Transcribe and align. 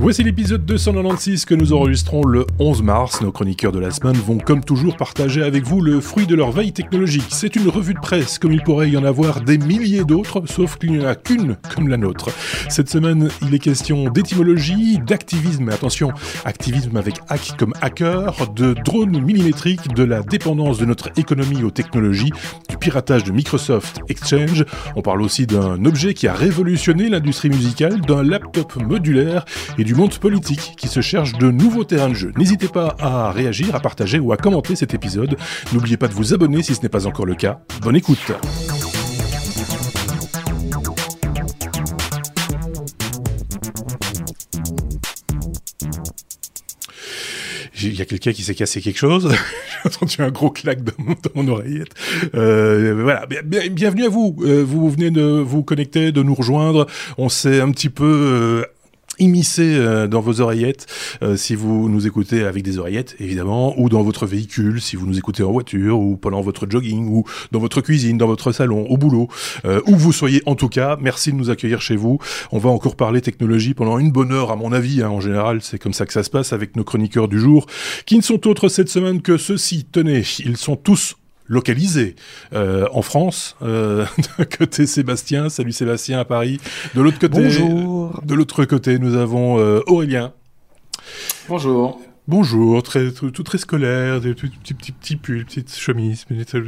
Voici 0.00 0.22
l'épisode 0.22 0.64
296 0.64 1.44
que 1.44 1.56
nous 1.56 1.72
enregistrons 1.72 2.24
le 2.24 2.46
11 2.60 2.82
mars. 2.82 3.20
Nos 3.20 3.32
chroniqueurs 3.32 3.72
de 3.72 3.80
la 3.80 3.90
semaine 3.90 4.14
vont 4.14 4.38
comme 4.38 4.62
toujours 4.62 4.96
partager 4.96 5.42
avec 5.42 5.64
vous 5.64 5.80
le 5.80 6.00
fruit 6.00 6.24
de 6.24 6.36
leur 6.36 6.52
veille 6.52 6.72
technologique. 6.72 7.26
C'est 7.30 7.56
une 7.56 7.68
revue 7.68 7.94
de 7.94 7.98
presse 7.98 8.38
comme 8.38 8.52
il 8.52 8.62
pourrait 8.62 8.90
y 8.90 8.96
en 8.96 9.02
avoir 9.02 9.40
des 9.40 9.58
milliers 9.58 10.04
d'autres, 10.04 10.44
sauf 10.46 10.76
qu'il 10.76 10.92
n'y 10.92 11.04
en 11.04 11.08
a 11.08 11.16
qu'une 11.16 11.56
comme 11.74 11.88
la 11.88 11.96
nôtre. 11.96 12.30
Cette 12.68 12.88
semaine, 12.88 13.28
il 13.42 13.52
est 13.52 13.58
question 13.58 14.08
d'étymologie, 14.08 15.00
d'activisme, 15.04 15.68
attention, 15.68 16.12
activisme 16.44 16.96
avec 16.96 17.16
hack 17.28 17.56
comme 17.58 17.74
hacker, 17.80 18.52
de 18.54 18.74
drones 18.84 19.20
millimétriques, 19.20 19.92
de 19.94 20.04
la 20.04 20.22
dépendance 20.22 20.78
de 20.78 20.84
notre 20.84 21.10
économie 21.16 21.64
aux 21.64 21.72
technologies, 21.72 22.32
du 22.68 22.76
piratage 22.76 23.24
de 23.24 23.32
Microsoft 23.32 23.98
Exchange. 24.08 24.64
On 24.94 25.02
parle 25.02 25.22
aussi 25.22 25.48
d'un 25.48 25.84
objet 25.84 26.14
qui 26.14 26.28
a 26.28 26.34
révolutionné 26.34 27.08
l'industrie 27.08 27.50
musicale, 27.50 28.00
d'un 28.02 28.22
laptop 28.22 28.76
modulaire 28.76 29.44
du 29.88 29.94
monde 29.94 30.18
politique 30.18 30.74
qui 30.76 30.86
se 30.86 31.00
cherche 31.00 31.32
de 31.38 31.50
nouveaux 31.50 31.82
terrains 31.82 32.10
de 32.10 32.14
jeu. 32.14 32.30
N'hésitez 32.36 32.68
pas 32.68 32.94
à 32.98 33.32
réagir, 33.32 33.74
à 33.74 33.80
partager 33.80 34.18
ou 34.18 34.32
à 34.32 34.36
commenter 34.36 34.76
cet 34.76 34.92
épisode. 34.92 35.38
N'oubliez 35.72 35.96
pas 35.96 36.08
de 36.08 36.12
vous 36.12 36.34
abonner 36.34 36.62
si 36.62 36.74
ce 36.74 36.82
n'est 36.82 36.90
pas 36.90 37.06
encore 37.06 37.24
le 37.24 37.34
cas. 37.34 37.62
Bonne 37.80 37.96
écoute. 37.96 38.18
Il 47.80 47.94
y 47.94 48.02
a 48.02 48.04
quelqu'un 48.04 48.32
qui 48.32 48.42
s'est 48.42 48.54
cassé 48.54 48.82
quelque 48.82 48.98
chose. 48.98 49.34
J'ai 49.82 49.88
entendu 49.88 50.16
un 50.18 50.30
gros 50.30 50.50
claque 50.50 50.82
dans 50.84 50.92
mon, 51.34 51.48
oreillette. 51.48 51.94
Euh, 52.34 53.00
voilà, 53.00 53.24
bien, 53.24 53.68
bienvenue 53.70 54.04
à 54.04 54.10
vous. 54.10 54.36
Euh, 54.40 54.62
vous 54.62 54.90
venez 54.90 55.10
de 55.10 55.22
vous 55.22 55.62
connecter, 55.62 56.12
de 56.12 56.22
nous 56.22 56.34
rejoindre. 56.34 56.86
On 57.16 57.30
s'est 57.30 57.60
un 57.60 57.70
petit 57.70 57.88
peu 57.88 58.66
immiscé 59.18 59.76
euh, 59.76 60.06
dans 60.06 60.20
vos 60.20 60.40
oreillettes 60.40 60.86
euh, 61.22 61.36
si 61.36 61.54
vous 61.54 61.88
nous 61.88 62.06
écoutez 62.06 62.44
avec 62.44 62.62
des 62.62 62.78
oreillettes 62.78 63.16
évidemment 63.20 63.78
ou 63.78 63.88
dans 63.88 64.02
votre 64.02 64.26
véhicule 64.26 64.80
si 64.80 64.96
vous 64.96 65.06
nous 65.06 65.18
écoutez 65.18 65.42
en 65.42 65.52
voiture 65.52 65.98
ou 65.98 66.16
pendant 66.16 66.40
votre 66.40 66.66
jogging 66.68 67.08
ou 67.08 67.24
dans 67.52 67.58
votre 67.58 67.80
cuisine 67.80 68.18
dans 68.18 68.26
votre 68.26 68.52
salon 68.52 68.86
au 68.88 68.96
boulot 68.96 69.28
euh, 69.64 69.80
où 69.86 69.96
vous 69.96 70.12
soyez. 70.12 70.42
En 70.46 70.54
tout 70.54 70.68
cas 70.68 70.96
merci 71.00 71.32
de 71.32 71.36
nous 71.36 71.50
accueillir 71.50 71.80
chez 71.80 71.96
vous. 71.96 72.18
On 72.52 72.58
va 72.58 72.70
encore 72.70 72.96
parler 72.96 73.20
technologie 73.20 73.74
pendant 73.74 73.98
une 73.98 74.12
bonne 74.12 74.32
heure 74.32 74.50
à 74.50 74.56
mon 74.56 74.72
avis 74.72 75.02
hein, 75.02 75.10
en 75.10 75.20
général 75.20 75.60
c'est 75.62 75.78
comme 75.78 75.92
ça 75.92 76.06
que 76.06 76.12
ça 76.12 76.22
se 76.22 76.30
passe 76.30 76.52
avec 76.52 76.76
nos 76.76 76.84
chroniqueurs 76.84 77.28
du 77.28 77.38
jour 77.38 77.66
qui 78.06 78.16
ne 78.16 78.22
sont 78.22 78.46
autres 78.46 78.68
cette 78.68 78.88
semaine 78.88 79.22
que 79.22 79.36
ceux-ci. 79.36 79.86
Tenez 79.90 80.22
ils 80.44 80.56
sont 80.56 80.76
tous 80.76 81.16
localisé 81.48 82.14
euh, 82.52 82.86
en 82.92 83.02
France. 83.02 83.56
Euh, 83.62 84.06
D'un 84.38 84.44
côté 84.44 84.86
Sébastien, 84.86 85.48
salut 85.48 85.72
Sébastien 85.72 86.20
à 86.20 86.24
Paris. 86.24 86.60
De 86.94 87.00
l'autre 87.00 87.18
côté, 87.18 87.42
Bonjour. 87.42 88.20
de 88.24 88.34
l'autre 88.34 88.64
côté, 88.64 88.98
nous 88.98 89.16
avons 89.16 89.58
euh, 89.58 89.80
Aurélien. 89.86 90.32
Bonjour. 91.48 92.00
Bonjour, 92.28 92.82
très, 92.82 93.10
tout, 93.10 93.30
tout 93.30 93.42
très 93.42 93.56
scolaire, 93.56 94.20
des 94.20 94.34
petits 94.34 94.50
petits 94.50 94.74
petits, 94.74 94.92
petits 94.92 95.16
pulls, 95.16 95.46
petites 95.46 95.74
chemises, 95.74 96.26
le, 96.28 96.60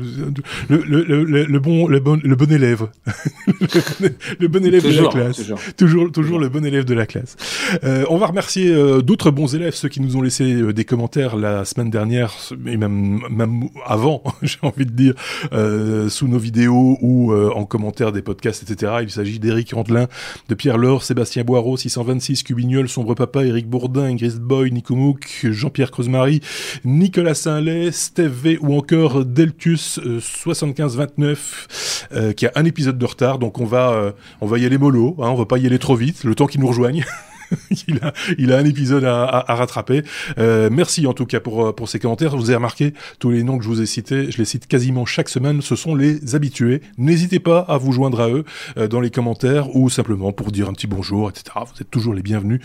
le, 0.70 1.44
le, 1.44 1.60
bon 1.60 1.86
le 1.86 2.00
bon 2.00 2.18
le 2.24 2.34
bon 2.34 2.50
élève, 2.50 2.88
le 4.40 4.48
bon 4.48 4.64
élève 4.64 4.82
Toujours, 4.82 5.12
de 5.12 5.18
la 5.18 5.24
classe, 5.24 5.36
toujours. 5.36 5.58
toujours 5.76 6.12
toujours 6.12 6.38
le 6.38 6.48
bon 6.48 6.64
élève 6.64 6.86
de 6.86 6.94
la 6.94 7.04
classe. 7.04 7.36
Euh, 7.84 8.06
on 8.08 8.16
va 8.16 8.28
remercier 8.28 8.72
euh, 8.72 9.02
d'autres 9.02 9.30
bons 9.30 9.54
élèves, 9.54 9.74
ceux 9.74 9.90
qui 9.90 10.00
nous 10.00 10.16
ont 10.16 10.22
laissé 10.22 10.50
euh, 10.50 10.72
des 10.72 10.86
commentaires 10.86 11.36
la 11.36 11.66
semaine 11.66 11.90
dernière 11.90 12.32
et 12.66 12.78
même 12.78 13.20
même 13.30 13.68
avant, 13.84 14.22
j'ai 14.42 14.56
envie 14.62 14.86
de 14.86 14.92
dire, 14.92 15.12
euh, 15.52 16.08
sous 16.08 16.26
nos 16.26 16.38
vidéos 16.38 16.96
ou 17.02 17.32
euh, 17.32 17.50
en 17.54 17.66
commentaire 17.66 18.12
des 18.12 18.22
podcasts, 18.22 18.62
etc. 18.62 18.92
Il 19.02 19.10
s'agit 19.10 19.38
d'Éric 19.38 19.74
Randelin, 19.74 20.08
de 20.48 20.54
Pierre 20.54 20.78
Laure, 20.78 21.02
Sébastien 21.02 21.44
Boireau, 21.44 21.76
626 21.76 22.44
Cubignol, 22.44 22.88
Sombre 22.88 23.14
Papa, 23.14 23.44
Eric 23.44 23.68
Bourdin, 23.68 24.04
Ingrid 24.04 24.38
Boy, 24.38 24.70
Nico 24.70 24.94
Mouk, 24.94 25.48
Jean-Pierre 25.52 25.90
Creusemarie, 25.90 26.40
Nicolas 26.84 27.34
Saint-Lay, 27.34 27.92
Steve 27.92 28.32
V 28.32 28.58
ou 28.60 28.76
encore 28.76 29.24
Deltus 29.24 29.98
euh, 29.98 30.20
7529 30.20 32.08
euh, 32.12 32.32
qui 32.32 32.46
a 32.46 32.52
un 32.54 32.64
épisode 32.64 32.98
de 32.98 33.06
retard. 33.06 33.38
Donc 33.38 33.60
on 33.60 33.64
va 33.64 33.90
euh, 33.90 34.12
on 34.40 34.46
va 34.46 34.58
y 34.58 34.66
aller 34.66 34.78
mollo 34.78 35.16
hein, 35.18 35.28
on 35.28 35.34
va 35.34 35.46
pas 35.46 35.58
y 35.58 35.66
aller 35.66 35.78
trop 35.78 35.96
vite 35.96 36.24
le 36.24 36.34
temps 36.34 36.46
qu'il 36.46 36.60
nous 36.60 36.68
rejoigne 36.68 37.04
il, 37.88 37.98
a, 38.02 38.12
il 38.38 38.52
a 38.52 38.58
un 38.58 38.64
épisode 38.64 39.04
à, 39.04 39.44
rattraper. 39.48 40.02
Euh, 40.38 40.68
merci 40.70 41.06
en 41.06 41.12
tout 41.12 41.26
cas 41.26 41.40
pour, 41.40 41.66
euh, 41.66 41.72
pour 41.72 41.88
ces 41.88 41.98
commentaires. 41.98 42.36
Vous 42.36 42.50
avez 42.50 42.56
remarqué, 42.56 42.94
tous 43.18 43.30
les 43.30 43.42
noms 43.42 43.58
que 43.58 43.64
je 43.64 43.68
vous 43.68 43.80
ai 43.80 43.86
cités, 43.86 44.30
je 44.30 44.38
les 44.38 44.44
cite 44.44 44.66
quasiment 44.66 45.06
chaque 45.06 45.28
semaine, 45.28 45.62
ce 45.62 45.76
sont 45.76 45.94
les 45.94 46.34
habitués. 46.34 46.82
N'hésitez 46.98 47.38
pas 47.38 47.60
à 47.60 47.78
vous 47.78 47.92
joindre 47.92 48.20
à 48.20 48.30
eux 48.30 48.44
euh, 48.76 48.88
dans 48.88 49.00
les 49.00 49.10
commentaires 49.10 49.74
ou 49.74 49.90
simplement 49.90 50.32
pour 50.32 50.52
dire 50.52 50.68
un 50.68 50.72
petit 50.72 50.86
bonjour, 50.86 51.28
etc. 51.28 51.44
Vous 51.56 51.80
êtes 51.80 51.90
toujours 51.90 52.14
les 52.14 52.22
bienvenus, 52.22 52.60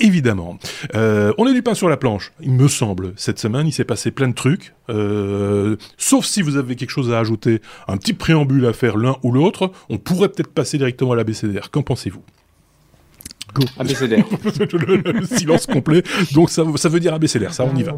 évidemment. 0.00 0.58
On 0.94 1.46
a 1.46 1.52
du 1.52 1.62
pain 1.62 1.74
sur 1.74 1.88
la 1.88 1.96
planche, 1.96 2.32
il 2.40 2.52
me 2.52 2.68
semble. 2.68 3.12
Cette 3.16 3.38
semaine, 3.38 3.66
il 3.66 3.72
s'est 3.72 3.84
passé 3.84 4.10
plein 4.10 4.28
de 4.28 4.34
trucs. 4.34 4.74
Sauf 5.96 6.24
si 6.24 6.42
vous 6.42 6.56
avez 6.56 6.76
quelque 6.76 6.90
chose 6.90 7.12
à 7.12 7.18
ajouter, 7.18 7.60
un 7.86 7.96
petit 7.96 8.12
préambule 8.12 8.66
à 8.66 8.72
faire 8.72 8.96
l'un 8.96 9.16
ou 9.22 9.32
l'autre, 9.32 9.70
on 9.88 9.98
pourrait 9.98 10.28
peut-être 10.28 10.52
passer 10.52 10.78
directement 10.78 11.12
à 11.12 11.16
la 11.16 11.24
BCDR. 11.24 11.70
Qu'en 11.70 11.82
pensez-vous? 11.82 12.22
Go. 13.54 13.64
Le, 13.78 15.02
le- 15.02 15.12
le 15.20 15.26
silence 15.26 15.66
complet. 15.66 16.02
Donc 16.32 16.50
ça, 16.50 16.64
ça 16.76 16.88
veut 16.88 17.00
dire 17.00 17.14
abécédaire, 17.14 17.52
ça 17.54 17.64
on 17.64 17.74
y 17.76 17.82
va. 17.82 17.96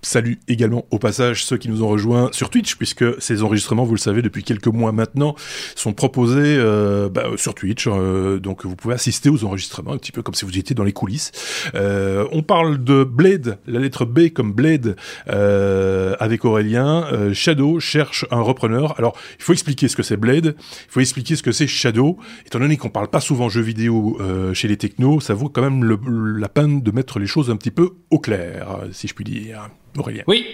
Salue 0.00 0.34
également 0.46 0.86
au 0.92 1.00
passage 1.00 1.44
ceux 1.44 1.56
qui 1.56 1.68
nous 1.68 1.82
ont 1.82 1.88
rejoints 1.88 2.30
sur 2.32 2.50
Twitch, 2.50 2.76
puisque 2.76 3.20
ces 3.20 3.42
enregistrements, 3.42 3.84
vous 3.84 3.94
le 3.94 4.00
savez, 4.00 4.22
depuis 4.22 4.44
quelques 4.44 4.68
mois 4.68 4.92
maintenant, 4.92 5.34
sont 5.74 5.92
proposés 5.92 6.56
euh, 6.56 7.08
bah, 7.08 7.30
sur 7.36 7.52
Twitch. 7.52 7.88
euh, 7.88 8.38
donc 8.38 8.64
vous 8.64 8.76
pouvez 8.76 8.94
assister 8.94 9.28
aux 9.28 9.44
enregistrements, 9.44 9.92
un 9.92 9.98
petit 9.98 10.12
peu 10.12 10.22
comme 10.22 10.34
si 10.34 10.44
vous 10.44 10.56
étiez 10.56 10.76
dans 10.76 10.84
les 10.84 10.92
coulisses. 10.92 11.32
Euh, 11.74 12.28
on 12.30 12.42
parle 12.42 12.82
de 12.84 13.02
Blade, 13.02 13.58
la 13.66 13.80
lettre 13.80 14.04
B 14.04 14.28
comme 14.28 14.52
Blade, 14.52 14.94
avec 15.26 16.44
Aurélien. 16.44 17.32
Shadow 17.32 17.80
cherche 17.80 18.24
un 18.30 18.40
repreneur. 18.40 18.94
Alors, 18.98 19.16
il 19.38 19.42
faut 19.42 19.52
expliquer 19.52 19.88
ce 19.88 19.96
que 19.96 20.04
c'est 20.04 20.16
Blade, 20.16 20.54
il 20.56 20.90
faut 20.92 21.00
expliquer 21.00 21.34
ce 21.34 21.42
que 21.42 21.52
c'est 21.52 21.66
Shadow. 21.66 22.18
Étant 22.46 22.60
donné 22.60 22.76
qu'on 22.76 22.88
parle 22.88 23.08
pas 23.08 23.20
souvent 23.20 23.48
jeux 23.48 23.62
vidéo 23.62 24.18
chez 24.54 24.68
les 24.68 24.76
technos, 24.76 25.20
ça 25.20 25.34
vaut 25.34 25.48
quand 25.48 25.62
même 25.62 26.38
la 26.38 26.48
peine 26.48 26.82
de 26.82 26.90
mettre 26.92 27.18
les 27.18 27.26
choses 27.26 27.50
un 27.50 27.56
petit 27.56 27.72
peu 27.72 27.96
au 28.10 28.20
clair, 28.20 28.78
si 28.92 29.08
je 29.08 29.14
puis 29.14 29.24
dire. 29.24 29.68
Aurélien. 29.96 30.22
Oui, 30.26 30.44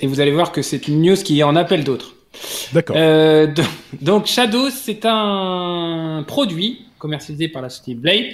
et 0.00 0.06
vous 0.06 0.20
allez 0.20 0.32
voir 0.32 0.52
que 0.52 0.62
c'est 0.62 0.88
une 0.88 1.02
news 1.02 1.16
qui 1.16 1.42
en 1.42 1.56
appelle 1.56 1.84
d'autres. 1.84 2.14
D'accord. 2.72 2.96
Euh, 2.98 3.46
do- 3.46 3.62
donc 4.00 4.26
Shadow, 4.26 4.70
c'est 4.70 5.04
un 5.04 6.24
produit 6.26 6.80
commercialisé 6.98 7.48
par 7.48 7.62
la 7.62 7.68
société 7.68 7.94
Blade 7.94 8.24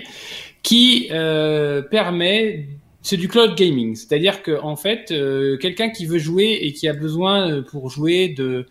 qui 0.62 1.08
euh, 1.10 1.82
permet, 1.82 2.66
c'est 3.02 3.16
du 3.16 3.28
cloud 3.28 3.54
gaming, 3.56 3.94
c'est-à-dire 3.96 4.42
que 4.42 4.60
en 4.62 4.76
fait, 4.76 5.10
euh, 5.10 5.56
quelqu'un 5.56 5.90
qui 5.90 6.06
veut 6.06 6.18
jouer 6.18 6.58
et 6.62 6.72
qui 6.72 6.86
a 6.88 6.92
besoin 6.92 7.62
pour 7.62 7.90
jouer 7.90 8.28
de 8.28 8.66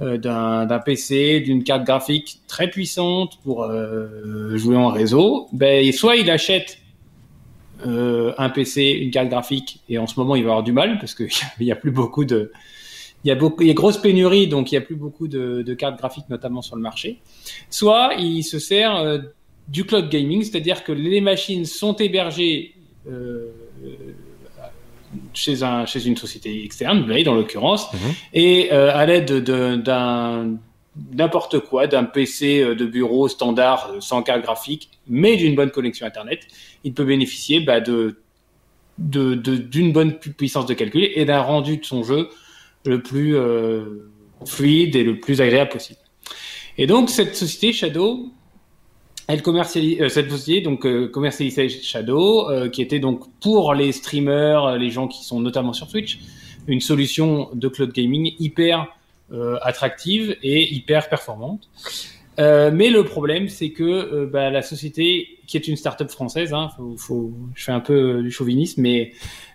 euh, 0.00 0.16
d'un 0.16 0.64
d'un 0.66 0.78
PC, 0.78 1.40
d'une 1.40 1.64
carte 1.64 1.84
graphique 1.84 2.40
très 2.48 2.70
puissante 2.70 3.38
pour 3.44 3.64
euh, 3.64 4.56
jouer 4.56 4.76
en 4.76 4.88
réseau, 4.88 5.48
ben 5.52 5.90
soit 5.92 6.16
il 6.16 6.30
achète 6.30 6.78
euh, 7.86 8.32
un 8.38 8.48
PC, 8.50 8.82
une 8.90 9.10
carte 9.10 9.28
graphique, 9.28 9.80
et 9.88 9.98
en 9.98 10.06
ce 10.06 10.18
moment 10.18 10.36
il 10.36 10.44
va 10.44 10.50
avoir 10.50 10.62
du 10.62 10.72
mal 10.72 10.98
parce 10.98 11.14
qu'il 11.14 11.28
y 11.60 11.70
a 11.72 11.76
plus 11.76 11.90
beaucoup 11.90 12.24
de, 12.24 12.52
il 13.24 13.28
y 13.28 13.30
a 13.30 13.34
beaucoup, 13.34 13.62
il 13.62 13.68
y 13.68 13.70
a 13.70 13.74
grosse 13.74 13.98
pénurie, 13.98 14.48
donc 14.48 14.72
il 14.72 14.74
y 14.74 14.78
a 14.78 14.80
plus 14.80 14.96
beaucoup 14.96 15.28
de, 15.28 15.62
de 15.62 15.74
cartes 15.74 15.98
graphiques 15.98 16.28
notamment 16.28 16.62
sur 16.62 16.76
le 16.76 16.82
marché. 16.82 17.18
Soit 17.70 18.14
il 18.18 18.42
se 18.42 18.58
sert 18.58 18.96
euh, 18.96 19.18
du 19.68 19.84
cloud 19.84 20.08
gaming, 20.08 20.42
c'est-à-dire 20.42 20.82
que 20.84 20.92
les 20.92 21.20
machines 21.20 21.64
sont 21.64 21.94
hébergées 21.96 22.74
euh, 23.10 23.46
chez 25.34 25.62
un 25.62 25.84
chez 25.86 26.06
une 26.06 26.16
société 26.16 26.64
externe, 26.64 27.04
Blade 27.04 27.28
en 27.28 27.34
l'occurrence, 27.34 27.92
Mhm. 27.92 27.98
et 28.34 28.70
à 28.70 29.04
l'aide 29.06 29.26
de- 29.44 29.76
d'un 29.76 30.56
n'importe 31.14 31.58
quoi, 31.60 31.86
d'un 31.86 32.04
PC 32.04 32.60
euh, 32.60 32.74
de 32.74 32.84
bureau 32.84 33.28
standard 33.28 33.90
euh, 33.94 34.00
sans 34.00 34.22
carte 34.22 34.42
graphique, 34.42 34.90
mais 35.08 35.36
d'une 35.36 35.54
bonne 35.54 35.70
connexion 35.70 36.06
Internet, 36.06 36.40
il 36.84 36.92
peut 36.94 37.04
bénéficier 37.04 37.60
bah, 37.60 37.80
de 37.80 38.18
de- 38.98 39.34
de- 39.34 39.56
d'une 39.56 39.90
bonne 39.92 40.18
pu- 40.18 40.32
puissance 40.32 40.66
de 40.66 40.74
calcul 40.74 41.08
et 41.14 41.24
d'un 41.24 41.40
rendu 41.40 41.78
de 41.78 41.84
son 41.84 42.02
jeu 42.02 42.28
le 42.84 43.02
plus 43.02 43.34
euh, 43.36 44.10
fluide 44.44 44.94
et 44.96 45.02
le 45.02 45.18
plus 45.18 45.40
agréable 45.40 45.70
possible. 45.70 45.98
Et 46.76 46.86
donc 46.86 47.08
cette 47.08 47.34
société 47.34 47.72
Shadow, 47.72 48.30
elle 49.28 49.40
commercialise 49.42 50.00
euh, 50.02 50.08
cette 50.10 50.30
société 50.30 50.60
donc 50.60 50.84
euh, 50.84 51.08
commercialisait 51.08 51.68
Shadow, 51.70 52.50
euh, 52.50 52.68
qui 52.68 52.82
était 52.82 52.98
donc 52.98 53.24
pour 53.40 53.72
les 53.72 53.92
streamers, 53.92 54.76
les 54.76 54.90
gens 54.90 55.08
qui 55.08 55.24
sont 55.24 55.40
notamment 55.40 55.72
sur 55.72 55.88
Twitch, 55.88 56.18
une 56.68 56.80
solution 56.80 57.48
de 57.54 57.68
cloud 57.68 57.92
gaming 57.92 58.34
hyper 58.38 58.88
attractive 59.62 60.36
et 60.42 60.74
hyper 60.74 61.08
performante. 61.08 61.68
Euh, 62.38 62.70
mais 62.72 62.88
le 62.88 63.04
problème, 63.04 63.48
c'est 63.48 63.70
que 63.70 63.82
euh, 63.82 64.26
bah, 64.26 64.50
la 64.50 64.62
société, 64.62 65.38
qui 65.46 65.56
est 65.56 65.68
une 65.68 65.76
start-up 65.76 66.10
française, 66.10 66.54
hein, 66.54 66.70
faut, 66.76 66.96
faut, 66.96 67.32
je 67.54 67.64
fais 67.64 67.72
un 67.72 67.80
peu 67.80 68.22
du 68.22 68.30
chauvinisme, 68.30 68.80
mais 68.80 69.12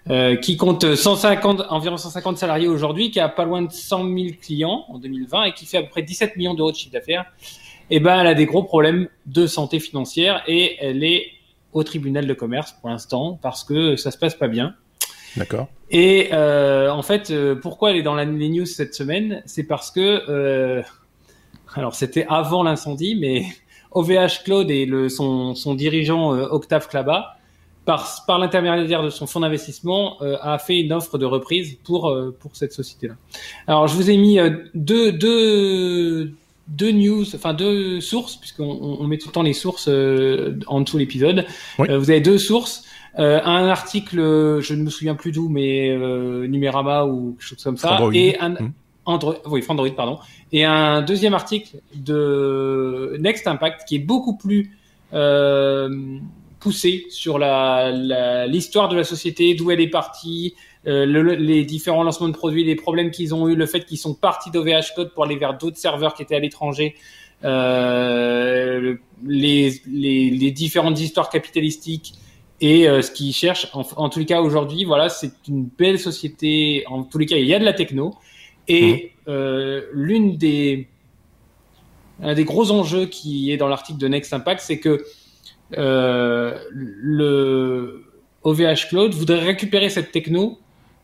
euh, 0.09 0.35
qui 0.35 0.57
compte 0.57 0.95
150, 0.95 1.63
environ 1.69 1.97
150 1.97 2.37
salariés 2.37 2.67
aujourd'hui, 2.67 3.09
qui 3.09 3.19
a 3.19 3.29
pas 3.29 3.45
loin 3.45 3.63
de 3.63 3.71
100 3.71 4.03
000 4.03 4.27
clients 4.39 4.85
en 4.89 4.99
2020 4.99 5.45
et 5.45 5.53
qui 5.53 5.65
fait 5.65 5.77
à 5.77 5.83
peu 5.83 5.89
près 5.89 6.03
17 6.03 6.35
millions 6.35 6.53
d'euros 6.53 6.71
de 6.71 6.77
chiffre 6.77 6.93
d'affaires, 6.93 7.25
eh 7.89 7.99
ben, 7.99 8.19
elle 8.19 8.27
a 8.27 8.35
des 8.35 8.45
gros 8.45 8.63
problèmes 8.63 9.07
de 9.25 9.47
santé 9.47 9.79
financière 9.79 10.43
et 10.47 10.77
elle 10.79 11.03
est 11.03 11.31
au 11.73 11.83
tribunal 11.83 12.27
de 12.27 12.33
commerce 12.33 12.73
pour 12.73 12.89
l'instant 12.89 13.39
parce 13.41 13.63
que 13.63 13.95
ça 13.95 14.11
se 14.11 14.17
passe 14.17 14.35
pas 14.35 14.47
bien. 14.47 14.75
D'accord. 15.37 15.67
Et 15.89 16.29
euh, 16.33 16.89
en 16.89 17.01
fait, 17.01 17.31
euh, 17.31 17.55
pourquoi 17.55 17.91
elle 17.91 17.97
est 17.97 18.03
dans 18.03 18.15
la, 18.15 18.25
les 18.25 18.49
news 18.49 18.65
cette 18.65 18.93
semaine? 18.93 19.41
C'est 19.45 19.63
parce 19.63 19.91
que, 19.91 20.23
euh, 20.29 20.81
alors 21.75 21.95
c'était 21.95 22.25
avant 22.29 22.63
l'incendie, 22.63 23.15
mais 23.15 23.45
OVH 23.91 24.43
Cloud 24.43 24.69
et 24.69 24.85
le, 24.85 25.09
son, 25.09 25.55
son 25.55 25.75
dirigeant 25.75 26.31
Octave 26.31 26.87
Klaba, 26.87 27.37
par, 27.85 28.25
par 28.27 28.37
l'intermédiaire 28.37 29.01
de 29.01 29.09
son 29.09 29.27
fonds 29.27 29.39
d'investissement, 29.39 30.17
a 30.19 30.59
fait 30.59 30.81
une 30.81 30.91
offre 30.91 31.17
de 31.17 31.25
reprise 31.25 31.77
pour, 31.85 32.13
pour 32.37 32.53
cette 32.53 32.73
société-là. 32.73 33.13
Alors, 33.65 33.87
je 33.87 33.95
vous 33.95 34.11
ai 34.11 34.17
mis 34.17 34.39
deux, 34.75 35.13
deux, 35.13 36.33
deux 36.67 36.91
news, 36.91 37.23
enfin 37.33 37.53
deux 37.53 38.01
sources, 38.01 38.35
puisqu'on 38.35 38.65
on 38.65 39.07
met 39.07 39.17
tout 39.17 39.29
le 39.29 39.31
temps 39.31 39.41
les 39.41 39.53
sources 39.53 39.87
en 39.87 40.81
dessous 40.81 40.97
de 40.97 40.99
l'épisode. 40.99 41.45
Oui. 41.79 41.87
vous 41.87 42.09
avez 42.09 42.19
deux 42.19 42.37
sources. 42.37 42.83
Euh, 43.19 43.39
un 43.43 43.67
article, 43.67 44.17
je 44.61 44.73
ne 44.73 44.83
me 44.83 44.89
souviens 44.89 45.15
plus 45.15 45.31
d'où, 45.31 45.49
mais 45.49 45.89
euh, 45.89 46.45
Numérama 46.47 47.05
ou 47.05 47.31
quelque 47.39 47.43
chose 47.47 47.63
comme 47.63 47.77
ça, 47.77 47.93
Android. 47.93 48.11
et 48.13 48.37
un 48.39 48.49
Mmh. 48.49 48.73
Android, 49.05 49.35
oui, 49.45 49.63
Android, 49.69 49.89
pardon, 49.95 50.19
et 50.51 50.65
un 50.65 51.01
deuxième 51.01 51.33
article 51.33 51.77
de 51.95 53.15
Next 53.21 53.47
Impact 53.47 53.87
qui 53.87 53.95
est 53.95 53.99
beaucoup 53.99 54.35
plus 54.37 54.71
euh, 55.13 55.89
poussé 56.59 57.05
sur 57.09 57.39
la 57.39 57.91
la- 57.91 58.45
l'histoire 58.47 58.89
de 58.89 58.97
la 58.97 59.05
société, 59.05 59.53
d'où 59.55 59.71
elle 59.71 59.79
est 59.79 59.89
partie, 59.89 60.53
euh, 60.87 61.05
le- 61.05 61.35
les 61.35 61.63
différents 61.63 62.03
lancements 62.03 62.27
de 62.27 62.33
produits, 62.33 62.65
les 62.65 62.75
problèmes 62.75 63.09
qu'ils 63.11 63.33
ont 63.33 63.47
eu, 63.47 63.55
le 63.55 63.65
fait 63.65 63.85
qu'ils 63.85 63.97
sont 63.97 64.13
partis 64.13 64.51
d'OVH 64.51 64.93
Code 64.95 65.13
pour 65.13 65.23
aller 65.23 65.37
vers 65.37 65.57
d'autres 65.57 65.77
serveurs 65.77 66.13
qui 66.13 66.21
étaient 66.23 66.35
à 66.35 66.39
l'étranger, 66.39 66.95
euh, 67.45 68.95
les, 69.25 69.73
les, 69.87 70.29
les 70.29 70.51
différentes 70.51 70.99
histoires 70.99 71.29
capitalistiques 71.29 72.13
et 72.61 72.87
euh, 72.87 73.01
ce 73.01 73.11
qu'ils 73.11 73.33
cherchent. 73.33 73.69
En, 73.73 73.85
en 73.95 74.09
tous 74.09 74.19
les 74.19 74.25
cas, 74.25 74.41
aujourd'hui, 74.41 74.83
voilà, 74.85 75.09
c'est 75.09 75.33
une 75.47 75.65
belle 75.65 75.99
société. 75.99 76.83
En 76.87 77.03
tous 77.03 77.17
les 77.17 77.25
cas, 77.25 77.37
il 77.37 77.45
y 77.45 77.53
a 77.53 77.59
de 77.59 77.65
la 77.65 77.73
techno. 77.73 78.15
Et 78.67 79.13
euh, 79.27 79.83
l'une 79.93 80.37
des 80.37 80.87
un 82.21 82.33
des 82.33 82.45
gros 82.45 82.71
enjeux 82.71 83.05
qui 83.05 83.51
est 83.51 83.57
dans 83.57 83.67
l'article 83.67 83.99
de 83.99 84.07
Next 84.07 84.33
Impact, 84.33 84.61
c'est 84.61 84.79
que 84.79 85.05
euh, 85.77 86.57
le 86.71 88.05
OVH 88.41 88.89
Cloud 88.89 89.13
voudrait 89.13 89.39
récupérer 89.43 89.89
cette 89.89 90.11
techno 90.11 90.57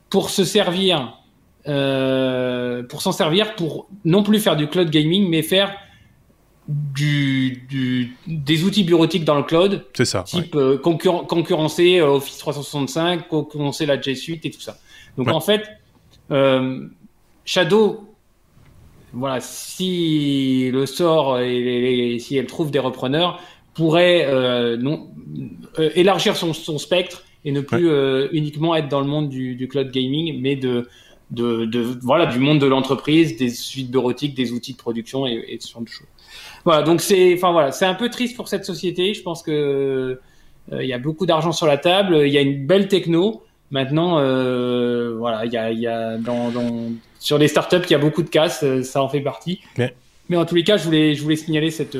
pour 0.09 0.31
se 0.31 0.43
servir, 0.43 1.19
pour 1.65 3.01
s'en 3.01 3.11
servir 3.11 3.55
pour 3.55 3.87
non 4.05 4.23
plus 4.23 4.39
faire 4.39 4.55
du 4.55 4.67
cloud 4.67 4.89
gaming, 4.89 5.29
mais 5.29 5.43
faire 5.43 5.75
du, 6.67 7.63
du, 7.69 8.15
des 8.27 8.63
outils 8.63 8.83
bureautiques 8.83 9.25
dans 9.25 9.35
le 9.35 9.43
cloud, 9.43 9.85
C'est 9.93 10.05
ça. 10.05 10.19
ouais. 10.19 10.23
type 10.25 10.55
euh, 10.55 10.77
concurren- 10.77 11.25
concurrencer 11.27 11.99
euh, 11.99 12.07
Office 12.07 12.37
365, 12.37 13.27
concurrencer 13.27 13.85
la 13.85 13.99
G 13.99 14.15
Suite 14.15 14.45
et 14.45 14.51
tout 14.51 14.61
ça. 14.61 14.77
Donc 15.17 15.27
Ouais. 15.27 15.33
en 15.33 15.41
fait, 15.41 15.63
euh, 16.31 16.87
Shadow, 17.45 18.07
voilà, 19.11 19.41
si 19.41 20.69
le 20.71 20.85
sort 20.85 21.39
et 21.39 21.59
les- 21.61 21.95
les- 22.13 22.19
si 22.19 22.37
elle 22.37 22.47
trouve 22.47 22.71
des 22.71 22.79
repreneurs, 22.79 23.39
pourrait 23.73 24.25
euh, 24.27 24.77
non, 24.77 25.09
élargir 25.95 26.35
son, 26.37 26.53
son 26.53 26.77
spectre 26.77 27.23
et 27.43 27.51
ne 27.51 27.59
plus 27.61 27.89
uniquement 28.31 28.73
être 28.75 28.87
dans 28.87 29.01
le 29.01 29.07
monde 29.07 29.27
du, 29.29 29.55
du 29.55 29.67
cloud 29.67 29.91
gaming, 29.91 30.39
mais 30.41 30.55
de, 30.55 30.87
de, 31.31 31.65
de 31.65 31.81
voilà 32.01 32.27
du 32.27 32.39
monde 32.39 32.59
de 32.59 32.67
l'entreprise, 32.67 33.35
des 33.35 33.49
suites 33.49 33.91
bureautiques, 33.91 34.33
des 34.35 34.51
outils 34.53 34.73
de 34.73 34.77
production 34.77 35.27
et, 35.27 35.43
et 35.49 35.57
ce 35.59 35.69
genre 35.71 35.81
de 35.81 35.89
choses. 35.89 36.07
Voilà, 36.65 36.81
donc 36.83 37.01
c'est, 37.01 37.33
enfin 37.35 37.51
voilà, 37.51 37.71
c'est 37.71 37.85
un 37.85 37.93
peu 37.93 38.09
triste 38.09 38.35
pour 38.35 38.47
cette 38.47 38.63
société. 38.65 39.13
Je 39.13 39.21
pense 39.21 39.43
que 39.43 40.19
euh, 40.71 40.81
il 40.83 40.87
y 40.87 40.93
a 40.93 40.99
beaucoup 40.99 41.25
d'argent 41.25 41.51
sur 41.51 41.67
la 41.67 41.77
table, 41.77 42.23
il 42.25 42.31
y 42.31 42.37
a 42.37 42.41
une 42.41 42.65
belle 42.65 42.87
techno. 42.87 43.43
Maintenant, 43.71 44.19
euh, 44.19 45.15
voilà, 45.17 45.45
il 45.45 45.51
y 45.51 45.57
a, 45.57 45.71
il 45.71 45.79
y 45.79 45.87
a 45.87 46.17
dans, 46.17 46.51
dans, 46.51 46.91
sur 47.19 47.37
les 47.37 47.47
startups, 47.47 47.77
il 47.85 47.91
y 47.91 47.95
a 47.95 47.99
beaucoup 47.99 48.21
de 48.23 48.29
casse, 48.29 48.63
euh, 48.63 48.83
ça 48.83 49.01
en 49.01 49.09
fait 49.09 49.21
partie. 49.21 49.59
Mais- 49.77 49.93
Mais 50.29 50.37
en 50.37 50.45
tous 50.45 50.55
les 50.55 50.63
cas, 50.63 50.77
je 50.77 50.85
voulais, 50.85 51.15
je 51.15 51.21
voulais 51.23 51.35
signaler 51.35 51.69
cette, 51.71 51.97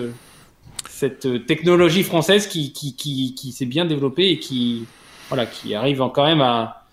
cette 0.88 1.45
technologie 1.45 2.04
française 2.04 2.48
qui, 2.48 2.71
qui, 2.71 2.95
qui, 2.95 3.33
qui 3.36 3.51
s'est 3.51 3.66
bien 3.66 3.83
développée 3.86 4.30
et 4.30 4.39
qui, 4.39 4.86
voilà, 5.30 5.45
qui 5.45 5.75
arrive 5.75 6.01
quand 6.13 6.25
même 6.25 6.39
à, 6.42 6.86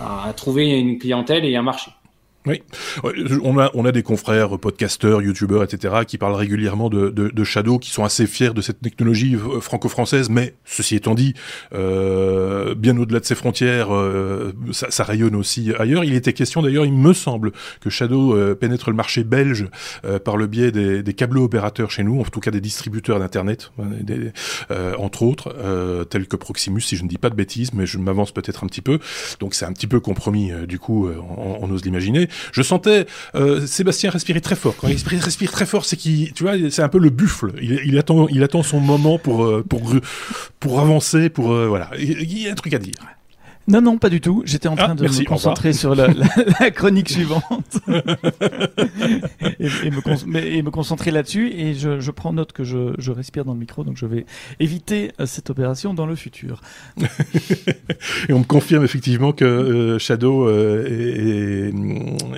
à 0.00 0.32
trouver 0.34 0.68
une 0.78 0.98
clientèle 0.98 1.44
et 1.44 1.54
un 1.56 1.62
marché. 1.62 1.90
Ouais, 2.46 2.62
On 3.42 3.58
a, 3.58 3.70
on 3.74 3.84
a 3.84 3.92
des 3.92 4.02
confrères, 4.02 4.58
podcasteurs, 4.58 5.20
youtubeurs, 5.20 5.62
etc., 5.64 5.94
qui 6.06 6.16
parlent 6.18 6.34
régulièrement 6.34 6.88
de, 6.88 7.10
de, 7.10 7.28
de 7.28 7.44
Shadow, 7.44 7.78
qui 7.78 7.90
sont 7.90 8.04
assez 8.04 8.26
fiers 8.26 8.54
de 8.54 8.60
cette 8.60 8.80
technologie 8.80 9.34
euh, 9.34 9.60
franco-française, 9.60 10.30
mais 10.30 10.54
ceci 10.64 10.94
étant 10.96 11.14
dit, 11.14 11.34
euh, 11.74 12.74
bien 12.74 12.96
au-delà 12.98 13.20
de 13.20 13.24
ses 13.24 13.34
frontières, 13.34 13.92
euh, 13.92 14.52
ça, 14.72 14.90
ça 14.90 15.04
rayonne 15.04 15.34
aussi 15.34 15.72
ailleurs. 15.78 16.04
Il 16.04 16.14
était 16.14 16.32
question 16.32 16.62
d'ailleurs, 16.62 16.84
il 16.86 16.92
me 16.92 17.12
semble, 17.12 17.52
que 17.80 17.90
Shadow 17.90 18.36
euh, 18.36 18.54
pénètre 18.54 18.90
le 18.90 18.96
marché 18.96 19.24
belge 19.24 19.66
euh, 20.04 20.18
par 20.18 20.36
le 20.36 20.46
biais 20.46 20.70
des, 20.70 21.02
des 21.02 21.14
câbles 21.14 21.38
opérateurs 21.38 21.90
chez 21.90 22.04
nous, 22.04 22.20
en 22.20 22.24
tout 22.24 22.40
cas 22.40 22.50
des 22.50 22.60
distributeurs 22.60 23.18
d'internet, 23.18 23.72
euh, 23.80 24.30
euh, 24.70 24.94
entre 24.98 25.22
autres, 25.22 25.54
euh, 25.58 26.04
tels 26.04 26.26
que 26.28 26.36
Proximus, 26.36 26.80
si 26.80 26.96
je 26.96 27.02
ne 27.02 27.08
dis 27.08 27.18
pas 27.18 27.30
de 27.30 27.34
bêtises, 27.34 27.72
mais 27.72 27.86
je 27.86 27.98
m'avance 27.98 28.32
peut-être 28.32 28.62
un 28.64 28.66
petit 28.66 28.82
peu. 28.82 28.98
Donc 29.40 29.54
c'est 29.54 29.64
un 29.64 29.72
petit 29.72 29.86
peu 29.86 30.00
compromis, 30.00 30.52
euh, 30.52 30.66
du 30.66 30.78
coup, 30.78 31.06
euh, 31.06 31.16
on, 31.36 31.58
on 31.62 31.70
ose 31.70 31.84
l'imaginer. 31.84 32.28
Je 32.52 32.62
sentais 32.62 33.06
euh, 33.34 33.66
Sébastien 33.66 34.10
respirer 34.10 34.40
très 34.40 34.56
fort. 34.56 34.74
Quand 34.76 34.88
il 34.88 35.18
respire, 35.18 35.50
très 35.50 35.66
fort, 35.66 35.84
c'est 35.84 35.96
qu'il, 35.96 36.32
tu 36.32 36.42
vois, 36.42 36.54
c'est 36.70 36.82
un 36.82 36.88
peu 36.88 36.98
le 36.98 37.10
buffle. 37.10 37.52
Il, 37.60 37.98
attend, 37.98 38.28
il 38.28 38.42
attend 38.42 38.62
son 38.62 38.80
moment 38.80 39.18
pour 39.18 39.44
euh, 39.44 39.64
pour 39.68 39.92
pour 40.60 40.80
avancer, 40.80 41.28
pour 41.28 41.52
euh, 41.52 41.66
voilà. 41.66 41.90
Il, 41.98 42.20
il 42.22 42.42
y 42.42 42.48
a 42.48 42.52
un 42.52 42.54
truc 42.54 42.74
à 42.74 42.78
dire. 42.78 42.94
Non, 43.68 43.80
non, 43.80 43.98
pas 43.98 44.08
du 44.10 44.20
tout. 44.20 44.42
J'étais 44.44 44.68
en 44.68 44.74
Ah, 44.78 44.84
train 44.84 44.94
de 44.94 45.02
merci, 45.02 45.20
me 45.22 45.26
concentrer 45.26 45.72
sur 45.72 45.94
la, 45.94 46.06
la- 46.08 46.26
la 46.60 46.70
chronique 46.70 47.08
suivante 47.08 47.78
et, 47.88 49.66
et 49.84 49.90
me, 49.90 50.00
con- 50.00 50.16
mais- 50.26 50.56
et 50.56 50.62
me 50.62 50.70
concentrer 50.70 51.10
là-dessus. 51.10 51.50
Et 51.52 51.74
je, 51.74 51.98
je 52.00 52.10
prends 52.10 52.32
note 52.32 52.52
que 52.52 52.64
je, 52.64 52.94
je 52.98 53.10
respire 53.10 53.44
dans 53.44 53.54
le 53.54 53.58
micro, 53.58 53.82
donc 53.84 53.96
je 53.96 54.06
vais 54.06 54.24
éviter 54.60 55.10
euh, 55.20 55.26
cette 55.26 55.50
opération 55.50 55.94
dans 55.94 56.06
le 56.06 56.14
futur. 56.14 56.60
Et 58.28 58.32
on 58.32 58.40
me 58.40 58.44
confirme 58.44 58.84
effectivement 58.84 59.32
que 59.32 59.44
euh, 59.44 59.98
Shadow 59.98 60.48
euh, 60.48 61.70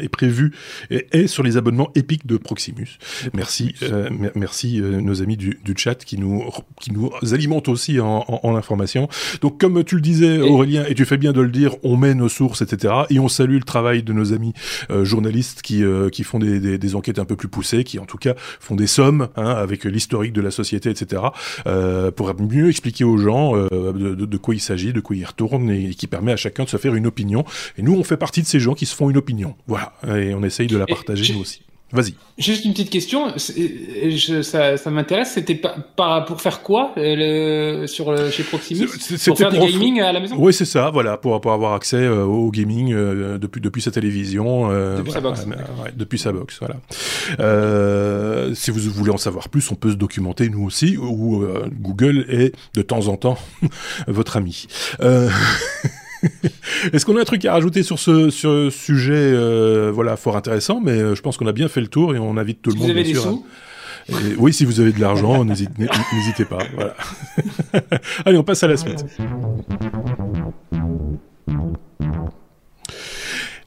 est, 0.01 0.09
prévu 0.09 0.53
et 0.91 1.07
est 1.13 1.27
sur 1.27 1.43
les 1.43 1.57
abonnements 1.57 1.91
épiques 1.95 2.27
de 2.27 2.37
Proximus. 2.37 2.99
Merci, 3.35 3.75
euh, 3.83 4.09
mer- 4.11 4.33
merci 4.35 4.81
nos 4.81 5.23
amis 5.23 5.37
du, 5.37 5.59
du 5.65 5.75
chat 5.77 5.97
qui 6.05 6.19
nous 6.19 6.43
qui 6.81 6.93
nous 6.93 7.11
alimentent 7.33 7.69
aussi 7.69 8.01
en, 8.01 8.25
en, 8.29 8.41
en 8.43 8.57
information. 8.57 9.09
Donc 9.43 9.59
comme 9.61 9.85
tu 9.85 9.95
le 9.97 10.01
disais 10.01 10.39
Aurélien 10.39 10.85
et 10.89 10.95
tu 10.95 11.05
fais 11.05 11.18
bien 11.19 11.33
de 11.33 11.41
le 11.41 11.51
dire, 11.51 11.77
on 11.83 11.97
met 11.97 12.15
nos 12.15 12.29
sources 12.29 12.63
etc. 12.63 12.95
Et 13.11 13.19
on 13.19 13.29
salue 13.29 13.57
le 13.57 13.63
travail 13.63 14.03
de 14.03 14.13
nos 14.13 14.33
amis 14.33 14.53
euh, 14.91 15.05
journalistes 15.05 15.63
qui 15.63 15.85
euh, 15.85 16.09
qui 16.09 16.25
font 16.25 16.39
des, 16.39 16.61
des, 16.61 16.79
des 16.79 16.95
enquêtes 16.95 17.19
un 17.19 17.25
peu 17.25 17.37
plus 17.37 17.49
poussées, 17.49 17.85
qui 17.85 17.99
en 17.99 18.07
tout 18.07 18.19
cas 18.19 18.35
font 18.37 18.77
des 18.77 18.87
sommes 18.87 19.29
hein, 19.37 19.51
avec 19.51 19.85
l'historique 19.85 20.33
de 20.33 20.41
la 20.41 20.51
société 20.51 20.91
etc. 20.91 21.23
Euh, 21.67 22.11
pour 22.11 22.33
mieux 22.41 22.69
expliquer 22.69 23.05
aux 23.05 23.17
gens 23.17 23.55
de, 23.57 24.37
quoi 24.37 24.55
il 24.55 24.61
s'agit, 24.61 24.93
de 24.93 25.01
quoi 25.01 25.17
il 25.17 25.25
retourne 25.25 25.71
et 25.71 25.91
qui 25.91 26.07
permet 26.07 26.33
à 26.33 26.37
chacun 26.37 26.65
de 26.65 26.69
se 26.69 26.77
faire 26.77 26.95
une 26.95 27.07
opinion. 27.07 27.45
Et 27.77 27.83
nous 27.83 27.95
on 27.95 28.05
fait 28.05 28.17
partie 28.17 28.43
de 28.43 28.47
ces 28.47 28.61
gens 28.61 28.75
qui 28.75 28.87
se 28.87 28.95
font 28.95 29.11
une 29.11 29.17
opinion. 29.17 29.55
Voilà 29.67 29.93
et 30.07 30.35
on 30.35 30.43
essaye 30.45 30.67
de 30.67 30.77
la 30.77 30.87
partager 30.87 31.33
nous 31.35 31.41
aussi. 31.41 31.63
Vas-y. 31.91 32.15
Juste 32.37 32.67
une 32.67 32.73
petite 32.73 32.91
question, 32.91 33.33
je, 33.37 34.43
ça, 34.43 34.77
ça 34.77 34.91
m'intéresse. 34.91 35.33
C'était 35.33 35.55
pas, 35.55 35.75
pas 35.97 36.21
pour 36.21 36.41
faire 36.43 36.61
quoi 36.63 36.93
euh, 36.99 37.81
le, 37.81 37.87
sur 37.87 38.13
le, 38.13 38.31
chez 38.31 38.43
Proximus 38.43 38.87
Pour 38.87 39.39
faire 39.39 39.49
pour- 39.49 39.65
du 39.67 39.73
gaming 39.73 40.01
à 40.03 40.13
la 40.13 40.21
maison 40.21 40.37
Oui, 40.39 40.53
c'est 40.53 40.67
ça, 40.67 40.91
voilà, 40.91 41.17
pour, 41.17 41.41
pour 41.41 41.53
avoir 41.53 41.73
accès 41.73 41.97
euh, 41.97 42.25
au 42.25 42.51
gaming 42.51 42.93
euh, 42.93 43.39
depuis, 43.39 43.63
depuis 43.63 43.81
sa 43.81 43.91
télévision. 43.91 44.71
euh, 44.71 44.99
Depuis 44.99 45.13
sa 45.13 45.21
box, 45.23 45.47
ouais, 45.47 45.93
depuis 45.97 46.19
sa 46.19 46.31
box, 46.33 46.61
voilà. 46.61 48.55
Si 48.55 48.71
vous 48.71 48.81
voulez 48.91 49.11
en 49.11 49.17
savoir 49.17 49.49
plus, 49.49 49.71
on 49.73 49.75
peut 49.75 49.91
se 49.93 49.97
documenter, 49.97 50.51
nous 50.51 50.65
aussi, 50.65 50.99
ou 50.99 51.43
Google 51.81 52.27
est 52.29 52.55
de 52.75 52.83
temps 52.83 53.09
en 53.09 53.17
temps 53.17 53.39
votre 54.07 54.37
ami. 54.37 54.67
Est-ce 56.93 57.05
qu'on 57.07 57.17
a 57.17 57.21
un 57.21 57.25
truc 57.25 57.45
à 57.45 57.53
rajouter 57.53 57.83
sur 57.83 57.99
ce, 57.99 58.31
sur 58.31 58.51
ce 58.51 58.71
sujet, 58.71 59.13
euh, 59.15 59.91
voilà, 59.93 60.17
fort 60.17 60.37
intéressant, 60.37 60.81
mais 60.81 60.93
euh, 60.93 61.15
je 61.15 61.23
pense 61.23 61.37
qu'on 61.37 61.47
a 61.47 61.53
bien 61.53 61.69
fait 61.69 61.81
le 61.81 61.89
tour 61.89 62.15
et 62.15 62.19
on 62.19 62.37
invite 62.37 62.63
tout 62.63 62.71
Si 62.71 62.77
le 62.77 62.81
vous 62.83 62.89
monde, 62.89 62.97
avez 62.97 63.05
bien 63.05 63.15
des 63.15 63.21
sûr. 63.21 63.29
à- 63.29 63.33
sous, 63.33 63.45
et 64.27 64.35
oui, 64.39 64.53
si 64.53 64.65
vous 64.65 64.81
avez 64.81 64.93
de 64.93 65.01
l'argent, 65.01 65.45
n'hésitez 65.47 65.87
n'hésitez 66.15 66.45
pas. 66.45 66.59
Voilà. 66.75 66.95
Allez, 68.25 68.39
on 68.39 68.43
passe 68.45 68.63
à 68.63 68.69
la 68.69 68.77
suite. 68.77 69.05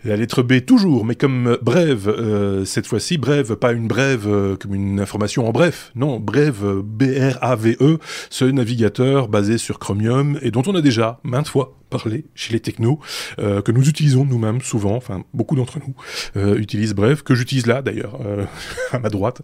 La 0.03 0.17
lettre 0.17 0.41
B 0.41 0.65
toujours, 0.65 1.05
mais 1.05 1.13
comme 1.13 1.59
brève, 1.61 2.09
euh, 2.09 2.65
cette 2.65 2.87
fois-ci, 2.87 3.19
brève, 3.19 3.55
pas 3.55 3.71
une 3.71 3.87
brève 3.87 4.27
euh, 4.27 4.55
comme 4.55 4.73
une 4.73 4.99
information 4.99 5.47
en 5.47 5.51
bref, 5.51 5.91
non, 5.93 6.19
brève, 6.19 6.81
B-R-A-V-E, 6.83 7.99
ce 8.31 8.45
navigateur 8.45 9.27
basé 9.27 9.59
sur 9.59 9.77
Chromium 9.77 10.39
et 10.41 10.49
dont 10.49 10.63
on 10.65 10.73
a 10.73 10.81
déjà 10.81 11.19
maintes 11.21 11.49
fois 11.49 11.77
parlé 11.91 12.25
chez 12.33 12.51
les 12.51 12.59
technos, 12.59 12.99
euh, 13.37 13.61
que 13.61 13.71
nous 13.71 13.87
utilisons 13.87 14.25
nous-mêmes 14.25 14.61
souvent, 14.61 14.95
enfin 14.95 15.23
beaucoup 15.35 15.55
d'entre 15.55 15.77
nous 15.79 16.55
utilisent 16.55 16.95
brève, 16.95 17.21
que 17.21 17.35
j'utilise 17.35 17.67
là 17.67 17.83
d'ailleurs, 17.83 18.17
à 18.91 18.97
ma 18.97 19.09
droite. 19.09 19.41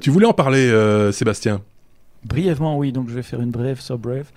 tu 0.00 0.10
voulais 0.10 0.26
en 0.26 0.32
parler, 0.32 0.68
Sébastien? 1.12 1.60
Brièvement, 2.24 2.76
oui, 2.76 2.92
donc 2.92 3.08
je 3.08 3.14
vais 3.14 3.22
faire 3.22 3.40
une 3.40 3.50
brève 3.50 3.80
sur 3.80 3.98
Brave. 3.98 4.30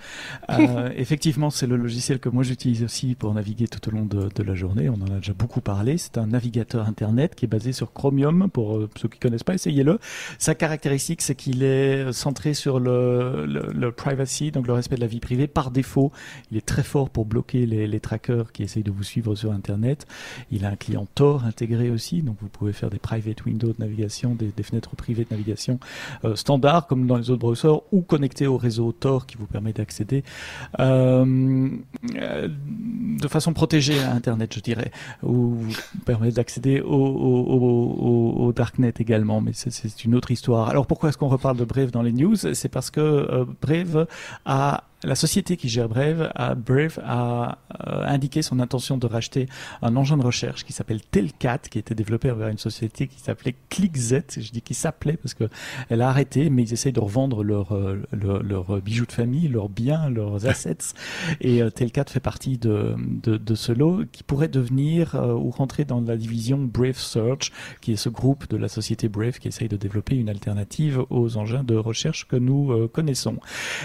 Euh, 0.50 0.90
effectivement, 0.96 1.48
c'est 1.48 1.66
le 1.66 1.76
logiciel 1.76 2.18
que 2.18 2.28
moi 2.28 2.42
j'utilise 2.42 2.82
aussi 2.82 3.14
pour 3.14 3.32
naviguer 3.32 3.66
tout 3.66 3.88
au 3.88 3.92
long 3.92 4.04
de, 4.04 4.42
la 4.42 4.54
journée. 4.54 4.88
On 4.88 4.94
en 4.94 5.14
a 5.14 5.18
déjà 5.18 5.32
beaucoup 5.32 5.60
parlé. 5.60 5.96
C'est 5.96 6.18
un 6.18 6.26
navigateur 6.26 6.86
Internet 6.86 7.34
qui 7.34 7.44
est 7.44 7.48
basé 7.48 7.72
sur 7.72 7.92
Chromium. 7.92 8.50
Pour 8.50 8.76
euh, 8.76 8.90
ceux 8.96 9.08
qui 9.08 9.18
connaissent 9.18 9.44
pas, 9.44 9.54
essayez-le. 9.54 9.98
Sa 10.38 10.54
caractéristique, 10.54 11.22
c'est 11.22 11.34
qu'il 11.34 11.62
est 11.62 12.12
centré 12.12 12.52
sur 12.52 12.80
le, 12.80 13.46
le, 13.46 13.92
privacy, 13.92 14.50
donc 14.50 14.66
le 14.66 14.72
respect 14.72 14.96
de 14.96 15.00
la 15.00 15.06
vie 15.06 15.20
privée. 15.20 15.46
Par 15.46 15.70
défaut, 15.70 16.12
il 16.50 16.56
est 16.58 16.66
très 16.66 16.82
fort 16.82 17.10
pour 17.10 17.24
bloquer 17.24 17.64
les, 17.64 17.86
les 17.86 18.00
trackers 18.00 18.52
qui 18.52 18.62
essayent 18.62 18.82
de 18.82 18.90
vous 18.90 19.04
suivre 19.04 19.34
sur 19.34 19.52
Internet. 19.52 20.06
Il 20.50 20.64
a 20.64 20.70
un 20.70 20.76
client 20.76 21.06
Tor 21.14 21.44
intégré 21.44 21.90
aussi, 21.90 22.22
donc 22.22 22.36
vous 22.40 22.48
pouvez 22.48 22.72
faire 22.72 22.90
des 22.90 22.98
private 22.98 23.44
windows 23.44 23.72
de 23.72 23.78
navigation, 23.78 24.34
des, 24.34 24.62
fenêtres 24.62 24.96
privées 24.96 25.24
de 25.24 25.30
navigation 25.30 25.78
euh, 26.24 26.36
standard 26.36 26.86
comme 26.86 27.06
dans 27.06 27.16
les 27.16 27.30
autres 27.30 27.40
browsers 27.40 27.69
ou 27.92 28.02
connecté 28.02 28.46
au 28.46 28.56
réseau 28.56 28.92
Tor 28.92 29.26
qui 29.26 29.36
vous 29.36 29.46
permet 29.46 29.72
d'accéder 29.72 30.24
euh, 30.78 31.68
de 32.02 33.28
façon 33.28 33.52
protégée 33.52 34.00
à 34.00 34.12
Internet, 34.12 34.54
je 34.54 34.60
dirais, 34.60 34.90
ou 35.22 35.54
vous 35.54 35.72
permet 36.04 36.30
d'accéder 36.30 36.80
au, 36.80 36.96
au, 36.96 38.52
Darknet 38.52 38.94
également, 38.98 39.40
mais 39.40 39.52
c'est 39.54 40.04
une 40.04 40.14
autre 40.14 40.30
histoire. 40.30 40.68
Alors 40.68 40.86
pourquoi 40.86 41.08
est-ce 41.08 41.18
qu'on 41.18 41.28
reparle 41.28 41.56
de 41.56 41.64
Brave 41.64 41.90
dans 41.90 42.02
les 42.02 42.12
news? 42.12 42.36
C'est 42.36 42.68
parce 42.68 42.90
que 42.90 43.00
euh, 43.00 43.44
Brave 43.60 44.06
a 44.44 44.84
la 45.02 45.14
société 45.14 45.56
qui 45.56 45.68
gère 45.68 45.88
Brave 45.88 46.30
a, 46.34 46.54
Brave 46.54 47.00
a 47.02 47.58
euh, 47.86 48.04
indiqué 48.04 48.42
son 48.42 48.60
intention 48.60 48.98
de 48.98 49.06
racheter 49.06 49.48
un 49.80 49.96
engin 49.96 50.16
de 50.16 50.24
recherche 50.24 50.64
qui 50.64 50.72
s'appelle 50.72 51.00
Telcat, 51.00 51.58
qui 51.70 51.78
était 51.78 51.94
développé 51.94 52.30
vers 52.32 52.48
une 52.48 52.58
société 52.58 53.06
qui 53.06 53.18
s'appelait 53.18 53.54
ClickZ. 53.70 54.22
Je 54.36 54.50
dis 54.50 54.60
qu'il 54.60 54.76
s'appelait 54.76 55.16
parce 55.16 55.34
que 55.34 55.48
elle 55.88 56.02
a 56.02 56.08
arrêté, 56.08 56.50
mais 56.50 56.64
ils 56.64 56.72
essayent 56.74 56.92
de 56.92 57.00
revendre 57.00 57.42
leurs 57.42 57.74
euh, 57.74 58.02
leur, 58.12 58.82
bijoux 58.82 59.06
de 59.06 59.12
famille, 59.12 59.48
leurs 59.48 59.70
biens, 59.70 60.10
leurs 60.10 60.46
assets. 60.50 60.94
Et 61.40 61.62
euh, 61.62 61.70
Telcat 61.70 62.04
fait 62.08 62.20
partie 62.20 62.58
de, 62.58 62.94
de, 62.98 63.38
de, 63.38 63.54
ce 63.54 63.72
lot 63.72 64.04
qui 64.12 64.22
pourrait 64.22 64.48
devenir 64.48 65.14
ou 65.14 65.50
rentrer 65.50 65.84
dans 65.84 66.00
la 66.00 66.16
division 66.16 66.58
Brave 66.58 66.98
Search, 66.98 67.52
qui 67.80 67.92
est 67.92 67.96
ce 67.96 68.08
groupe 68.08 68.48
de 68.50 68.56
la 68.56 68.68
société 68.68 69.08
Brave 69.08 69.38
qui 69.38 69.48
essaye 69.48 69.68
de 69.68 69.76
développer 69.76 70.16
une 70.16 70.28
alternative 70.28 71.04
aux 71.10 71.36
engins 71.36 71.64
de 71.64 71.76
recherche 71.76 72.26
que 72.26 72.36
nous 72.36 72.88
connaissons. 72.88 73.38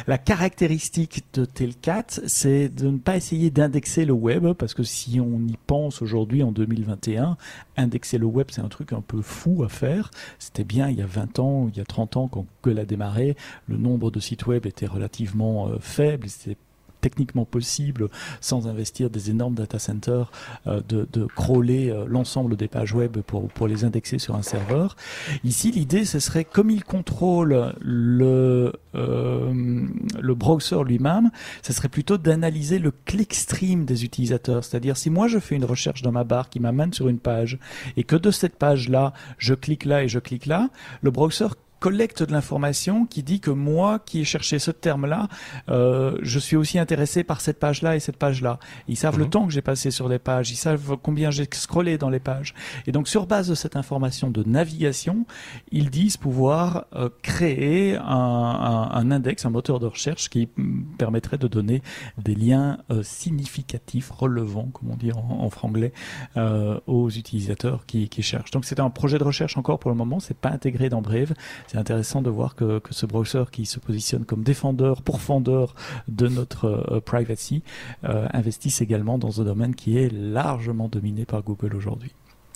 La 0.08 0.18
caractéristique 0.18 1.05
de 1.34 1.46
Telcat, 1.46 2.06
c'est 2.28 2.70
de 2.70 2.90
ne 2.90 2.98
pas 2.98 3.16
essayer 3.16 3.50
d'indexer 3.50 4.06
le 4.06 4.14
web, 4.14 4.54
parce 4.54 4.74
que 4.74 4.84
si 4.84 5.20
on 5.20 5.40
y 5.48 5.58
pense 5.68 6.02
aujourd'hui 6.02 6.44
en 6.44 6.52
2021, 6.52 7.38
indexer 7.78 8.18
le 8.18 8.26
web, 8.26 8.48
c'est 8.52 8.62
un 8.62 8.70
truc 8.70 8.94
un 8.94 9.02
peu 9.02 9.22
fou 9.22 9.64
à 9.64 9.70
faire. 9.70 10.12
C'était 10.40 10.64
bien 10.64 10.90
il 10.90 10.98
y 10.98 11.02
a 11.02 11.06
20 11.06 11.40
ans, 11.40 11.68
il 11.72 11.78
y 11.78 11.82
a 11.82 11.86
30 11.86 12.18
ans, 12.18 12.28
quand 12.28 12.46
Google 12.64 12.80
a 12.80 12.86
démarré, 12.86 13.36
le 13.68 13.78
nombre 13.78 14.12
de 14.12 14.20
sites 14.20 14.46
web 14.46 14.66
était 14.66 14.86
relativement 14.86 15.68
euh, 15.68 15.78
faible, 15.80 16.30
c'était 16.30 16.58
techniquement 17.06 17.46
possible, 17.46 18.10
sans 18.42 18.68
investir 18.68 19.12
des 19.12 19.30
énormes 19.30 19.54
data 19.54 19.78
centers, 19.78 20.32
euh, 20.66 20.82
de, 20.90 21.28
crawler 21.36 21.92
euh, 21.92 22.06
l'ensemble 22.08 22.56
des 22.56 22.68
pages 22.68 22.94
web 22.96 23.18
pour, 23.20 23.68
les 23.68 23.84
indexer 23.84 24.18
sur 24.18 24.34
un 24.36 24.42
serveur. 24.42 24.96
Ici, 25.44 25.70
l'idée, 25.70 26.04
ce 26.04 26.18
serait 26.18 26.46
comme 26.46 26.72
il 26.72 26.84
contrôle 26.84 27.76
le, 27.80 28.74
euh, 28.96 29.86
le 30.20 30.34
browser 30.34 30.84
lui-même, 30.84 31.30
ce 31.62 31.74
serait 31.74 31.90
plutôt 31.90 32.18
d'analyser 32.18 32.80
le 32.80 32.92
clickstream 33.06 33.86
des 33.86 34.04
utilisateurs. 34.04 34.64
C'est-à-dire, 34.64 34.98
si 34.98 35.12
moi 35.12 35.28
je 35.28 35.38
fais 35.38 35.56
une 35.56 35.66
recherche 35.66 36.02
dans 36.02 36.12
ma 36.12 36.24
barre 36.24 36.50
qui 36.50 36.60
m'amène 36.60 36.92
sur 36.92 37.08
une 37.08 37.20
page 37.20 37.60
et 37.98 38.04
que 38.04 38.16
de 38.16 38.32
cette 38.32 38.56
page-là, 38.56 39.14
je 39.38 39.54
clique 39.54 39.86
là 39.86 40.04
et 40.04 40.08
je 40.08 40.18
clique 40.18 40.48
là, 40.48 40.70
le 41.04 41.12
browser 41.12 41.50
collecte 41.80 42.24
de 42.24 42.32
l'information 42.32 43.06
qui 43.06 43.24
dit 43.24 43.40
que 43.40 43.52
moi, 43.52 44.00
qui 44.00 44.22
ai 44.22 44.24
cherché 44.24 44.60
ce 44.60 44.72
terme-là, 44.72 45.28
euh, 45.70 46.18
je 46.22 46.40
suis 46.40 46.56
aussi 46.56 46.80
intéressé 46.80 47.24
par 47.24 47.42
cette 47.42 47.60
page-là 47.60 47.96
et 47.96 48.00
cette 48.00 48.18
page-là. 48.18 48.60
Ils 48.88 48.98
savent 48.98 49.18
le 49.18 49.26
mhm. 49.26 49.30
temps 49.30 49.48
que 49.48 49.54
j'ai 49.54 49.62
passé 49.62 49.92
sur 49.92 50.10
les 50.10 50.20
pages, 50.20 50.52
ils 50.52 50.56
savent 50.56 50.98
combien 51.02 51.32
j'ai 51.32 51.48
scrollé 51.52 51.98
dans 51.98 52.10
les 52.10 52.20
pages. 52.20 52.54
Et 52.88 52.92
donc, 52.92 53.08
sur 53.08 53.28
base 53.28 53.48
de 53.48 53.56
cette 53.56 53.76
information 53.76 54.30
de 54.30 54.44
navigation, 54.44 55.26
ils 55.72 55.90
disent 55.90 56.18
pouvoir 56.18 56.86
euh, 56.96 57.10
créer 57.22 57.96
un, 57.98 58.02
un, 58.04 58.90
un, 58.92 59.12
index, 59.12 59.46
un 59.46 59.50
moteur 59.50 59.80
de 59.80 59.88
recherche 59.88 60.30
qui 60.30 60.50
permettrait 60.98 61.38
de 61.38 61.48
donner 61.48 61.82
des 62.18 62.36
liens 62.36 62.80
euh, 62.92 63.04
significatifs, 63.04 64.10
relevants, 64.12 64.70
comme 64.74 64.92
on 64.92 64.96
dit 64.96 65.12
en, 65.12 65.20
en 65.20 65.50
franglais, 65.50 65.94
euh, 66.38 66.80
aux 66.88 67.10
utilisateurs 67.10 67.86
qui, 67.86 68.10
qui 68.10 68.22
cherchent. 68.22 68.52
Donc, 68.52 68.66
c'est 68.66 68.80
un 68.80 68.90
projet 68.90 69.18
de 69.18 69.24
recherche 69.24 69.58
encore 69.58 69.80
pour 69.80 69.92
le 69.92 69.98
moment, 69.98 70.20
c'est 70.20 70.38
pas 70.38 70.50
intégré 70.50 70.90
dans 70.90 71.02
Brave 71.02 71.34
c'est 71.68 71.78
intéressant 71.78 72.22
de 72.22 72.30
voir 72.30 72.56
que, 72.56 72.80
que, 72.80 72.94
ce 72.94 73.06
browser 73.06 73.44
qui 73.52 73.66
se 73.66 73.80
positionne 73.80 74.26
comme 74.26 74.44
défendeur, 74.44 75.02
pourfendeur 75.02 75.76
de 76.08 76.28
notre 76.28 76.66
euh, 76.66 77.00
privacy, 77.00 77.64
euh, 78.04 78.28
investisse 78.34 78.82
également 78.82 79.18
dans 79.18 79.42
un 79.42 79.44
domaine 79.44 79.76
qui 79.76 79.98
est 79.98 80.12
largement 80.12 80.88
dominé 80.88 81.26
par 81.26 81.44
Google 81.44 81.76
aujourd'hui. 81.76 82.12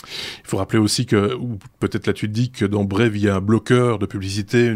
Il 0.08 0.48
faut 0.48 0.58
rappeler 0.58 0.80
aussi 0.80 1.06
que, 1.06 1.36
ou 1.36 1.60
peut-être 1.80 2.08
là 2.08 2.14
tu 2.14 2.28
te 2.28 2.34
dis 2.34 2.52
que 2.52 2.66
dans 2.66 2.84
Brave 2.84 3.16
il 3.16 3.24
y 3.24 3.30
a 3.30 3.36
un 3.36 3.42
bloqueur 3.42 4.00
de 4.00 4.06
publicité 4.06 4.74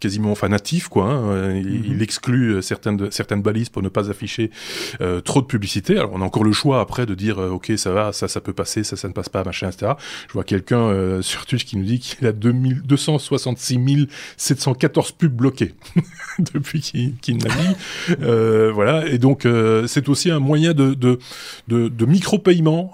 quasiment 0.00 0.30
enfin 0.30 0.48
natif 0.48 0.88
quoi. 0.88 1.06
Hein. 1.06 1.56
il, 1.56 1.94
mhm. 1.94 2.02
exclut 2.02 2.54
euh, 2.54 2.62
certaines 2.62 3.10
certaines 3.10 3.42
balises 3.42 3.68
pour 3.68 3.82
ne 3.82 3.88
pas 3.88 4.10
afficher 4.10 4.50
euh, 5.00 5.20
trop 5.20 5.40
de 5.40 5.46
publicité. 5.46 5.96
Alors 5.96 6.12
on 6.12 6.20
a 6.20 6.24
encore 6.24 6.44
le 6.44 6.52
choix 6.52 6.80
après 6.80 7.06
de 7.06 7.14
dire 7.14 7.38
euh, 7.38 7.50
ok 7.50 7.72
ça 7.76 7.92
va, 7.92 8.12
ça 8.12 8.28
ça 8.28 8.40
peut 8.40 8.52
passer, 8.52 8.84
ça 8.84 8.96
ça 8.96 9.08
ne 9.08 9.12
passe 9.12 9.28
pas, 9.28 9.42
machin 9.42 9.68
etc. 9.68 9.92
Je 10.28 10.32
vois 10.32 10.44
quelqu'un 10.44 11.22
sur 11.22 11.46
Twitch 11.46 11.64
qui 11.64 11.76
nous 11.76 11.84
dit 11.84 11.98
qu'il 11.98 12.26
a 12.26 12.32
2000, 12.32 12.82
266 12.82 14.08
714 14.36 15.12
pubs 15.12 15.32
bloquées 15.32 15.74
depuis 16.54 16.80
qu'il 16.80 17.14
qu 17.16 17.34
navigue. 17.34 17.76
voilà 18.72 19.06
et 19.06 19.18
donc 19.18 19.46
c'est 19.86 20.08
aussi 20.08 20.30
un 20.30 20.38
moyen 20.40 20.74
de 20.74 20.94
de 20.94 21.18
de, 21.68 21.88
de 21.88 22.06
micro 22.06 22.38
paiement 22.38 22.90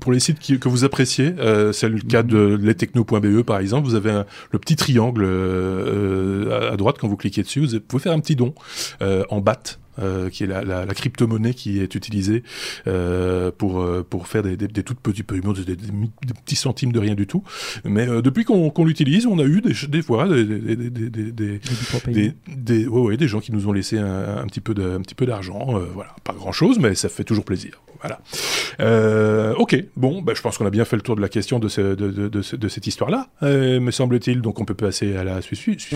pour 0.00 0.12
les 0.12 0.20
sites 0.20 0.38
qui, 0.38 0.58
que 0.58 0.68
vous 0.68 0.84
Euh, 1.20 1.72
c'est 1.72 1.88
le 1.88 1.98
cas 2.00 2.22
de 2.22 2.58
lestechno.be 2.60 3.42
par 3.42 3.58
exemple. 3.58 3.86
Vous 3.88 3.94
avez 3.94 4.22
le 4.50 4.58
petit 4.58 4.76
triangle 4.76 5.24
euh, 5.24 6.72
à 6.72 6.76
droite 6.76 6.96
quand 7.00 7.08
vous 7.08 7.16
cliquez 7.16 7.42
dessus. 7.42 7.60
Vous 7.60 7.80
pouvez 7.80 8.02
faire 8.02 8.12
un 8.12 8.20
petit 8.20 8.36
don 8.36 8.54
euh, 9.00 9.24
en 9.30 9.40
BAT. 9.40 9.78
qui 10.30 10.44
est 10.44 10.46
la, 10.46 10.62
la, 10.62 10.86
la 10.86 10.94
crypto-monnaie 10.94 11.54
qui 11.54 11.80
est 11.80 11.94
utilisée 11.94 12.42
pour 13.58 13.86
pour 14.08 14.26
faire 14.26 14.42
des, 14.42 14.56
des, 14.56 14.68
des 14.68 14.82
toutes 14.82 15.00
petits 15.00 15.22
paiements, 15.22 15.52
des, 15.52 15.64
des, 15.64 16.34
petits 16.44 16.56
centimes 16.56 16.92
de 16.92 16.98
rien 16.98 17.14
du 17.14 17.26
tout. 17.26 17.42
Mais 17.84 18.06
depuis 18.22 18.44
qu'on 18.44 18.70
qu'on 18.70 18.84
l'utilise, 18.84 19.26
on 19.26 19.38
a 19.38 19.44
eu 19.44 19.60
des, 19.60 19.74
des 19.88 20.02
fois 20.02 20.28
des 20.28 20.44
des 20.44 20.76
des, 20.76 22.32
des, 22.48 22.86
ouais, 22.86 23.00
ouais, 23.00 23.16
des 23.16 23.28
gens 23.28 23.40
qui 23.40 23.52
nous 23.52 23.66
ont 23.68 23.72
laissé 23.72 23.98
un, 23.98 24.38
un 24.38 24.46
petit 24.46 24.60
peu 24.60 25.26
d'argent. 25.26 25.78
voilà, 25.94 26.14
pas 26.24 26.32
grand 26.32 26.52
chose, 26.52 26.78
mais 26.78 26.94
ça 26.94 27.08
fait 27.08 27.24
toujours 27.24 27.44
plaisir. 27.44 27.82
Voilà. 28.02 28.20
Euh, 28.80 29.54
ok, 29.54 29.76
bon, 29.96 30.22
bah, 30.22 30.32
je 30.34 30.42
pense 30.42 30.58
qu'on 30.58 30.66
a 30.66 30.70
bien 30.70 30.84
fait 30.84 30.96
le 30.96 31.02
tour 31.02 31.16
de 31.16 31.20
la 31.20 31.28
question 31.28 31.58
de, 31.58 31.68
ce, 31.68 31.80
de, 31.80 32.10
de, 32.10 32.28
de, 32.28 32.56
de 32.56 32.68
cette 32.68 32.86
histoire-là, 32.86 33.28
euh, 33.42 33.80
me 33.80 33.90
semble-t-il. 33.90 34.42
Donc 34.42 34.60
on 34.60 34.64
peut 34.64 34.74
passer 34.74 35.16
à 35.16 35.24
la 35.24 35.40
suite. 35.40 35.88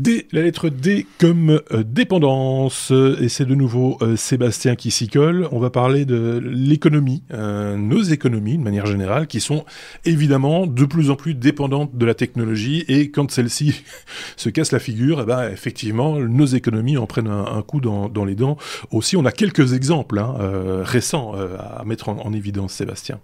D, 0.00 0.26
la 0.32 0.40
lettre 0.40 0.70
D 0.70 1.06
comme 1.18 1.60
euh, 1.72 1.82
dépendance, 1.84 2.90
et 2.90 3.28
c'est 3.28 3.44
de 3.44 3.54
nouveau 3.54 3.98
euh, 4.00 4.16
Sébastien 4.16 4.74
qui 4.74 4.90
s'y 4.90 5.08
colle. 5.08 5.46
On 5.52 5.58
va 5.58 5.68
parler 5.68 6.06
de 6.06 6.40
l'économie, 6.42 7.22
euh, 7.34 7.76
nos 7.76 8.00
économies 8.00 8.56
de 8.56 8.62
manière 8.62 8.86
générale, 8.86 9.26
qui 9.26 9.40
sont 9.40 9.66
évidemment 10.06 10.66
de 10.66 10.86
plus 10.86 11.10
en 11.10 11.16
plus 11.16 11.34
dépendantes 11.34 11.98
de 11.98 12.06
la 12.06 12.14
technologie, 12.14 12.82
et 12.88 13.10
quand 13.10 13.30
celle-ci 13.30 13.82
se 14.38 14.48
casse 14.48 14.72
la 14.72 14.78
figure, 14.78 15.20
eh 15.20 15.26
ben, 15.26 15.50
effectivement, 15.50 16.18
nos 16.18 16.46
économies 16.46 16.96
en 16.96 17.06
prennent 17.06 17.28
un, 17.28 17.60
coup 17.60 17.82
dans, 17.82 18.08
dans, 18.08 18.24
les 18.24 18.34
dents. 18.34 18.56
Aussi, 18.92 19.18
on 19.18 19.26
a 19.26 19.32
quelques 19.32 19.74
exemples 19.74 20.18
hein, 20.18 20.34
récents 20.82 21.34
à 21.34 21.84
mettre 21.84 22.08
en 22.08 22.32
évidence, 22.32 22.72
Sébastien. 22.72 23.20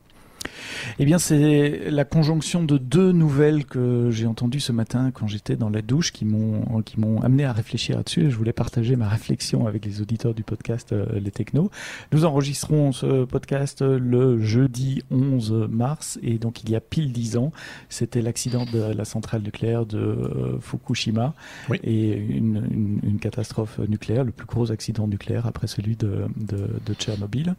Eh 0.99 1.05
bien, 1.05 1.19
c'est 1.19 1.91
la 1.91 2.05
conjonction 2.05 2.65
de 2.65 2.79
deux 2.79 3.13
nouvelles 3.13 3.65
que 3.65 4.11
j'ai 4.11 4.27
entendues 4.27 4.61
ce 4.61 4.73
matin 4.73 5.11
quand 5.13 5.27
j'étais 5.27 5.57
dans 5.57 5.71
la 5.71 5.83
douche 5.83 6.13
qui 6.13 6.25
m'ont 6.25 6.83
qui 6.83 7.01
m'ont 7.01 7.21
amené 7.23 7.45
à 7.45 7.53
réfléchir 7.53 7.97
là-dessus. 7.97 8.31
Je 8.31 8.37
voulais 8.37 8.53
partager 8.53 8.97
ma 8.97 9.09
réflexion 9.09 9.67
avec 9.67 9.85
les 9.85 10.01
auditeurs 10.01 10.35
du 10.35 10.43
podcast 10.43 10.93
euh, 10.93 11.07
Les 11.21 11.31
Technos. 11.31 11.71
Nous 12.13 12.25
enregistrons 12.25 12.93
ce 12.93 13.25
podcast 13.25 13.83
le 13.83 14.41
jeudi 14.41 15.03
11 15.11 15.69
mars 15.71 16.19
et 16.23 16.39
donc 16.39 16.63
il 16.63 16.71
y 16.71 16.77
a 16.77 16.81
pile 16.81 17.13
dix 17.13 17.37
ans, 17.37 17.53
c'était 17.89 18.23
l'accident 18.23 18.65
de 18.65 18.79
la 18.79 19.05
centrale 19.05 19.43
nucléaire 19.43 19.87
de 19.87 19.99
euh, 19.99 20.61
Fukushima 20.61 21.35
et 21.83 22.13
une, 22.13 23.01
une, 23.03 23.19
catastrophe 23.19 23.79
nucléaire, 23.89 24.25
le 24.25 24.33
plus 24.33 24.47
gros 24.47 24.71
accident 24.71 25.07
nucléaire 25.07 25.47
après 25.47 25.67
celui 25.67 25.97
de, 25.97 26.27
de, 26.37 26.69
de 26.85 26.95
Tchernobyl. 26.95 27.55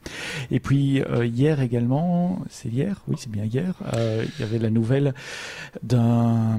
Et 0.52 0.60
puis 0.60 1.02
euh, 1.02 1.26
hier 1.26 1.62
également, 1.62 2.42
c'est 2.50 2.70
hier, 2.70 2.97
oui 3.08 3.16
c'est 3.18 3.32
bien 3.32 3.46
hier, 3.46 3.74
euh, 3.94 4.26
il 4.26 4.42
y 4.42 4.44
avait 4.44 4.60
la 4.60 4.70
nouvelle 4.70 5.14
d'un 5.84 6.58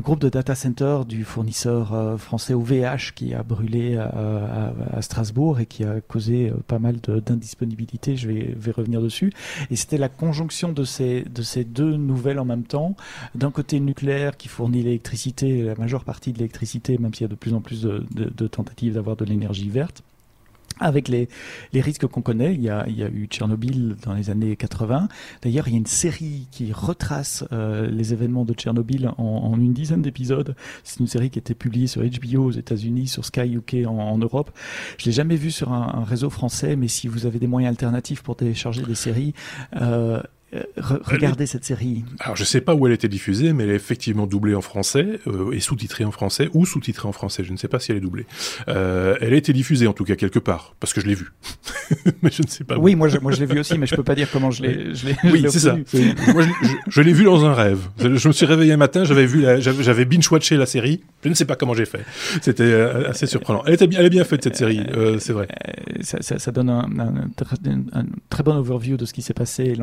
groupe 0.00 0.20
de 0.20 0.28
data 0.28 0.54
center 0.54 1.00
du 1.06 1.24
fournisseur 1.24 1.94
euh, 1.94 2.16
français 2.16 2.54
OVH 2.54 3.12
qui 3.14 3.34
a 3.34 3.42
brûlé 3.42 3.96
à, 3.96 4.72
à, 4.92 5.02
Strasbourg 5.02 5.60
et 5.60 5.66
qui 5.66 5.84
a 5.84 6.00
causé 6.00 6.52
pas 6.66 6.78
mal 6.78 6.96
d'indisponibilité. 7.00 8.16
Je 8.16 8.28
vais, 8.28 8.70
revenir 8.76 9.00
dessus. 9.00 9.32
Et 9.70 9.76
c'était 9.76 9.96
la 9.96 10.08
conjonction 10.08 10.72
de 10.72 10.84
ces, 10.84 11.22
de 11.22 11.42
ces 11.42 11.64
deux 11.64 11.96
nouvelles 11.96 12.38
en 12.38 12.44
même 12.44 12.64
temps. 12.64 12.96
D'un 13.34 13.50
côté 13.50 13.78
nucléaire 13.80 14.36
qui 14.36 14.48
fournit 14.48 14.82
l'électricité, 14.82 15.62
la 15.62 15.76
majeure 15.76 16.04
partie 16.04 16.32
de 16.32 16.38
l'électricité, 16.38 16.98
même 16.98 17.14
s'il 17.14 17.22
y 17.22 17.24
a 17.24 17.28
de 17.28 17.36
plus 17.36 17.54
en 17.54 17.60
plus 17.60 17.82
de 17.82 18.46
tentatives 18.48 18.94
d'avoir 18.94 19.16
de 19.16 19.24
l'énergie 19.24 19.68
verte 19.68 20.02
avec 20.78 21.08
les, 21.08 21.28
les 21.72 21.80
risques 21.80 22.06
qu'on 22.06 22.22
connaît. 22.22 22.54
Il 22.54 22.62
y, 22.62 22.70
a, 22.70 22.84
il 22.88 22.98
y, 22.98 23.02
a, 23.02 23.08
eu 23.08 23.26
Tchernobyl 23.26 23.96
dans 24.04 24.14
les 24.14 24.30
années 24.30 24.56
80. 24.56 25.08
D'ailleurs, 25.42 25.68
il 25.68 25.72
y 25.72 25.74
a 25.74 25.78
une 25.78 25.86
série 25.86 26.48
qui 26.50 26.72
retrace 26.72 27.44
euh, 27.52 27.86
les 27.86 28.12
événements 28.12 28.44
de 28.44 28.52
Tchernobyl 28.52 29.08
en, 29.18 29.24
en 29.24 29.58
une 29.58 29.72
dizaine 29.72 30.02
d'épisodes. 30.02 30.54
C'est 30.84 31.00
une 31.00 31.06
série 31.06 31.30
qui 31.30 31.38
a 31.38 31.40
été 31.40 31.54
publiée 31.54 31.86
sur 31.86 32.02
HBO 32.02 32.46
aux 32.46 32.50
États-Unis, 32.50 33.08
sur 33.08 33.24
Sky 33.24 33.54
UK 33.54 33.86
en, 33.86 33.98
en 33.98 34.18
Europe. 34.18 34.50
Je 34.98 35.06
l'ai 35.06 35.12
jamais 35.12 35.36
vue 35.36 35.50
sur 35.50 35.72
un, 35.72 35.94
un, 35.94 36.04
réseau 36.04 36.30
français, 36.30 36.76
mais 36.76 36.88
si 36.88 37.08
vous 37.08 37.26
avez 37.26 37.38
des 37.38 37.46
moyens 37.46 37.72
alternatifs 37.72 38.22
pour 38.22 38.36
télécharger 38.36 38.82
des 38.82 38.94
séries, 38.94 39.34
euh, 39.80 40.22
euh, 40.54 40.62
regardez 40.76 41.46
cette 41.46 41.64
série. 41.64 42.04
Alors 42.20 42.36
je 42.36 42.44
sais 42.44 42.60
pas 42.60 42.74
où 42.74 42.86
elle 42.86 42.92
a 42.92 42.94
été 42.94 43.08
diffusée, 43.08 43.52
mais 43.52 43.64
elle 43.64 43.70
est 43.70 43.74
effectivement 43.76 44.26
doublée 44.28 44.54
en 44.54 44.60
français 44.60 45.18
euh, 45.26 45.50
et 45.50 45.58
sous-titrée 45.58 46.04
en 46.04 46.12
français 46.12 46.48
ou 46.54 46.64
sous-titrée 46.64 47.08
en 47.08 47.12
français. 47.12 47.42
Je 47.42 47.52
ne 47.52 47.56
sais 47.56 47.66
pas 47.66 47.80
si 47.80 47.90
elle 47.90 47.98
est 47.98 48.02
doublée. 48.02 48.26
Euh, 48.68 49.16
elle 49.20 49.34
a 49.34 49.36
été 49.36 49.52
diffusée 49.52 49.88
en 49.88 49.92
tout 49.92 50.04
cas 50.04 50.14
quelque 50.14 50.38
part 50.38 50.76
parce 50.78 50.92
que 50.92 51.00
je 51.00 51.06
l'ai 51.06 51.14
vue, 51.14 51.32
mais 52.22 52.30
je 52.30 52.42
ne 52.42 52.48
sais 52.48 52.62
pas. 52.62 52.78
Oui, 52.78 52.94
moi 52.94 53.08
je, 53.08 53.18
moi 53.18 53.32
je 53.32 53.40
l'ai 53.40 53.46
vue 53.46 53.58
aussi, 53.58 53.76
mais 53.76 53.86
je 53.86 53.96
peux 53.96 54.04
pas 54.04 54.14
dire 54.14 54.28
comment 54.32 54.52
je 54.52 54.62
l'ai. 54.62 54.92
Oui, 55.24 55.44
c'est 55.48 55.58
ça. 55.58 55.76
moi 56.32 56.42
je, 56.42 56.68
je, 56.88 57.00
l'ai 57.00 57.12
vue 57.12 57.24
dans 57.24 57.44
un 57.44 57.52
rêve. 57.52 57.80
Je 57.98 58.28
me 58.28 58.32
suis 58.32 58.46
réveillé 58.46 58.72
un 58.72 58.76
matin, 58.76 59.04
j'avais 59.04 59.26
vu, 59.26 59.44
j'avais 59.60 60.04
binge 60.04 60.30
watché 60.30 60.56
la 60.56 60.66
série. 60.66 61.02
Je 61.26 61.30
ne 61.30 61.34
sais 61.34 61.44
pas 61.44 61.56
comment 61.56 61.74
j'ai 61.74 61.86
fait. 61.86 62.04
C'était 62.40 62.62
euh, 62.62 63.10
assez 63.10 63.26
surprenant. 63.26 63.64
Elle, 63.66 63.74
était, 63.74 63.88
elle 63.96 64.06
est 64.06 64.10
bien 64.10 64.22
faite 64.22 64.44
cette 64.44 64.54
série, 64.54 64.86
euh, 64.94 65.18
c'est 65.18 65.32
vrai. 65.32 65.48
Ça, 66.02 66.18
ça, 66.22 66.38
ça 66.38 66.52
donne 66.52 66.70
un, 66.70 66.84
un, 67.00 67.14
un, 67.92 68.04
très 68.30 68.44
bon 68.44 68.54
overview 68.56 68.96
de 68.96 69.04
ce 69.04 69.12
qui 69.12 69.22
s'est 69.22 69.34
passé, 69.34 69.76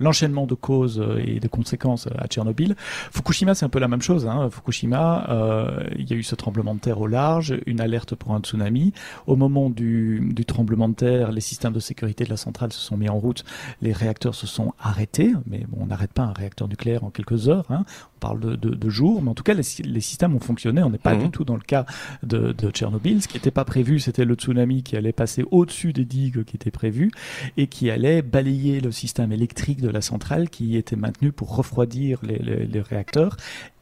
l'enchaînement 0.00 0.46
de 0.46 0.54
causes 0.54 1.00
euh, 1.00 1.22
et 1.22 1.38
de 1.38 1.48
conséquences 1.48 2.06
euh, 2.06 2.16
à 2.16 2.28
Tchernobyl. 2.28 2.76
Fukushima, 3.10 3.54
c'est 3.54 3.66
un 3.66 3.68
peu 3.68 3.78
la 3.78 3.88
même 3.88 4.00
chose. 4.00 4.26
Hein. 4.26 4.48
Fukushima, 4.50 5.26
euh, 5.28 5.80
il 5.98 6.08
y 6.08 6.14
a 6.14 6.16
eu 6.16 6.22
ce 6.22 6.34
tremblement 6.34 6.74
de 6.74 6.80
terre 6.80 6.98
au 6.98 7.06
large, 7.06 7.54
une 7.66 7.82
alerte 7.82 8.14
pour 8.14 8.32
un 8.34 8.40
tsunami. 8.40 8.94
Au 9.26 9.36
moment 9.36 9.68
du, 9.68 10.32
du 10.32 10.46
tremblement 10.46 10.88
de 10.88 10.94
terre, 10.94 11.30
les 11.30 11.42
systèmes 11.42 11.74
de 11.74 11.80
sécurité 11.80 12.24
de 12.24 12.30
la 12.30 12.38
centrale 12.38 12.72
se 12.72 12.80
sont 12.80 12.96
mis 12.96 13.10
en 13.10 13.18
route, 13.18 13.44
les 13.82 13.92
réacteurs 13.92 14.34
se 14.34 14.46
sont 14.46 14.72
arrêtés, 14.80 15.34
mais 15.44 15.66
bon, 15.68 15.80
on 15.82 15.86
n'arrête 15.88 16.14
pas 16.14 16.22
un 16.22 16.32
réacteur 16.32 16.68
nucléaire 16.68 17.04
en 17.04 17.10
quelques 17.10 17.50
heures. 17.50 17.66
Hein. 17.68 17.84
On 18.18 18.26
parle 18.26 18.40
de, 18.40 18.56
de, 18.56 18.74
de, 18.74 18.88
jours, 18.90 19.22
mais 19.22 19.30
en 19.30 19.34
tout 19.34 19.44
cas, 19.44 19.54
les, 19.54 19.62
les 19.84 20.00
systèmes 20.00 20.34
ont 20.34 20.40
fonctionné. 20.40 20.82
On 20.82 20.90
n'est 20.90 20.98
pas 20.98 21.14
mmh. 21.14 21.22
du 21.22 21.30
tout 21.30 21.44
dans 21.44 21.54
le 21.54 21.60
cas 21.60 21.86
de, 22.24 22.52
de 22.52 22.70
Tchernobyl. 22.70 23.22
Ce 23.22 23.28
qui 23.28 23.36
n'était 23.36 23.52
pas 23.52 23.64
prévu, 23.64 24.00
c'était 24.00 24.24
le 24.24 24.34
tsunami 24.34 24.82
qui 24.82 24.96
allait 24.96 25.12
passer 25.12 25.44
au-dessus 25.52 25.92
des 25.92 26.04
digues 26.04 26.42
qui 26.42 26.56
étaient 26.56 26.72
prévues 26.72 27.12
et 27.56 27.68
qui 27.68 27.90
allait 27.90 28.22
balayer 28.22 28.80
le 28.80 28.90
système 28.90 29.30
électrique 29.30 29.80
de 29.80 29.88
la 29.88 30.00
centrale 30.00 30.50
qui 30.50 30.76
était 30.76 30.96
maintenue 30.96 31.30
pour 31.30 31.54
refroidir 31.54 32.18
les, 32.24 32.38
les, 32.38 32.66
les 32.66 32.80
réacteurs 32.80 33.36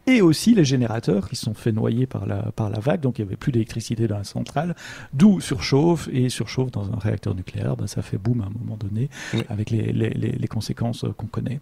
et 0.06 0.22
aussi 0.22 0.54
les 0.54 0.64
générateurs 0.64 1.28
qui 1.28 1.36
sont 1.36 1.54
fait 1.54 1.72
noyer 1.72 2.06
par 2.06 2.26
la, 2.26 2.52
par 2.52 2.70
la 2.70 2.78
vague, 2.78 3.00
donc 3.00 3.18
il 3.18 3.22
n'y 3.22 3.28
avait 3.28 3.36
plus 3.36 3.52
d'électricité 3.52 4.06
dans 4.06 4.18
la 4.18 4.24
centrale, 4.24 4.74
d'où 5.12 5.40
surchauffe, 5.40 6.08
et 6.12 6.28
surchauffe 6.28 6.70
dans 6.70 6.92
un 6.92 6.98
réacteur 6.98 7.34
nucléaire, 7.34 7.76
ben 7.76 7.86
ça 7.86 8.02
fait 8.02 8.18
boum 8.18 8.40
à 8.40 8.46
un 8.46 8.50
moment 8.50 8.76
donné, 8.76 9.08
oui. 9.34 9.42
avec 9.48 9.70
les, 9.70 9.92
les, 9.92 10.10
les 10.10 10.48
conséquences 10.48 11.04
euh, 11.04 11.12
qu'on 11.16 11.26
connaît. 11.26 11.60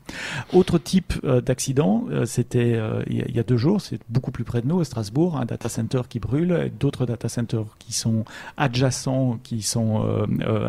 Autre 0.52 0.78
type 0.78 1.14
euh, 1.24 1.40
d'accident, 1.40 2.04
euh, 2.10 2.26
c'était 2.26 2.74
euh, 2.74 3.02
il 3.08 3.34
y, 3.34 3.38
a 3.38 3.42
deux 3.42 3.56
jours, 3.56 3.80
c'est 3.80 4.00
beaucoup 4.08 4.30
plus 4.30 4.44
près 4.44 4.62
de 4.62 4.66
nous, 4.66 4.80
à 4.80 4.84
Strasbourg, 4.84 5.36
un 5.36 5.44
data 5.44 5.68
center 5.68 6.02
qui 6.08 6.18
brûle, 6.18 6.70
d'autres 6.78 7.06
data 7.06 7.28
centers 7.28 7.76
qui 7.78 7.92
sont 7.92 8.24
adjacents, 8.56 9.38
qui 9.42 9.62
sont 9.62 10.04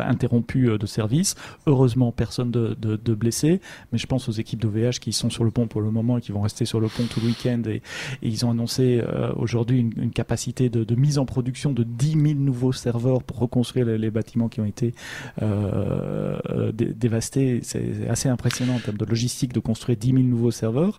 interrompus 0.04 0.78
de 0.78 0.86
service. 0.86 1.34
Heureusement, 1.66 2.12
personne 2.12 2.50
de, 2.50 2.76
de, 2.80 2.96
de 2.96 3.14
blessés, 3.14 3.60
mais 3.92 3.98
je 3.98 4.06
pense 4.06 4.28
aux 4.28 4.32
équipes 4.32 4.60
d'OVH 4.60 4.98
qui 5.00 5.12
sont 5.12 5.30
sur 5.30 5.44
le 5.44 5.50
pont 5.50 5.66
pour 5.66 5.80
le 5.80 5.90
moment 5.90 6.18
et 6.18 6.20
qui 6.20 6.32
vont 6.32 6.40
rester 6.40 6.64
sur 6.64 6.80
le 6.80 6.88
pont 6.88 7.04
tout 7.04 7.20
le 7.20 7.26
week-end 7.26 7.62
et, 7.68 7.82
et, 8.22 8.28
ils 8.28 8.44
ont 8.44 8.50
annoncé 8.50 9.02
euh, 9.02 9.32
aujourd'hui 9.36 9.80
une, 9.80 9.92
une, 9.96 10.10
capacité 10.10 10.68
de, 10.68 10.84
de, 10.84 10.94
mise 10.94 11.18
en 11.18 11.24
production 11.24 11.72
de 11.72 11.82
10 11.82 12.12
000 12.12 12.24
nouveaux 12.34 12.72
serveurs 12.72 13.22
pour 13.22 13.38
reconstruire 13.38 13.86
les, 13.86 13.98
les 13.98 14.10
bâtiments 14.10 14.48
qui 14.48 14.60
ont 14.60 14.64
été 14.64 14.94
euh, 15.42 16.72
dé 16.72 16.86
dévastés. 16.86 17.60
C'est 17.62 18.08
assez 18.08 18.28
impressionnant 18.28 18.74
en 18.74 18.78
termes 18.78 18.96
de 18.96 19.04
logistique 19.04 19.52
de 19.52 19.60
construire 19.60 19.98
10 19.98 20.08
000 20.08 20.18
nouveaux 20.20 20.50
serveurs. 20.50 20.98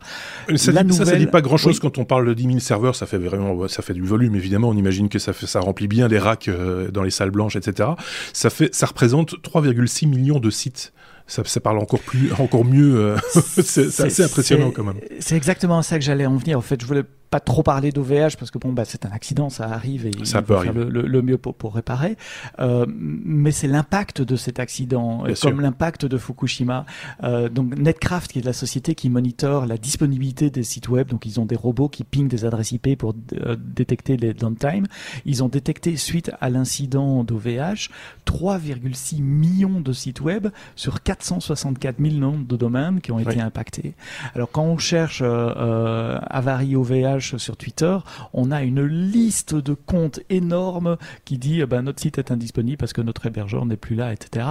Ça, 0.56 0.72
dit, 0.72 0.78
nouvelle... 0.78 0.94
ça, 0.94 1.06
ça 1.06 1.16
dit 1.16 1.28
pas 1.28 1.42
grand 1.42 1.58
chose 1.58 1.76
oui. 1.76 1.80
quand 1.82 1.98
on 1.98 2.06
parle 2.06 2.28
de 2.28 2.34
10 2.34 2.44
000 2.44 2.60
serveurs. 2.60 2.96
Ça 2.96 3.06
fait 3.06 3.18
vraiment, 3.18 3.68
ça 3.68 3.82
fait 3.82 3.94
du 3.94 4.04
volume 4.04 4.36
évidemment. 4.36 4.70
On 4.70 4.78
imagine 4.78 5.10
que 5.10 5.20
ça, 5.20 5.34
fait, 5.34 5.48
ça 5.48 5.60
remplit 5.60 5.88
bien 5.88 6.08
les 6.08 6.20
racks 6.20 6.48
euh, 6.48 6.92
dans 6.92 7.04
les 7.04 7.12
salles 7.12 7.32
blanches, 7.32 7.56
etc. 7.56 7.90
Ça 8.34 8.50
fait, 8.50 8.74
ça 8.74 8.86
représente 8.86 9.36
3,6 9.42 10.08
millions 10.08 10.40
de 10.40 10.50
sites 10.50 10.94
ça, 11.28 11.44
ça, 11.46 11.60
parle 11.60 11.78
encore 11.80 12.00
plus, 12.00 12.32
encore 12.40 12.66
mieux. 12.66 12.96
Euh, 12.96 13.18
c'est 13.64 13.88
assez 13.88 14.24
impressionnant 14.24 14.72
quand 14.72 14.84
même. 14.84 15.00
C'est 15.20 15.36
exactement 15.36 15.82
ça 15.82 16.00
que 16.00 16.06
j'allais 16.06 16.26
en 16.26 16.38
venir. 16.38 16.58
En 16.58 16.62
fait, 16.62 16.80
je 16.82 16.86
voulais 16.86 17.04
pas 17.30 17.40
trop 17.40 17.64
parler 17.64 17.92
d'OVH 17.92 18.38
parce 18.38 18.52
que 18.52 18.58
bon 18.58 18.72
bah 18.74 18.86
c'est 18.86 19.06
un 19.06 19.12
accident, 19.12 19.50
ça 19.50 19.66
arrive 19.66 20.06
et 20.06 20.12
ça 20.24 20.42
peut 20.42 20.58
faire 20.58 20.74
le, 20.74 20.90
le, 20.90 21.02
le, 21.02 21.22
mieux 21.22 21.38
pour, 21.38 21.56
pour 21.56 21.76
réparer. 21.76 22.18
Euh, 22.60 22.86
mais 22.88 23.52
c'est 23.52 23.68
l'impact 23.68 24.22
de 24.22 24.36
cet 24.36 24.60
accident, 24.60 25.24
Bien 25.24 25.34
comme 25.42 25.62
l'impact 25.62 26.06
de 26.06 26.18
Fukushima. 26.18 26.86
Euh, 27.24 27.50
donc 27.50 27.78
Netcraft, 27.78 28.32
qui 28.32 28.40
est 28.40 28.46
la 28.46 28.54
société 28.54 28.96
qui 28.96 29.10
monitore 29.10 29.66
la 29.66 29.78
disponibilité 29.78 30.50
des 30.50 30.64
sites 30.64 30.90
web, 30.90 31.08
donc 31.08 31.26
ils 31.26 31.40
ont 31.40 31.46
des 31.46 31.56
robots 31.56 31.90
qui 31.90 32.04
pingent 32.04 32.30
des 32.30 32.46
adresses 32.46 32.72
IP 32.72 32.98
pour 32.98 33.14
euh, 33.34 33.56
détecter 33.60 34.18
les 34.18 34.34
downtime. 34.34 34.88
Ils 35.26 35.44
ont 35.44 35.50
détecté 35.50 35.98
suite 35.98 36.32
à 36.40 36.50
l'incident 36.50 37.24
d'OVH 37.24 37.90
3,6 38.26 39.22
millions 39.22 39.80
de 39.80 39.94
sites 39.94 40.22
web 40.22 40.48
sur 40.76 41.02
464 41.02 41.98
000 42.00 42.16
noms 42.16 42.40
de 42.40 42.56
domaines 42.56 43.02
qui 43.02 43.12
ont 43.12 43.20
été 43.20 43.40
impactés. 43.40 43.94
Alors 44.36 44.52
quand 44.52 44.64
on 44.64 44.78
cherche 44.78 45.22
euh, 45.22 45.54
euh, 45.58 46.20
avarie 46.30 46.76
OVH 46.76 47.17
sur 47.20 47.58
Twitter, 47.58 47.98
on 48.34 48.52
a 48.52 48.64
une 48.64 48.84
liste 48.84 49.56
de 49.56 49.74
comptes 49.74 50.20
énorme 50.30 50.98
qui 51.26 51.38
dit 51.38 51.62
eh 51.62 51.66
ben, 51.66 51.82
notre 51.82 52.02
site 52.02 52.18
est 52.18 52.32
indisponible 52.32 52.78
parce 52.78 52.94
que 52.94 53.02
notre 53.02 53.26
hébergeur 53.26 53.66
n'est 53.66 53.78
plus 53.78 53.96
là, 53.96 54.14
etc. 54.14 54.46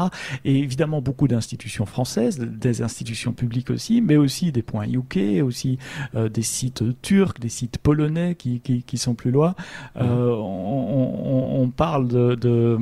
Et 0.44 0.58
évidemment 0.58 1.00
beaucoup 1.00 1.28
d'institutions 1.28 1.86
françaises, 1.86 2.38
des 2.38 2.82
institutions 2.82 3.32
publiques 3.32 3.70
aussi, 3.70 4.00
mais 4.00 4.16
aussi 4.16 4.52
des 4.52 4.62
points 4.62 4.86
UK, 4.86 5.42
aussi 5.42 5.78
euh, 6.14 6.28
des 6.28 6.42
sites 6.42 6.84
turcs, 7.02 7.38
des 7.40 7.48
sites 7.48 7.78
polonais 7.78 8.34
qui, 8.34 8.60
qui, 8.60 8.82
qui 8.82 8.98
sont 8.98 9.14
plus 9.14 9.30
loin. 9.30 9.50
Mmh. 9.94 10.00
Euh, 10.00 10.34
on, 10.34 11.60
on, 11.60 11.62
on, 11.62 11.70
parle 11.70 12.08
de, 12.08 12.34
de 12.34 12.78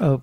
euh, 0.00 0.18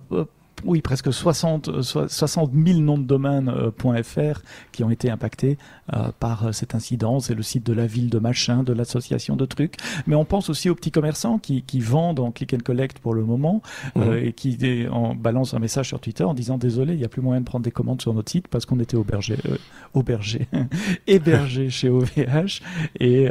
oui, 0.64 0.80
presque 0.80 1.12
60, 1.12 1.82
60 1.82 2.52
000 2.52 2.80
noms 2.80 2.98
de 2.98 3.04
domaines.fr 3.04 4.18
euh, 4.18 4.32
qui 4.72 4.84
ont 4.84 4.90
été 4.90 5.10
impactés 5.10 5.58
euh, 5.94 6.10
par 6.18 6.46
euh, 6.46 6.52
cet 6.52 6.74
incident. 6.74 7.18
C'est 7.20 7.34
le 7.34 7.42
site 7.42 7.64
de 7.64 7.72
la 7.72 7.86
ville 7.86 8.10
de 8.10 8.18
machin, 8.18 8.62
de 8.62 8.72
l'association 8.72 9.36
de 9.36 9.46
trucs. 9.46 9.76
Mais 10.06 10.14
on 10.14 10.24
pense 10.24 10.50
aussi 10.50 10.68
aux 10.68 10.74
petits 10.74 10.90
commerçants 10.90 11.38
qui, 11.38 11.62
qui 11.62 11.80
vendent 11.80 12.20
en 12.20 12.30
click 12.30 12.52
and 12.52 12.58
collect 12.64 12.98
pour 12.98 13.14
le 13.14 13.24
moment 13.24 13.62
mmh. 13.94 14.00
euh, 14.00 14.22
et 14.22 14.32
qui 14.32 14.58
en 14.90 15.14
balance 15.14 15.54
un 15.54 15.58
message 15.60 15.88
sur 15.88 16.00
Twitter 16.00 16.24
en 16.24 16.34
disant 16.34 16.58
désolé, 16.58 16.92
il 16.92 16.98
n'y 16.98 17.04
a 17.04 17.08
plus 17.08 17.22
moyen 17.22 17.40
de 17.40 17.46
prendre 17.46 17.64
des 17.64 17.70
commandes 17.70 18.02
sur 18.02 18.12
notre 18.12 18.30
site 18.30 18.48
parce 18.48 18.66
qu'on 18.66 18.80
était 18.80 18.96
aubergé, 18.96 19.36
euh, 19.46 19.56
aubergé, 19.94 20.46
hébergé 21.06 21.70
chez 21.70 21.88
OVH 21.88 22.60
et, 23.00 23.28
et, 23.28 23.30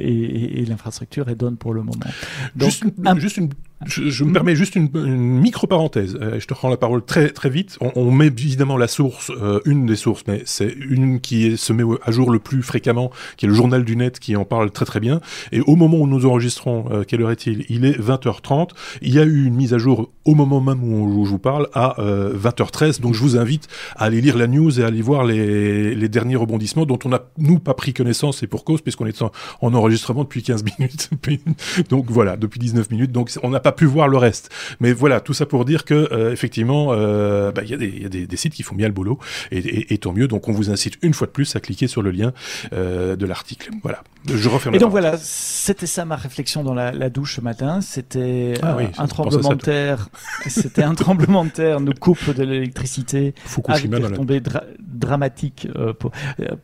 et, 0.00 0.60
et 0.60 0.66
l'infrastructure 0.66 1.28
est 1.28 1.34
donne 1.34 1.56
pour 1.56 1.72
le 1.72 1.82
moment. 1.82 1.98
Donc, 2.56 2.70
juste, 2.70 2.84
un... 3.06 3.18
juste 3.18 3.36
une 3.38 3.48
je, 3.86 4.24
me 4.24 4.32
permets 4.32 4.54
juste 4.54 4.76
une, 4.76 4.90
micro-parenthèse. 4.92 6.18
Euh, 6.20 6.38
je 6.38 6.46
te 6.46 6.52
rends 6.52 6.68
la 6.68 6.76
parole 6.76 7.02
très 7.02 7.30
très 7.30 7.48
vite. 7.48 7.78
On, 7.80 8.10
met 8.10 8.26
évidemment 8.26 8.76
la 8.76 8.88
source, 8.88 9.30
euh, 9.30 9.60
une 9.64 9.86
des 9.86 9.96
sources, 9.96 10.24
mais 10.26 10.42
c'est 10.44 10.70
une 10.70 11.20
qui 11.20 11.56
se 11.56 11.72
met 11.72 11.84
à 12.04 12.10
jour 12.10 12.30
le 12.30 12.38
plus 12.38 12.62
fréquemment, 12.62 13.10
qui 13.38 13.46
est 13.46 13.48
le 13.48 13.54
journal 13.54 13.84
du 13.84 13.96
net, 13.96 14.18
qui 14.18 14.36
en 14.36 14.44
parle 14.44 14.70
très 14.70 14.84
très 14.84 15.00
bien. 15.00 15.20
Et 15.50 15.60
au 15.60 15.76
moment 15.76 15.96
où 15.96 16.06
nous 16.06 16.26
enregistrons, 16.26 16.84
euh, 16.90 17.04
quelle 17.04 17.22
heure 17.22 17.30
est-il? 17.30 17.64
Il 17.70 17.86
est 17.86 17.98
20h30. 17.98 18.70
Il 19.00 19.14
y 19.14 19.18
a 19.18 19.24
eu 19.24 19.46
une 19.46 19.54
mise 19.54 19.72
à 19.72 19.78
jour 19.78 20.10
au 20.26 20.34
moment 20.34 20.60
même 20.60 20.84
où, 20.84 21.24
je 21.24 21.30
vous 21.30 21.38
parle 21.38 21.68
à 21.72 21.96
20h13. 21.98 23.00
Donc 23.00 23.14
je 23.14 23.20
vous 23.20 23.36
invite 23.36 23.68
à 23.96 24.04
aller 24.04 24.20
lire 24.20 24.36
la 24.36 24.46
news 24.46 24.78
et 24.78 24.84
à 24.84 24.88
aller 24.88 25.02
voir 25.02 25.24
les, 25.24 25.94
les 25.94 26.08
derniers 26.08 26.36
rebondissements 26.36 26.84
dont 26.84 26.98
on 27.04 27.08
n'a 27.08 27.22
nous 27.38 27.58
pas 27.58 27.74
pris 27.74 27.94
connaissance 27.94 28.42
et 28.42 28.46
pour 28.46 28.64
cause 28.64 28.82
puisqu'on 28.82 29.06
est 29.06 29.22
en, 29.22 29.32
en 29.60 29.74
enregistrement 29.74 30.22
depuis 30.22 30.42
15 30.42 30.64
minutes. 30.64 31.10
donc 31.88 32.10
voilà, 32.10 32.36
depuis 32.36 32.60
19 32.60 32.90
minutes. 32.90 33.12
Donc 33.12 33.30
on 33.42 33.50
n'a 33.50 33.60
pas 33.60 33.69
pu 33.72 33.84
voir 33.84 34.08
le 34.08 34.16
reste. 34.16 34.50
Mais 34.80 34.92
voilà, 34.92 35.20
tout 35.20 35.34
ça 35.34 35.46
pour 35.46 35.64
dire 35.64 35.84
que 35.84 36.08
euh, 36.12 36.32
effectivement, 36.32 36.88
euh, 36.90 37.52
bah, 37.52 37.62
il 37.64 37.70
y 37.70 37.74
a, 37.74 37.76
des, 37.76 37.88
y 37.88 38.06
a 38.06 38.08
des, 38.08 38.26
des, 38.26 38.36
sites 38.36 38.54
qui 38.54 38.62
font 38.62 38.74
bien 38.74 38.88
le 38.88 38.94
boulot 38.94 39.18
et, 39.50 39.58
et, 39.58 39.94
et, 39.94 39.98
tant 39.98 40.12
mieux. 40.12 40.28
Donc 40.28 40.48
on 40.48 40.52
vous 40.52 40.70
incite 40.70 40.98
une 41.02 41.14
fois 41.14 41.26
de 41.26 41.32
plus 41.32 41.54
à 41.56 41.60
cliquer 41.60 41.86
sur 41.86 42.02
le 42.02 42.10
lien 42.10 42.32
euh, 42.72 43.16
de 43.16 43.26
l'article. 43.26 43.70
Voilà. 43.82 44.02
Je 44.26 44.48
referme. 44.48 44.74
Et 44.74 44.78
donc 44.78 44.90
voilà, 44.90 45.16
c'était 45.18 45.86
ça 45.86 46.04
ma 46.04 46.16
réflexion 46.16 46.62
dans 46.62 46.74
la, 46.74 46.92
la 46.92 47.10
douche 47.10 47.36
ce 47.36 47.40
matin. 47.40 47.80
C'était 47.80 48.54
ah 48.62 48.76
un 48.98 49.06
tremblement 49.06 49.50
de 49.50 49.62
terre. 49.62 50.08
C'était 50.46 50.82
un 50.82 50.94
tremblement 50.94 51.44
de 51.44 51.50
terre, 51.50 51.80
nous 51.80 51.92
coupe 51.94 52.30
de 52.34 52.42
l'électricité, 52.42 53.34
avec 53.66 53.88
des 53.88 53.96
retombées 53.96 54.42
dramatiques 54.78 55.68
euh, 55.76 55.92
pour, 55.92 56.12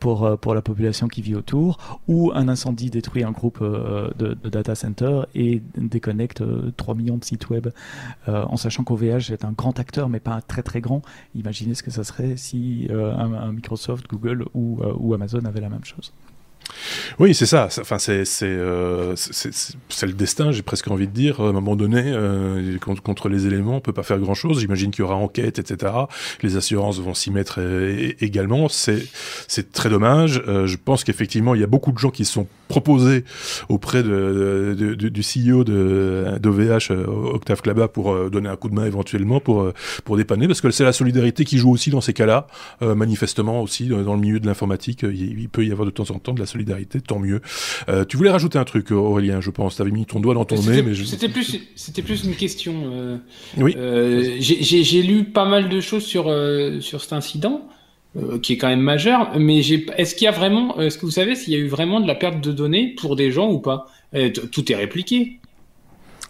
pour 0.01 0.39
pour 0.39 0.55
la 0.55 0.63
population 0.63 1.09
qui 1.09 1.23
vit 1.23 1.35
autour, 1.35 2.01
ou 2.09 2.33
un 2.35 2.49
incendie 2.49 2.91
détruit 2.91 3.25
un 3.25 3.31
groupe 3.31 3.63
de, 3.63 4.35
de 4.35 4.49
data 4.49 4.75
center 4.75 5.23
et 5.35 5.63
déconnecte 5.77 6.43
3 6.77 6.95
millions 6.97 7.17
de 7.17 7.25
sites 7.25 7.49
web, 7.51 7.69
euh, 8.29 8.45
en 8.45 8.57
sachant 8.57 8.85
qu'OVH 8.85 9.31
est 9.33 9.45
un 9.45 9.53
grand 9.53 9.79
acteur, 9.79 10.09
mais 10.09 10.21
pas 10.21 10.41
très 10.41 10.63
très 10.63 10.81
grand. 10.81 11.03
Imaginez 11.35 11.75
ce 11.75 11.83
que 11.83 11.91
ça 11.91 12.05
serait 12.05 12.37
si 12.37 12.89
euh, 12.91 13.15
un, 13.15 13.53
Microsoft, 13.53 14.09
Google 14.09 14.43
euh, 14.43 14.47
ou 14.55 15.15
Amazon 15.15 15.45
avaient 15.45 15.61
la 15.61 15.69
même 15.69 15.85
chose. 15.85 16.13
Oui, 17.19 17.35
c'est 17.35 17.47
ça. 17.47 17.69
Enfin, 17.81 17.99
c'est 17.99 18.25
euh, 18.43 19.15
le 20.03 20.13
destin. 20.13 20.53
J'ai 20.53 20.63
presque 20.63 20.89
envie 20.89 21.07
de 21.07 21.13
dire. 21.13 21.41
À 21.41 21.49
un 21.49 21.53
moment 21.53 21.77
donné, 21.77 22.03
euh, 22.05 22.79
contre, 22.79 23.29
les 23.29 23.47
éléments, 23.47 23.77
on 23.77 23.81
peut 23.81 23.93
pas 23.93 24.03
faire 24.03 24.19
grand 24.19 24.35
chose. 24.35 24.61
J'imagine 24.61 24.91
qu'il 24.91 25.01
y 25.01 25.05
aura 25.05 25.17
enquête, 25.17 25.59
etc. 25.59 25.93
Les 26.43 26.57
assurances 26.57 27.01
vont 27.01 27.15
s'y 27.15 27.31
mettre 27.31 27.57
euh, 27.59 28.13
également. 28.21 28.69
C'est 28.69 29.73
très 29.73 29.89
dommage. 29.89 30.43
Euh, 30.47 30.67
je 30.67 30.77
pense 30.77 31.05
qu'effectivement, 31.05 31.55
il 31.55 31.61
y 31.61 31.65
a 31.65 31.69
beaucoup 31.69 31.93
de 31.93 31.99
gens 31.99 32.11
qui 32.11 32.25
se 32.25 32.33
sont 32.33 32.47
proposés 32.69 33.25
auprès 33.69 34.03
de, 34.03 34.75
de, 34.77 34.95
de 34.95 35.09
du 35.09 35.21
CEO 35.23 35.63
d'OVH, 35.63 36.91
Octave 37.33 37.63
Klaba, 37.63 37.87
pour 37.87 38.29
donner 38.29 38.49
un 38.49 38.57
coup 38.57 38.69
de 38.69 38.75
main 38.75 38.87
éventuellement 38.87 39.39
pour 39.39 39.73
pour 40.05 40.17
dépanner, 40.17 40.49
parce 40.49 40.61
que 40.61 40.69
c'est 40.73 40.83
la 40.83 40.93
solidarité 40.93 41.45
qui 41.45 41.59
joue 41.59 41.71
aussi 41.71 41.91
dans 41.91 42.01
ces 42.01 42.13
cas-là. 42.13 42.49
manifestement 42.81 43.63
aussi 43.63 43.87
dans 43.87 44.15
le 44.15 44.21
milieu 44.21 44.41
de 44.41 44.47
l'informatique, 44.47 45.05
il, 45.05 45.39
il 45.39 45.49
peut 45.49 45.65
y 45.65 45.71
avoir 45.71 45.87
de 45.87 45.93
temps 45.93 46.11
en 46.11 46.19
temps 46.19 46.33
de 46.33 46.41
la 46.41 46.47
solidarité 46.47 46.56
tant 47.07 47.19
mieux. 47.19 47.41
Euh, 47.89 48.05
tu 48.05 48.17
voulais 48.17 48.31
rajouter 48.31 48.59
un 48.59 48.65
truc, 48.65 48.91
Aurélien, 48.91 49.41
je 49.41 49.51
pense. 49.51 49.77
Tu 49.77 49.83
avais 49.83 49.91
mis 49.91 50.07
ton 50.07 50.21
doigt 50.21 50.35
dans 50.35 50.45
ton 50.45 50.61
nez, 50.63 50.83
mais 50.83 50.95
c'était 50.95 51.29
plus, 51.29 51.61
c'était 51.75 52.03
plus 52.03 52.25
une 52.25 52.35
question. 52.35 52.75
Euh, 52.93 53.17
oui. 53.59 53.75
Euh, 53.77 54.37
j'ai 54.41 55.03
lu 55.03 55.25
pas 55.25 55.45
mal 55.45 55.69
de 55.69 55.81
choses 55.81 56.05
sur 56.05 56.25
sur 56.81 57.03
cet 57.03 57.13
incident. 57.13 57.69
qui 58.43 58.55
est 58.55 58.57
quand 58.57 58.69
même 58.69 58.81
majeur, 58.81 59.39
mais 59.39 59.59
est-ce 59.59 60.15
qu'il 60.15 60.25
y 60.25 60.29
a 60.29 60.33
vraiment, 60.33 60.81
est-ce 60.81 60.97
que 60.97 61.05
vous 61.05 61.13
savez 61.13 61.35
s'il 61.35 61.53
y 61.53 61.57
a 61.57 61.59
eu 61.59 61.69
vraiment 61.69 62.01
de 62.01 62.07
la 62.07 62.15
perte 62.15 62.41
de 62.41 62.51
données 62.51 62.95
pour 62.99 63.15
des 63.15 63.31
gens 63.31 63.51
ou 63.51 63.59
pas? 63.59 63.87
Tout 64.53 64.73
est 64.73 64.77
répliqué. 64.77 65.39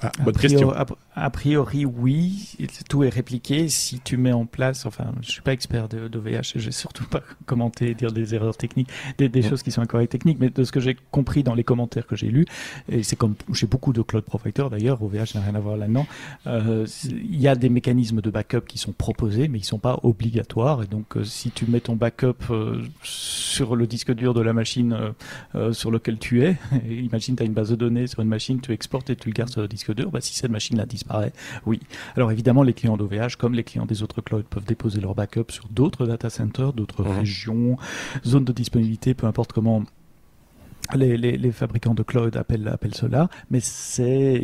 Ah, 0.02 0.10
bonne 0.24 0.36
question. 0.36 0.72
A 0.72 0.84
priori, 1.30 1.84
oui, 1.84 2.56
tout 2.88 3.02
est 3.04 3.08
répliqué. 3.08 3.68
Si 3.68 4.00
tu 4.00 4.16
mets 4.16 4.32
en 4.32 4.46
place, 4.46 4.86
enfin, 4.86 5.12
je 5.22 5.30
suis 5.30 5.40
pas 5.40 5.52
expert 5.52 5.88
de, 5.88 6.08
de 6.08 6.18
VH, 6.18 6.52
j'ai 6.56 6.72
surtout 6.72 7.04
pas 7.06 7.22
commenté, 7.46 7.94
dire 7.94 8.12
des 8.12 8.34
erreurs 8.34 8.56
techniques, 8.56 8.88
des, 9.18 9.28
des 9.28 9.42
choses 9.42 9.62
qui 9.62 9.70
sont 9.70 9.80
incorrectes 9.80 10.12
techniques, 10.12 10.38
mais 10.40 10.50
de 10.50 10.64
ce 10.64 10.72
que 10.72 10.80
j'ai 10.80 10.96
compris 11.10 11.42
dans 11.42 11.54
les 11.54 11.64
commentaires 11.64 12.06
que 12.06 12.16
j'ai 12.16 12.28
lus, 12.28 12.46
et 12.88 13.02
c'est 13.02 13.16
comme 13.16 13.34
chez 13.52 13.66
beaucoup 13.66 13.92
de 13.92 14.02
cloud 14.02 14.24
providers 14.24 14.70
d'ailleurs, 14.70 15.02
OVH 15.02 15.34
n'a 15.34 15.40
rien 15.40 15.54
à 15.54 15.60
voir 15.60 15.76
là-dedans, 15.76 16.06
euh, 16.46 16.86
il 17.10 17.40
y 17.40 17.48
a 17.48 17.54
des 17.54 17.68
mécanismes 17.68 18.20
de 18.20 18.30
backup 18.30 18.62
qui 18.66 18.78
sont 18.78 18.92
proposés, 18.92 19.48
mais 19.48 19.58
ils 19.58 19.64
sont 19.64 19.78
pas 19.78 19.98
obligatoires. 20.02 20.82
Et 20.82 20.86
donc, 20.86 21.16
euh, 21.16 21.24
si 21.24 21.50
tu 21.50 21.66
mets 21.66 21.80
ton 21.80 21.96
backup 21.96 22.34
euh, 22.50 22.82
sur 23.02 23.76
le 23.76 23.86
disque 23.86 24.12
dur 24.12 24.34
de 24.34 24.40
la 24.40 24.52
machine 24.52 24.96
sur 25.72 25.90
lequel 25.90 26.18
tu 26.18 26.44
es, 26.44 26.56
imagine 26.88 27.36
tu 27.36 27.42
as 27.42 27.46
une 27.46 27.52
base 27.52 27.70
de 27.70 27.76
données 27.76 28.06
sur 28.06 28.20
une 28.20 28.28
machine, 28.28 28.60
tu 28.60 28.72
exportes 28.72 29.10
et 29.10 29.16
tu 29.16 29.28
le 29.28 29.34
gardes 29.34 29.50
sur 29.50 29.60
le 29.60 29.68
disque 29.68 29.94
dur, 29.94 30.10
bah, 30.10 30.20
si 30.20 30.34
cette 30.34 30.50
oui. 31.66 31.80
Alors 32.16 32.32
évidemment, 32.32 32.62
les 32.62 32.72
clients 32.72 32.96
d'OVH, 32.96 33.36
comme 33.38 33.54
les 33.54 33.64
clients 33.64 33.86
des 33.86 34.02
autres 34.02 34.20
clouds, 34.20 34.42
peuvent 34.42 34.64
déposer 34.64 35.00
leur 35.00 35.14
backup 35.14 35.46
sur 35.50 35.68
d'autres 35.68 36.06
data 36.06 36.30
centers, 36.30 36.72
d'autres 36.72 37.04
mhm. 37.04 37.18
régions, 37.18 37.76
zones 38.24 38.44
de 38.44 38.52
disponibilité, 38.52 39.14
peu 39.14 39.26
importe 39.26 39.52
comment 39.52 39.82
les, 40.94 41.16
les, 41.16 41.52
fabricants 41.52 41.94
de 41.94 42.02
cloud 42.02 42.36
appellent, 42.36 42.68
appellent 42.68 42.94
cela, 42.94 43.28
mais 43.50 43.60
c'est 43.60 44.40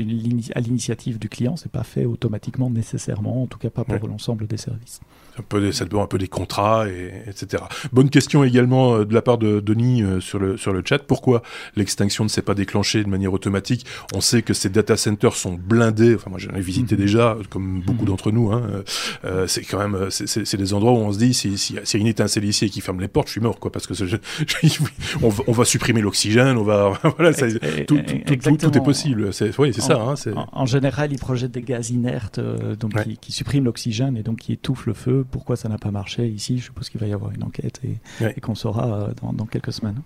à 0.55 0.61
l'initiative 0.61 1.19
du 1.19 1.29
client, 1.29 1.57
c'est 1.57 1.71
pas 1.71 1.85
fait 1.85 2.05
automatiquement 2.05 2.71
nécessairement, 2.71 3.43
en 3.43 3.47
tout 3.47 3.59
cas 3.59 3.71
pas 3.71 3.85
pour 3.85 4.09
l'ensemble 4.09 4.47
des 4.47 4.57
services 4.57 5.01
un 5.39 5.43
peu 5.43 5.61
des, 5.61 5.73
ça 5.73 5.85
un 5.93 6.07
peu 6.07 6.19
des 6.19 6.29
contrats, 6.29 6.89
et, 6.89 7.11
etc. 7.27 7.63
Bonne 7.93 8.11
question 8.11 8.45
également 8.45 8.97
euh, 8.97 9.05
de 9.05 9.15
la 9.15 9.23
part 9.23 9.39
de 9.39 9.61
Denis 9.61 10.03
euh, 10.03 10.21
sur 10.21 10.39
le 10.39 10.57
sur 10.57 10.73
le 10.73 10.83
chat. 10.85 10.99
Pourquoi 10.99 11.43
l'extinction 11.77 12.25
ne 12.25 12.29
s'est 12.29 12.43
pas 12.43 12.55
déclenchée 12.55 13.03
de 13.03 13.09
manière 13.09 13.33
automatique? 13.33 13.87
On 14.15 14.21
sait 14.21 14.43
que 14.43 14.55
ces 14.55 14.69
data 14.69 14.97
centers 14.97 15.35
sont 15.35 15.55
blindés. 15.55 16.15
Enfin, 16.15 16.31
moi, 16.31 16.39
j'en 16.39 16.55
ai 16.55 16.61
visité 16.61 16.95
mhm. 16.95 17.01
déjà, 17.01 17.37
comme 17.51 17.81
beaucoup 17.81 18.03
mhm. 18.03 18.09
d'entre 18.09 18.31
nous. 18.31 18.53
Hein. 18.53 18.85
Euh, 19.25 19.47
c'est 19.47 19.63
quand 19.63 19.79
même, 19.79 20.11
c'est 20.11 20.57
des 20.57 20.75
endroits 20.75 20.93
où 20.93 20.97
on 20.97 21.13
se 21.13 21.19
dit, 21.19 21.35
si 21.35 21.57
si, 21.57 21.77
si 21.83 21.97
y 21.97 22.01
a 22.01 22.01
une 22.01 22.07
étincelle 22.07 22.45
ici 22.45 22.67
et 22.67 22.71
qui 22.71 22.81
ferme 22.81 23.01
les 23.01 23.09
portes, 23.09 23.29
je 23.29 23.33
suis 23.33 23.41
mort, 23.41 23.59
quoi, 23.59 23.73
parce 23.73 23.87
que 23.87 23.95
on, 25.23 25.29
va, 25.29 25.45
on, 25.47 25.53
va, 25.53 25.65
supprimer 25.65 26.01
l'oxygène, 26.01 26.32
on 26.41 26.63
va, 26.63 26.93
voilà, 27.17 27.33
ça, 27.33 27.47
tout, 27.87 27.99
tout, 27.99 28.37
tout, 28.37 28.57
tout, 28.57 28.79
est 28.79 28.85
possible. 28.85 29.33
C'est, 29.33 29.57
oui, 29.59 29.73
c'est 29.75 29.81
ça. 29.81 30.01
Hein, 30.01 30.15
en, 30.37 30.63
en, 30.63 30.67
général, 30.67 31.13
ils 31.13 31.19
projettent 31.19 31.53
des 31.53 31.63
gaz 31.63 31.91
inertes, 31.91 32.41
donc 32.79 33.03
qui, 33.03 33.17
qui 33.17 33.33
suppriment 33.33 33.65
l'oxygène 33.65 34.17
et 34.17 34.23
donc 34.23 34.39
qui 34.39 34.53
étouffent 34.53 34.87
le 34.87 34.95
feu 34.95 35.25
pourquoi 35.31 35.57
ça 35.57 35.69
n'a 35.69 35.79
pas 35.79 35.91
marché 35.91 36.29
ici? 36.29 36.59
Je 36.59 36.65
suppose 36.65 36.89
qu'il 36.89 37.01
va 37.01 37.07
y 37.07 37.13
avoir 37.13 37.33
une 37.33 37.43
enquête 37.43 37.81
et, 37.85 38.41
qu'on 38.41 38.55
saura 38.55 39.09
euh, 39.09 39.33
dans, 39.33 39.47
quelques 39.47 39.73
semaines. 39.73 40.01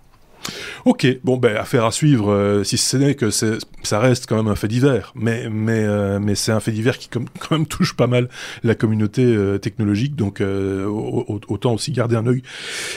Ok, 0.85 1.05
bon 1.23 1.37
ben 1.37 1.57
affaire 1.57 1.83
à 1.83 1.91
suivre, 1.91 2.31
euh, 2.31 2.63
si 2.63 2.77
ce 2.77 2.95
n'est 2.95 3.15
que 3.15 3.31
ça 3.31 3.99
reste 3.99 4.27
quand 4.27 4.37
même 4.37 4.47
un 4.47 4.55
fait 4.55 4.67
divers, 4.67 5.11
mais 5.15 5.49
mais 5.49 5.83
euh, 5.83 6.19
mais 6.19 6.35
c'est 6.35 6.51
un 6.51 6.59
fait 6.59 6.71
divers 6.71 6.97
qui 6.97 7.09
quand 7.09 7.51
même 7.51 7.65
touche 7.65 7.95
pas 7.95 8.07
mal 8.07 8.29
la 8.63 8.75
communauté 8.75 9.35
technologique, 9.61 10.15
donc 10.15 10.41
autant 10.41 11.73
aussi 11.73 11.91
garder 11.91 12.15
un 12.15 12.27
œil 12.27 12.43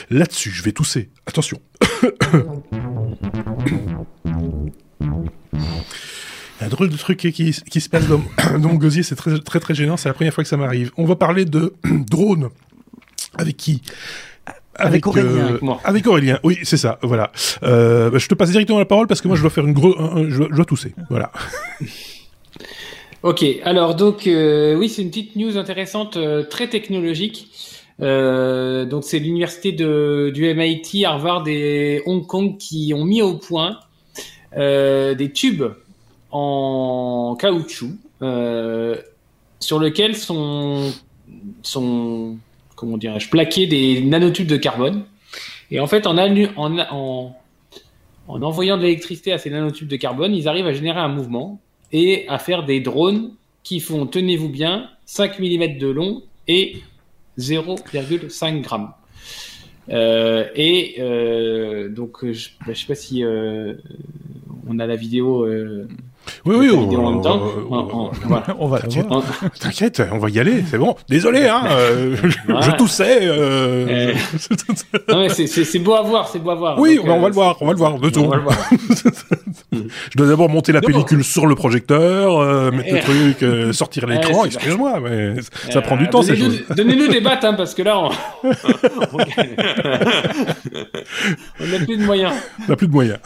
là-dessus. 0.09 0.51
Je 0.51 0.63
vais 0.63 0.71
tousser, 0.71 1.09
attention. 1.25 1.59
un 6.61 6.67
drôle 6.67 6.89
de 6.89 6.97
truc 6.97 7.17
qui, 7.17 7.31
qui, 7.31 7.81
se 7.81 7.89
passe 7.89 8.07
dans, 8.07 8.21
mon 8.59 8.75
gosier, 8.75 9.03
c'est 9.03 9.15
très, 9.15 9.37
très 9.39 9.59
très 9.59 9.73
gênant, 9.73 9.97
c'est 9.97 10.09
la 10.09 10.13
première 10.13 10.33
fois 10.33 10.43
que 10.43 10.49
ça 10.49 10.57
m'arrive. 10.57 10.91
On 10.97 11.05
va 11.05 11.15
parler 11.15 11.45
de 11.45 11.73
drone. 11.83 12.49
Avec 13.37 13.57
qui? 13.57 13.81
Avec, 14.75 15.05
Aurélien. 15.05 15.59
Euh, 15.61 15.73
avec 15.83 16.07
Aurélien, 16.07 16.39
oui, 16.43 16.59
c'est 16.63 16.77
ça, 16.77 16.97
voilà. 17.01 17.31
Euh, 17.63 18.09
bah, 18.09 18.17
je 18.17 18.27
te 18.27 18.35
passe 18.35 18.51
directement 18.51 18.79
la 18.79 18.85
parole 18.85 19.07
parce 19.07 19.21
que 19.21 19.27
moi 19.27 19.35
je 19.35 19.41
dois 19.41 19.49
faire 19.49 19.65
une 19.65 19.73
grosse... 19.73 19.95
Je, 20.29 20.43
dois 20.43 20.65
tousser, 20.65 20.93
voilà. 21.09 21.31
ok, 23.23 23.45
alors 23.63 23.95
donc, 23.95 24.27
euh, 24.27 24.75
oui, 24.75 24.89
c'est 24.89 25.01
une 25.01 25.09
petite 25.09 25.35
news 25.35 25.57
intéressante, 25.57 26.17
très 26.49 26.67
technologique. 26.67 27.47
Donc 28.01 29.03
c'est 29.03 29.19
l'université 29.19 29.71
du 29.71 30.53
MIT, 30.55 31.05
Harvard 31.05 31.47
et 31.47 32.01
Hong 32.05 32.25
Kong 32.25 32.57
qui 32.57 32.93
ont 32.95 33.05
mis 33.05 33.21
au 33.21 33.35
point 33.35 33.79
des 34.55 35.31
tubes 35.33 35.63
en 36.31 37.35
caoutchouc 37.39 37.91
euh, 38.21 38.95
sur 39.59 39.79
lequel 39.79 40.15
sont, 40.15 40.91
sont 41.61 42.37
comment 42.75 42.97
dirais-je, 42.97 43.29
plaqués 43.29 43.67
des 43.67 44.01
nanotubes 44.01 44.47
de 44.47 44.57
carbone. 44.57 45.03
Et 45.69 45.79
en 45.79 45.87
fait, 45.87 46.07
en, 46.07 46.17
en 46.17 47.33
envoyant 48.27 48.77
de 48.77 48.83
l'électricité 48.83 49.31
à 49.31 49.37
ces 49.37 49.49
nanotubes 49.49 49.87
de 49.87 49.95
carbone, 49.97 50.33
ils 50.33 50.47
arrivent 50.47 50.67
à 50.67 50.73
générer 50.73 50.99
un 50.99 51.09
mouvement 51.09 51.59
et 51.91 52.25
à 52.27 52.39
faire 52.39 52.63
des 52.63 52.79
drones 52.79 53.31
qui 53.63 53.79
font, 53.79 54.07
tenez-vous 54.07 54.49
bien, 54.49 54.89
5 55.05 55.39
mm 55.39 55.77
de 55.77 55.87
long 55.87 56.23
et 56.47 56.77
0,5 57.37 58.61
grammes. 58.61 58.93
Euh, 59.89 60.47
et 60.55 60.95
euh, 60.99 61.89
donc, 61.89 62.19
je 62.21 62.49
ne 62.67 62.73
sais 62.73 62.87
pas 62.87 62.95
si 62.95 63.23
euh, 63.23 63.75
on 64.67 64.79
a 64.79 64.87
la 64.87 64.95
vidéo. 64.95 65.47
Oui, 66.45 66.55
oui, 66.57 66.69
on, 66.73 66.89
en 67.05 67.11
même 67.11 67.21
temps. 67.21 67.41
on- 68.59 68.67
va 68.67 68.79
T'inquiète. 69.59 70.01
on 70.11 70.17
va 70.17 70.29
y 70.29 70.39
aller, 70.39 70.63
c'est 70.69 70.77
bon. 70.77 70.95
Désolé, 71.09 71.47
hein, 71.47 71.63
euh, 71.69 72.15
je, 72.23 72.37
Voilà. 72.47 72.61
je 72.61 72.71
toussais. 72.71 73.19
euh, 73.21 74.13
c'est- 75.29 75.79
beau 75.79 75.93
à 75.93 76.01
voir, 76.03 76.27
c'est 76.29 76.39
beau 76.39 76.51
à 76.51 76.55
voir. 76.55 76.79
oui, 76.79 76.95
Donc, 76.97 77.05
on 77.07 77.19
va 77.19 77.25
euh, 77.25 77.29
le 77.29 77.33
voir, 77.33 77.57
on 77.61 77.65
va 77.65 77.71
le 77.73 77.77
voir, 77.77 77.99
de 77.99 78.09
tout. 78.09 78.21
On 78.21 78.27
va 78.29 78.37
le 78.37 78.43
voir. 78.43 78.57
Je 79.73 80.17
dois 80.17 80.27
d'abord 80.27 80.49
monter 80.49 80.71
la 80.73 80.81
pellicule 80.81 81.23
sur 81.23 81.45
le 81.47 81.55
projecteur, 81.55 82.71
mettre 82.71 82.91
le 82.93 82.97
Eh. 82.97 83.01
truc, 83.39 83.73
sortir 83.73 84.05
l'écran, 84.05 84.43
Eh, 84.45 84.49
c'est 84.49 84.55
excuse-moi, 84.55 84.99
mais 84.99 85.35
ça 85.69 85.79
Euh, 85.79 85.81
prend 85.81 85.95
du 85.97 86.09
temps, 86.09 86.21
ces 86.21 86.33
donnez-nous- 86.33 86.57
choses. 86.67 86.75
Donnez-nous 86.77 87.07
des 87.07 87.21
battes, 87.21 87.43
hein, 87.45 87.53
parce 87.53 87.73
que 87.73 87.81
là, 87.83 87.97
on 87.99 88.09
n'a 91.65 91.79
plus 91.85 91.97
de 91.97 92.05
moyens. 92.05 92.33
On 92.67 92.71
n'a 92.71 92.75
plus 92.75 92.87
de 92.87 92.91
moyens. 92.93 93.19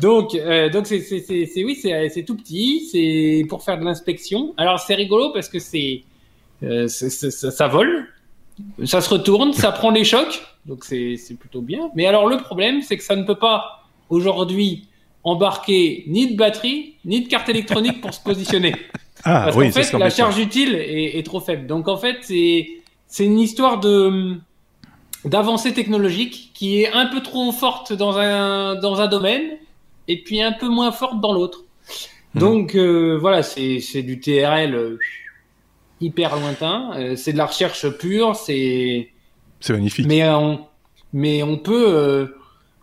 Donc, 0.00 0.34
euh, 0.34 0.68
donc 0.70 0.86
c'est, 0.86 1.00
c'est, 1.00 1.20
c'est, 1.20 1.46
c'est- 1.46 1.64
oui, 1.64 1.74
c'est, 1.80 2.08
c'est 2.08 2.22
tout 2.24 2.36
petit, 2.36 2.88
c'est 2.90 3.44
pour 3.48 3.62
faire 3.62 3.78
de 3.78 3.84
l'inspection. 3.84 4.54
Alors 4.56 4.78
c'est 4.80 4.94
rigolo 4.94 5.30
parce 5.32 5.48
que 5.48 5.58
c'est, 5.58 6.02
euh, 6.62 6.88
c'est- 6.88 7.10
c'est- 7.10 7.30
ça, 7.30 7.50
ça 7.50 7.68
vole, 7.68 8.06
ça 8.84 9.00
se 9.00 9.08
retourne, 9.10 9.52
ça 9.52 9.72
prend 9.72 9.90
les 9.90 10.04
chocs, 10.04 10.42
donc 10.66 10.84
c'est, 10.84 11.16
c'est 11.16 11.34
plutôt 11.34 11.62
bien. 11.62 11.90
Mais 11.94 12.06
alors 12.06 12.26
le 12.26 12.36
problème, 12.38 12.82
c'est 12.82 12.96
que 12.96 13.02
ça 13.04 13.16
ne 13.16 13.24
peut 13.24 13.38
pas 13.38 13.84
aujourd'hui 14.08 14.84
embarquer 15.24 16.04
ni 16.06 16.30
de 16.32 16.36
batterie 16.36 16.94
ni 17.04 17.22
de 17.22 17.28
carte 17.28 17.48
électronique 17.48 18.00
pour 18.00 18.14
se 18.14 18.20
positionner. 18.20 18.74
Ah 19.22 19.42
Parce 19.44 19.56
oui, 19.56 19.66
qu'en 19.66 19.72
c'est 19.72 19.82
fait, 19.84 19.98
la 19.98 20.08
charge 20.08 20.38
utile 20.38 20.74
est, 20.74 21.18
est 21.18 21.22
trop 21.26 21.40
faible. 21.40 21.66
Donc 21.66 21.88
en 21.88 21.98
fait, 21.98 22.16
c'est 22.22 22.68
c'est 23.06 23.26
une 23.26 23.38
histoire 23.38 23.78
de 23.78 24.36
d'avancée 25.26 25.74
technologique 25.74 26.52
qui 26.54 26.80
est 26.80 26.90
un 26.90 27.04
peu 27.04 27.20
trop 27.20 27.52
forte 27.52 27.92
dans 27.92 28.16
un 28.16 28.76
dans 28.76 29.02
un 29.02 29.08
domaine 29.08 29.42
et 30.10 30.22
puis 30.22 30.42
un 30.42 30.52
peu 30.52 30.68
moins 30.68 30.92
forte 30.92 31.20
dans 31.20 31.32
l'autre. 31.32 31.64
Mhm. 32.34 32.40
Donc 32.40 32.74
euh, 32.74 33.16
voilà, 33.20 33.42
c'est 33.42 34.02
du 34.02 34.20
TRL 34.20 34.74
euh, 34.74 34.98
hyper 36.00 36.36
lointain. 36.38 36.90
Euh, 36.96 37.16
c'est 37.16 37.32
de 37.32 37.38
la 37.38 37.46
recherche 37.46 37.88
pure. 37.98 38.36
C'est 38.36 39.10
C'est 39.60 39.72
magnifique. 39.72 40.06
mais 40.06 40.28
on 40.28 40.66
mais 41.12 41.42
on 41.42 41.56
peut 41.58 42.34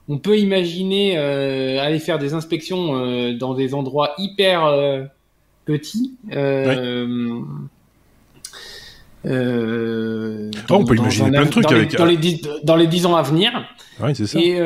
on 0.09 0.17
peut 0.19 0.37
imaginer 0.37 1.17
aller 1.17 1.99
faire 1.99 2.19
des 2.19 2.33
inspections 2.33 3.33
dans 3.37 3.53
des 3.53 3.73
endroits 3.73 4.13
hyper 4.17 5.07
petits. 5.65 6.15
Oh, 10.69 10.75
on 10.75 10.85
peut 10.85 10.95
imaginer 10.95 11.27
un 11.27 11.31
plein 11.31 11.45
de 11.45 11.49
trucs 11.49 11.63
dans 11.65 11.71
les- 11.71 11.77
avec- 11.79 11.95
dans 11.97 12.05
les 12.05 12.17
dix 12.17 12.41
dans 12.63 12.75
les 12.75 12.87
dix 12.87 13.05
ans 13.05 13.15
à 13.15 13.21
venir. 13.23 13.51
Oui, 14.01 14.15
c'est 14.15 14.27
ça. 14.27 14.39
Et 14.39 14.59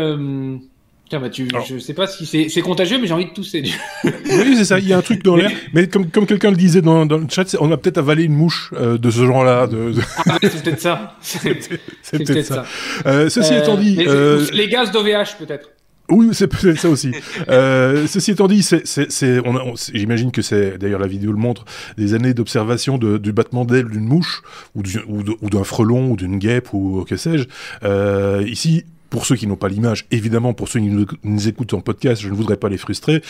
tiens, 1.11 1.19
bah, 1.19 1.29
tu, 1.29 1.47
Alors- 1.53 1.65
je 1.65 1.77
sais 1.77 1.93
pas 1.93 2.07
si 2.07 2.25
c'est 2.25 2.61
contagieux, 2.61 2.97
mais 2.99 3.05
j'ai 3.05 3.13
envie 3.13 3.25
de 3.25 3.31
tousser. 3.33 3.61
Oui, 4.03 4.55
c'est 4.55 4.65
ça. 4.65 4.79
Il 4.79 4.87
y 4.87 4.93
a 4.93 4.97
un 4.97 5.01
truc 5.01 5.23
dans 5.23 5.35
l'air. 5.35 5.51
Mais 5.73 5.87
comme, 5.87 6.09
comme 6.09 6.25
quelqu'un 6.25 6.49
le 6.51 6.57
disait 6.57 6.81
dans, 6.81 7.05
dans 7.05 7.17
le 7.17 7.27
chat, 7.29 7.55
on 7.59 7.71
a 7.71 7.77
peut-être 7.77 7.97
avalé 7.99 8.23
une 8.23 8.33
mouche 8.33 8.71
euh, 8.73 8.97
de 8.97 9.11
ce 9.11 9.25
genre-là. 9.25 9.67
De, 9.67 9.93
Ah, 10.27 10.37
c'est 10.41 10.63
peut-être 10.63 10.81
ça. 10.81 11.17
C'est 11.21 12.23
peut-être 12.23 12.45
ça. 12.45 12.65
Euh, 13.05 13.29
ceci 13.29 13.53
Euh, 13.53 13.61
étant 13.61 13.75
dit, 13.77 13.97
euh, 14.07 14.45
les 14.53 14.67
gaz 14.69 14.91
d'OVH 14.91 15.37
peut-être. 15.37 15.69
oui, 16.09 16.29
c'est 16.33 16.47
peut-être 16.47 16.79
ça 16.79 16.89
aussi. 16.89 17.11
Euh, 17.49 18.07
ceci 18.07 18.31
étant 18.31 18.47
dit, 18.47 18.63
c'est, 18.63 18.85
c'est, 18.87 19.11
c'est, 19.11 19.39
on 19.45 19.55
a- 19.55 19.63
on- 19.63 19.75
c'est- 19.75 19.91
j'imagine 19.97 20.31
que 20.31 20.41
c'est, 20.41 20.77
d'ailleurs 20.77 20.99
la 20.99 21.07
vidéo 21.07 21.31
le 21.31 21.37
montre, 21.37 21.63
des 21.97 22.13
années 22.13 22.33
d'observation 22.33 22.97
de, 22.97 23.17
du 23.17 23.31
battement 23.33 23.63
d'aile 23.65 23.85
d'une 23.89 24.05
mouche 24.05 24.41
ou, 24.75 24.81
du- 24.83 24.99
ou, 25.07 25.23
de- 25.23 25.35
ou 25.41 25.49
d'un 25.49 25.63
frelon 25.63 26.11
ou 26.11 26.15
d'une 26.17 26.37
guêpe 26.39 26.73
ou 26.73 27.05
que 27.07 27.15
sais-je. 27.17 27.45
Euh, 27.83 28.43
ici. 28.47 28.85
Pour 29.11 29.25
ceux 29.27 29.35
qui 29.35 29.45
n'ont 29.45 29.55
pas 29.57 29.67
l'image, 29.69 30.07
évidemment, 30.09 30.53
pour 30.55 30.67
ceux 30.69 30.79
qui 30.79 30.87
nous, 30.87 31.05
nous 31.23 31.47
écoutent 31.47 31.73
en 31.75 31.81
podcast, 31.81 32.19
je 32.21 32.29
ne 32.29 32.33
voudrais 32.33 32.57
pas 32.57 32.69
les 32.69 32.77
frustrer. 32.77 33.21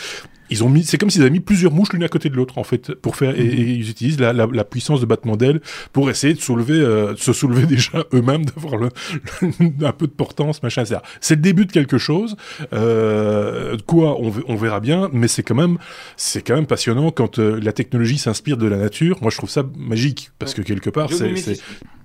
Ils 0.48 0.62
ont 0.64 0.68
mis, 0.68 0.84
c'est 0.84 0.96
comme 0.98 1.10
s'ils 1.10 1.22
avaient 1.22 1.30
mis 1.30 1.40
plusieurs 1.40 1.72
mouches 1.72 1.92
l'une 1.92 2.02
à 2.04 2.08
côté 2.08 2.28
de 2.28 2.34
l'autre, 2.36 2.58
en 2.58 2.64
fait, 2.64 2.94
pour 2.94 3.16
faire, 3.16 3.38
et, 3.38 3.42
et 3.46 3.60
ils 3.72 3.90
utilisent 3.90 4.20
la, 4.20 4.32
la, 4.32 4.46
la 4.52 4.64
puissance 4.64 5.00
de 5.00 5.06
battement 5.06 5.36
d'aile 5.36 5.60
pour 5.92 6.08
essayer 6.10 6.34
de 6.34 6.40
soulever, 6.40 6.78
euh, 6.78 7.14
de 7.14 7.18
se 7.18 7.32
soulever 7.32 7.66
déjà 7.76 8.04
eux-mêmes, 8.14 8.44
d'avoir 8.44 8.76
le, 8.76 8.88
le- 9.40 9.86
un 9.86 9.92
peu 9.92 10.06
de 10.06 10.12
portance, 10.12 10.62
machin, 10.62 10.82
etc. 10.82 11.00
C'est 11.20 11.34
le 11.36 11.40
début 11.42 11.66
de 11.66 11.72
quelque 11.72 11.98
chose. 11.98 12.36
Euh, 12.74 13.76
quoi, 13.86 14.20
on, 14.20 14.30
ve- 14.30 14.44
on 14.46 14.56
verra 14.56 14.80
bien, 14.80 15.08
mais 15.12 15.28
c'est 15.28 15.42
quand 15.42 15.54
même, 15.54 15.78
c'est 16.16 16.42
quand 16.42 16.54
même 16.54 16.66
passionnant 16.66 17.10
quand 17.10 17.38
euh, 17.38 17.58
la 17.62 17.72
technologie 17.72 18.18
s'inspire 18.18 18.56
de 18.56 18.66
la 18.66 18.76
nature. 18.76 19.18
Moi, 19.22 19.30
je 19.30 19.38
trouve 19.38 19.50
ça 19.50 19.64
magique 19.76 20.30
parce 20.38 20.54
que 20.54 20.62
quelque 20.62 20.90
part, 20.90 21.08
c'est, 21.12 21.36
c'est, 21.36 21.58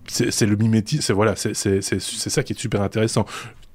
c'est, 0.08 0.32
c'est 0.32 0.46
le 0.46 0.56
mimétisme. 0.56 1.02
C'est 1.02 1.14
voilà, 1.14 1.36
c'est, 1.36 1.54
c'est, 1.54 1.82
c'est, 1.82 2.00
c'est 2.02 2.30
ça 2.30 2.44
qui 2.44 2.54
est 2.54 2.60
super 2.60 2.82
intéressant. 2.82 3.26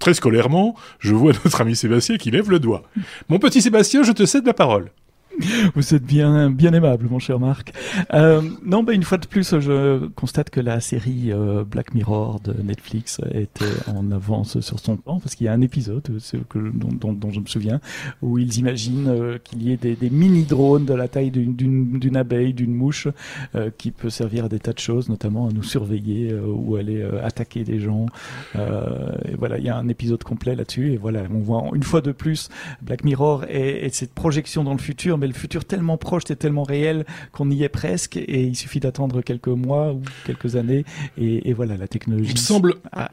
Très 0.02 0.14
scolairement, 0.14 0.74
je 0.98 1.14
vois 1.14 1.30
notre 1.44 1.60
ami 1.60 1.76
Sébastien 1.76 2.16
qui 2.16 2.32
lève 2.32 2.50
le 2.50 2.58
doigt. 2.58 2.82
Mon 3.28 3.38
petit 3.38 3.62
Sébastien, 3.62 4.02
je 4.02 4.10
te 4.10 4.26
cède 4.26 4.44
la 4.44 4.52
parole. 4.52 4.90
Vous 5.74 5.94
êtes 5.94 6.04
bien, 6.04 6.50
bien 6.50 6.72
aimable, 6.72 7.06
mon 7.10 7.18
cher 7.18 7.38
Marc. 7.40 7.72
Euh, 8.12 8.42
non, 8.64 8.82
bah, 8.82 8.92
une 8.92 9.02
fois 9.02 9.18
de 9.18 9.26
plus, 9.26 9.58
je 9.60 10.06
constate 10.08 10.50
que 10.50 10.60
la 10.60 10.80
série 10.80 11.32
euh, 11.32 11.64
Black 11.64 11.94
Mirror 11.94 12.40
de 12.40 12.54
Netflix 12.62 13.20
était 13.32 13.64
en 13.86 14.10
avance 14.12 14.60
sur 14.60 14.78
son 14.78 14.96
temps, 14.96 15.20
parce 15.20 15.34
qu'il 15.34 15.46
y 15.46 15.48
a 15.48 15.52
un 15.52 15.60
épisode 15.60 16.02
que, 16.48 16.58
dont, 16.58 16.88
dont, 16.92 17.12
dont 17.12 17.30
je 17.30 17.40
me 17.40 17.46
souviens, 17.46 17.80
où 18.20 18.38
ils 18.38 18.58
imaginent 18.58 19.08
euh, 19.08 19.38
qu'il 19.42 19.62
y 19.62 19.72
ait 19.72 19.76
des, 19.76 19.96
des 19.96 20.10
mini-drones 20.10 20.84
de 20.84 20.94
la 20.94 21.08
taille 21.08 21.30
d'une- 21.30 22.16
abeille, 22.16 22.52
d'une 22.52 22.74
mouche, 22.74 23.08
euh, 23.54 23.70
qui 23.76 23.90
peut 23.90 24.10
servir 24.10 24.44
à 24.44 24.48
des 24.48 24.58
tas 24.58 24.74
de 24.74 24.78
choses, 24.78 25.08
notamment 25.08 25.48
à 25.48 25.52
nous 25.52 25.62
surveiller 25.62 26.34
ou 26.34 26.76
aller 26.76 27.02
attaquer 27.22 27.64
des 27.64 27.80
gens. 27.80 28.06
Et 28.54 29.34
voilà, 29.38 29.58
il 29.58 29.64
y 29.64 29.70
a 29.70 29.76
un 29.76 29.88
épisode 29.88 30.22
complet 30.22 30.54
là-dessus, 30.54 30.92
et 30.92 30.96
voilà, 30.98 31.22
on 31.32 31.38
voit 31.38 31.64
une 31.74 31.82
fois 31.82 32.00
de 32.02 32.12
plus 32.12 32.50
Black 32.82 33.04
Mirror 33.04 33.44
et, 33.48 33.86
et 33.86 33.88
cette 33.88 34.12
projection 34.12 34.62
dans 34.64 34.72
le 34.72 34.78
futur, 34.78 35.16
mais 35.22 35.28
le 35.28 35.32
futur 35.34 35.64
tellement 35.64 35.96
proche 35.96 36.24
et 36.30 36.36
tellement 36.36 36.64
réel 36.64 37.06
qu'on 37.32 37.50
y 37.50 37.62
est 37.62 37.68
presque, 37.68 38.16
et 38.16 38.42
il 38.42 38.56
suffit 38.56 38.80
d'attendre 38.80 39.22
quelques 39.22 39.48
mois 39.48 39.92
ou 39.92 40.02
quelques 40.26 40.56
années, 40.56 40.84
et, 41.16 41.48
et 41.48 41.52
voilà, 41.54 41.76
la 41.76 41.88
technologie. 41.88 42.30
Il 42.30 42.34
me 42.34 42.38
semble, 42.38 42.74
Ah. 42.92 43.04
Ah, 43.04 43.10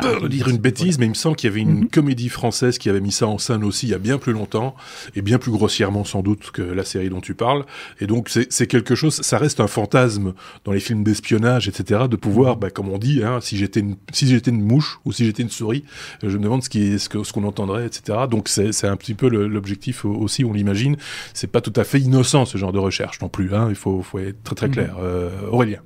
peur 0.00 0.20
de 0.20 0.28
dire 0.28 0.48
une 0.48 0.58
bêtise, 0.58 0.98
mais 0.98 1.06
il 1.06 1.10
me 1.10 1.14
semble 1.14 1.36
qu'il 1.36 1.48
y 1.48 1.52
avait 1.52 1.60
une 1.62 1.80
Mhm. 1.80 1.88
comédie 1.88 2.28
française 2.28 2.78
qui 2.78 2.88
avait 2.88 3.00
mis 3.00 3.12
ça 3.12 3.26
en 3.26 3.38
scène 3.38 3.64
aussi 3.64 3.86
il 3.86 3.90
y 3.90 3.94
a 3.94 3.98
bien 3.98 4.18
plus 4.18 4.32
longtemps, 4.32 4.74
et 5.16 5.22
bien 5.22 5.38
plus 5.38 5.50
grossièrement 5.50 6.04
sans 6.04 6.22
doute 6.22 6.50
que 6.52 6.62
la 6.62 6.84
série 6.84 7.08
dont 7.10 7.20
tu 7.20 7.34
parles. 7.34 7.64
Et 8.00 8.06
donc 8.06 8.28
c'est 8.28 8.66
quelque 8.66 8.94
chose, 8.94 9.14
ça 9.22 9.38
reste 9.38 9.60
un 9.60 9.66
fantasme 9.66 10.34
dans 10.64 10.72
les 10.72 10.80
films 10.80 11.02
d'espionnage, 11.04 11.68
etc., 11.68 12.02
de 12.10 12.16
pouvoir, 12.16 12.56
bah, 12.56 12.70
comme 12.70 12.88
on 12.88 12.98
dit, 12.98 13.22
hein, 13.24 13.38
si 13.40 13.56
j'étais 13.56 13.80
une, 13.80 13.96
si 14.12 14.26
j'étais 14.28 14.50
une 14.50 14.62
mouche 14.62 15.00
ou 15.04 15.12
si 15.12 15.24
j'étais 15.24 15.42
une 15.42 15.50
souris, 15.50 15.84
je 16.22 16.36
me 16.36 16.42
demande 16.44 16.62
ce 16.62 17.32
qu'on 17.32 17.44
entendrait, 17.44 17.86
etc. 17.86 18.18
Donc 18.30 18.48
c'est 18.48 18.84
un 18.86 18.96
petit 18.96 19.14
peu 19.14 19.28
l'objectif 19.28 20.04
au- 20.04 20.14
aussi, 20.14 20.44
on 20.44 20.52
l'imagine. 20.52 20.96
C'est 21.34 21.50
pas 21.50 21.60
tout 21.60 21.72
à 21.76 21.84
fait 21.84 22.00
innocent 22.00 22.44
ce 22.44 22.58
genre 22.58 22.72
de 22.72 22.78
recherche 22.78 23.20
non 23.20 23.28
plus. 23.28 23.54
Hein, 23.54 23.66
il 23.70 23.74
faut, 23.74 24.02
faut 24.02 24.18
être 24.18 24.42
très 24.44 24.54
très 24.54 24.66
Mhm. 24.68 24.72
clair. 24.72 24.96
Euh, 25.00 25.30
Aurélien. 25.50 25.80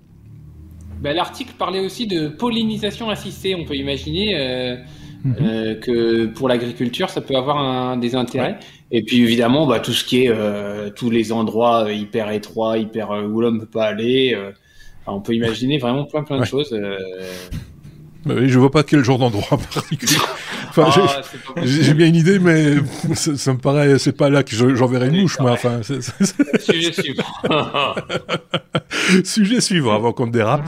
Ben, 1.01 1.15
L'article 1.15 1.53
parlait 1.59 1.81
aussi 1.81 2.07
de 2.07 2.29
pollinisation 2.29 3.11
assistée. 3.11 3.55
On 3.55 3.65
peut 3.65 3.77
imaginer 3.77 4.35
euh, 4.37 4.77
Mhm. 5.25 5.37
euh, 5.41 5.75
que 5.77 6.27
pour 6.27 6.49
l'agriculture, 6.49 7.09
ça 7.09 7.21
peut 7.23 7.35
avoir 7.37 7.57
un, 7.59 7.97
des 7.97 8.15
intérêts. 8.15 8.59
Et 8.91 9.03
puis 9.03 9.23
évidemment, 9.23 9.67
bah, 9.67 9.81
tout 9.81 9.93
ce 9.93 10.05
qui 10.05 10.25
est 10.25 10.29
euh, 10.29 10.91
tous 10.91 11.09
les 11.11 11.33
endroits 11.33 11.85
euh, 11.85 11.93
hyper 11.95 12.31
étroits, 12.31 12.77
hyper 12.79 13.11
où 13.11 13.41
l'homme 13.41 13.61
peut 13.61 13.67
pas 13.67 13.85
aller. 13.87 14.35
euh, 14.35 14.53
on 15.07 15.21
peut 15.21 15.35
imaginer 15.35 15.79
vraiment 15.79 16.05
plein 16.05 16.25
plein 16.25 16.37
de 16.37 16.43
Ouais. 16.43 16.47
choses. 16.47 16.75
Oui, 18.27 18.49
je 18.49 18.59
vois 18.59 18.71
pas 18.71 18.83
quel 18.83 19.05
genre 19.05 19.19
d'endroit 19.19 19.47
en 19.53 19.57
particulier. 19.75 20.17
Enfin, 20.71 20.91
j'ai- 20.95 21.01
Ah, 21.57 21.61
J'ai 21.65 21.95
bien 21.95 22.07
une 22.09 22.17
idée, 22.17 22.39
mais 22.39 22.75
ça, 23.15 23.37
ça 23.37 23.53
me 23.53 23.59
paraît, 23.59 23.99
c'est 23.99 24.17
pas 24.17 24.29
là 24.31 24.43
que 24.43 24.55
je- 24.57 24.75
j'enverrai 24.75 25.09
une 25.09 25.21
mouche, 25.23 25.39
moi. 25.39 25.53
Enfin, 25.53 25.81
Sujet 26.61 26.93
suivant. 26.93 27.25
sujet 29.25 29.61
suivant 29.61 29.95
avant 29.95 30.13
qu'on 30.13 30.27
dérape. 30.27 30.65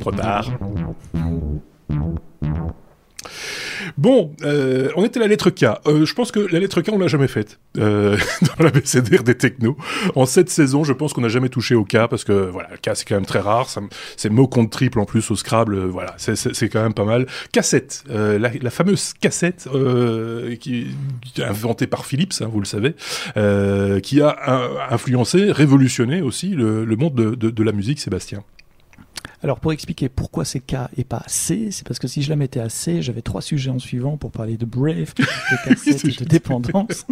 Trop 0.00 0.12
tard. 0.12 0.46
Bon, 3.98 4.32
euh, 4.42 4.88
on 4.96 5.04
était 5.04 5.18
à 5.18 5.22
la 5.22 5.28
lettre 5.28 5.50
K. 5.50 5.64
Euh, 5.86 6.04
je 6.04 6.14
pense 6.14 6.32
que 6.32 6.40
la 6.40 6.58
lettre 6.60 6.80
K, 6.82 6.90
on 6.92 6.98
l'a 6.98 7.08
jamais 7.08 7.28
faite 7.28 7.58
euh, 7.78 8.16
dans 8.58 8.64
la 8.64 8.70
BCDR 8.70 9.22
des 9.22 9.36
technos. 9.36 9.76
En 10.14 10.26
cette 10.26 10.50
saison, 10.50 10.84
je 10.84 10.92
pense 10.92 11.12
qu'on 11.12 11.20
n'a 11.20 11.28
jamais 11.28 11.48
touché 11.48 11.74
au 11.74 11.84
K 11.84 12.06
parce 12.08 12.24
que 12.24 12.32
voilà, 12.32 12.68
le 12.70 12.76
K 12.76 12.94
c'est 12.96 13.04
quand 13.06 13.14
même 13.16 13.26
très 13.26 13.38
rare. 13.40 13.68
C'est 14.16 14.30
mot 14.30 14.46
compte 14.46 14.70
triple 14.70 14.98
en 15.00 15.04
plus 15.04 15.30
au 15.30 15.36
Scrabble. 15.36 15.74
euh, 15.74 15.86
voilà, 15.86 16.14
c'est- 16.18 16.68
quand 16.68 16.82
même 16.82 16.94
pas 16.94 17.04
mal. 17.04 17.26
Cassette, 17.52 18.04
euh, 18.10 18.38
la, 18.38 18.50
la 18.60 18.70
fameuse 18.70 19.12
cassette 19.20 19.68
euh, 19.74 20.54
qui, 20.56 20.88
qui 21.34 21.40
est 21.40 21.44
inventée 21.44 21.86
par 21.86 22.04
Philips, 22.06 22.34
hein, 22.40 22.48
vous 22.52 22.60
le 22.60 22.66
savez, 22.66 22.94
euh, 23.36 24.00
qui 24.00 24.20
a 24.20 24.36
influencé, 24.90 25.50
révolutionné 25.52 26.22
aussi 26.22 26.50
le, 26.50 26.84
monde 26.96 27.14
de, 27.14 27.34
de- 27.34 27.50
de 27.50 27.62
la 27.62 27.72
musique, 27.72 28.00
Sébastien. 28.00 28.42
Alors 29.42 29.58
pour 29.58 29.72
expliquer 29.72 30.10
pourquoi 30.10 30.44
c'est 30.44 30.60
K 30.60 30.76
et 30.98 31.04
pas 31.04 31.22
C, 31.26 31.68
c'est 31.70 31.86
parce 31.86 31.98
que 31.98 32.06
si 32.06 32.22
je 32.22 32.28
la 32.28 32.36
mettais 32.36 32.60
à 32.60 32.68
C, 32.68 33.00
j'avais 33.00 33.22
trois 33.22 33.40
sujets 33.40 33.70
en 33.70 33.78
suivant 33.78 34.18
pour 34.18 34.32
parler 34.32 34.58
de 34.58 34.66
Brave, 34.66 35.14
de 35.16 35.24
cassette 35.64 36.04
et 36.04 36.24
de 36.24 36.28
dépendance. 36.28 37.06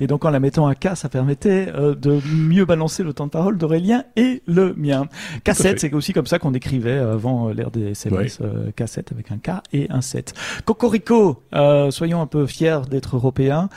Et 0.00 0.06
donc 0.06 0.24
en 0.24 0.30
la 0.30 0.40
mettant 0.40 0.66
à 0.66 0.74
K, 0.74 0.96
ça 0.96 1.10
permettait 1.10 1.68
euh, 1.74 1.94
de 1.94 2.20
mieux 2.34 2.64
balancer 2.64 3.02
le 3.02 3.12
temps 3.12 3.26
de 3.26 3.30
parole 3.30 3.58
d'Aurélien 3.58 4.04
et 4.16 4.42
le 4.46 4.72
mien. 4.74 5.08
Cassette, 5.44 5.80
c'est 5.80 5.92
aussi 5.92 6.14
comme 6.14 6.26
ça 6.26 6.38
qu'on 6.38 6.54
écrivait 6.54 6.96
avant 6.96 7.50
l'ère 7.50 7.70
des 7.70 7.90
SMS, 7.90 8.38
euh, 8.40 8.70
cassette 8.74 9.12
avec 9.12 9.30
un 9.30 9.36
K 9.36 9.60
et 9.74 9.86
un 9.90 10.00
7. 10.00 10.32
Cocorico, 10.64 11.42
euh, 11.54 11.90
soyons 11.90 12.22
un 12.22 12.26
peu 12.26 12.46
fiers 12.46 12.80
d'être 12.90 13.16
européens. 13.16 13.68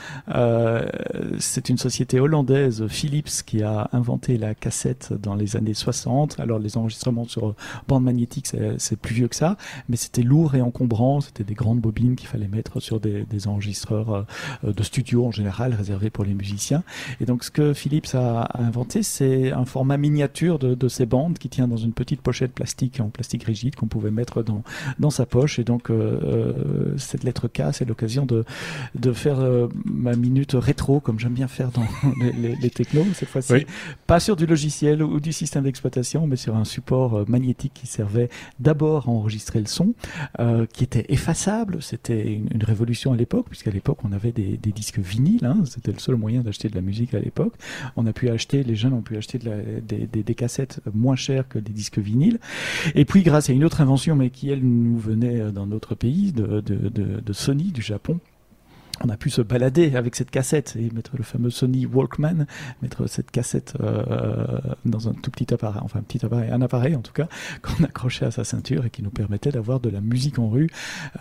c'est 1.38 1.68
une 1.68 1.78
société 1.78 2.20
hollandaise, 2.20 2.86
Philips, 2.88 3.44
qui 3.44 3.62
a 3.62 3.90
inventé 3.92 4.38
la 4.38 4.54
cassette 4.54 5.12
dans 5.12 5.34
les 5.34 5.56
années 5.56 5.74
60. 5.74 6.40
Alors 6.40 6.58
les 6.58 6.78
enregistrements 6.78 7.28
sur 7.28 7.54
bande 7.86 7.97
magnétique, 8.00 8.46
c'est 8.78 8.96
plus 8.96 9.14
vieux 9.14 9.28
que 9.28 9.36
ça, 9.36 9.56
mais 9.88 9.96
c'était 9.96 10.22
lourd 10.22 10.54
et 10.54 10.62
encombrant. 10.62 11.20
C'était 11.20 11.44
des 11.44 11.54
grandes 11.54 11.80
bobines 11.80 12.16
qu'il 12.16 12.28
fallait 12.28 12.48
mettre 12.48 12.80
sur 12.80 13.00
des, 13.00 13.24
des 13.24 13.48
enregistreurs 13.48 14.26
euh, 14.64 14.72
de 14.72 14.82
studio 14.82 15.26
en 15.26 15.30
général, 15.30 15.74
réservés 15.74 16.10
pour 16.10 16.24
les 16.24 16.34
musiciens. 16.34 16.82
Et 17.20 17.24
donc 17.24 17.44
ce 17.44 17.50
que 17.50 17.74
Philips 17.74 18.14
a, 18.14 18.48
inventé, 18.58 19.02
c'est 19.02 19.52
un 19.52 19.64
format 19.64 19.96
miniature 19.96 20.58
de, 20.58 20.74
de, 20.74 20.88
ces 20.88 21.06
bandes 21.06 21.38
qui 21.38 21.48
tient 21.48 21.68
dans 21.68 21.76
une 21.76 21.92
petite 21.92 22.20
pochette 22.20 22.52
plastique 22.52 23.00
en 23.00 23.08
plastique 23.08 23.44
rigide 23.44 23.76
qu'on 23.76 23.86
pouvait 23.86 24.10
mettre 24.10 24.42
dans, 24.42 24.62
dans 24.98 25.10
sa 25.10 25.26
poche. 25.26 25.58
Et 25.58 25.64
donc 25.64 25.90
euh, 25.90 26.20
euh 26.22 26.94
cette 26.96 27.24
lettre 27.24 27.48
K, 27.48 27.72
c'est 27.72 27.86
l'occasion 27.86 28.26
de, 28.26 28.44
de 28.94 29.12
faire 29.12 29.40
euh, 29.40 29.68
ma 29.84 30.14
minute 30.14 30.52
rétro, 30.54 31.00
comme 31.00 31.18
j'aime 31.18 31.34
bien 31.34 31.48
faire 31.48 31.70
dans 31.70 31.86
les, 32.20 32.32
les, 32.32 32.56
les 32.56 32.70
technos 32.70 33.04
cette 33.14 33.28
fois-ci. 33.28 33.66
Pas 34.06 34.20
sur 34.20 34.36
du 34.36 34.46
logiciel 34.46 35.02
ou 35.02 35.20
du 35.20 35.32
système 35.32 35.64
d'exploitation, 35.64 36.26
mais 36.26 36.36
sur 36.36 36.56
un 36.56 36.64
support 36.64 37.28
magnétique 37.28 37.72
qui 37.74 37.86
servait 37.88 38.28
d'abord 38.60 39.08
à 39.08 39.10
enregistrer 39.10 39.60
le 39.60 39.66
son, 39.66 39.94
euh, 40.40 40.66
qui 40.66 40.84
était 40.84 41.06
effaçable. 41.08 41.82
C'était 41.82 42.32
une, 42.32 42.48
révolution 42.62 43.12
à 43.12 43.16
l'époque, 43.16 43.46
puisqu'à 43.48 43.70
l'époque 43.70 43.98
on 44.04 44.12
avait 44.12 44.32
des, 44.32 44.56
disques 44.56 44.98
vinyles. 44.98 45.44
Hein, 45.44 45.62
C'était 45.64 45.92
le 45.92 45.98
seul 45.98 46.16
moyen 46.16 46.42
d'acheter 46.42 46.68
de 46.68 46.74
la 46.74 46.82
musique 46.82 47.14
à 47.14 47.20
l'époque. 47.20 47.54
On 47.96 48.06
a 48.06 48.12
pu 48.12 48.28
acheter, 48.28 48.62
les 48.62 48.76
jeunes 48.76 48.92
ont 48.92 49.02
pu 49.02 49.16
acheter 49.16 49.38
des, 49.38 50.34
cassettes 50.34 50.80
moins 50.92 51.16
chères 51.16 51.48
que 51.48 51.58
des 51.58 51.72
disques 51.72 51.98
vinyles. 51.98 52.38
Et 52.94 53.04
puis 53.04 53.22
grâce 53.22 53.50
à 53.50 53.52
une 53.52 53.64
autre 53.64 53.80
invention, 53.80 54.16
mais 54.16 54.30
qui 54.30 54.50
elle 54.50 54.62
nous 54.62 54.98
venait 54.98 55.50
dans 55.52 55.66
notre 55.66 55.94
pays, 55.94 56.32
de, 56.32 56.60
de, 56.60 56.88
de, 56.88 57.20
de 57.20 57.32
Sony 57.32 57.72
du 57.72 57.82
Japon 57.82 58.20
on 59.04 59.08
a 59.08 59.16
pu 59.16 59.30
se 59.30 59.42
balader 59.42 59.96
avec 59.96 60.16
cette 60.16 60.30
cassette 60.30 60.76
et 60.78 60.90
mettre 60.90 61.16
le 61.16 61.22
fameux 61.22 61.50
Sony 61.50 61.86
Walkman, 61.86 62.46
mettre 62.82 63.08
cette 63.08 63.30
cassette 63.30 63.74
euh, 63.80 64.58
dans 64.84 65.08
un 65.08 65.14
tout 65.14 65.30
petit 65.30 65.52
appareil, 65.52 65.80
enfin 65.84 66.00
un 66.00 66.02
petit 66.02 66.24
appareil, 66.24 66.50
un 66.50 66.62
appareil 66.62 66.96
en 66.96 67.00
tout 67.00 67.12
cas, 67.12 67.28
qu'on 67.62 67.84
accrochait 67.84 68.26
à 68.26 68.30
sa 68.30 68.44
ceinture 68.44 68.86
et 68.86 68.90
qui 68.90 69.02
nous 69.02 69.10
permettait 69.10 69.50
d'avoir 69.50 69.80
de 69.80 69.88
la 69.88 70.00
musique 70.00 70.38
en 70.38 70.48
rue 70.48 70.68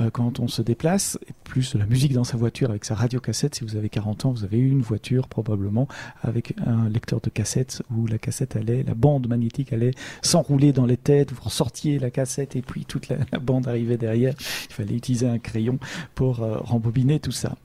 euh, 0.01 0.09
quand 0.09 0.39
on 0.39 0.47
se 0.47 0.61
déplace, 0.61 1.17
et 1.27 1.33
plus 1.43 1.73
de 1.73 1.79
la 1.79 1.85
musique 1.85 2.13
dans 2.13 2.23
sa 2.23 2.37
voiture 2.37 2.69
avec 2.69 2.85
sa 2.85 2.95
radio 2.95 3.19
cassette. 3.19 3.55
Si 3.55 3.63
vous 3.63 3.75
avez 3.75 3.89
40 3.89 4.25
ans, 4.25 4.31
vous 4.31 4.43
avez 4.43 4.59
une 4.59 4.81
voiture 4.81 5.27
probablement 5.27 5.87
avec 6.23 6.53
un 6.65 6.89
lecteur 6.89 7.21
de 7.21 7.29
cassette 7.29 7.83
où 7.91 8.07
la 8.07 8.17
cassette 8.17 8.55
allait, 8.55 8.83
la 8.83 8.95
bande 8.95 9.27
magnétique 9.27 9.73
allait 9.73 9.91
s'enrouler 10.21 10.73
dans 10.73 10.85
les 10.85 10.97
têtes, 10.97 11.31
vous 11.31 11.43
ressortiez 11.43 11.99
la 11.99 12.11
cassette 12.11 12.55
et 12.55 12.61
puis 12.61 12.85
toute 12.85 13.09
la, 13.09 13.17
bande 13.39 13.67
arrivait 13.67 13.97
derrière. 13.97 14.33
Il 14.69 14.73
fallait 14.73 14.95
utiliser 14.95 15.27
un 15.27 15.39
crayon 15.39 15.79
pour 16.15 16.41
euh, 16.41 16.57
rembobiner 16.57 17.19
tout 17.19 17.31
ça. 17.31 17.55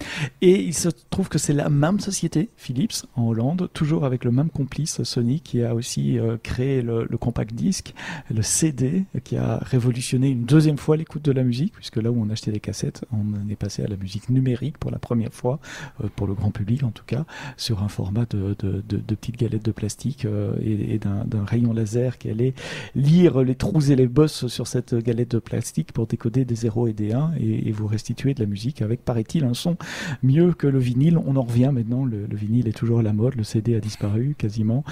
Et 0.40 0.60
il 0.60 0.74
se 0.74 0.88
trouve 1.10 1.28
que 1.28 1.38
c'est 1.38 1.52
la 1.52 1.68
même 1.68 2.00
société, 2.00 2.50
Philips, 2.56 3.06
en 3.16 3.28
Hollande, 3.28 3.68
toujours 3.72 4.04
avec 4.04 4.24
le 4.24 4.30
même 4.30 4.50
complice, 4.50 5.02
Sony, 5.02 5.40
qui 5.40 5.62
a 5.62 5.74
aussi 5.74 6.18
euh, 6.18 6.36
créé 6.42 6.82
le, 6.82 7.06
compact 7.18 7.54
disque, 7.54 7.94
le 8.30 8.42
CD, 8.42 9.04
qui 9.24 9.36
a 9.36 9.58
révolutionné 9.62 10.30
une 10.30 10.44
deuxième 10.44 10.78
fois 10.78 10.96
l'écoute 10.96 11.22
de 11.22 11.32
la 11.32 11.44
musique, 11.44 11.74
puisque 11.74 11.96
là 11.96 12.10
où 12.10 12.20
on 12.20 12.30
achetait 12.30 12.52
des 12.52 12.60
cassettes, 12.60 13.04
on 13.12 13.48
est 13.48 13.56
passé 13.56 13.82
à 13.82 13.88
la 13.88 13.96
musique 13.96 14.28
numérique 14.28 14.78
pour 14.78 14.90
la 14.90 14.98
première 14.98 15.32
fois, 15.32 15.60
euh, 16.02 16.08
pour 16.14 16.26
le 16.26 16.34
grand 16.34 16.50
public 16.50 16.82
en 16.82 16.90
tout 16.90 17.04
cas, 17.06 17.24
sur 17.56 17.82
un 17.82 17.88
format 17.88 18.26
de, 18.30 18.56
de, 18.58 19.14
petites 19.14 19.36
galettes 19.36 19.64
de 19.64 19.72
plastique 19.72 20.24
euh, 20.24 20.54
et, 20.60 20.98
d'un 20.98 21.44
rayon 21.44 21.72
laser 21.72 22.18
qui 22.18 22.30
allait 22.30 22.54
lire 22.94 23.42
les 23.42 23.54
trous 23.54 23.90
et 23.90 23.96
les 23.96 24.06
bosses 24.06 24.46
sur 24.46 24.66
cette 24.66 24.94
galette 24.94 25.32
de 25.32 25.38
plastique 25.38 25.92
pour 25.92 26.06
décoder 26.06 26.44
des 26.44 26.54
0 26.54 26.88
et 26.88 26.92
des 26.92 27.12
1 27.12 27.32
et, 27.38 27.68
et 27.68 27.72
vous 27.72 27.86
restituer 27.86 28.34
de 28.34 28.40
la 28.40 28.46
musique 28.46 28.82
avec, 28.82 29.04
paraît-il, 29.04 29.44
un 29.44 29.54
son 29.54 29.76
mieux 30.22 30.52
que 30.52 30.66
le 30.66 30.78
vinyle. 30.78 31.18
On 31.18 31.36
en 31.36 31.42
revient 31.42 31.70
maintenant, 31.72 32.04
le, 32.04 32.26
le, 32.28 32.36
vinyle 32.36 32.68
est 32.68 32.72
toujours 32.72 33.00
à 33.00 33.02
la 33.02 33.12
mode, 33.12 33.34
le 33.36 33.44
CD 33.44 33.74
a 33.76 33.80
disparu 33.80 34.34
quasiment. 34.36 34.84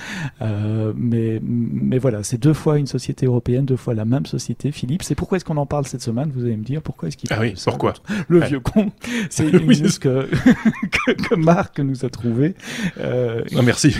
Euh, 0.43 0.93
mais, 0.97 1.41
mais 1.43 1.99
voilà, 1.99 2.23
c'est 2.23 2.39
deux 2.39 2.55
fois 2.55 2.79
une 2.79 2.87
société 2.87 3.27
européenne, 3.27 3.65
deux 3.65 3.77
fois 3.77 3.95
la 3.95 4.05
même 4.05 4.27
société, 4.27 4.73
Philippe. 4.73 5.03
C'est 5.03 5.15
pourquoi 5.15 5.37
est-ce 5.37 5.45
qu'on 5.45 5.57
en 5.57 5.67
parle 5.67 5.87
cette 5.87 6.03
semaine? 6.03 6.31
Vous 6.35 6.45
allez 6.45 6.57
me 6.57 6.65
dire 6.65 6.83
pourquoi 6.83 7.09
est-ce 7.09 7.17
qu'il 7.17 7.33
Ah 7.33 7.39
oui, 7.41 7.55
pourquoi? 7.65 7.95
Le, 8.29 8.41
vieux 8.41 8.61
con. 8.61 8.91
C'est 9.31 9.49
une 9.49 9.65
oui, 9.67 9.81
news 9.81 9.91
que, 10.01 10.29
que, 11.07 11.13
que, 11.13 11.35
Marc 11.35 11.79
nous 11.81 12.05
a 12.05 12.11
trouvé. 12.11 12.55
Euh, 12.99 13.43
ah, 13.57 13.63
merci. 13.63 13.95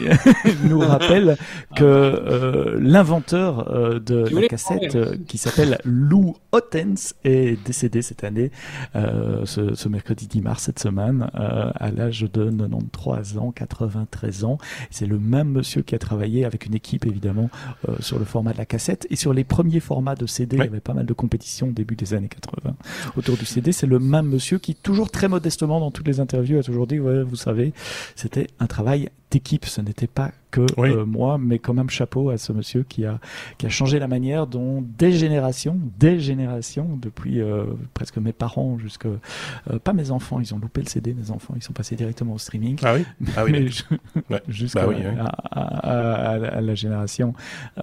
nous 0.64 0.78
rappelle 0.78 1.36
que 1.74 1.84
euh, 1.84 2.78
l'inventeur 2.80 3.70
euh, 3.70 3.98
de 3.98 4.24
la 4.32 4.48
cassette, 4.48 4.94
euh, 4.94 5.16
qui 5.26 5.38
s'appelle 5.38 5.78
Lou 5.84 6.36
Ottens, 6.52 7.14
est 7.24 7.62
décédé 7.64 8.02
cette 8.02 8.24
année, 8.24 8.50
euh, 8.94 9.44
ce, 9.44 9.74
ce 9.74 9.88
mercredi 9.88 10.25
10 10.26 10.40
mars 10.42 10.64
cette 10.64 10.78
semaine, 10.78 11.30
euh, 11.34 11.70
à 11.74 11.90
l'âge 11.90 12.22
de 12.22 12.50
93 12.50 13.38
ans, 13.38 13.52
93 13.52 14.44
ans. 14.44 14.58
C'est 14.90 15.06
le 15.06 15.18
même 15.18 15.48
monsieur 15.48 15.82
qui 15.82 15.94
a 15.94 15.98
travaillé 15.98 16.44
avec 16.44 16.66
une 16.66 16.74
équipe 16.74 17.06
évidemment 17.06 17.50
euh, 17.88 17.96
sur 18.00 18.18
le 18.18 18.24
format 18.24 18.52
de 18.52 18.58
la 18.58 18.66
cassette 18.66 19.06
et 19.10 19.16
sur 19.16 19.32
les 19.32 19.44
premiers 19.44 19.80
formats 19.80 20.14
de 20.14 20.26
CD. 20.26 20.56
Ouais. 20.56 20.64
Il 20.64 20.68
y 20.68 20.70
avait 20.70 20.80
pas 20.80 20.94
mal 20.94 21.06
de 21.06 21.12
compétitions 21.12 21.68
au 21.68 21.72
début 21.72 21.96
des 21.96 22.14
années 22.14 22.28
80 22.28 22.74
autour 23.16 23.36
du 23.36 23.44
CD. 23.44 23.72
C'est 23.72 23.86
le 23.86 23.98
même 23.98 24.26
monsieur 24.26 24.58
qui, 24.58 24.74
toujours 24.74 25.10
très 25.10 25.28
modestement 25.28 25.80
dans 25.80 25.90
toutes 25.90 26.08
les 26.08 26.20
interviews, 26.20 26.58
a 26.58 26.62
toujours 26.62 26.86
dit, 26.86 26.98
ouais, 26.98 27.22
vous 27.22 27.36
savez, 27.36 27.72
c'était 28.14 28.48
un 28.58 28.66
travail 28.66 29.10
d'équipe. 29.30 29.64
Ce 29.64 29.80
n'était 29.80 30.06
pas 30.06 30.30
que 30.50 30.66
oui. 30.76 30.90
euh, 30.90 31.04
moi, 31.04 31.38
mais 31.38 31.58
quand 31.58 31.74
même 31.74 31.90
chapeau 31.90 32.30
à 32.30 32.38
ce 32.38 32.52
monsieur 32.52 32.82
qui 32.84 33.04
a, 33.04 33.18
qui 33.58 33.66
a 33.66 33.68
changé 33.68 33.98
la 33.98 34.08
manière 34.08 34.46
dont 34.46 34.82
des 34.98 35.12
générations, 35.12 35.78
des 35.98 36.20
générations, 36.20 36.96
depuis 37.00 37.40
euh, 37.40 37.64
presque 37.94 38.16
mes 38.18 38.32
parents 38.32 38.78
jusqu'à, 38.78 39.08
euh, 39.08 39.78
pas 39.82 39.92
mes 39.92 40.10
enfants, 40.10 40.40
ils 40.40 40.54
ont 40.54 40.58
loupé 40.58 40.82
le 40.82 40.88
CD, 40.88 41.14
mes 41.14 41.30
enfants, 41.30 41.54
ils 41.56 41.62
sont 41.62 41.72
passés 41.72 41.96
directement 41.96 42.34
au 42.34 42.38
streaming. 42.38 42.78
Ah 42.82 42.94
oui, 42.94 43.04
ah 43.36 43.44
oui 43.44 43.52
mais 43.52 44.34
ouais. 44.34 44.42
jusqu'à 44.48 44.82
bah 44.82 44.88
oui, 44.88 44.96
oui. 44.98 45.18
à, 45.18 45.26
à, 45.26 45.60
à, 45.90 46.30
à, 46.32 46.60
la 46.60 46.74
génération 46.74 47.34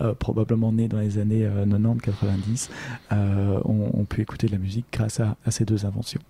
euh, 0.02 0.14
probablement 0.14 0.72
née 0.72 0.88
dans 0.88 1.00
les 1.00 1.18
années 1.18 1.48
90-90, 1.48 2.70
euh, 3.12 3.60
ont, 3.66 4.06
pu 4.06 4.22
écouter 4.22 4.48
de 4.48 4.52
la 4.52 4.58
musique 4.58 4.86
grâce 4.92 5.20
à, 5.20 5.38
à 5.46 5.52
ces 5.52 5.66
deux 5.66 5.86
inventions. 5.86 6.22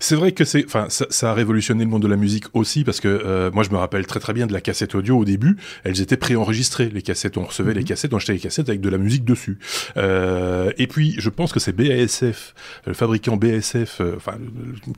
C'est 0.00 0.14
vrai 0.16 0.32
que 0.32 0.44
c'est, 0.44 0.64
enfin, 0.64 0.86
ça, 0.88 1.06
ça, 1.10 1.30
a 1.30 1.34
révolutionné 1.34 1.84
le 1.84 1.90
monde 1.90 2.02
de 2.02 2.08
la 2.08 2.16
musique 2.16 2.44
aussi 2.54 2.84
parce 2.84 3.00
que 3.00 3.08
euh, 3.08 3.50
moi 3.52 3.62
je 3.64 3.70
me 3.70 3.76
rappelle 3.76 4.06
très 4.06 4.20
très 4.20 4.32
bien 4.32 4.46
de 4.46 4.52
la 4.52 4.60
cassette 4.60 4.94
audio 4.94 5.18
au 5.18 5.24
début. 5.24 5.56
Elles 5.84 6.00
étaient 6.00 6.16
préenregistrées 6.16 6.90
les 6.90 7.02
cassettes. 7.02 7.36
On 7.36 7.44
recevait 7.44 7.70
mm 7.70 7.74
-hmm. 7.74 7.78
les 7.78 7.84
cassettes, 7.84 8.12
on 8.14 8.16
achetait 8.16 8.32
les 8.34 8.38
cassettes 8.38 8.68
avec 8.68 8.80
de 8.80 8.88
la 8.88 8.98
musique 8.98 9.24
dessus. 9.24 9.58
Euh, 9.96 10.72
et 10.78 10.86
puis 10.86 11.14
je 11.18 11.30
pense 11.30 11.52
que 11.52 11.60
c'est 11.60 11.72
BASF, 11.72 12.54
le 12.86 12.94
fabricant 12.94 13.36
BASF, 13.36 14.00
euh, 14.00 14.14
enfin 14.16 14.34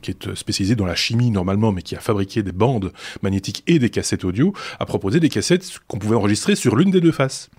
qui 0.01 0.11
est 0.11 0.35
spécialisé 0.35 0.75
dans 0.75 0.85
la 0.85 0.95
chimie 0.95 1.31
normalement, 1.31 1.71
mais 1.71 1.81
qui 1.81 1.95
a 1.95 1.99
fabriqué 1.99 2.43
des 2.43 2.51
bandes 2.51 2.91
magnétiques 3.21 3.63
et 3.67 3.79
des 3.79 3.89
cassettes 3.89 4.25
audio, 4.25 4.53
a 4.79 4.85
proposé 4.85 5.19
des 5.19 5.29
cassettes 5.29 5.79
qu'on 5.87 5.99
pouvait 5.99 6.15
enregistrer 6.15 6.55
sur 6.55 6.75
l'une 6.75 6.91
des 6.91 7.01
deux 7.01 7.11
faces 7.23 7.49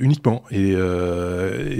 uniquement. 0.00 0.42
Et, 0.50 0.70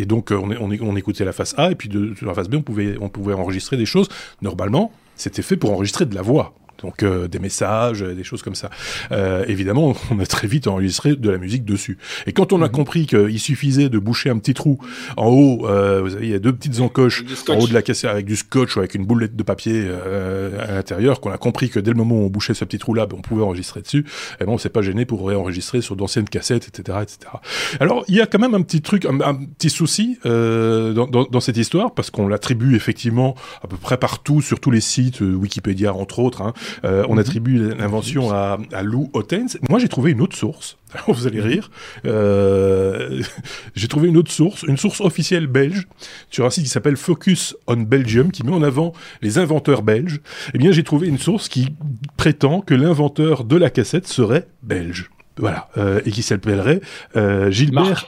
et 0.02 0.04
donc 0.06 0.30
on, 0.30 0.50
on, 0.64 0.70
on, 0.90 0.96
écoutait 0.96 1.24
la 1.24 1.32
face 1.32 1.54
A 1.56 1.70
et 1.72 1.76
puis 1.80 1.88
de, 1.88 2.14
sur 2.14 2.26
la 2.26 2.34
face 2.34 2.48
B 2.48 2.54
on 2.56 2.62
pouvait 2.62 2.96
on 3.00 3.08
pouvait 3.08 3.34
enregistrer 3.34 3.76
choses. 3.86 4.08
Normalement, 4.42 4.92
c'était 5.16 5.42
fait 5.42 5.56
pour 5.56 5.72
enregistrer 5.72 6.06
de 6.06 6.14
la 6.14 6.22
voix 6.22 6.54
donc 6.82 7.02
euh, 7.02 7.28
des 7.28 7.38
messages, 7.38 8.02
des 8.02 8.24
choses 8.24 8.42
comme 8.42 8.54
ça. 8.54 8.70
Euh, 9.12 9.44
évidemment, 9.48 9.94
on 10.10 10.18
a 10.18 10.26
très 10.26 10.46
vite 10.46 10.66
enregistré 10.66 11.16
de 11.16 11.30
la 11.30 11.38
musique 11.38 11.64
dessus. 11.64 11.98
Et 12.26 12.32
quand 12.32 12.52
on 12.52 12.62
a 12.62 12.66
mmh. 12.66 12.70
compris 12.70 13.06
qu'il 13.06 13.40
suffisait 13.40 13.88
de 13.88 13.98
boucher 13.98 14.30
un 14.30 14.38
petit 14.38 14.54
trou 14.54 14.78
en 15.16 15.28
haut, 15.28 15.66
euh, 15.68 16.00
vous 16.02 16.10
savez, 16.10 16.26
il 16.26 16.30
y 16.30 16.34
a 16.34 16.38
deux 16.38 16.52
petites 16.52 16.80
encoches 16.80 17.24
en 17.48 17.58
haut 17.58 17.66
de 17.66 17.74
la 17.74 17.82
cassette 17.82 18.10
avec 18.10 18.26
du 18.26 18.36
scotch 18.36 18.76
ou 18.76 18.80
avec 18.80 18.94
une 18.94 19.04
boulette 19.04 19.36
de 19.36 19.42
papier 19.42 19.84
euh, 19.86 20.50
à 20.68 20.74
l'intérieur, 20.74 21.20
qu'on 21.20 21.30
a 21.30 21.38
compris 21.38 21.70
que 21.70 21.80
dès 21.80 21.90
le 21.90 21.96
moment 21.96 22.16
où 22.16 22.24
on 22.24 22.30
bouchait 22.30 22.54
ce 22.54 22.64
petit 22.64 22.78
trou-là, 22.78 23.06
ben, 23.06 23.16
on 23.18 23.22
pouvait 23.22 23.42
enregistrer 23.42 23.82
dessus. 23.82 24.04
Et 24.40 24.44
bon, 24.44 24.54
on 24.54 24.58
s'est 24.58 24.68
pas 24.68 24.82
gêné 24.82 25.04
pour 25.04 25.26
réenregistrer 25.26 25.80
sur 25.80 25.96
d'anciennes 25.96 26.28
cassettes, 26.28 26.68
etc., 26.68 26.98
etc. 27.02 27.32
Alors, 27.80 28.04
il 28.08 28.16
y 28.16 28.20
a 28.20 28.26
quand 28.26 28.38
même 28.38 28.54
un 28.54 28.62
petit 28.62 28.82
truc, 28.82 29.04
un, 29.04 29.20
un 29.20 29.34
petit 29.34 29.70
souci 29.70 30.18
euh, 30.26 30.92
dans, 30.92 31.06
dans, 31.06 31.24
dans, 31.24 31.40
cette 31.40 31.56
histoire 31.56 31.94
parce 31.94 32.10
qu'on 32.10 32.28
l'attribue 32.28 32.76
effectivement 32.76 33.34
à 33.62 33.66
peu 33.66 33.76
près 33.76 33.96
partout 33.96 34.40
sur 34.40 34.60
tous 34.60 34.70
les 34.70 34.80
sites, 34.80 35.20
Wikipédia 35.20 35.94
entre 35.94 36.18
autres. 36.20 36.42
Hein, 36.42 36.52
euh, 36.84 37.04
on 37.08 37.18
attribue 37.18 37.74
l'invention 37.74 38.32
à, 38.32 38.58
à 38.72 38.82
Lou 38.82 39.10
Ottens. 39.12 39.58
Moi, 39.68 39.78
j'ai 39.78 39.88
trouvé 39.88 40.12
une 40.12 40.20
autre 40.20 40.36
source. 40.36 40.76
Vous 41.06 41.26
allez 41.26 41.40
rire. 41.40 41.70
Euh, 42.04 43.22
j'ai 43.74 43.88
trouvé 43.88 44.08
une 44.08 44.16
autre 44.16 44.32
source, 44.32 44.62
une 44.64 44.76
source 44.76 45.00
officielle 45.00 45.46
belge, 45.46 45.86
sur 46.30 46.44
un 46.44 46.50
site 46.50 46.64
qui 46.64 46.70
s'appelle 46.70 46.96
Focus 46.96 47.56
on 47.66 47.76
Belgium, 47.76 48.32
qui 48.32 48.44
met 48.44 48.52
en 48.52 48.62
avant 48.62 48.92
les 49.22 49.38
inventeurs 49.38 49.82
belges. 49.82 50.20
Eh 50.54 50.58
bien, 50.58 50.72
j'ai 50.72 50.82
trouvé 50.84 51.08
une 51.08 51.18
source 51.18 51.48
qui 51.48 51.68
prétend 52.16 52.60
que 52.60 52.74
l'inventeur 52.74 53.44
de 53.44 53.56
la 53.56 53.70
cassette 53.70 54.06
serait 54.06 54.48
belge. 54.62 55.10
voilà, 55.36 55.68
et 56.04 56.10
qui 56.10 56.22
s'appellerait 56.22 56.80
Gilbert 57.50 58.06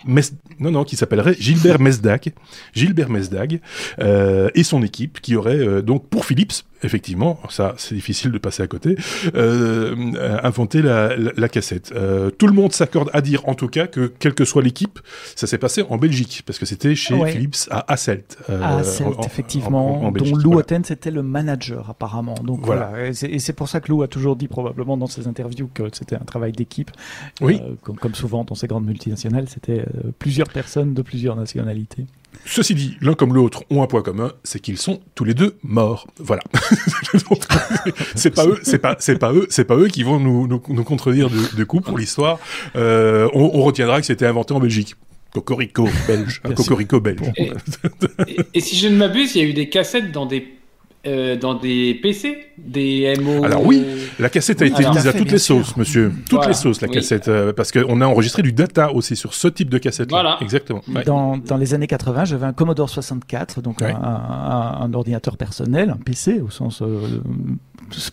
non 0.63 0.71
non, 0.71 0.85
qui 0.85 0.97
s'appellerait 0.97 1.37
Gilbert 1.39 1.81
Mesdag, 1.81 2.33
Gilbert 2.75 3.11
Mesdag 3.11 3.61
et 3.99 4.63
son 4.63 4.83
équipe 4.83 5.21
qui 5.21 5.37
aurait 5.37 5.83
donc 5.83 6.09
pour 6.09 6.25
Philips 6.25 6.65
effectivement, 6.85 7.39
ça 7.49 7.75
c'est 7.77 7.95
difficile 7.95 8.31
de 8.33 8.39
passer 8.39 8.63
à 8.63 8.67
côté, 8.67 8.97
euh, 9.35 10.41
inventer 10.43 10.83
la, 10.83 11.17
la, 11.17 11.49
cassette. 11.49 11.93
Euh, 11.95 12.31
tout 12.31 12.47
le 12.47 12.53
monde 12.53 12.73
s'accorde 12.73 13.11
à 13.13 13.21
dire 13.21 13.49
en 13.49 13.55
tout 13.55 13.69
cas 13.69 13.87
que 13.87 14.13
quelle 14.19 14.35
que 14.35 14.45
soit 14.45 14.63
l'équipe, 14.63 14.99
ça 15.37 15.47
s'est 15.47 15.59
passé 15.59 15.85
en 15.89 15.97
Belgique, 15.97 16.43
parce 16.47 16.59
que 16.59 16.67
c'était 16.67 16.95
chez 16.95 17.15
Philips 17.27 17.69
à 17.71 17.93
Asselt. 17.93 18.37
Euh, 18.51 18.63
à 18.63 18.79
Asselt, 18.79 19.25
effectivement, 19.25 20.11
dont 20.13 20.37
Lou 20.37 20.53
voilà. 20.53 20.79
était 20.91 21.11
le 21.11 21.23
manager 21.23 21.91
apparemment. 21.91 22.35
Donc 22.43 22.65
voilà, 22.65 23.09
et 23.09 23.39
c'est 23.39 23.53
pour 23.53 23.69
ça 23.69 23.81
que 23.81 23.91
Lou 23.91 24.03
a 24.03 24.09
toujours 24.09 24.37
dit 24.37 24.49
probablement 24.49 24.97
dans 24.97 25.07
ses 25.07 25.27
interviews 25.27 25.69
que 25.73 25.85
c'était 25.93 26.17
un 26.17 26.25
travail 26.25 26.53
d'équipe. 26.53 26.91
Oui. 27.41 27.61
Euh, 27.63 27.75
comme, 27.83 27.97
comme, 27.97 28.15
souvent 28.15 28.45
dans 28.45 28.55
ces 28.55 28.67
grandes 28.67 28.87
multinationales, 28.87 29.49
c'était 29.49 29.81
euh, 29.81 30.11
plusieurs 30.19 30.49
personnes 30.53 30.95
de 30.95 31.03
plusieurs 31.03 31.37
nationalités. 31.37 32.07
Ceci 32.45 32.75
dit, 32.75 32.97
l'un 33.01 33.15
comme 33.15 33.35
l'autre 33.35 33.63
ont 33.71 33.83
un 33.83 33.87
point 33.87 34.03
commun, 34.03 34.33
c'est 34.43 34.59
qu'ils 34.59 34.79
sont 34.79 35.01
tous 35.15 35.25
les 35.25 35.35
deux 35.35 35.57
morts. 35.63 36.07
Voilà. 36.19 36.43
c'est 38.15 38.35
pas 38.35 38.47
eux, 38.47 38.59
c'est 38.63 38.79
pas, 38.79 38.97
c'est 38.99 39.19
pas 39.19 39.33
eux, 39.33 39.47
c'est 39.51 39.65
pas 39.65 39.77
eux 39.77 39.89
qui 39.89 40.03
vont 40.03 40.19
nous, 40.19 40.49
nous, 40.49 40.63
nous 40.69 40.85
contredire 40.85 41.29
de, 41.31 41.65
coup 41.65 41.81
pour 41.81 41.99
l'histoire. 41.99 42.41
Euh, 42.75 43.29
on, 43.35 43.51
on, 43.55 43.63
retiendra 43.63 44.01
que 44.01 44.07
c'était 44.07 44.27
inventé 44.27 44.55
en 44.55 44.61
Belgique. 44.61 44.97
Cocorico 45.33 45.89
belge, 46.07 46.43
un 46.45 46.53
cocorico 46.53 47.01
belge. 47.01 47.33
et, 48.55 48.61
si 48.61 48.77
je 48.77 48.89
ne 48.89 48.97
m'abuse, 48.97 49.35
il 49.35 49.43
y 49.43 49.45
a 49.45 49.49
eu 49.49 49.55
des 49.55 49.69
cassettes 49.69 50.13
dans 50.13 50.27
des 50.27 50.47
euh, 51.05 51.37
dans 51.37 51.55
des 51.55 51.95
PC, 51.95 52.53
des 52.57 53.13
MO. 53.21 53.45
Alors 53.45 53.67
oui, 53.67 53.85
la 54.21 54.29
cassette 54.29 54.63
a 54.63 54.67
été 54.67 54.89
mise 54.89 55.09
à 55.09 55.13
toutes 55.13 55.33
les 55.33 55.39
sauces, 55.39 55.77
monsieur. 55.77 56.13
Toutes 56.31 56.47
les 56.47 56.55
sauces, 56.55 56.81
la 56.81 56.87
cassette, 56.87 57.27
euh, 57.27 57.53
parce 57.53 57.73
qu'on 57.73 58.01
a 58.01 58.07
enregistré 58.07 58.43
du 58.43 58.53
data 58.53 58.93
aussi 58.93 59.17
sur 59.17 59.35
ce 59.35 59.49
type 59.49 59.69
de 59.69 59.79
cassette. 59.79 60.11
Voilà. 60.11 60.39
Exactement. 60.41 60.81
Dans, 61.05 61.39
dans, 61.39 61.57
les 61.57 61.75
années 61.75 61.89
80, 61.89 62.27
j'avais 62.27 62.47
un 62.47 62.53
Commodore 62.53 62.89
64, 62.89 63.63
donc 63.63 63.83
un, 63.83 63.89
un, 63.97 64.95
ordinateur 64.95 65.37
personnel, 65.37 65.91
un 65.91 65.97
PC 65.97 66.41
au 66.41 66.51
sens 66.51 66.83
euh, 66.83 67.21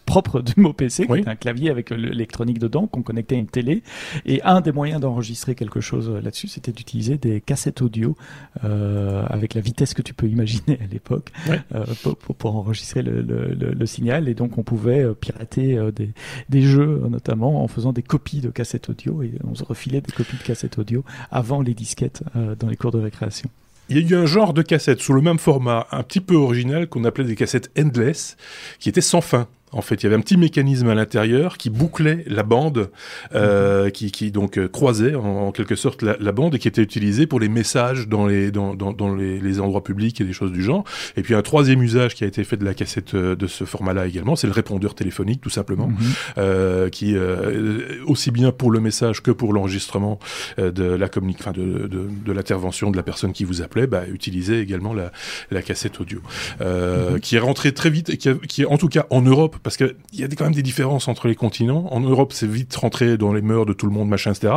propre 0.05 0.41
du 0.41 0.53
mot 0.57 0.73
PC, 0.73 1.07
qui 1.07 1.29
un 1.29 1.35
clavier 1.35 1.69
avec 1.69 1.89
l'électronique 1.89 2.59
dedans 2.59 2.87
qu'on 2.87 3.01
connectait 3.01 3.35
à 3.35 3.39
une 3.39 3.47
télé. 3.47 3.83
Et 4.25 4.41
un 4.43 4.61
des 4.61 4.71
moyens 4.71 5.01
d'enregistrer 5.01 5.55
quelque 5.55 5.81
chose 5.81 6.09
là-dessus, 6.09 6.47
c'était 6.47 6.71
d'utiliser 6.71 7.17
des 7.17 7.41
cassettes 7.41 7.81
audio 7.81 8.15
euh, 8.63 9.25
avec 9.27 9.53
la 9.53 9.61
vitesse 9.61 9.93
que 9.93 10.01
tu 10.01 10.13
peux 10.13 10.27
imaginer 10.27 10.79
à 10.81 10.87
l'époque 10.91 11.31
euh, 11.49 11.85
pour, 12.03 12.35
pour, 12.35 12.55
enregistrer 12.55 13.01
le, 13.01 13.21
le, 13.21 13.53
le, 13.53 13.85
signal. 13.85 14.27
Et 14.27 14.33
donc 14.33 14.57
on 14.57 14.63
pouvait 14.63 15.03
euh, 15.03 15.13
pirater 15.13 15.77
euh, 15.77 15.91
des, 15.91 16.09
des, 16.49 16.61
jeux, 16.61 17.01
notamment 17.09 17.63
en 17.63 17.67
faisant 17.67 17.93
des 17.93 18.03
copies 18.03 18.41
de 18.41 18.49
cassettes 18.49 18.89
audio. 18.89 19.21
Et 19.23 19.33
on 19.43 19.55
se 19.55 19.63
refilait 19.63 20.01
des 20.01 20.11
copies 20.11 20.37
de 20.37 20.43
cassettes 20.43 20.77
audio 20.77 21.03
avant 21.31 21.61
les 21.61 21.73
disquettes 21.73 22.23
euh, 22.35 22.55
dans 22.55 22.67
les 22.67 22.75
cours 22.75 22.91
de 22.91 22.99
récréation 22.99 23.49
il 23.89 23.97
y 23.97 24.13
a 24.13 24.17
eu 24.17 24.21
un 24.21 24.27
genre 24.27 24.53
de 24.53 24.61
cassette 24.61 25.01
sous 25.01 25.13
le 25.13 25.21
même 25.21 25.39
format, 25.39 25.87
un 25.91 26.03
petit 26.03 26.21
peu 26.21 26.35
original, 26.35 26.87
qu'on 26.87 27.03
appelait 27.05 27.23
des 27.23 27.35
cassettes 27.35 27.71
endless, 27.77 28.37
qui 28.79 28.87
étaient 28.87 29.01
sans 29.01 29.21
fin. 29.21 29.47
En 29.71 29.81
fait, 29.81 29.95
il 29.95 30.03
y 30.03 30.07
avait 30.07 30.15
un 30.15 30.21
petit 30.21 30.37
mécanisme 30.37 30.87
à 30.89 30.95
l'intérieur 30.95 31.57
qui 31.57 31.69
bouclait 31.69 32.23
la 32.27 32.43
bande, 32.43 32.89
euh, 33.35 33.89
qui, 33.89 34.11
qui, 34.11 34.31
donc 34.31 34.57
euh, 34.57 34.67
croisait 34.67 35.15
en, 35.15 35.51
quelque 35.51 35.75
sorte 35.75 36.01
la, 36.01 36.17
la, 36.19 36.31
bande 36.31 36.55
et 36.55 36.59
qui 36.59 36.67
était 36.67 36.81
utilisé 36.81 37.27
pour 37.27 37.39
les 37.39 37.49
messages 37.49 38.07
dans 38.07 38.25
les 38.25 38.51
dans, 38.51 38.73
dans, 38.73 38.93
dans 38.93 39.13
les, 39.13 39.39
les, 39.39 39.59
endroits 39.59 39.83
publics 39.83 40.19
et 40.21 40.23
des 40.23 40.33
choses 40.33 40.51
du 40.51 40.63
genre. 40.63 40.83
Et 41.17 41.21
puis 41.21 41.35
un 41.35 41.41
troisième 41.41 41.83
usage 41.83 42.15
qui 42.15 42.23
a 42.23 42.27
été 42.27 42.43
fait 42.43 42.57
de 42.57 42.65
la 42.65 42.73
cassette 42.73 43.13
euh, 43.13 43.35
de 43.35 43.47
ce 43.47 43.63
format-là 43.63 44.07
également, 44.07 44.35
c'est 44.35 44.47
le 44.47 44.53
répondeur 44.53 44.95
téléphonique 44.95 45.41
tout 45.41 45.49
simplement, 45.49 45.87
mhm. 45.87 45.97
euh, 46.37 46.89
qui 46.89 47.15
euh, 47.15 48.03
aussi 48.07 48.31
bien 48.31 48.51
pour 48.51 48.71
le 48.71 48.79
message 48.79 49.21
que 49.21 49.31
pour 49.31 49.53
l'enregistrement 49.53 50.19
euh, 50.57 50.71
de 50.71 50.83
la 50.83 51.09
communique, 51.09 51.37
enfin 51.41 51.51
de, 51.51 51.87
de, 51.87 52.07
de 52.25 52.31
l'intervention 52.31 52.89
de 52.89 52.97
la 52.97 53.03
personne 53.03 53.33
qui 53.33 53.43
vous 53.43 53.61
appelait, 53.61 53.87
bah, 53.87 54.03
utilisait 54.11 54.61
également 54.61 54.93
la, 54.93 55.11
la 55.51 55.61
cassette 55.61 55.99
audio, 55.99 56.21
mhm. 56.59 57.19
qui 57.19 57.35
est 57.35 57.39
rentrée 57.39 57.73
très 57.73 57.89
vite 57.89 58.09
et 58.09 58.17
qui, 58.17 58.29
qui 58.47 58.63
est 58.63 58.65
en 58.65 58.77
tout 58.77 58.87
cas 58.87 59.05
en 59.09 59.21
Europe 59.21 59.57
parce 59.63 59.77
qu'il 59.77 59.95
y 60.13 60.23
a 60.23 60.27
quand 60.27 60.45
même 60.45 60.53
des 60.53 60.63
différences 60.63 61.07
entre 61.07 61.27
les 61.27 61.35
continents. 61.35 61.87
En 61.93 61.99
Europe, 61.99 62.33
c'est 62.33 62.47
vite 62.47 62.75
rentré 62.75 63.17
dans 63.17 63.33
les 63.33 63.41
mœurs 63.41 63.65
de 63.65 63.73
tout 63.73 63.85
le 63.85 63.91
monde, 63.91 64.09
machin, 64.09 64.31
etc. 64.31 64.53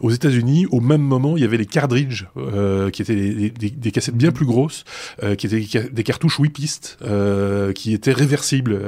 Aux 0.00 0.10
États-Unis, 0.10 0.66
au 0.70 0.80
même 0.80 1.02
moment, 1.02 1.36
il 1.36 1.42
y 1.42 1.46
avait 1.46 1.56
les 1.56 1.66
cartridges, 1.66 2.26
euh, 2.36 2.90
qui 2.90 3.02
étaient 3.02 3.50
des, 3.50 3.90
cassettes 3.90 4.16
bien 4.16 4.32
plus 4.32 4.46
grosses, 4.46 4.84
euh, 5.22 5.34
qui 5.34 5.46
étaient 5.46 5.88
des 5.90 6.02
cartouches 6.02 6.38
8 6.38 6.50
pistes, 6.50 6.98
euh, 7.02 7.72
qui 7.72 7.92
étaient 7.92 8.12
réversibles, 8.12 8.80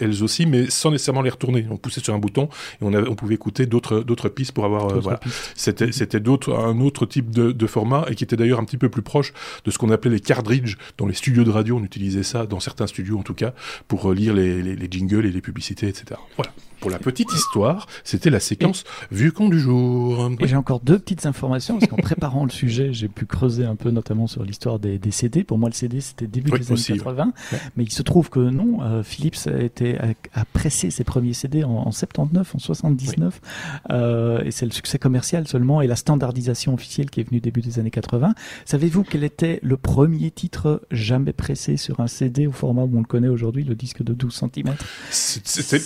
elles, 0.00 0.22
aussi, 0.22 0.46
mais 0.46 0.70
sans 0.70 0.90
nécessairement 0.90 1.22
les 1.22 1.30
retourner. 1.30 1.66
On 1.70 1.76
poussait 1.76 2.00
sur 2.00 2.14
un 2.14 2.18
bouton 2.18 2.48
et 2.80 2.84
on, 2.84 2.94
avait, 2.94 3.08
on 3.08 3.14
pouvait 3.14 3.34
écouter 3.34 3.66
d'autres 3.66 4.00
d'autres 4.00 4.28
pistes 4.28 4.52
pour 4.52 4.64
avoir 4.64 5.00
voilà. 5.00 5.20
C'était 5.54 5.92
c'était 5.92 6.20
d'autres 6.20 6.54
un 6.54 6.80
autre 6.80 7.06
type 7.06 7.30
de, 7.30 7.52
de, 7.52 7.66
format 7.66 8.06
et 8.08 8.14
qui 8.14 8.24
était 8.24 8.36
d'ailleurs 8.36 8.60
un 8.60 8.64
petit 8.64 8.76
peu 8.76 8.88
plus 8.88 9.02
proche 9.02 9.32
de 9.64 9.70
ce 9.70 9.78
qu'on 9.78 9.90
appelait 9.90 10.10
les 10.10 10.20
cartridges 10.20 10.76
dans 10.98 11.06
les 11.06 11.14
studios 11.14 11.44
de 11.44 11.50
radio. 11.50 11.78
On 11.78 11.84
utilisait 11.84 12.22
ça 12.22 12.46
dans 12.46 12.60
certains 12.60 12.86
studios 12.86 13.18
en 13.18 13.22
tout 13.22 13.34
cas 13.34 13.52
pour 13.88 14.12
lire 14.12 14.34
les, 14.34 14.62
les, 14.62 14.76
les 14.76 14.88
jingles 14.94 15.26
et 15.26 15.30
les 15.30 15.40
publicités, 15.40 15.88
etc. 15.88 16.20
Voilà. 16.36 16.52
Pour 16.84 16.90
la 16.90 16.98
petite 16.98 17.32
histoire, 17.32 17.86
c'était 18.04 18.28
la 18.28 18.40
séquence 18.40 18.84
Vu 19.10 19.32
con 19.32 19.48
du 19.48 19.58
jour. 19.58 20.30
Et 20.38 20.46
j'ai 20.46 20.56
encore 20.56 20.80
deux 20.80 20.98
petites 20.98 21.24
informations, 21.24 21.78
parce 21.78 21.90
qu'en 21.90 21.96
préparant 22.02 22.44
le 22.44 22.50
sujet, 22.50 22.92
j'ai 22.92 23.08
pu 23.08 23.24
creuser 23.24 23.64
un 23.64 23.74
peu, 23.74 23.90
notamment 23.90 24.26
sur 24.26 24.44
l'histoire 24.44 24.78
des, 24.78 24.98
des, 24.98 25.10
CD. 25.10 25.44
Pour 25.44 25.56
moi, 25.56 25.70
le 25.70 25.74
CD, 25.74 26.02
c'était 26.02 26.26
début 26.26 26.50
des 26.50 26.72
années 26.72 26.98
80. 26.98 27.32
Mais 27.78 27.84
il 27.84 27.90
se 27.90 28.02
trouve 28.02 28.28
que 28.28 28.38
non, 28.38 28.82
euh, 28.82 29.02
Philips 29.02 29.46
a, 29.46 29.62
été, 29.62 29.98
a, 29.98 30.44
pressé 30.52 30.90
ses 30.90 31.04
premiers 31.04 31.32
CD 31.32 31.64
en, 31.64 31.70
en 31.70 31.90
79, 31.90 32.54
en 32.54 32.58
79. 32.58 33.40
Euh, 33.88 34.44
et 34.44 34.50
c'est 34.50 34.66
le 34.66 34.72
succès 34.72 34.98
commercial 34.98 35.48
seulement 35.48 35.80
et 35.80 35.86
la 35.86 35.96
standardisation 35.96 36.74
officielle 36.74 37.08
qui 37.08 37.20
est 37.20 37.24
venue 37.26 37.40
début 37.40 37.62
des 37.62 37.78
années 37.78 37.90
80. 37.90 38.34
Savez-vous 38.66 39.04
quel 39.04 39.24
était 39.24 39.58
le 39.62 39.78
premier 39.78 40.30
titre 40.30 40.82
jamais 40.90 41.32
pressé 41.32 41.78
sur 41.78 42.00
un 42.00 42.08
CD 42.08 42.46
au 42.46 42.52
format 42.52 42.82
où 42.82 42.90
on 42.94 43.00
le 43.00 43.06
connaît 43.06 43.28
aujourd'hui, 43.28 43.64
le 43.64 43.74
disque 43.74 44.02
de 44.02 44.12
12 44.12 44.44
cm 44.52 44.74
C'était 45.10 45.78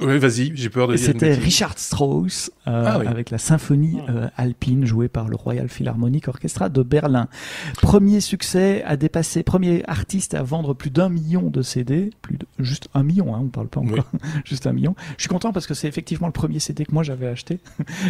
oui, 0.00 0.18
vas-y, 0.18 0.52
j'ai 0.54 0.70
peur 0.70 0.88
de 0.88 0.94
dire. 0.94 1.04
C'était 1.04 1.34
Richard 1.34 1.78
Strauss 1.78 2.50
euh, 2.66 2.84
ah 2.86 3.00
avec 3.08 3.30
la 3.30 3.38
symphonie 3.38 3.98
ah. 4.06 4.10
euh, 4.10 4.28
alpine 4.36 4.84
jouée 4.84 5.08
par 5.08 5.28
le 5.28 5.36
Royal 5.36 5.68
Philharmonic 5.68 6.28
Orchestra 6.28 6.68
de 6.68 6.82
Berlin. 6.82 7.28
Premier 7.80 8.20
succès 8.20 8.82
à 8.84 8.96
dépasser, 8.96 9.42
premier 9.42 9.82
artiste 9.86 10.34
à 10.34 10.42
vendre 10.42 10.74
plus 10.74 10.90
d'un 10.90 11.08
million 11.08 11.50
de 11.50 11.62
CD, 11.62 12.10
plus 12.22 12.36
de 12.36 12.46
juste 12.58 12.88
un 12.94 13.02
million, 13.02 13.34
hein, 13.34 13.40
on 13.42 13.48
parle 13.48 13.68
pas 13.68 13.80
encore, 13.80 14.10
juste 14.44 14.66
un 14.66 14.72
million. 14.72 14.94
Je 15.16 15.22
suis 15.22 15.28
content 15.28 15.52
parce 15.52 15.66
que 15.66 15.74
c'est 15.74 15.88
effectivement 15.88 16.26
le 16.26 16.32
premier 16.32 16.60
CD 16.60 16.84
que 16.84 16.92
moi 16.92 17.02
j'avais 17.02 17.26
acheté. 17.26 17.58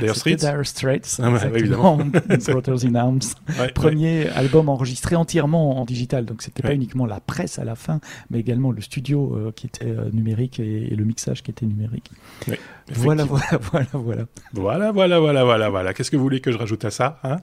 Dire 0.01 0.17
Straits. 0.17 0.41
Dire 0.41 0.61
Straits, 0.65 1.21
ah, 1.23 1.31
ouais, 1.31 1.59
évidemment. 1.59 1.97
Brothers 2.49 2.85
in 2.85 2.95
Arms. 2.95 3.21
Ouais, 3.59 3.73
premier 3.73 4.29
album 4.31 4.69
enregistré 4.69 5.17
entièrement 5.17 5.81
en 5.81 5.85
digital, 5.85 6.25
donc 6.25 6.43
c'était 6.43 6.63
pas 6.63 6.75
uniquement 6.75 7.07
la 7.07 7.21
presse 7.21 7.59
à 7.59 7.65
la 7.65 7.75
fin, 7.75 8.01
mais 8.31 8.41
également 8.41 8.73
le 8.73 8.81
studio 8.81 9.35
euh, 9.35 9.53
qui 9.55 9.67
était 9.67 9.87
euh, 9.87 10.11
numérique 10.13 10.61
et, 10.61 10.93
et, 10.93 10.97
le 10.97 11.05
mixage 11.05 11.43
qui 11.43 11.51
était 11.51 11.67
numérique. 11.67 11.80
Oui, 11.89 12.57
voilà, 12.95 13.25
voilà, 13.25 13.47
voilà, 13.71 13.87
voilà. 13.93 14.23
Voilà, 14.53 14.93
voilà, 14.93 15.21
voilà, 15.21 15.45
voilà, 15.45 15.69
voilà. 15.71 15.95
Qu'est-ce 15.95 16.11
que 16.11 16.17
vous 16.17 16.23
voulez 16.23 16.41
que 16.41 16.53
je 16.53 16.59
rajoute 16.59 16.85
à 16.85 16.91
ça 16.91 17.19
hein? 17.25 17.37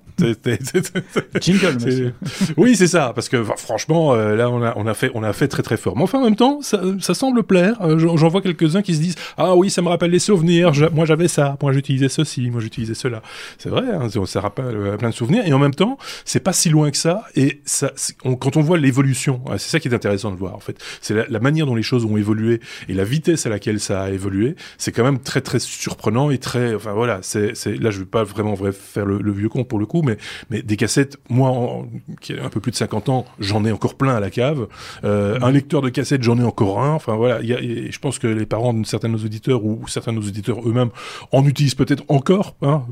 Jingle, 1.39 1.75
monsieur. 1.83 2.13
Oui, 2.57 2.75
c'est 2.75 2.87
ça, 2.87 3.11
parce 3.13 3.29
que 3.29 3.43
franchement, 3.43 4.13
euh, 4.13 4.35
là, 4.35 4.49
on 4.49 4.63
a, 4.63 4.73
on 4.75 4.87
a 4.87 4.93
fait, 4.93 5.11
on 5.13 5.23
a 5.23 5.33
fait 5.33 5.47
très 5.47 5.63
très 5.63 5.77
fort. 5.77 5.95
Mais 5.95 6.03
enfin, 6.03 6.19
en 6.19 6.23
même 6.23 6.35
temps, 6.35 6.59
ça, 6.61 6.81
ça 6.99 7.13
semble 7.13 7.43
plaire. 7.43 7.75
Euh, 7.81 7.97
j'en 7.97 8.27
vois 8.27 8.41
quelques-uns 8.41 8.81
qui 8.81 8.95
se 8.95 9.01
disent, 9.01 9.15
ah 9.37 9.55
oui, 9.55 9.69
ça 9.69 9.81
me 9.81 9.89
rappelle 9.89 10.11
les 10.11 10.19
souvenirs. 10.19 10.71
moi, 10.93 11.05
j'avais 11.05 11.27
ça. 11.27 11.57
Moi, 11.61 11.71
j'utilisais 11.71 12.09
ceci. 12.09 12.49
Moi, 12.49 12.61
j'utilisais 12.61 12.93
cela. 12.93 13.21
C'est 13.57 13.69
vrai, 13.69 13.83
hein, 13.91 14.07
ça 14.25 14.41
rappelle 14.41 14.65
euh, 14.75 14.97
plein 14.97 15.09
de 15.09 15.13
souvenirs. 15.13 15.43
Et 15.45 15.53
en 15.53 15.59
même 15.59 15.75
temps, 15.75 15.97
c'est 16.25 16.39
pas 16.39 16.53
si 16.53 16.69
loin 16.69 16.91
que 16.91 16.97
ça. 16.97 17.23
Et 17.35 17.61
ça, 17.65 17.91
quand 18.39 18.57
on 18.57 18.61
voit 18.61 18.77
l'évolution, 18.77 19.41
c'est 19.53 19.69
ça 19.69 19.79
qui 19.79 19.87
est 19.87 19.93
intéressant 19.93 20.31
de 20.31 20.37
voir. 20.37 20.55
En 20.55 20.59
fait, 20.59 20.77
c'est 21.01 21.13
la, 21.13 21.25
la 21.29 21.39
manière 21.39 21.65
dont 21.65 21.75
les 21.75 21.83
choses 21.83 22.05
ont 22.05 22.17
évolué 22.17 22.59
et 22.89 22.93
la 22.93 23.03
vitesse 23.03 23.45
à 23.45 23.49
laquelle 23.49 23.79
ça 23.79 24.03
a 24.03 24.09
évolué. 24.09 24.55
C'est 24.77 24.91
quand 24.91 25.03
même 25.03 25.19
très 25.19 25.36
très 25.41 25.59
surprenant 25.59 26.29
et 26.31 26.37
très 26.37 26.75
enfin 26.75 26.93
voilà 26.93 27.19
c'est 27.21 27.55
c'est 27.55 27.75
là 27.75 27.91
je 27.91 27.99
vais 27.99 28.05
pas 28.05 28.23
vraiment 28.23 28.53
vrai 28.53 28.71
faire 28.71 29.05
le, 29.05 29.31
vieux 29.31 29.49
con 29.49 29.63
pour 29.63 29.79
le 29.79 29.85
coup 29.85 30.01
mais 30.01 30.17
mais 30.49 30.61
des 30.61 30.77
cassettes 30.77 31.17
moi 31.29 31.85
qui 32.21 32.33
ai 32.33 32.39
un 32.39 32.49
peu 32.49 32.59
plus 32.59 32.71
de 32.71 32.77
50 32.77 33.09
ans 33.09 33.25
j'en 33.39 33.65
ai 33.65 33.71
encore 33.71 33.95
plein 33.95 34.15
à 34.15 34.19
la 34.19 34.29
cave. 34.29 34.67
Euh, 35.03 35.39
un 35.41 35.51
lecteur 35.51 35.81
de 35.81 35.89
cassettes 35.89 36.23
j'en 36.23 36.39
ai 36.39 36.43
encore 36.43 36.81
un. 36.81 36.93
Enfin 36.93 37.15
voilà 37.15 37.41
il 37.41 37.47
y 37.47 37.53
a, 37.53 37.57
je 37.59 37.99
pense 37.99 38.19
que 38.19 38.27
les 38.27 38.45
parents 38.45 38.73
de 38.73 38.85
certains 38.85 39.09
de 39.09 39.13
nos 39.13 39.23
auditeurs 39.23 39.63
ou 39.63 39.87
certains 39.87 40.13
de 40.13 40.19
nos 40.19 40.27
auditeurs 40.27 40.67
eux-mêmes 40.67 40.89
en 41.31 41.45
utilisent 41.45 41.75
peut-être 41.75 42.03
encore 42.07 42.55
hein, 42.61 42.83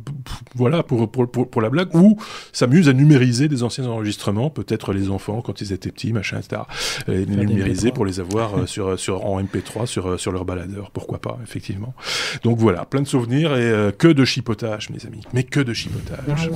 voilà 0.56 0.84
pour, 0.84 1.10
pour, 1.10 1.30
pour 1.30 1.62
la 1.62 1.70
blague 1.70 1.94
ou 1.96 2.18
s'amusent 2.52 2.90
à 2.90 2.94
numériser 2.94 3.48
des 3.48 3.64
anciens 3.64 3.86
enregistrements 3.86 4.50
peut-être 4.50 4.94
les 4.94 5.10
enfants 5.10 5.42
quand 5.42 5.62
ils 5.62 5.74
étaient 5.74 5.92
petits 5.92 6.14
machin 6.14 6.40
etc 6.40 6.64
et 7.08 7.26
les 7.26 7.46
numériser 7.46 7.92
pour 7.92 8.06
les 8.06 8.20
avoir 8.20 8.58
euh, 8.58 8.66
sur 8.66 9.00
sur 9.00 9.26
en 9.26 9.42
MP3 9.42 9.86
sur 9.86 10.08
euh, 10.08 10.18
sur 10.18 10.32
leur 10.32 10.46
baladeur 10.46 10.92
pourquoi 10.92 11.20
pas 11.20 11.38
effectivement 11.44 11.94
donc 12.44 12.58
voilà, 12.58 12.86
plein 12.86 13.02
de 13.02 13.08
souvenirs 13.08 13.56
et 13.56 13.62
euh, 13.62 13.92
que 13.92 14.08
de 14.08 14.26
chipotage, 14.26 14.90
mes 14.90 15.06
amis. 15.06 15.22
Mais 15.34 15.44
que 15.44 15.60
de 15.60 15.74
chipotage. 15.74 16.50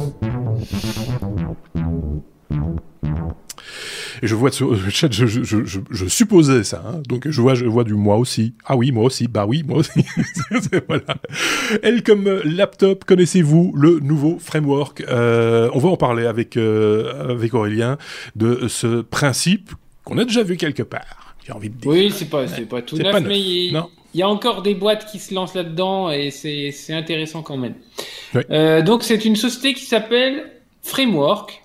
Et 4.22 4.28
je 4.28 4.36
vois 4.36 4.52
sur 4.52 4.72
le 4.72 4.90
chat, 4.90 5.12
je, 5.12 5.26
je, 5.26 5.44
je, 5.44 5.80
je 5.90 6.06
supposais 6.06 6.64
ça. 6.64 6.84
Hein. 6.86 7.02
Donc 7.08 7.30
je 7.30 7.42
vois, 7.42 7.56
je 7.56 7.66
vois 7.66 7.84
du 7.84 7.94
moi 7.94 8.18
aussi. 8.18 8.54
Ah 8.66 8.76
oui, 8.76 8.92
moi 8.92 9.06
aussi. 9.06 9.28
Bah 9.28 9.46
oui, 9.48 9.64
moi 9.66 9.78
aussi. 9.78 10.06
voilà. 10.88 11.16
Elle 11.84 12.04
comme 12.04 12.28
laptop, 12.44 13.06
connaissez-vous 13.06 13.74
le 13.76 14.00
nouveau 14.00 14.38
framework 14.40 15.04
euh, 15.08 15.70
On 15.74 15.80
va 15.80 15.90
en 15.90 15.98
parler 15.98 16.26
avec 16.26 16.58
euh, 16.58 17.32
avec 17.32 17.54
Aurélien 17.54 17.98
de 18.36 18.68
ce 18.68 19.02
principe 19.02 19.72
qu'on 20.04 20.18
a 20.18 20.26
déjà 20.26 20.44
vu 20.44 20.58
quelque 20.58 20.84
part. 20.84 21.36
J'ai 21.46 21.54
envie 21.54 21.70
de 21.70 21.76
dire. 21.76 21.90
Oui, 21.90 22.12
c'est 22.14 22.30
pas 22.30 22.48
c'est 22.48 22.68
pas 22.68 22.82
tout 22.82 22.98
neuf, 22.98 23.12
pas 23.12 23.20
neuf. 23.20 23.30
mais 23.30 23.40
il, 23.40 23.74
Non. 23.74 23.90
Il 24.14 24.20
y 24.20 24.24
a 24.24 24.30
encore 24.30 24.62
des 24.62 24.76
boîtes 24.76 25.06
qui 25.12 25.20
se 25.20 25.34
lancent 25.34 25.54
là-dedans 25.56 26.10
et 26.12 26.32
c'est 26.32 26.72
c'est 26.72 26.94
intéressant 26.94 27.42
quand 27.44 27.58
même. 27.58 27.76
Oui. 28.34 28.42
Euh, 28.52 28.82
donc 28.82 29.04
c'est 29.04 29.24
une 29.26 29.36
société 29.36 29.74
qui 29.74 29.86
s'appelle 29.86 30.52
Framework. 30.82 31.62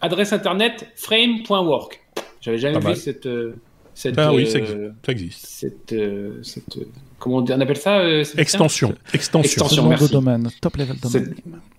Adresse 0.00 0.32
internet 0.32 0.86
frame.work. 0.94 2.00
J'avais 2.40 2.58
jamais 2.58 2.74
Pas 2.74 2.80
vu 2.80 2.86
mal. 2.88 2.96
cette 2.96 3.26
euh, 3.26 3.54
cette 3.94 4.18
Ah 4.18 4.32
oui, 4.32 4.42
euh, 4.44 4.46
ça 4.50 4.58
existe. 4.58 4.78
Ça 5.06 5.12
existe. 5.12 5.46
cette, 5.46 5.92
euh, 5.94 6.38
cette, 6.42 6.76
euh, 6.76 6.84
comment 7.18 7.36
on 7.38 7.40
dit- 7.40 7.52
on 7.54 7.60
appelle 7.60 7.78
ça 7.78 7.98
euh, 8.00 8.22
Extension. 8.36 8.94
Extension. 9.14 9.42
Extension. 9.62 9.88
Merci. 9.88 10.10
domaine, 10.12 10.50
top 10.60 10.76
level 10.76 10.96
domaine. 11.00 11.34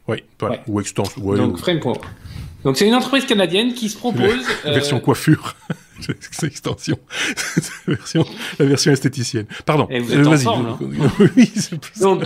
Oui, 0.08 0.24
voilà. 0.40 0.56
Ouais. 0.56 0.62
Ou 0.68 0.82
extension. 0.82 1.22
Ouais, 1.24 1.38
Donc 1.38 1.54
ou- 1.54 1.58
frame.work. 1.58 2.04
Donc 2.64 2.76
c'est 2.76 2.88
une 2.88 2.96
entreprise 2.96 3.26
canadienne 3.26 3.74
qui 3.76 3.88
se 3.88 3.98
propose. 3.98 4.44
La 4.66 4.72
euh, 4.72 4.74
version 4.74 5.00
coiffure. 5.00 5.56
C'est 6.32 6.48
extension. 6.48 6.98
la, 7.88 7.96
version, 7.96 8.26
la 8.60 8.66
version 8.66 8.92
esthéticienne. 8.92 9.46
Pardon. 9.66 9.88
Et 9.90 10.00
vous 10.00 10.14
êtes 10.14 10.20
Euh, 10.20 10.24
vas-y. 10.24 10.48
ensemble, 10.48 10.70
hein. 10.70 10.78
oui, 11.36 11.52
c'est 11.56 11.80
plus 11.80 12.00
Donc, 12.00 12.26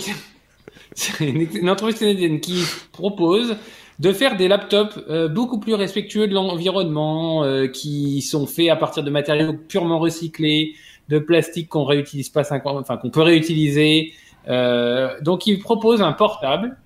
c'est 0.93 1.25
une, 1.25 1.47
une 1.53 1.69
entreprise 1.69 1.99
canadienne 1.99 2.39
qui 2.39 2.63
propose 2.91 3.55
de 3.99 4.13
faire 4.13 4.35
des 4.35 4.47
laptops 4.47 4.99
euh, 5.09 5.27
beaucoup 5.27 5.59
plus 5.59 5.75
respectueux 5.75 6.27
de 6.27 6.33
l'environnement, 6.33 7.43
euh, 7.43 7.67
qui 7.67 8.21
sont 8.23 8.47
faits 8.47 8.69
à 8.69 8.75
partir 8.75 9.03
de 9.03 9.11
matériaux 9.11 9.53
purement 9.53 9.99
recyclés, 9.99 10.73
de 11.09 11.19
plastique 11.19 11.69
qu'on 11.69 11.83
réutilise 11.85 12.29
pas 12.29 12.43
50, 12.43 12.77
enfin 12.77 12.97
qu'on 12.97 13.11
peut 13.11 13.21
réutiliser. 13.21 14.13
Euh, 14.47 15.09
donc, 15.21 15.45
ils 15.45 15.59
proposent 15.59 16.01
un 16.01 16.13
portable 16.13 16.77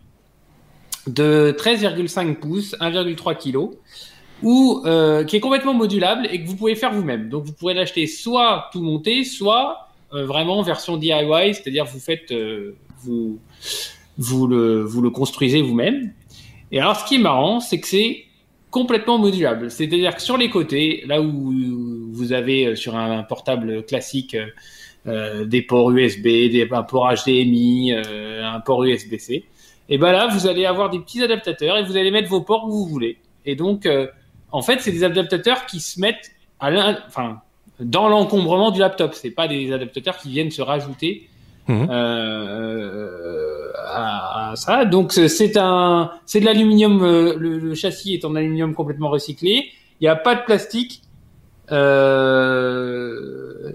de 1.07 1.55
13,5 1.57 2.35
pouces, 2.35 2.75
1,3 2.81 3.35
kg, 3.37 3.75
ou 4.43 4.81
euh, 4.85 5.23
qui 5.23 5.37
est 5.37 5.39
complètement 5.39 5.73
modulable 5.73 6.27
et 6.31 6.43
que 6.43 6.47
vous 6.47 6.55
pouvez 6.55 6.75
faire 6.75 6.93
vous-même. 6.93 7.29
Donc, 7.29 7.45
vous 7.45 7.53
pourrez 7.53 7.73
l'acheter 7.73 8.07
soit 8.07 8.69
tout 8.71 8.81
monté, 8.81 9.23
soit 9.23 9.89
euh, 10.13 10.25
vraiment 10.25 10.61
version 10.61 10.97
DIY, 10.97 11.53
c'est-à-dire 11.53 11.85
vous 11.85 11.99
faites, 11.99 12.31
euh, 12.31 12.75
vous, 12.99 13.39
vous 14.17 14.47
le, 14.47 14.83
vous 14.83 15.01
le 15.01 15.09
construisez 15.09 15.61
vous-même. 15.61 16.11
Et 16.71 16.79
alors, 16.79 16.95
ce 16.95 17.05
qui 17.05 17.15
est 17.15 17.19
marrant, 17.19 17.59
c'est 17.59 17.79
que 17.79 17.87
c'est 17.87 18.25
complètement 18.75 19.17
modulable. 19.17 19.71
C'est-à-dire 19.71 20.13
que 20.15 20.21
sur 20.21 20.35
les 20.35 20.49
côtés, 20.49 21.03
là 21.07 21.21
où 21.21 21.53
vous 22.11 22.33
avez 22.33 22.65
euh, 22.65 22.75
sur 22.75 22.97
un, 22.97 23.23
portable 23.23 23.85
classique 23.85 24.35
euh, 24.35 24.47
euh, 25.07 25.45
des 25.45 25.61
ports 25.61 25.91
USB, 25.91 26.23
des, 26.23 26.67
un 26.69 26.83
port 26.83 27.09
HDMI, 27.13 27.93
un 27.93 28.59
port 28.59 28.83
USB-C, 28.83 29.45
et 29.87 29.97
ben 29.97 30.11
là, 30.11 30.27
vous 30.27 30.47
allez 30.47 30.65
avoir 30.65 30.89
des 30.89 30.99
petits 30.99 31.23
adaptateurs 31.23 31.77
et 31.77 31.83
vous 31.83 31.95
allez 31.95 32.11
mettre 32.11 32.27
vos 32.27 32.41
ports 32.41 32.65
où 32.65 32.71
vous 32.71 32.85
voulez. 32.85 33.17
Et 33.45 33.55
donc, 33.55 33.87
en 34.55 34.61
fait, 34.61 34.79
c'est 34.81 34.91
des 34.91 35.03
adaptateurs 35.03 35.65
qui 35.65 35.79
se 35.79 35.99
mettent 35.99 36.31
à 36.59 36.69
enfin, 37.07 37.41
dans 37.79 38.07
l'encombrement 38.09 38.71
du 38.71 38.79
laptop. 38.79 39.13
C'est 39.13 39.31
pas 39.31 39.47
des 39.47 39.71
adaptateurs 39.73 40.17
qui 40.17 40.29
viennent 40.29 40.51
se 40.51 40.61
rajouter 40.61 41.29
Mhm. 41.67 41.87
euh, 41.89 43.71
à, 43.87 44.51
à 44.51 44.55
ça. 44.55 44.85
Donc 44.85 45.11
c'est- 45.11 45.57
un, 45.57 46.11
c'est 46.25 46.39
de 46.39 46.45
l'aluminium. 46.45 47.03
euh, 47.03 47.35
Le, 47.37 47.57
le 47.59 47.75
châssis 47.75 48.13
est 48.13 48.23
en 48.25 48.35
aluminium 48.35 48.73
complètement 48.75 49.09
recyclé. 49.09 49.65
Il 49.99 50.03
n'y 50.03 50.07
a 50.07 50.15
pas 50.15 50.35
de 50.35 50.41
plastique. 50.41 51.01
Euh, 52.35 53.71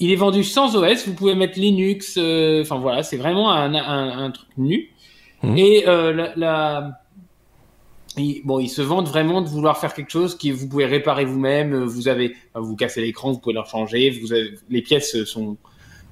il 0.00 0.10
est 0.10 0.16
vendu 0.16 0.42
sans 0.44 0.74
OS. 0.76 1.06
Vous 1.06 1.14
pouvez 1.14 1.34
mettre 1.34 1.58
Linux. 1.58 2.16
euh, 2.18 2.62
Enfin 2.62 2.78
voilà, 2.78 3.02
c'est 3.02 3.16
vraiment 3.16 3.52
un, 3.52 3.74
un, 3.74 4.24
un 4.24 4.30
truc 4.30 4.48
nu. 4.56 4.90
Mhm. 5.42 5.56
Et 5.58 5.84
euh, 5.88 6.12
la, 6.12 6.32
la- 6.36 6.90
bon, 8.44 8.58
ils 8.60 8.68
se 8.68 8.82
vendent 8.82 9.08
vraiment 9.08 9.40
de 9.42 9.48
vouloir 9.48 9.78
faire 9.78 9.94
quelque 9.94 10.10
chose 10.10 10.36
qui 10.36 10.50
vous 10.50 10.68
pouvez 10.68 10.86
réparer 10.86 11.24
vous-même. 11.24 11.72
euh, 11.72 11.84
Vous 11.86 12.08
avez, 12.08 12.34
vous 12.54 12.76
cassez 12.76 13.00
l'écran, 13.00 13.32
vous 13.32 13.38
pouvez 13.38 13.54
le 13.54 13.64
changer. 13.64 14.10
Vous 14.10 14.32
avez, 14.32 14.54
les 14.70 14.82
pièces 14.82 15.24
sont 15.24 15.56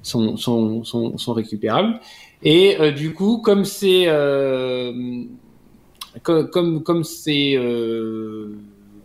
sont 0.03 0.35
sont 0.37 0.83
sont, 0.83 1.17
sont 1.17 1.33
récupérables. 1.33 1.99
Et 2.43 2.79
euh, 2.79 2.91
du 2.91 3.13
coup, 3.13 3.37
comme 3.37 3.65
c'est 3.65 4.05
euh, 4.07 5.23
comme 6.23 6.83
comme 6.83 7.03
c'est 7.03 7.53
euh, 7.55 8.57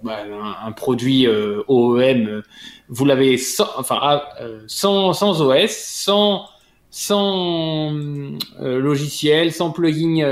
bah, 0.03 0.19
un, 0.25 0.69
un 0.69 0.73
produit 0.73 1.27
euh, 1.27 1.63
OEM, 1.69 2.27
euh, 2.29 2.43
vous 2.89 3.05
l'avez 3.05 3.37
sans, 3.39 3.69
enfin 3.77 3.99
ah, 4.01 4.29
euh, 4.41 4.61
sans 4.67 5.13
sans 5.13 5.41
OS, 5.43 5.71
sans 5.71 6.47
sans 6.91 7.93
euh, 7.95 8.79
logiciel, 8.81 9.53
sans 9.53 9.71
plugin 9.71 10.23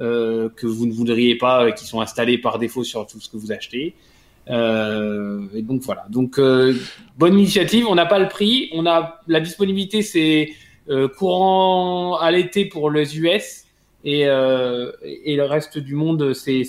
euh, 0.00 0.48
que 0.48 0.66
vous 0.66 0.86
ne 0.86 0.92
voudriez 0.92 1.36
pas, 1.36 1.64
euh, 1.64 1.70
qui 1.70 1.86
sont 1.86 2.00
installés 2.00 2.38
par 2.38 2.58
défaut 2.58 2.84
sur 2.84 3.06
tout 3.06 3.20
ce 3.20 3.28
que 3.28 3.36
vous 3.36 3.52
achetez. 3.52 3.94
Euh, 4.50 5.46
et 5.54 5.62
donc 5.62 5.82
voilà. 5.82 6.06
Donc 6.10 6.38
bonne 6.38 7.34
initiative. 7.34 7.86
On 7.88 7.94
n'a 7.94 8.06
pas 8.06 8.18
le 8.18 8.28
prix. 8.28 8.70
On 8.72 8.86
a 8.86 9.20
la 9.26 9.40
disponibilité, 9.40 10.02
c'est 10.02 10.50
courant 11.16 12.18
à 12.18 12.30
l'été 12.30 12.66
pour 12.66 12.90
les 12.90 13.18
US 13.18 13.64
et, 14.04 14.26
le 14.26 15.42
reste 15.42 15.78
du 15.78 15.94
monde, 15.94 16.34
c'est 16.34 16.64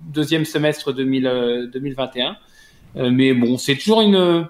deuxième 0.00 0.44
semestre 0.44 0.92
2000, 0.92 1.26
euh, 1.26 1.66
2021. 1.66 2.36
Euh, 2.96 3.10
mais 3.10 3.32
bon, 3.32 3.58
c'est 3.58 3.76
toujours 3.76 4.02
une. 4.02 4.48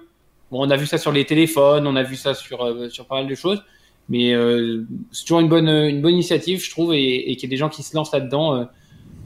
Bon, 0.50 0.66
on 0.66 0.70
a 0.70 0.76
vu 0.76 0.86
ça 0.86 0.98
sur 0.98 1.12
les 1.12 1.24
téléphones, 1.24 1.86
on 1.86 1.96
a 1.96 2.02
vu 2.02 2.16
ça 2.16 2.34
sur 2.34 2.90
sur 2.90 3.06
pas 3.06 3.16
mal 3.16 3.26
de 3.26 3.34
choses. 3.34 3.62
Mais 4.08 4.34
euh, 4.34 4.84
c'est 5.12 5.24
toujours 5.24 5.40
une 5.40 5.48
bonne 5.48 5.68
une 5.68 6.02
bonne 6.02 6.14
initiative, 6.14 6.62
je 6.62 6.70
trouve, 6.70 6.92
et, 6.94 7.30
et 7.30 7.36
qu'il 7.36 7.44
y 7.44 7.46
ait 7.46 7.56
des 7.56 7.56
gens 7.56 7.68
qui 7.68 7.82
se 7.82 7.94
lancent 7.96 8.12
là-dedans. 8.12 8.56
euh, 8.56 8.64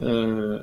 euh, 0.03 0.59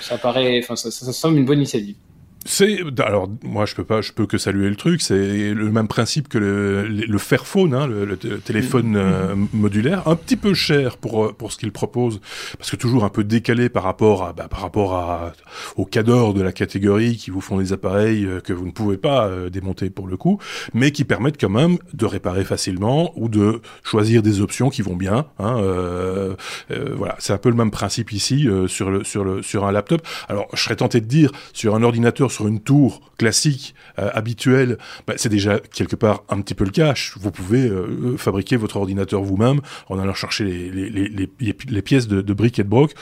ça 0.00 0.16
paraît, 0.18 0.60
enfin, 0.62 0.76
ça, 0.76 0.90
ça, 0.90 1.04
ça 1.04 1.12
semble 1.12 1.38
une 1.38 1.44
bonne 1.44 1.58
initiative. 1.58 1.96
C'est 2.44 2.80
alors 2.98 3.28
moi 3.42 3.66
je 3.66 3.74
peux 3.74 3.84
pas, 3.84 4.00
je 4.00 4.12
peux 4.12 4.26
que 4.26 4.38
saluer 4.38 4.68
le 4.68 4.76
truc. 4.76 5.00
C'est 5.00 5.54
le 5.54 5.70
même 5.70 5.88
principe 5.88 6.28
que 6.28 6.38
le, 6.38 6.88
le, 6.88 7.06
le 7.06 7.18
Fairphone, 7.18 7.74
hein, 7.74 7.86
le, 7.86 8.04
le 8.04 8.16
téléphone 8.16 8.96
euh, 8.96 9.34
modulaire, 9.52 10.08
un 10.08 10.16
petit 10.16 10.36
peu 10.36 10.52
cher 10.54 10.96
pour 10.96 11.24
euh, 11.24 11.32
pour 11.32 11.52
ce 11.52 11.58
qu'il 11.58 11.70
propose, 11.72 12.20
parce 12.58 12.70
que 12.70 12.76
toujours 12.76 13.04
un 13.04 13.10
peu 13.10 13.22
décalé 13.24 13.68
par 13.68 13.84
rapport 13.84 14.24
à 14.24 14.32
bah, 14.32 14.48
par 14.48 14.60
rapport 14.60 14.94
à 14.94 15.32
aux 15.76 15.84
cadors 15.84 16.34
de 16.34 16.42
la 16.42 16.52
catégorie 16.52 17.16
qui 17.16 17.30
vous 17.30 17.40
font 17.40 17.58
des 17.58 17.72
appareils 17.72 18.24
euh, 18.24 18.40
que 18.40 18.52
vous 18.52 18.66
ne 18.66 18.72
pouvez 18.72 18.96
pas 18.96 19.26
euh, 19.26 19.48
démonter 19.48 19.90
pour 19.90 20.08
le 20.08 20.16
coup, 20.16 20.38
mais 20.74 20.90
qui 20.90 21.04
permettent 21.04 21.40
quand 21.40 21.48
même 21.48 21.78
de 21.94 22.06
réparer 22.06 22.44
facilement 22.44 23.12
ou 23.16 23.28
de 23.28 23.60
choisir 23.84 24.22
des 24.22 24.40
options 24.40 24.68
qui 24.68 24.82
vont 24.82 24.96
bien. 24.96 25.26
Hein, 25.38 25.58
euh, 25.58 26.34
euh, 26.70 26.94
voilà, 26.96 27.14
c'est 27.18 27.32
un 27.32 27.38
peu 27.38 27.50
le 27.50 27.56
même 27.56 27.70
principe 27.70 28.10
ici 28.12 28.48
euh, 28.48 28.66
sur 28.66 28.90
le 28.90 29.04
sur 29.04 29.22
le 29.22 29.42
sur 29.42 29.64
un 29.64 29.72
laptop. 29.72 30.02
Alors 30.28 30.48
je 30.54 30.60
serais 30.60 30.76
tenté 30.76 31.00
de 31.00 31.06
dire 31.06 31.30
sur 31.52 31.76
un 31.76 31.82
ordinateur 31.82 32.31
sur 32.32 32.48
une 32.48 32.60
tour 32.60 33.00
classique 33.18 33.74
euh, 33.98 34.10
habituelle, 34.14 34.78
bah, 35.06 35.14
c'est 35.16 35.28
déjà 35.28 35.60
quelque 35.60 35.96
part 35.96 36.24
un 36.28 36.40
petit 36.40 36.54
peu 36.54 36.64
le 36.64 36.70
cas. 36.70 36.94
Vous 37.20 37.30
pouvez 37.30 37.68
euh, 37.68 38.16
fabriquer 38.16 38.56
votre 38.56 38.76
ordinateur 38.76 39.22
vous-même 39.22 39.60
en 39.88 39.98
allant 39.98 40.14
chercher 40.14 40.44
les, 40.44 41.82
pièces 41.82 42.08
de, 42.08 42.20
de 42.20 42.44
et 42.44 42.50
de 42.50 42.62
broc. 42.68 42.94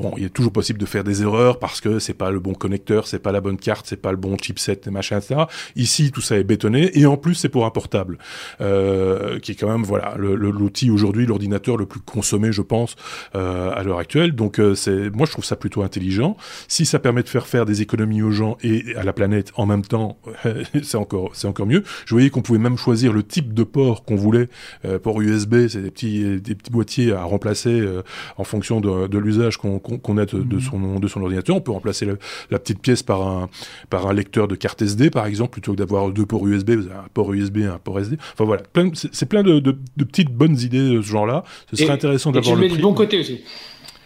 Bon, 0.00 0.14
il 0.16 0.24
est 0.24 0.28
toujours 0.28 0.52
possible 0.52 0.78
de 0.78 0.86
faire 0.86 1.02
des 1.02 1.22
erreurs 1.22 1.58
parce 1.58 1.80
que 1.80 1.98
c'est 1.98 2.14
pas 2.14 2.30
le 2.30 2.38
bon 2.38 2.54
connecteur, 2.54 3.08
c'est 3.08 3.18
pas 3.18 3.32
la 3.32 3.40
bonne 3.40 3.56
carte, 3.56 3.86
c'est 3.88 4.00
pas 4.00 4.12
le 4.12 4.16
bon 4.16 4.36
chipset, 4.36 4.80
et 4.86 4.90
machin, 4.90 5.18
etc. 5.18 5.42
Ici, 5.74 6.12
tout 6.12 6.20
ça 6.20 6.36
est 6.38 6.44
bétonné 6.44 6.96
et 6.96 7.04
en 7.06 7.16
plus, 7.16 7.34
c'est 7.34 7.48
pour 7.48 7.66
un 7.66 7.70
portable, 7.70 8.18
euh, 8.60 9.40
qui 9.40 9.52
est 9.52 9.54
quand 9.56 9.68
même 9.68 9.82
voilà 9.82 10.14
l'outil 10.16 10.90
aujourd'hui, 10.90 11.26
l'ordinateur 11.26 11.76
le 11.76 11.86
plus 11.86 11.98
consommé, 11.98 12.52
je 12.52 12.62
pense, 12.62 12.94
euh, 13.34 13.72
à 13.72 13.82
l'heure 13.82 13.98
actuelle. 13.98 14.36
Donc, 14.36 14.60
euh, 14.60 14.76
c'est 14.76 15.10
moi, 15.10 15.26
je 15.26 15.32
trouve 15.32 15.44
ça 15.44 15.56
plutôt 15.56 15.82
intelligent. 15.82 16.36
Si 16.68 16.86
ça 16.86 17.00
permet 17.00 17.24
de 17.24 17.28
faire 17.28 17.48
faire 17.48 17.64
des 17.64 17.82
économies 17.82 18.22
aux 18.22 18.30
gens 18.30 18.56
et 18.62 18.94
à 18.96 19.02
la 19.02 19.12
planète 19.12 19.50
en 19.56 19.66
même 19.66 19.82
temps, 19.82 20.18
c'est 20.82 20.96
encore 20.96 21.30
c'est 21.34 21.48
encore 21.48 21.66
mieux. 21.66 21.82
Je 22.06 22.14
voyais 22.14 22.30
qu'on 22.30 22.42
pouvait 22.42 22.58
même 22.58 22.76
choisir 22.76 23.12
le 23.12 23.24
type 23.24 23.52
de 23.52 23.64
port 23.64 24.04
qu'on 24.04 24.16
voulait. 24.16 24.48
Euh, 24.84 25.00
port 25.00 25.20
USB, 25.20 25.66
c'est 25.68 25.82
des 25.82 25.90
petits 25.90 26.40
des 26.40 26.54
petits 26.54 26.70
boîtiers 26.70 27.12
à 27.12 27.24
remplacer 27.24 27.80
euh, 27.80 28.02
en 28.36 28.44
fonction 28.44 28.80
de, 28.80 29.08
de 29.08 29.18
l'usage 29.18 29.56
qu'on 29.56 29.78
qu'on 29.96 30.18
a 30.18 30.26
de, 30.26 30.42
de 30.42 30.58
son 30.60 30.98
de 31.00 31.08
son 31.08 31.22
ordinateur. 31.22 31.56
On 31.56 31.60
peut 31.60 31.72
remplacer 31.72 32.04
la, 32.04 32.12
la 32.50 32.58
petite 32.58 32.80
pièce 32.80 33.02
par 33.02 33.26
un 33.26 33.48
par 33.88 34.06
un 34.06 34.12
lecteur 34.12 34.46
de 34.48 34.54
carte 34.54 34.82
SD 34.82 35.08
par 35.10 35.24
exemple 35.26 35.52
plutôt 35.52 35.72
que 35.72 35.78
d'avoir 35.78 36.10
deux 36.10 36.26
ports 36.26 36.46
USB. 36.46 36.72
Vous 36.72 36.86
avez 36.86 36.94
un 36.96 37.08
port 37.14 37.32
USB, 37.32 37.58
un 37.72 37.78
port 37.78 37.98
SD. 37.98 38.18
Enfin 38.34 38.44
voilà, 38.44 38.62
c'est 38.94 39.28
plein 39.28 39.42
de, 39.42 39.58
de, 39.60 39.78
de 39.96 40.04
petites 40.04 40.30
bonnes 40.30 40.58
idées 40.58 40.90
de 40.90 41.00
ce 41.00 41.06
genre-là. 41.06 41.44
Ce 41.70 41.76
serait 41.76 41.88
Et- 41.88 41.90
intéressant 41.92 42.30
Et 42.30 42.34
tu 42.34 42.38
d'avoir 42.40 42.56
le 42.56 42.60
le 42.60 42.66
mets 42.66 42.68
du 42.68 42.74
prix. 42.74 42.82
bon 42.82 42.94
côté 42.94 43.18
aussi. 43.20 43.40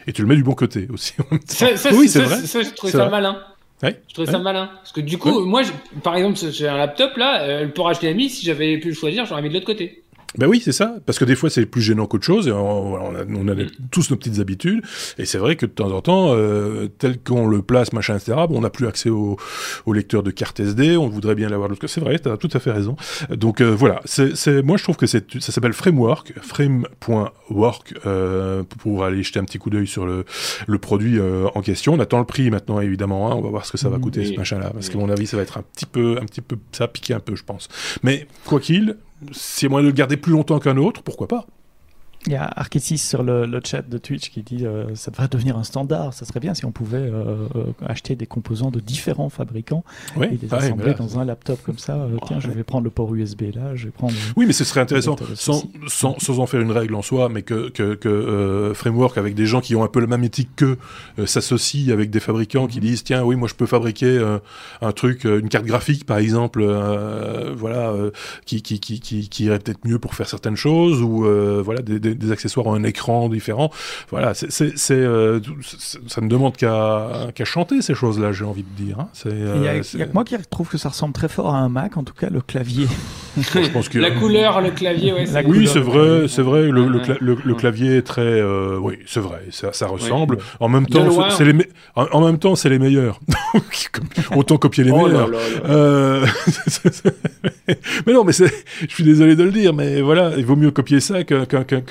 Et 0.07 0.12
tu 0.12 0.22
le 0.22 0.28
mets 0.28 0.37
du 0.37 0.43
bon 0.45 0.55
côté 0.55 0.89
aussi. 0.93 1.14
Ça, 1.47 1.76
ça, 1.76 1.91
oui, 1.95 2.09
c'est 2.09 2.20
vrai. 2.22 2.37
ça, 2.39 2.62
je 2.62 2.70
trouvais 2.70 2.93
ça 2.93 3.09
malin. 3.09 3.37
Ouais. 3.83 4.01
Je 4.09 4.14
trouvais 4.14 4.28
Ouais. 4.28 4.33
ça 4.33 4.39
malin. 4.41 4.70
Parce 4.76 4.93
que 4.93 5.01
du 5.01 5.16
coup, 5.18 5.45
moi, 5.45 5.62
je- 5.62 5.72
par 6.01 6.14
exemple, 6.16 6.39
j'ai 6.51 6.68
un 6.68 6.76
laptop 6.76 7.16
là, 7.16 7.43
euh, 7.43 7.64
le 7.64 7.70
port 7.72 7.91
HDMI, 7.93 8.28
si 8.30 8.45
j'avais 8.45 8.78
pu 8.78 8.89
le 8.89 8.95
choisir, 8.95 9.26
j'aurais 9.26 9.43
mis 9.43 9.49
de 9.49 9.55
l'autre 9.55 9.66
côté. 9.66 10.01
Ben 10.39 10.47
oui, 10.47 10.61
c'est 10.64 10.72
ça, 10.72 10.97
parce 11.05 11.18
que 11.18 11.24
des 11.24 11.35
fois 11.35 11.51
c'est 11.51 11.66
plus 11.66 11.83
gênant 11.83 12.07
qu'autre 12.07 12.24
chose, 12.24 12.49
et 12.49 12.53
on, 12.53 12.95
on 12.95 13.14
a, 13.14 13.24
on 13.24 13.49
a 13.49 13.55
mm. 13.55 13.66
tous 13.91 14.11
nos 14.11 14.16
petites 14.16 14.39
habitudes, 14.39 14.83
et 15.18 15.24
c'est 15.24 15.39
vrai 15.39 15.57
que 15.57 15.66
de 15.66 15.70
temps 15.70 15.91
en 15.93 16.01
temps, 16.01 16.35
euh, 16.35 16.89
tel 16.99 17.18
qu'on 17.20 17.47
le 17.47 17.62
place, 17.62 17.93
machin, 17.93 18.16
etc., 18.16 18.33
bon, 18.49 18.59
on 18.59 18.61
n'a 18.62 18.70
plus 18.70 18.87
accès 18.87 19.11
au, 19.11 19.37
au, 19.87 19.93
lecteur 19.93 20.22
de 20.22 20.30
carte 20.30 20.61
SD, 20.61 20.97
on 20.97 21.09
voudrait 21.09 21.35
bien 21.35 21.49
l'avoir 21.49 21.68
de 21.68 21.74
l'autre 21.74 21.87
C'est 21.87 22.01
vrai, 22.01 22.18
tu 22.18 22.28
as 22.28 22.37
tout 22.37 22.49
à 22.53 22.61
fait 22.61 22.72
raison. 22.72 22.97
Donc 23.30 23.61
euh, 23.61 23.74
voilà, 23.74 24.01
c'est, 24.05 24.62
moi 24.62 24.76
je 24.76 24.83
trouve 24.83 24.97
que 24.97 25.07
ça 25.07 25.20
s'appelle 25.41 25.72
Framework, 25.72 26.33
frame.work, 26.41 27.95
euh, 28.07 28.62
pour 28.78 29.05
aller 29.05 29.22
jeter 29.22 29.39
un 29.39 29.45
petit 29.45 29.59
coup 29.59 29.70
d'œil 29.70 29.87
sur 29.87 30.07
le, 30.07 30.24
le 30.66 30.78
produit 30.78 31.18
euh, 31.18 31.49
en 31.55 31.61
question. 31.61 31.95
On 31.95 32.01
attend 32.01 32.18
le 32.18 32.24
prix 32.24 32.51
maintenant, 32.51 32.80
évidemment, 32.80 33.30
hein, 33.30 33.35
on 33.37 33.41
va 33.43 33.51
voir 33.51 33.66
ce 33.66 33.72
que 33.72 33.78
ça 33.78 33.89
va 33.89 33.99
mm. 33.99 34.01
coûter 34.01 34.24
ce 34.24 34.37
machin-là, 34.37 34.70
parce 34.70 34.89
qu'à 34.89 34.99
mon 34.99 35.11
avis, 35.11 35.26
ça 35.26 35.37
va 35.37 35.43
être 35.43 35.59
un 35.59 35.62
petit 35.62 35.87
peu, 35.87 36.18
un 36.20 36.24
petit 36.24 36.41
peu, 36.41 36.57
ça 36.72 36.85
va 36.85 36.89
piquer 36.89 37.14
un 37.14 37.20
peu, 37.20 37.37
je 37.37 37.45
pense. 37.45 37.68
Mais 38.03 38.26
quoi 38.45 38.61
qu'il, 38.61 38.97
a 39.66 39.68
moyen 39.68 39.84
de 39.84 39.90
le 39.90 39.94
garder 39.94 40.16
plus 40.16 40.32
longtemps 40.32 40.58
qu'un 40.58 40.76
autre, 40.76 41.02
pourquoi 41.02 41.28
pas? 41.28 41.46
Il 42.26 42.32
y 42.32 42.36
a 42.36 42.44
Arkesis 42.44 42.98
sur 42.98 43.22
le, 43.22 43.46
le, 43.46 43.60
chat 43.64 43.82
de 43.88 43.98
Twitch 43.98 44.30
qui 44.30 44.42
dit 44.42 44.64
euh, 44.64 44.94
ça 44.94 45.10
devrait 45.10 45.28
devenir 45.28 45.56
un 45.56 45.64
standard. 45.64 46.14
Ça 46.14 46.24
serait 46.24 46.40
bien 46.40 46.54
si 46.54 46.64
on 46.64 46.70
pouvait 46.70 46.98
euh, 46.98 47.48
euh, 47.56 47.64
acheter 47.86 48.14
des 48.14 48.26
composants 48.26 48.70
de 48.70 48.80
différents 48.80 49.28
fabricants 49.28 49.84
et 50.20 50.36
les 50.36 50.54
assembler 50.54 50.94
dans 50.94 51.18
un 51.18 51.24
laptop 51.24 51.60
comme 51.64 51.78
ça. 51.78 51.96
Euh, 51.96 52.16
tiens, 52.26 52.38
je 52.38 52.48
vais 52.48 52.62
prendre 52.62 52.84
le 52.84 52.90
port 52.90 53.12
USB 53.14 53.54
là, 53.54 53.74
je 53.74 53.86
vais 53.86 53.90
prendre. 53.90 54.14
Oui, 54.36 54.46
mais 54.46 54.52
ce 54.52 54.64
serait 54.64 54.80
intéressant 54.80 55.16
sans, 55.34 55.64
sans, 55.88 56.18
sans, 56.18 56.38
en 56.38 56.46
faire 56.46 56.60
une 56.60 56.70
règle 56.70 56.94
en 56.94 57.02
soi, 57.02 57.28
mais 57.28 57.42
que, 57.42 57.70
que, 57.70 57.94
que 57.94 58.72
Framework 58.74 59.18
avec 59.18 59.34
des 59.34 59.46
gens 59.46 59.60
qui 59.60 59.74
ont 59.74 59.82
un 59.82 59.88
peu 59.88 60.00
la 60.00 60.06
même 60.06 60.24
éthique 60.24 60.50
que 60.56 60.78
s'associe 61.26 61.90
avec 61.90 62.10
des 62.10 62.20
fabricants 62.20 62.66
qui 62.66 62.78
mhm. 62.78 62.84
disent 62.84 63.04
tiens, 63.04 63.24
oui, 63.24 63.36
moi 63.36 63.48
je 63.48 63.54
peux 63.54 63.66
fabriquer 63.66 64.22
un 64.80 64.92
truc, 64.92 65.24
une 65.24 65.48
carte 65.48 65.64
graphique 65.64 66.06
par 66.06 66.18
exemple, 66.18 66.64
voilà, 67.56 67.94
qui, 68.46 68.62
qui, 68.62 68.78
qui, 68.78 69.00
qui, 69.00 69.28
qui 69.28 69.44
irait 69.44 69.58
peut-être 69.58 69.84
mieux 69.84 69.98
pour 69.98 70.14
faire 70.14 70.28
certaines 70.28 70.56
choses 70.56 71.02
ou 71.02 71.24
voilà 71.62 71.82
des 71.82 71.98
des, 71.98 72.11
accessoires 72.30 72.66
ont 72.66 72.74
un 72.74 72.84
écran 72.84 73.28
différent. 73.28 73.70
Voilà, 74.10 74.34
c'est, 74.34 74.74
euh, 74.90 75.40
ça 76.06 76.20
ne 76.20 76.28
demande 76.28 76.56
qu'à, 76.56 77.28
qu'à 77.34 77.44
chanter 77.44 77.82
ces 77.82 77.94
choses-là, 77.94 78.32
j'ai 78.32 78.44
envie 78.44 78.64
de 78.64 78.84
dire. 78.84 79.00
Hein. 79.00 79.08
Il 79.24 79.30
y, 79.30 79.68
a, 79.68 79.72
euh, 79.72 79.82
que 79.82 80.12
moi 80.12 80.24
qui 80.24 80.36
trouve 80.50 80.68
que 80.68 80.78
ça 80.78 80.88
ressemble 80.88 81.12
très 81.12 81.28
fort 81.28 81.54
à 81.54 81.58
un 81.58 81.68
Mac, 81.68 81.96
en 81.96 82.04
tout 82.04 82.14
cas 82.14 82.28
le 82.30 82.40
clavier. 82.40 82.86
Je 83.36 83.70
pense 83.70 83.88
que... 83.88 83.98
La 83.98 84.10
couleur, 84.10 84.60
le 84.60 84.70
clavier, 84.70 85.12
ouais, 85.12 85.26
Oui, 85.46 85.66
c'est 85.66 85.80
vrai, 85.80 86.28
c'est 86.28 86.42
vrai. 86.42 86.62
Le, 86.68 86.86
le, 87.20 87.54
clavier 87.54 87.96
est 87.98 88.02
très, 88.02 88.22
euh, 88.22 88.78
oui, 88.80 88.98
c'est 89.06 89.20
vrai, 89.20 89.42
ça, 89.50 89.72
ça 89.72 89.86
ressemble. 89.86 90.38
En 90.60 90.68
même 90.68 90.86
temps, 90.86 91.30
c'est 91.30 91.44
les, 91.44 91.54
en, 91.94 92.24
même 92.24 92.38
temps, 92.38 92.56
c'est 92.56 92.68
les 92.68 92.78
meilleurs. 92.78 93.20
Autant 94.36 94.56
copier 94.58 94.84
les 94.84 94.90
oh 94.90 95.06
meilleurs. 95.06 95.30
mais 98.07 98.12
non, 98.12 98.24
mais 98.24 98.32
je 98.32 98.86
suis 98.86 99.05
désolé 99.05 99.36
de 99.36 99.43
le 99.43 99.51
dire, 99.51 99.74
mais 99.74 100.01
voilà, 100.01 100.32
il 100.36 100.45
vaut 100.45 100.57
mieux 100.57 100.70
copier 100.70 101.01
ça 101.01 101.24
qu'un 101.24 101.45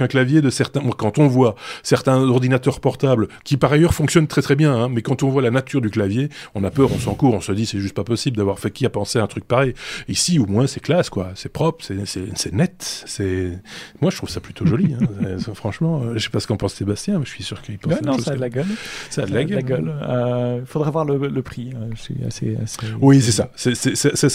clavier 0.08 0.42
de 0.42 0.50
certains. 0.50 0.82
Quand 0.98 1.20
on 1.20 1.28
voit 1.28 1.56
certains 1.84 2.18
ordinateurs 2.18 2.80
portables 2.80 3.28
qui 3.44 3.58
par 3.58 3.74
ailleurs 3.74 3.94
fonctionnent 3.94 4.28
très 4.28 4.42
très 4.42 4.56
bien, 4.56 4.74
hein, 4.74 4.90
mais 4.90 5.02
quand 5.02 5.24
on 5.24 5.30
voit 5.30 5.42
la 5.42 5.52
nature 5.52 5.82
du 5.82 5.90
clavier, 5.90 6.30
on 6.56 6.64
a 6.64 6.72
peur, 6.72 6.90
on 6.94 7.00
s'en 7.00 7.14
court, 7.14 7.34
on 7.34 7.42
se 7.42 7.52
dit 7.52 7.66
c'est 7.66 7.80
juste 7.80 7.96
pas 7.96 8.04
possible 8.04 8.38
d'avoir 8.38 8.60
fait 8.60 8.72
qui 8.72 8.86
a 8.86 8.90
pensé 8.90 9.20
à 9.20 9.24
un 9.24 9.28
truc 9.28 9.46
pareil. 9.46 9.74
Ici 10.08 10.40
au 10.40 10.46
moins 10.46 10.68
c'est 10.68 10.80
classe 10.80 11.10
quoi, 11.10 11.32
c'est 11.36 11.52
propre, 11.52 11.84
c'est 11.86 12.54
net, 12.54 13.04
c'est. 13.06 13.60
Moi 14.02 14.12
je 14.12 14.18
trouve 14.18 14.30
ça 14.30 14.40
plutôt 14.40 14.66
joli. 14.66 14.96
Hein. 14.96 15.38
franchement, 15.54 16.02
euh, 16.02 16.14
je 16.16 16.20
sais 16.20 16.30
pas 16.30 16.40
ce 16.40 16.48
qu'en 16.48 16.58
pense 16.58 16.74
Sébastien, 16.74 17.20
mais 17.20 17.26
je 17.26 17.32
suis 17.32 17.44
sûr 17.44 17.62
qu'il 17.62 17.78
pense. 17.78 18.02
non, 18.02 18.18
ça 18.18 18.32
a 18.32 18.36
de 18.36 18.42
la 18.42 18.50
gueule. 18.50 18.68
Ça 19.10 19.24
a 19.24 19.26
de 19.26 19.34
la 19.34 19.44
gueule. 19.44 19.94
Il 20.02 20.10
euh, 20.10 20.66
faudra 20.66 20.92
voir 20.92 21.06
le, 21.06 21.42
prix. 21.42 21.72
Je 21.96 22.02
suis 22.02 22.16
assez. 22.26 22.58
Oui 23.02 23.22
c'est 23.22 23.32
ça. 23.32 23.52
ça. 23.56 24.30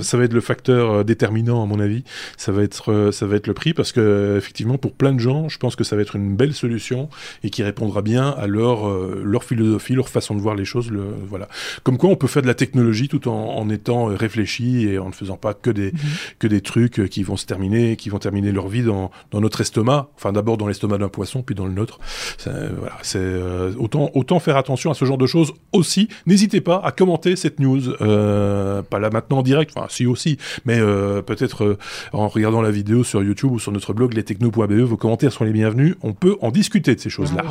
Ça 0.00 0.16
va 0.16 0.24
être 0.24 0.32
le 0.32 0.40
facteur 0.40 0.55
déterminant 1.04 1.62
à 1.62 1.66
mon 1.66 1.80
avis. 1.80 2.04
Ça 2.36 2.52
va 2.52 2.62
être 2.62 3.10
ça 3.12 3.26
va 3.26 3.36
être 3.36 3.46
le 3.46 3.54
prix 3.54 3.74
parce 3.74 3.92
que 3.92 4.36
effectivement 4.36 4.78
pour 4.78 4.92
plein 4.92 5.12
de 5.12 5.20
gens, 5.20 5.48
je 5.48 5.58
pense 5.58 5.76
que 5.76 5.84
ça 5.84 5.96
va 5.96 6.02
être 6.02 6.16
une 6.16 6.36
belle 6.36 6.54
solution 6.54 7.08
et 7.42 7.50
qui 7.50 7.62
répondra 7.62 8.02
bien 8.02 8.30
à 8.30 8.46
leur, 8.46 8.88
euh, 8.88 9.22
leur 9.24 9.44
philosophie, 9.44 9.94
leur 9.94 10.08
façon 10.08 10.34
de 10.34 10.40
voir 10.40 10.54
les 10.54 10.64
choses. 10.64 10.90
Le, 10.90 11.02
voilà. 11.28 11.48
Comme 11.82 11.98
quoi, 11.98 12.10
on 12.10 12.16
peut 12.16 12.26
faire 12.26 12.42
de 12.42 12.46
la 12.46 12.54
technologie 12.54 13.08
tout 13.08 13.28
en, 13.28 13.56
en 13.56 13.68
étant 13.70 14.06
réfléchi 14.06 14.88
et 14.88 14.98
en 14.98 15.08
ne 15.08 15.12
faisant 15.12 15.36
pas 15.36 15.54
que 15.54 15.70
des, 15.70 15.92
mhm. 15.92 15.98
que 16.38 16.46
des 16.46 16.60
trucs 16.60 17.08
qui 17.08 17.22
vont 17.22 17.36
se 17.36 17.46
terminer, 17.46 17.96
qui 17.96 18.08
vont 18.08 18.18
terminer 18.18 18.52
leur 18.52 18.68
vie 18.68 18.82
dans, 18.82 19.10
dans 19.30 19.40
notre 19.40 19.60
estomac. 19.60 20.08
Enfin, 20.16 20.32
d'abord 20.32 20.56
dans 20.56 20.66
l'estomac 20.66 20.98
d'un 20.98 21.08
poisson, 21.08 21.42
puis 21.42 21.54
dans 21.54 21.66
le 21.66 21.72
nôtre. 21.72 21.98
Voilà, 22.44 22.96
c'est 23.02 23.18
euh, 23.18 23.72
autant, 23.78 24.10
autant 24.14 24.38
faire 24.38 24.56
attention 24.56 24.90
à 24.90 24.94
ce 24.94 25.04
genre 25.04 25.18
de 25.18 25.26
choses 25.26 25.52
aussi. 25.72 26.08
N'hésitez 26.26 26.60
pas 26.60 26.80
à 26.84 26.92
commenter 26.92 27.36
cette 27.36 27.60
news, 27.60 27.90
euh, 28.00 28.82
pas 28.82 28.98
là 28.98 29.10
maintenant 29.10 29.38
en 29.38 29.42
direct, 29.42 29.72
enfin 29.76 29.86
si 29.90 30.06
aussi, 30.06 30.38
mais 30.64 30.78
euh, 30.78 31.22
peut-être 31.22 31.78
en 32.12 32.28
regardant 32.28 32.62
la 32.62 32.70
vidéo 32.70 33.04
sur 33.04 33.22
YouTube 33.22 33.52
ou 33.52 33.58
sur 33.58 33.72
notre 33.72 33.92
blog 33.92 34.14
lestechno.be, 34.14 34.72
vos 34.80 34.96
commentaires 34.96 35.32
sont 35.32 35.44
les 35.44 35.52
bienvenus. 35.52 35.96
On 36.02 36.12
peut 36.12 36.36
en 36.40 36.50
discuter 36.50 36.94
de 36.94 37.00
ces 37.00 37.10
choses-là. 37.10 37.42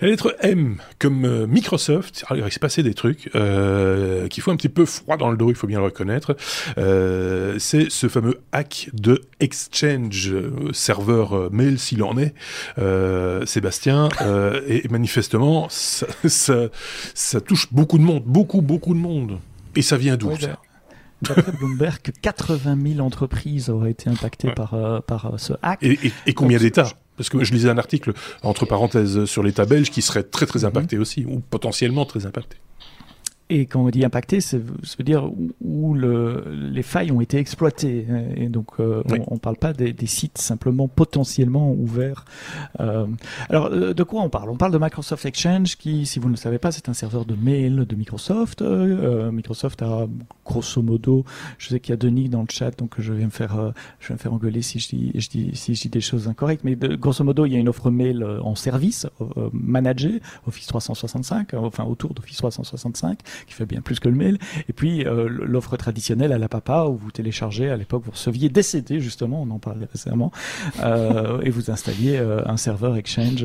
La 0.00 0.08
lettre 0.08 0.36
M, 0.40 0.76
comme 0.98 1.24
euh, 1.24 1.46
Microsoft, 1.46 2.24
il 2.34 2.52
s'est 2.52 2.60
passé 2.60 2.82
des 2.82 2.94
trucs 2.94 3.30
euh, 3.34 4.28
qui 4.28 4.40
font 4.40 4.52
un 4.52 4.56
petit 4.56 4.68
peu 4.68 4.84
froid 4.84 5.16
dans 5.16 5.30
le 5.30 5.36
dos, 5.36 5.50
il 5.50 5.56
faut 5.56 5.66
bien 5.66 5.78
le 5.78 5.86
reconnaître. 5.86 6.36
Euh, 6.78 7.56
c'est 7.58 7.90
ce 7.90 8.08
fameux 8.08 8.40
hack 8.52 8.90
de 8.92 9.22
Exchange, 9.40 10.34
serveur 10.72 11.50
mail 11.52 11.78
s'il 11.78 12.02
en 12.02 12.16
est, 12.18 12.34
Sébastien, 13.46 14.08
et, 14.66 14.86
manifestement, 14.88 15.68
ça, 15.70 16.06
ça, 16.24 17.40
touche 17.40 17.72
beaucoup 17.72 17.98
de 17.98 18.04
monde, 18.04 18.22
beaucoup, 18.24 18.62
beaucoup 18.62 18.94
de 18.94 19.00
monde. 19.00 19.38
Et 19.76 19.82
ça 19.82 19.96
vient 19.96 20.16
d'où 20.16 20.36
ça? 20.36 20.58
D'après 21.22 21.52
Bloomberg, 21.52 22.00
80 22.22 22.78
000 22.94 23.00
entreprises 23.04 23.70
auraient 23.70 23.90
été 23.90 24.08
impactées 24.08 24.52
par, 24.52 24.74
euh, 24.74 25.00
par 25.00 25.26
euh, 25.26 25.38
ce 25.38 25.52
hack. 25.62 25.82
Et, 25.82 25.98
et, 26.26 26.32
combien 26.32 26.58
d'États? 26.58 26.92
Parce 27.18 27.28
que 27.28 27.44
je 27.44 27.52
lisais 27.52 27.68
un 27.68 27.76
article, 27.76 28.14
entre 28.42 28.64
parenthèses, 28.64 29.26
sur 29.26 29.42
l'État 29.42 29.66
belge 29.66 29.90
qui 29.90 30.00
serait 30.00 30.22
très 30.22 30.46
très 30.46 30.60
mhm. 30.60 30.66
impacté 30.66 30.98
aussi, 30.98 31.26
ou 31.26 31.40
potentiellement 31.40 32.06
très 32.06 32.24
impacté. 32.24 32.56
Et 33.50 33.64
quand 33.64 33.80
on 33.80 33.88
dit 33.88 34.04
impacté, 34.04 34.40
ça 34.40 34.58
veut 34.58 35.04
dire 35.04 35.30
où, 35.62 35.94
le, 35.94 36.44
les 36.70 36.82
failles 36.82 37.10
ont 37.10 37.22
été 37.22 37.38
exploitées. 37.38 38.06
Et 38.36 38.48
donc, 38.48 38.72
euh, 38.78 39.02
on 39.28 39.34
ne 39.34 39.38
parle 39.38 39.56
pas 39.56 39.72
des, 39.72 39.94
des, 39.94 40.06
sites 40.06 40.36
simplement 40.36 40.86
potentiellement 40.86 41.72
ouverts. 41.72 42.26
Euh, 42.80 43.06
alors, 43.48 43.66
euh, 43.66 43.94
de 43.94 44.02
quoi 44.02 44.20
on 44.20 44.28
parle? 44.28 44.50
On 44.50 44.56
parle 44.56 44.72
de 44.72 44.78
Microsoft 44.78 45.24
Exchange, 45.24 45.76
qui, 45.76 46.04
si 46.04 46.18
vous 46.18 46.28
ne 46.28 46.34
le 46.34 46.38
savez 46.38 46.58
pas, 46.58 46.72
c'est 46.72 46.90
un 46.90 46.94
serveur 46.94 47.24
de 47.24 47.34
mail 47.34 47.86
de 47.86 47.96
Microsoft. 47.96 48.60
Euh, 48.60 49.30
Microsoft 49.32 49.80
a, 49.80 50.06
grosso 50.44 50.82
modo, 50.82 51.24
je 51.56 51.68
sais 51.68 51.80
qu'il 51.80 51.90
y 51.90 51.94
a 51.94 51.96
Denis 51.96 52.28
dans 52.28 52.42
le 52.42 52.48
chat, 52.50 52.70
donc 52.78 52.94
je 52.98 53.12
vais 53.12 53.24
me 53.24 53.30
faire, 53.30 53.72
je 54.00 54.08
vais 54.08 54.14
me 54.14 54.18
faire 54.18 54.32
engueuler 54.32 54.62
si 54.62 54.78
je 54.78 54.88
dis, 54.88 55.12
je 55.14 55.28
dis, 55.28 55.50
si 55.54 55.74
je 55.74 55.82
dis 55.82 55.88
des 55.88 56.00
choses 56.00 56.28
incorrectes. 56.28 56.64
Mais 56.64 56.76
grosso 56.76 57.24
modo, 57.24 57.46
il 57.46 57.52
y 57.52 57.56
a 57.56 57.58
une 57.58 57.68
offre 57.68 57.90
mail 57.90 58.24
en 58.42 58.54
service, 58.54 59.06
managée, 59.52 60.20
Office 60.46 60.66
365, 60.66 61.54
enfin 61.54 61.84
autour 61.84 62.12
d'Office 62.12 62.38
365 62.38 63.18
qui 63.46 63.54
fait 63.54 63.66
bien 63.66 63.80
plus 63.80 64.00
que 64.00 64.08
le 64.08 64.14
mail. 64.14 64.38
Et 64.68 64.72
puis 64.72 65.04
euh, 65.06 65.28
l'offre 65.28 65.76
traditionnelle 65.76 66.32
à 66.32 66.38
la 66.38 66.48
papa 66.48 66.84
où 66.84 66.96
vous 66.96 67.10
téléchargez, 67.10 67.70
à 67.70 67.76
l'époque 67.76 68.02
vous 68.04 68.12
receviez 68.12 68.48
des 68.48 68.62
CD 68.62 69.00
justement, 69.00 69.42
on 69.42 69.50
en 69.50 69.58
parlait 69.58 69.86
récemment, 69.90 70.32
euh, 70.80 71.40
et 71.42 71.50
vous 71.50 71.70
installiez 71.70 72.16
euh, 72.16 72.42
un 72.46 72.56
serveur 72.56 72.96
Exchange 72.96 73.44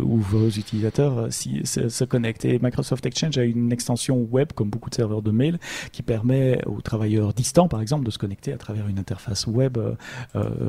où 0.00 0.18
vos 0.18 0.48
utilisateurs 0.48 1.28
si, 1.30 1.64
se, 1.64 1.88
se 1.88 2.04
connectent. 2.04 2.44
Et 2.44 2.58
Microsoft 2.60 3.04
Exchange 3.06 3.38
a 3.38 3.44
une 3.44 3.72
extension 3.72 4.26
web 4.30 4.52
comme 4.54 4.70
beaucoup 4.70 4.90
de 4.90 4.94
serveurs 4.94 5.22
de 5.22 5.30
mail 5.30 5.58
qui 5.92 6.02
permet 6.02 6.64
aux 6.66 6.80
travailleurs 6.80 7.32
distants 7.34 7.68
par 7.68 7.80
exemple 7.80 8.04
de 8.04 8.10
se 8.10 8.18
connecter 8.18 8.52
à 8.52 8.58
travers 8.58 8.88
une 8.88 8.98
interface 8.98 9.46
web 9.46 9.78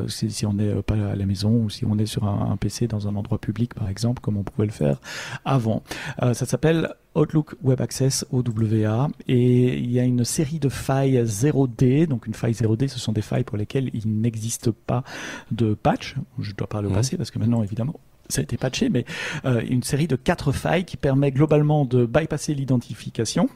si, 0.08 0.30
si, 0.32 0.46
on 0.46 0.54
n'est 0.54 0.82
pas 0.82 0.96
à 0.96 1.16
la 1.16 1.26
maison 1.26 1.52
ou 1.52 1.70
si 1.70 1.86
on 1.86 1.98
est 1.98 2.06
sur 2.06 2.26
un, 2.26 2.52
un, 2.52 2.58
PC 2.58 2.88
dans 2.88 3.08
un 3.08 3.16
endroit 3.16 3.40
public 3.40 3.74
par 3.74 3.90
exemple 3.90 4.22
comme 4.22 4.38
on 4.38 4.44
pouvait 4.44 4.68
le 4.68 4.74
faire 4.74 5.00
avant. 5.46 5.84
ça 6.20 6.46
s'appelle 6.46 6.90
Outlook 7.16 7.56
Web 7.64 7.82
Access 7.82 8.26
OWA 8.32 9.10
et 9.28 9.78
il 9.78 9.92
y 9.92 10.00
a 10.00 10.04
une 10.04 10.24
série 10.24 10.60
de 10.60 10.70
failles 10.70 11.24
0D. 11.24 12.08
Donc 12.08 12.28
une 12.28 12.34
faille 12.34 12.54
0D, 12.54 12.88
ce 12.88 13.00
sont 13.00 13.12
des 13.12 13.22
failles 13.22 13.44
pour 13.44 13.58
lesquelles 13.58 13.90
il 13.94 14.22
n'existe 14.22 14.72
pas 14.72 15.04
de 15.52 15.74
patch. 15.74 16.16
Je 16.40 16.54
dois 16.54 16.68
pas 16.68 16.82
le 16.82 16.90
passer 16.90 17.18
parce 17.18 17.32
que 17.32 17.40
maintenant 17.40 17.64
évidemment 17.64 18.00
ça 18.30 18.42
a 18.42 18.44
été 18.44 18.58
patché, 18.58 18.90
mais 18.90 19.06
euh, 19.46 19.62
une 19.68 19.82
série 19.82 20.08
de 20.08 20.16
quatre 20.16 20.52
failles 20.52 20.86
qui 20.86 20.98
permet 20.98 21.32
globalement 21.32 21.84
de 21.84 22.06
bypasser 22.06 22.54
l'identification, 22.54 23.50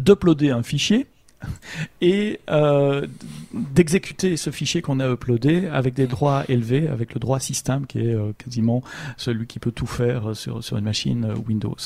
d'uploader 0.00 0.50
un 0.50 0.62
fichier 0.62 1.08
et 2.00 2.40
euh, 2.50 3.06
d'exécuter 3.52 4.36
ce 4.36 4.50
fichier 4.50 4.82
qu'on 4.82 5.00
a 5.00 5.08
uploadé 5.10 5.68
avec 5.68 5.94
des 5.94 6.06
droits 6.06 6.44
élevés, 6.48 6.88
avec 6.88 7.14
le 7.14 7.20
droit 7.20 7.40
système 7.40 7.86
qui 7.86 8.00
est 8.00 8.14
euh, 8.14 8.32
quasiment 8.38 8.82
celui 9.16 9.46
qui 9.46 9.58
peut 9.58 9.72
tout 9.72 9.86
faire 9.86 10.34
sur, 10.34 10.62
sur 10.62 10.76
une 10.76 10.84
machine 10.84 11.24
euh, 11.24 11.34
Windows. 11.48 11.76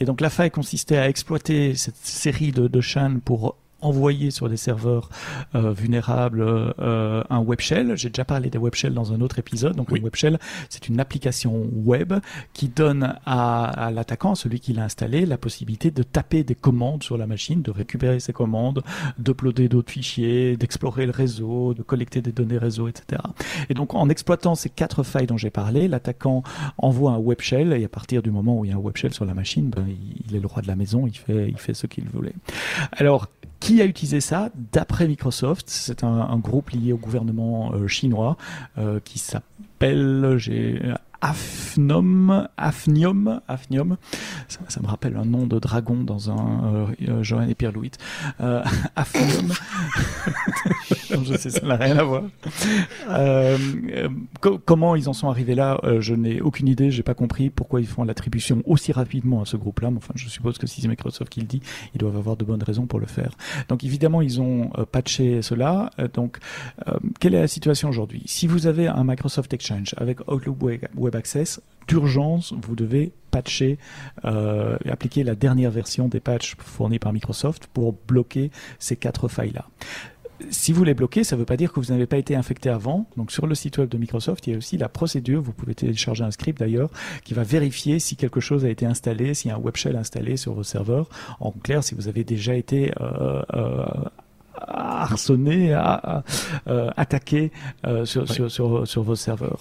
Et 0.00 0.04
donc 0.04 0.20
la 0.20 0.30
faille 0.30 0.50
consistait 0.50 0.96
à 0.96 1.08
exploiter 1.08 1.74
cette 1.74 1.96
série 1.96 2.52
de, 2.52 2.68
de 2.68 2.80
chaînes 2.80 3.20
pour 3.20 3.56
envoyer 3.80 4.30
sur 4.30 4.48
des 4.48 4.56
serveurs 4.56 5.10
euh, 5.54 5.72
vulnérables 5.72 6.42
euh, 6.42 7.22
un 7.30 7.38
web 7.38 7.60
shell. 7.60 7.96
J'ai 7.96 8.08
déjà 8.08 8.24
parlé 8.24 8.50
des 8.50 8.58
web 8.58 8.74
shells 8.74 8.94
dans 8.94 9.12
un 9.12 9.20
autre 9.20 9.38
épisode. 9.38 9.76
Donc, 9.76 9.92
un 9.92 10.00
web 10.00 10.14
shell, 10.14 10.38
c'est 10.68 10.88
une 10.88 11.00
application 11.00 11.68
web 11.72 12.14
qui 12.52 12.68
donne 12.68 13.14
à, 13.26 13.90
l'attaquant, 13.92 14.34
celui 14.34 14.60
qui 14.60 14.72
l'a 14.72 14.84
installé, 14.84 15.26
la 15.26 15.38
possibilité 15.38 15.90
de 15.90 16.02
taper 16.02 16.42
des 16.42 16.54
commandes 16.54 17.02
sur 17.02 17.16
la 17.16 17.26
machine, 17.26 17.62
de 17.62 17.70
récupérer 17.70 18.20
ses 18.20 18.32
commandes, 18.32 18.82
d'uploader 19.18 19.68
d'autres 19.68 19.92
fichiers, 19.92 20.56
d'explorer 20.56 21.06
le 21.06 21.12
réseau, 21.12 21.74
de 21.74 21.82
collecter 21.82 22.22
des 22.22 22.32
données 22.32 22.58
réseau, 22.58 22.88
etc. 22.88 23.22
Et 23.68 23.74
donc, 23.74 23.94
en 23.94 24.08
exploitant 24.08 24.54
ces 24.54 24.70
quatre 24.70 25.02
failles 25.02 25.26
dont 25.26 25.36
j'ai 25.36 25.50
parlé, 25.50 25.88
l'attaquant 25.88 26.42
envoie 26.78 27.12
un 27.12 27.18
web 27.18 27.40
shell 27.40 27.72
et 27.72 27.84
à 27.84 27.88
partir 27.88 28.22
du 28.22 28.30
moment 28.30 28.58
où 28.58 28.64
il 28.64 28.70
y 28.70 28.72
a 28.72 28.76
un 28.76 28.80
web 28.80 28.96
shell 28.96 29.12
sur 29.12 29.24
la 29.24 29.34
machine, 29.34 29.70
ben, 29.70 29.86
il 30.28 30.34
est 30.34 30.40
le 30.40 30.46
roi 30.46 30.62
de 30.62 30.68
la 30.68 30.76
maison, 30.76 31.06
il 31.06 31.16
fait, 31.16 31.48
il 31.48 31.58
fait 31.58 31.74
ce 31.74 31.86
qu'il 31.86 32.08
voulait. 32.08 32.34
Alors, 32.92 33.28
qui 33.60 33.80
a 33.80 33.84
utilisé 33.84 34.20
ça 34.20 34.50
D'après 34.72 35.06
Microsoft, 35.06 35.66
c'est 35.68 36.04
un, 36.04 36.38
groupe 36.38 36.70
lié 36.70 36.92
au 36.92 36.98
gouvernement 36.98 37.72
euh, 37.72 37.88
chinois 37.88 38.36
euh, 38.78 39.00
qui 39.04 39.18
s'appelle, 39.18 40.36
j'ai 41.26 41.76
Afnom, 41.76 42.48
Afnium, 42.56 43.40
Afnium, 43.48 43.96
ça, 44.48 44.80
me 44.80 44.86
rappelle 44.86 45.16
un 45.16 45.24
nom 45.24 45.46
de 45.46 45.58
dragon 45.58 45.96
dans 46.02 46.30
un 46.30 46.64
euh, 46.64 46.86
euh 47.08 47.22
Johan 47.22 47.48
et 47.48 47.54
Pierre 47.54 47.72
Louis. 47.72 47.90
Euh, 48.40 48.62
Afnium, 48.96 49.52
je 51.24 51.36
sais, 51.36 51.50
ça 51.50 51.66
n'a 51.66 51.76
rien 51.76 51.98
à 51.98 52.02
voir. 52.02 52.22
Euh, 53.10 53.58
comment 54.64 54.96
ils 54.96 55.08
en 55.08 55.12
sont 55.12 55.28
arrivés 55.28 55.54
là 55.54 55.80
Je 56.00 56.14
n'ai 56.14 56.40
aucune 56.40 56.68
idée, 56.68 56.90
j'ai 56.90 57.02
pas 57.02 57.14
compris 57.14 57.50
pourquoi 57.50 57.80
ils 57.80 57.86
font 57.86 58.04
l'attribution 58.04 58.62
aussi 58.64 58.92
rapidement 58.92 59.42
à 59.42 59.44
ce 59.44 59.56
groupe-là. 59.56 59.90
Mais 59.90 59.98
enfin, 59.98 60.14
je 60.14 60.28
suppose 60.28 60.58
que 60.58 60.66
si 60.66 60.80
c'est 60.80 60.88
Microsoft 60.88 61.30
qui 61.30 61.40
le 61.40 61.46
dit, 61.46 61.60
ils 61.94 61.98
doivent 61.98 62.16
avoir 62.16 62.36
de 62.36 62.44
bonnes 62.44 62.62
raisons 62.62 62.86
pour 62.86 63.00
le 63.00 63.06
faire. 63.06 63.32
Donc 63.68 63.84
évidemment, 63.84 64.22
ils 64.22 64.40
ont 64.40 64.70
patché 64.92 65.42
cela. 65.42 65.90
donc, 66.14 66.38
quelle 67.20 67.34
est 67.34 67.40
la 67.40 67.48
situation 67.48 67.88
aujourd'hui? 67.88 68.22
Si 68.26 68.46
vous 68.46 68.66
avez 68.66 68.88
un 68.88 69.04
Microsoft 69.04 69.52
Exchange 69.52 69.94
avec 69.98 70.20
Outlook 70.30 70.62
Web 70.62 71.15
Access, 71.16 71.60
d'urgence, 71.88 72.52
vous 72.60 72.76
devez 72.76 73.12
patcher 73.30 73.78
euh, 74.24 74.76
appliquer 74.88 75.22
la 75.22 75.34
dernière 75.34 75.70
version 75.70 76.08
des 76.08 76.20
patchs 76.20 76.56
fournis 76.58 76.98
par 76.98 77.12
Microsoft 77.12 77.68
pour 77.72 77.94
bloquer 78.08 78.50
ces 78.78 78.96
quatre 78.96 79.28
failles-là. 79.28 79.66
Si 80.50 80.72
vous 80.72 80.84
les 80.84 80.92
bloquez, 80.92 81.24
ça 81.24 81.34
ne 81.34 81.40
veut 81.40 81.46
pas 81.46 81.56
dire 81.56 81.72
que 81.72 81.80
vous 81.80 81.92
n'avez 81.92 82.06
pas 82.06 82.18
été 82.18 82.36
infecté 82.36 82.68
avant. 82.68 83.06
Donc 83.16 83.32
sur 83.32 83.46
le 83.46 83.54
site 83.54 83.78
web 83.78 83.88
de 83.88 83.96
Microsoft, 83.96 84.46
il 84.46 84.50
y 84.50 84.54
a 84.54 84.58
aussi 84.58 84.76
la 84.76 84.88
procédure, 84.88 85.40
vous 85.40 85.52
pouvez 85.52 85.74
télécharger 85.74 86.24
un 86.24 86.30
script 86.30 86.58
d'ailleurs, 86.58 86.90
qui 87.24 87.32
va 87.32 87.42
vérifier 87.42 87.98
si 87.98 88.16
quelque 88.16 88.40
chose 88.40 88.64
a 88.64 88.68
été 88.68 88.84
installé, 88.84 89.32
s'il 89.32 89.50
y 89.50 89.52
a 89.52 89.56
un 89.56 89.60
web 89.60 89.76
shell 89.76 89.96
installé 89.96 90.36
sur 90.36 90.52
vos 90.52 90.62
serveurs. 90.62 91.08
En 91.40 91.52
clair, 91.52 91.82
si 91.82 91.94
vous 91.94 92.08
avez 92.08 92.22
déjà 92.22 92.54
été 92.54 92.92
euh, 93.00 93.42
euh, 93.54 93.86
harceler, 94.66 95.72
à, 95.72 96.22
euh, 96.68 96.90
attaquer 96.96 97.52
euh, 97.86 98.04
sur, 98.04 98.28
sur, 98.30 98.50
sur, 98.50 98.86
sur, 98.86 99.02
vos 99.02 99.16
serveurs. 99.16 99.60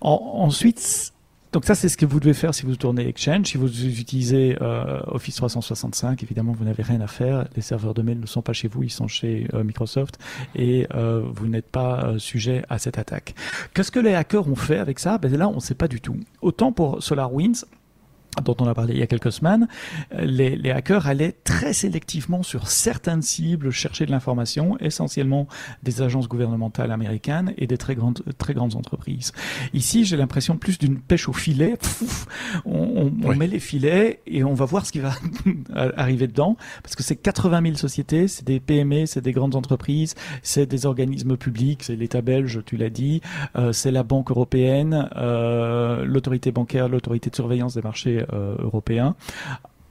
ensuite, 0.00 1.12
donc 1.52 1.64
ça, 1.64 1.74
c'est 1.74 1.88
ce 1.88 1.96
que 1.96 2.04
vous 2.04 2.20
devez 2.20 2.34
faire 2.34 2.54
si 2.54 2.66
vous 2.66 2.76
tournez 2.76 3.08
Exchange. 3.08 3.46
Si 3.46 3.56
vous 3.56 3.86
utilisez 3.86 4.58
euh, 4.60 5.00
Office 5.06 5.36
365, 5.36 6.22
évidemment, 6.22 6.52
vous 6.52 6.64
n'avez 6.64 6.82
rien 6.82 7.00
à 7.00 7.06
faire. 7.06 7.46
Les 7.56 7.62
serveurs 7.62 7.94
de 7.94 8.02
mail 8.02 8.20
ne 8.20 8.26
sont 8.26 8.42
pas 8.42 8.52
chez 8.52 8.68
vous, 8.68 8.82
ils 8.82 8.90
sont 8.90 9.08
chez 9.08 9.48
Microsoft 9.54 10.18
et 10.54 10.86
vous 10.92 11.46
n'êtes 11.46 11.70
pas 11.70 12.14
sujet 12.18 12.64
à 12.68 12.78
cette 12.78 12.98
attaque. 12.98 13.34
Qu'est-ce 13.72 13.90
que 13.90 14.00
les 14.00 14.14
hackers 14.14 14.46
ont 14.46 14.56
fait 14.56 14.78
avec 14.78 14.98
ça? 14.98 15.16
Ben 15.16 15.34
Là, 15.34 15.48
on 15.48 15.56
ne 15.56 15.60
sait 15.60 15.74
pas 15.74 15.88
du 15.88 16.00
tout. 16.00 16.16
Autant 16.42 16.72
pour 16.72 17.02
SolarWinds, 17.02 17.64
dont 18.40 18.56
on 18.60 18.66
a 18.66 18.74
parlé 18.74 18.94
il 18.94 19.00
y 19.00 19.02
a 19.02 19.06
quelques 19.06 19.32
semaines, 19.32 19.68
les, 20.18 20.56
les, 20.56 20.70
hackers 20.70 21.06
allaient 21.06 21.36
très 21.44 21.72
sélectivement 21.72 22.42
sur 22.42 22.68
certaines 22.68 23.22
cibles 23.22 23.70
chercher 23.70 24.06
de 24.06 24.10
l'information, 24.10 24.76
essentiellement 24.80 25.48
des 25.82 26.02
agences 26.02 26.28
gouvernementales 26.28 26.92
américaines 26.92 27.52
et 27.56 27.66
des 27.66 27.78
très 27.78 27.94
grandes, 27.94 28.22
très 28.38 28.54
grandes 28.54 28.74
entreprises. 28.76 29.32
Ici, 29.74 30.04
j'ai 30.04 30.16
l'impression 30.16 30.56
plus 30.56 30.78
d'une 30.78 30.98
pêche 30.98 31.28
au 31.28 31.32
filet. 31.32 31.76
on, 32.64 33.12
on, 33.24 33.34
met 33.34 33.46
les 33.46 33.60
filets 33.60 34.20
et 34.26 34.44
on 34.44 34.54
va 34.54 34.64
voir 34.64 34.86
ce 34.86 34.92
qui 34.92 35.00
va 35.00 35.12
arriver 35.96 36.26
dedans, 36.26 36.56
parce 36.82 36.96
que 36.96 37.02
c'est 37.02 37.16
80 37.16 37.62
000 37.62 37.76
sociétés, 37.76 38.28
c'est 38.28 38.44
des 38.44 38.60
PME, 38.60 39.06
c'est 39.06 39.20
des 39.20 39.32
grandes 39.32 39.54
entreprises, 39.54 40.14
c'est 40.42 40.66
des 40.66 40.86
organismes 40.86 41.36
publics, 41.36 41.82
c'est 41.82 41.96
l'État 41.96 42.20
belge, 42.20 42.60
tu 42.64 42.76
l'as 42.76 42.90
dit, 42.90 43.20
euh, 43.56 43.72
c'est 43.72 43.90
la 43.90 44.02
Banque 44.02 44.30
européenne, 44.30 45.08
euh, 45.16 46.04
l'autorité 46.04 46.52
bancaire, 46.52 46.88
l'autorité 46.88 47.30
de 47.30 47.34
surveillance 47.34 47.74
des 47.74 47.82
marchés 47.82 48.24
euh, 48.27 48.27
européen 48.32 49.14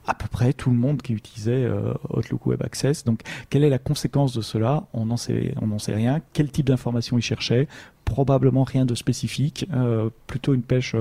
à 0.07 0.13
peu 0.13 0.27
près 0.27 0.53
tout 0.53 0.71
le 0.71 0.77
monde 0.77 1.01
qui 1.01 1.13
utilisait 1.13 1.65
euh, 1.65 1.93
Outlook 2.09 2.47
Web 2.47 2.63
Access. 2.63 3.03
Donc, 3.03 3.21
quelle 3.49 3.63
est 3.63 3.69
la 3.69 3.77
conséquence 3.77 4.33
de 4.33 4.41
cela? 4.41 4.85
On 4.93 5.05
n'en 5.05 5.17
sait, 5.17 5.53
on 5.61 5.67
n'en 5.67 5.79
sait 5.79 5.93
rien. 5.93 6.21
Quel 6.31 6.49
type 6.49 6.67
d'information 6.67 7.17
ils 7.17 7.21
cherchaient? 7.21 7.67
Probablement 8.05 8.63
rien 8.63 8.85
de 8.85 8.95
spécifique, 8.95 9.67
euh, 9.73 10.09
plutôt 10.27 10.53
une 10.53 10.61
pêche 10.61 10.95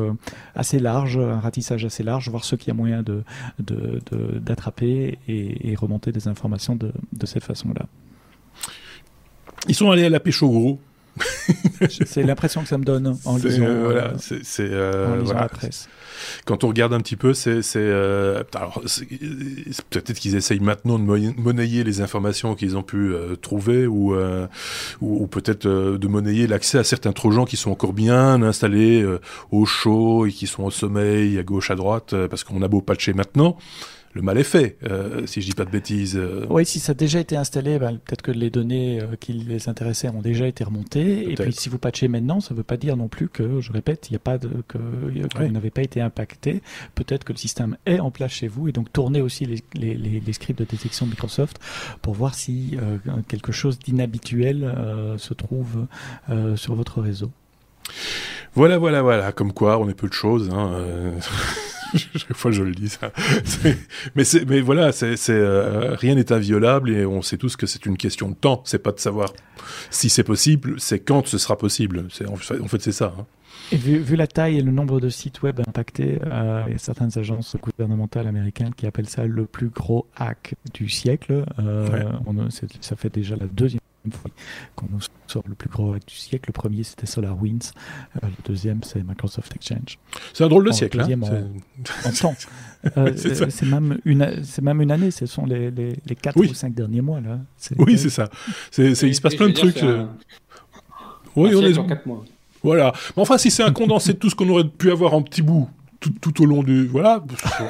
assez 0.57 0.80
large, 0.80 1.18
un 1.18 1.39
ratissage 1.39 1.84
assez 1.84 2.03
large, 2.03 2.28
voir 2.28 2.45
ce 2.45 2.57
qu'il 2.57 2.66
y 2.66 2.70
a 2.72 2.74
moyen 2.74 3.05
de, 3.05 3.22
d'attraper 4.41 5.18
et, 5.28 5.74
remonter 5.76 6.11
des 6.11 6.26
informations 6.26 6.74
de, 6.74 6.93
de 7.12 7.26
cette 7.26 7.45
façon-là. 7.45 7.87
Ils 9.68 9.74
sont 9.76 9.91
allés 9.93 10.05
à 10.05 10.11
la 10.11 10.18
pêche 10.18 10.43
au 10.43 10.49
gros. 10.49 10.80
C'est 12.08 12.22
l'impression 12.22 12.62
que 12.62 12.68
ça 12.68 12.78
me 12.78 12.84
donne 12.84 13.18
en 13.24 13.36
lisant, 13.36 13.66
voilà, 13.80 14.12
la 15.34 15.48
presse. 15.48 15.88
Quand 16.44 16.64
on 16.64 16.68
regarde 16.68 16.92
un 16.92 17.00
petit 17.00 17.16
peu, 17.16 17.34
c'est, 17.34 17.60
euh, 17.76 18.42
peut-être 19.90 20.18
qu'ils 20.18 20.34
essayent 20.34 20.60
maintenant 20.60 20.98
de 20.98 21.04
monnayer 21.40 21.84
les 21.84 22.00
informations 22.00 22.54
qu'ils 22.54 22.76
ont 22.76 22.82
pu 22.82 23.12
euh, 23.12 23.36
trouver 23.36 23.86
ou, 23.86 24.14
euh, 24.14 24.46
ou, 25.00 25.26
peut-être 25.26 25.66
de 25.66 26.08
monnayer 26.08 26.46
l'accès 26.46 26.78
à 26.78 26.84
certains 26.84 27.12
trojans 27.12 27.44
qui 27.44 27.56
sont 27.56 27.70
encore 27.70 27.92
bien 27.92 28.42
installés 28.42 29.06
au 29.50 29.66
chaud 29.66 30.26
et 30.26 30.32
qui 30.32 30.46
sont 30.46 30.64
au 30.64 30.70
sommeil 30.70 31.38
à 31.38 31.42
gauche 31.42 31.70
à 31.70 31.74
droite 31.74 32.14
parce 32.28 32.44
qu'on 32.44 32.62
a 32.62 32.68
beau 32.68 32.80
patcher 32.80 33.12
maintenant 33.12 33.56
le 34.16 34.22
mal 34.22 34.38
est 34.38 34.44
fait, 34.44 34.78
euh, 34.84 35.26
si 35.26 35.42
je 35.42 35.46
dis 35.46 35.54
pas 35.54 35.66
de 35.66 35.70
bêtises. 35.70 36.16
Euh. 36.16 36.46
Oui, 36.48 36.64
si 36.64 36.80
ça 36.80 36.92
a 36.92 36.94
déjà 36.94 37.20
été 37.20 37.36
installé, 37.36 37.78
ben, 37.78 37.98
peut-être 37.98 38.22
que 38.22 38.30
les 38.30 38.48
données 38.48 39.00
euh, 39.00 39.14
qui 39.20 39.34
les 39.34 39.68
intéressaient 39.68 40.08
ont 40.08 40.22
déjà 40.22 40.48
été 40.48 40.64
remontées. 40.64 41.30
Et 41.30 41.34
puis 41.34 41.52
si 41.52 41.68
vous 41.68 41.78
patchez 41.78 42.08
maintenant, 42.08 42.40
ça 42.40 42.54
ne 42.54 42.56
veut 42.56 42.64
pas 42.64 42.78
dire 42.78 42.96
non 42.96 43.08
plus 43.08 43.28
que, 43.28 43.60
je 43.60 43.72
répète, 43.72 44.08
il 44.08 44.14
n'y 44.14 44.16
a 44.16 44.20
pas 44.20 44.38
de, 44.38 44.48
que, 44.66 44.78
vous 44.78 45.48
n'avez 45.52 45.70
pas 45.70 45.82
été 45.82 46.00
impacté. 46.00 46.62
Peut-être 46.94 47.24
que 47.24 47.34
le 47.34 47.38
système 47.38 47.76
est 47.84 48.00
en 48.00 48.10
place 48.10 48.32
chez 48.32 48.48
vous 48.48 48.68
et 48.68 48.72
donc 48.72 48.90
tournez 48.90 49.20
aussi 49.20 49.44
les, 49.44 49.62
les, 49.74 49.94
les, 49.94 50.32
scripts 50.32 50.58
de 50.58 50.64
détection 50.64 51.04
de 51.04 51.10
Microsoft 51.10 51.58
pour 52.00 52.14
voir 52.14 52.34
si 52.34 52.78
quelque 53.28 53.52
chose 53.52 53.78
d'inhabituel 53.78 54.74
se 55.18 55.34
trouve 55.34 55.86
sur 56.56 56.74
votre 56.74 57.02
réseau. 57.02 57.30
Voilà, 58.54 58.78
voilà, 58.78 59.02
voilà. 59.02 59.32
Comme 59.32 59.52
quoi, 59.52 59.78
on 59.78 59.88
est 59.88 59.94
peu 59.94 60.08
de 60.08 60.14
choses. 60.14 60.50
Hein, 60.50 61.12
Chaque 62.14 62.37
fois, 62.37 62.51
je 62.51 62.62
le 62.62 62.72
dis 62.72 62.89
ça. 62.89 63.12
Mais, 64.14 64.24
mais 64.47 64.61
voilà, 64.61 64.93
c'est, 64.93 65.16
euh, 65.30 65.95
rien 65.95 66.14
n'est 66.14 66.32
inviolable 66.32 66.91
et 66.91 67.07
on 67.07 67.22
sait 67.22 67.37
tous 67.37 67.57
que 67.57 67.66
c'est 67.66 67.87
une 67.87 67.97
question 67.97 68.28
de 68.30 68.34
temps. 68.34 68.62
C'est 68.64 68.78
pas 68.78 68.93
de 68.93 69.01
savoir 69.01 69.32
si 69.91 70.09
c'est 70.09 70.24
possible, 70.24 70.74
c'est 70.78 71.01
quand 71.01 71.26
ce 71.26 71.39
sera 71.39 71.57
possible. 71.57 72.09
En 72.28 72.37
fait, 72.37 72.80
c'est 72.80 72.93
ça. 72.93 73.14
Hein. 73.18 73.26
Et 73.72 73.76
vu, 73.76 74.14
la 74.14 74.28
taille 74.28 74.59
et 74.59 74.62
le 74.62 74.70
nombre 74.70 75.01
de 75.01 75.09
sites 75.09 75.43
web 75.43 75.61
impactés, 75.66 76.20
euh, 76.24 76.62
il 76.68 76.72
y 76.72 76.76
a 76.76 76.78
certaines 76.78 77.18
agences 77.18 77.57
gouvernementales 77.61 78.28
américaines 78.28 78.72
qui 78.74 78.87
appellent 78.87 79.09
ça 79.09 79.24
le 79.26 79.45
plus 79.45 79.70
gros 79.70 80.07
hack 80.16 80.55
du 80.72 80.89
siècle. 80.89 81.45
Euh, 81.59 82.09
ça 82.80 82.95
fait 82.95 83.12
déjà 83.12 83.34
la 83.34 83.47
deuxième 83.47 83.80
fois 84.12 84.30
qu'on 84.74 84.86
nous 84.90 85.00
sort 85.26 85.44
le 85.48 85.54
plus 85.54 85.68
gros 85.68 85.94
hack 85.94 86.07
du 86.07 86.14
siècle. 86.14 86.44
Le 86.48 86.52
premier, 86.52 86.82
c'était 86.82 87.07
SolarWinds. 87.07 87.72
Euh, 88.16 88.26
le 88.26 88.42
deuxième, 88.44 88.82
c'est 88.82 89.02
Microsoft 89.02 89.54
Exchange. 89.54 89.98
C'est 90.32 90.44
un 90.44 90.48
drôle 90.48 90.66
de 90.66 90.72
siècle. 90.72 91.00
Hein 91.00 91.20
en, 92.04 92.12
temps. 92.12 92.34
c'est 93.16 93.62
même, 93.66 93.98
une, 94.04 94.42
même 94.62 94.82
une 94.82 94.90
année. 94.90 95.11
Ce 95.11 95.26
sont 95.26 95.46
les, 95.46 95.70
les, 95.70 95.96
les 96.07 96.14
4 96.14 96.38
ou 96.38 96.54
5 96.54 96.74
derniers 96.74 97.00
mois. 97.00 97.20
Là. 97.20 97.40
Oui, 97.78 97.98
c'est 97.98 98.11
ça. 98.11 98.28
il 98.78 98.96
se 98.96 99.20
passe 99.20 99.34
plein 99.34 99.48
de 99.48 99.52
trucs. 99.52 99.82
Oui, 101.34 101.54
on 101.54 101.62
est. 101.62 101.78
En 101.78 101.86
4 101.86 102.07
mois. 102.07 102.24
Voilà. 102.62 102.92
Mais 103.16 103.22
enfin, 103.22 103.38
si 103.38 103.50
c'est 103.50 103.62
un 103.62 103.72
condensé 103.72 104.14
de 104.14 104.18
tout 104.18 104.28
ce 104.30 104.34
qu'on 104.34 104.48
aurait 104.48 104.66
pu 104.66 104.90
avoir 104.90 105.14
en 105.14 105.22
petits 105.22 105.42
bouts 105.42 105.68
tout, 106.20 106.32
tout, 106.32 106.42
au 106.42 106.46
long 106.46 106.62
du 106.62 106.86
voilà 106.86 107.22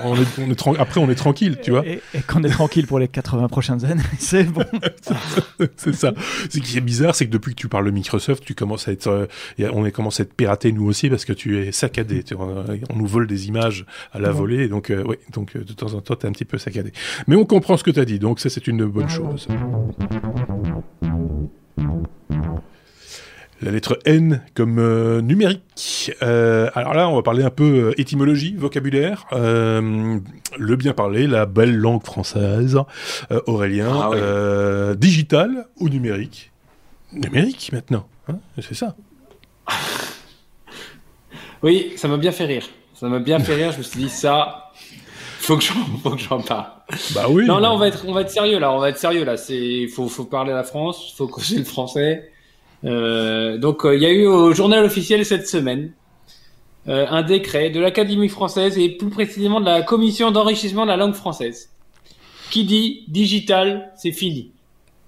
on 0.04 0.14
est, 0.14 0.38
on 0.38 0.50
est 0.50 0.80
après 0.80 1.00
on 1.00 1.10
est 1.10 1.14
tranquille 1.14 1.58
tu 1.62 1.70
vois. 1.70 1.86
Et, 1.86 2.00
et 2.14 2.20
qu'on 2.20 2.42
est 2.42 2.50
tranquille 2.50 2.86
pour 2.86 2.98
les 2.98 3.08
80 3.08 3.48
prochaines 3.48 3.84
années 3.84 4.02
c'est 4.18 4.44
bon. 4.44 4.64
C'est 5.76 5.94
ça. 5.94 6.12
Ce 6.50 6.58
qui 6.58 6.76
est 6.78 6.80
bizarre 6.80 7.14
c'est 7.14 7.26
que 7.26 7.30
depuis 7.30 7.54
que 7.54 7.60
tu 7.60 7.68
parles 7.68 7.86
de 7.86 7.90
Microsoft 7.90 8.44
tu 8.44 8.54
commences 8.54 8.88
à 8.88 8.92
être 8.92 9.08
euh, 9.08 9.26
on 9.72 9.84
est 9.84 9.92
commencé 9.92 10.22
à 10.22 10.24
être 10.24 10.34
piraté 10.34 10.72
nous 10.72 10.86
aussi 10.86 11.08
parce 11.08 11.24
que 11.24 11.32
tu 11.32 11.58
es 11.58 11.72
saccadé 11.72 12.22
tu 12.22 12.34
on 12.34 12.96
nous 12.96 13.06
vole 13.06 13.26
des 13.26 13.48
images 13.48 13.86
à 14.12 14.18
la 14.18 14.30
volée 14.30 14.68
donc 14.68 14.90
euh, 14.90 15.04
oui 15.06 15.16
donc 15.32 15.56
euh, 15.56 15.64
de 15.64 15.72
temps 15.72 15.94
en 15.94 16.00
temps 16.00 16.16
tu 16.16 16.26
es 16.26 16.28
un 16.28 16.32
petit 16.32 16.44
peu 16.44 16.58
saccadé. 16.58 16.92
Mais 17.26 17.36
on 17.36 17.44
comprend 17.44 17.76
ce 17.76 17.84
que 17.84 17.90
tu 17.90 18.00
as 18.00 18.04
dit 18.04 18.18
donc 18.18 18.40
ça 18.40 18.50
c'est 18.50 18.66
une 18.66 18.84
bonne 18.84 19.08
chose 19.08 19.48
La 23.62 23.70
lettre 23.70 23.98
N 24.04 24.42
comme 24.54 24.78
euh, 24.78 25.22
numérique. 25.22 26.12
Euh, 26.22 26.68
alors 26.74 26.92
là, 26.92 27.08
on 27.08 27.16
va 27.16 27.22
parler 27.22 27.42
un 27.42 27.50
peu 27.50 27.64
euh, 27.64 28.00
étymologie, 28.00 28.54
vocabulaire, 28.54 29.26
le 29.32 30.76
bien 30.76 30.92
parler, 30.92 31.26
la 31.26 31.46
belle 31.46 31.74
langue 31.74 32.04
française. 32.04 32.78
Aurélien, 33.46 34.10
ah 34.12 34.94
digital 34.94 35.66
ou 35.78 35.88
numérique 35.88 36.52
Numérique 37.12 37.70
maintenant, 37.72 38.06
hein 38.28 38.38
c'est 38.60 38.74
ça. 38.74 38.94
oui, 41.62 41.92
ça 41.96 42.08
m'a 42.08 42.18
bien 42.18 42.32
fait 42.32 42.44
rire. 42.44 42.68
Ça 42.94 43.08
m'a 43.08 43.20
bien 43.20 43.38
fait 43.38 43.54
rire. 43.54 43.72
Je 43.72 43.78
me 43.78 43.82
suis 43.82 44.00
dit 44.00 44.08
ça, 44.10 44.72
faut 45.38 45.56
que 45.56 45.64
j'en, 45.64 45.74
faut 46.02 46.10
que 46.10 46.20
j'en 46.20 46.42
parle. 46.42 46.66
Bah 47.14 47.26
oui. 47.30 47.46
Non, 47.46 47.58
là 47.58 47.72
on 47.72 47.78
va 47.78 47.88
être, 47.88 48.04
on 48.06 48.12
va 48.12 48.20
être 48.20 48.30
sérieux 48.30 48.58
là. 48.58 48.70
On 48.72 48.78
va 48.80 48.90
être 48.90 48.98
sérieux 48.98 49.24
là. 49.24 49.38
C'est, 49.38 49.86
faut, 49.88 50.08
faut 50.08 50.24
parler 50.24 50.52
à 50.52 50.56
la 50.56 50.64
France. 50.64 51.14
Faut 51.16 51.26
causer 51.26 51.56
le 51.56 51.64
français. 51.64 52.32
Euh, 52.84 53.58
donc 53.58 53.84
euh, 53.84 53.96
il 53.96 54.02
y 54.02 54.06
a 54.06 54.12
eu 54.12 54.26
au 54.26 54.52
journal 54.52 54.84
officiel 54.84 55.24
cette 55.24 55.48
semaine 55.48 55.92
euh, 56.88 57.06
un 57.08 57.22
décret 57.22 57.70
de 57.70 57.80
l'Académie 57.80 58.28
française 58.28 58.78
et 58.78 58.90
plus 58.90 59.08
précisément 59.08 59.60
de 59.60 59.66
la 59.66 59.82
Commission 59.82 60.30
d'enrichissement 60.30 60.84
de 60.84 60.90
la 60.90 60.96
langue 60.96 61.14
française 61.14 61.70
qui 62.50 62.64
dit 62.64 63.04
digital, 63.08 63.92
c'est 63.96 64.12
fini. 64.12 64.52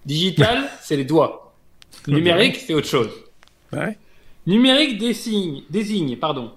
Digital, 0.07 0.69
c'est 0.83 0.97
les 0.97 1.05
doigts. 1.05 1.55
Numérique, 2.09 2.57
c'est 2.57 2.75
autre 2.75 2.89
chose. 2.89 3.11
Ouais. 3.73 3.97
Numérique 4.47 4.99
désigne, 4.99 5.63
désigne 5.71 6.17
pardon, 6.17 6.51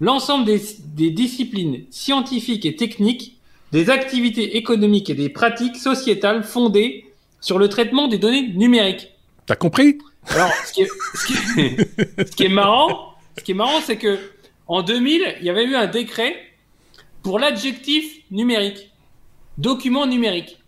l'ensemble 0.00 0.44
des, 0.44 0.60
des 0.94 1.10
disciplines 1.10 1.84
scientifiques 1.90 2.66
et 2.66 2.76
techniques, 2.76 3.38
des 3.72 3.88
activités 3.88 4.56
économiques 4.56 5.08
et 5.10 5.14
des 5.14 5.28
pratiques 5.28 5.76
sociétales 5.76 6.42
fondées 6.42 7.06
sur 7.40 7.58
le 7.58 7.68
traitement 7.68 8.08
des 8.08 8.18
données 8.18 8.48
numériques. 8.48 9.12
T'as 9.46 9.54
compris? 9.54 9.98
Alors, 10.28 10.50
ce 10.66 10.72
qui 10.72 10.82
est, 10.82 10.88
ce 11.14 11.26
qui 11.26 11.34
est, 11.60 12.26
ce 12.26 12.36
qui 12.36 12.44
est 12.44 12.48
marrant, 12.48 13.14
ce 13.38 13.44
qui 13.44 13.52
est 13.52 13.54
marrant, 13.54 13.80
c'est 13.80 13.96
que 13.96 14.18
en 14.66 14.82
2000, 14.82 15.36
il 15.40 15.46
y 15.46 15.50
avait 15.50 15.64
eu 15.64 15.76
un 15.76 15.86
décret 15.86 16.34
pour 17.22 17.38
l'adjectif 17.38 18.20
numérique, 18.30 18.90
document 19.58 20.06
numérique, 20.06 20.58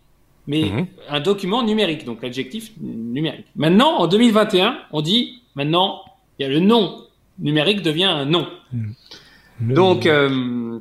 mais 0.47 0.63
mhm. 0.63 0.87
un 1.09 1.19
document 1.19 1.63
numérique, 1.63 2.05
donc 2.05 2.21
l'adjectif 2.21 2.71
numérique. 2.79 3.45
Maintenant, 3.55 3.97
en 3.99 4.07
2021, 4.07 4.77
on 4.91 5.01
dit 5.01 5.41
maintenant, 5.55 6.03
il 6.37 6.43
y 6.43 6.45
a 6.45 6.49
le 6.49 6.59
nom 6.59 7.05
numérique 7.39 7.81
devient 7.81 8.05
un 8.05 8.25
nom. 8.25 8.47
Donc, 9.59 10.05
euh, 10.05 10.79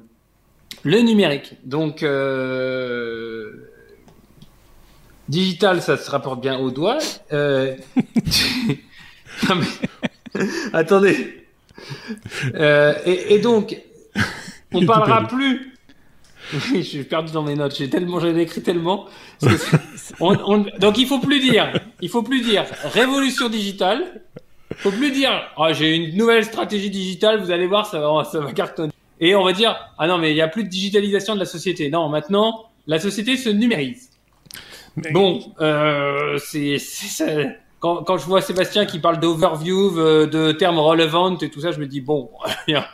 le 0.83 1.01
numérique. 1.01 1.55
Donc, 1.64 2.03
euh, 2.03 3.68
Digital, 5.29 5.83
ça 5.83 5.97
se 5.97 6.11
rapporte 6.11 6.41
bien 6.41 6.59
au 6.59 6.70
doigt. 6.70 6.99
Euh... 7.33 7.76
non 9.49 9.57
mais... 9.57 9.66
Attendez. 10.72 11.47
Euh, 12.55 12.95
et, 13.05 13.35
et, 13.35 13.39
donc, 13.39 13.76
on 14.72 14.85
parlera 14.87 15.26
plus. 15.26 15.74
Je 16.53 16.81
suis 16.81 17.05
perdu 17.05 17.33
dans 17.33 17.43
mes 17.43 17.55
notes. 17.55 17.76
J'ai 17.76 17.91
tellement, 17.91 18.20
j'ai 18.20 18.37
écrit 18.41 18.62
tellement. 18.62 19.07
On, 20.20 20.37
on... 20.47 20.66
Donc, 20.79 20.99
il 20.99 21.07
faut 21.07 21.18
plus 21.18 21.41
dire. 21.41 21.72
Il 22.01 22.09
faut 22.09 22.22
plus 22.22 22.41
dire 22.41 22.64
révolution 22.85 23.49
digitale. 23.49 24.22
Il 24.70 24.76
faut 24.76 24.91
plus 24.91 25.11
dire. 25.11 25.33
Oh, 25.57 25.68
j'ai 25.72 25.95
une 25.95 26.16
nouvelle 26.16 26.45
stratégie 26.45 26.91
digitale. 26.91 27.41
Vous 27.41 27.51
allez 27.51 27.66
voir, 27.66 27.87
ça 27.87 28.01
va, 28.01 28.24
ça 28.24 28.41
va 28.41 28.53
cartonner. 28.53 28.93
Et 29.20 29.35
on 29.35 29.45
va 29.45 29.53
dire 29.53 29.76
ah 29.99 30.07
non, 30.07 30.16
mais 30.18 30.31
il 30.31 30.37
y 30.37 30.41
a 30.41 30.49
plus 30.49 30.64
de 30.64 30.68
digitalisation 30.68 31.35
de 31.35 31.41
la 31.41 31.47
société. 31.47 31.91
Non, 31.91 32.09
maintenant, 32.09 32.70
la 32.87 32.99
société 32.99 33.37
se 33.37 33.51
numérise. 33.51 34.11
Bon, 35.13 35.41
euh, 35.61 36.39
c'est 36.39 36.79
quand, 37.81 38.03
quand 38.03 38.18
je 38.18 38.26
vois 38.26 38.41
Sébastien 38.41 38.87
qui 38.87 38.99
parle 38.99 39.20
d'overview, 39.20 39.99
euh, 39.99 40.26
de 40.26 40.53
termes 40.53 40.79
relevant 40.79 41.37
et 41.39 41.49
tout 41.49 41.61
ça, 41.61 41.70
je 41.70 41.79
me 41.79 41.87
dis 41.87 42.01
bon. 42.01 42.31
ah 42.74 42.91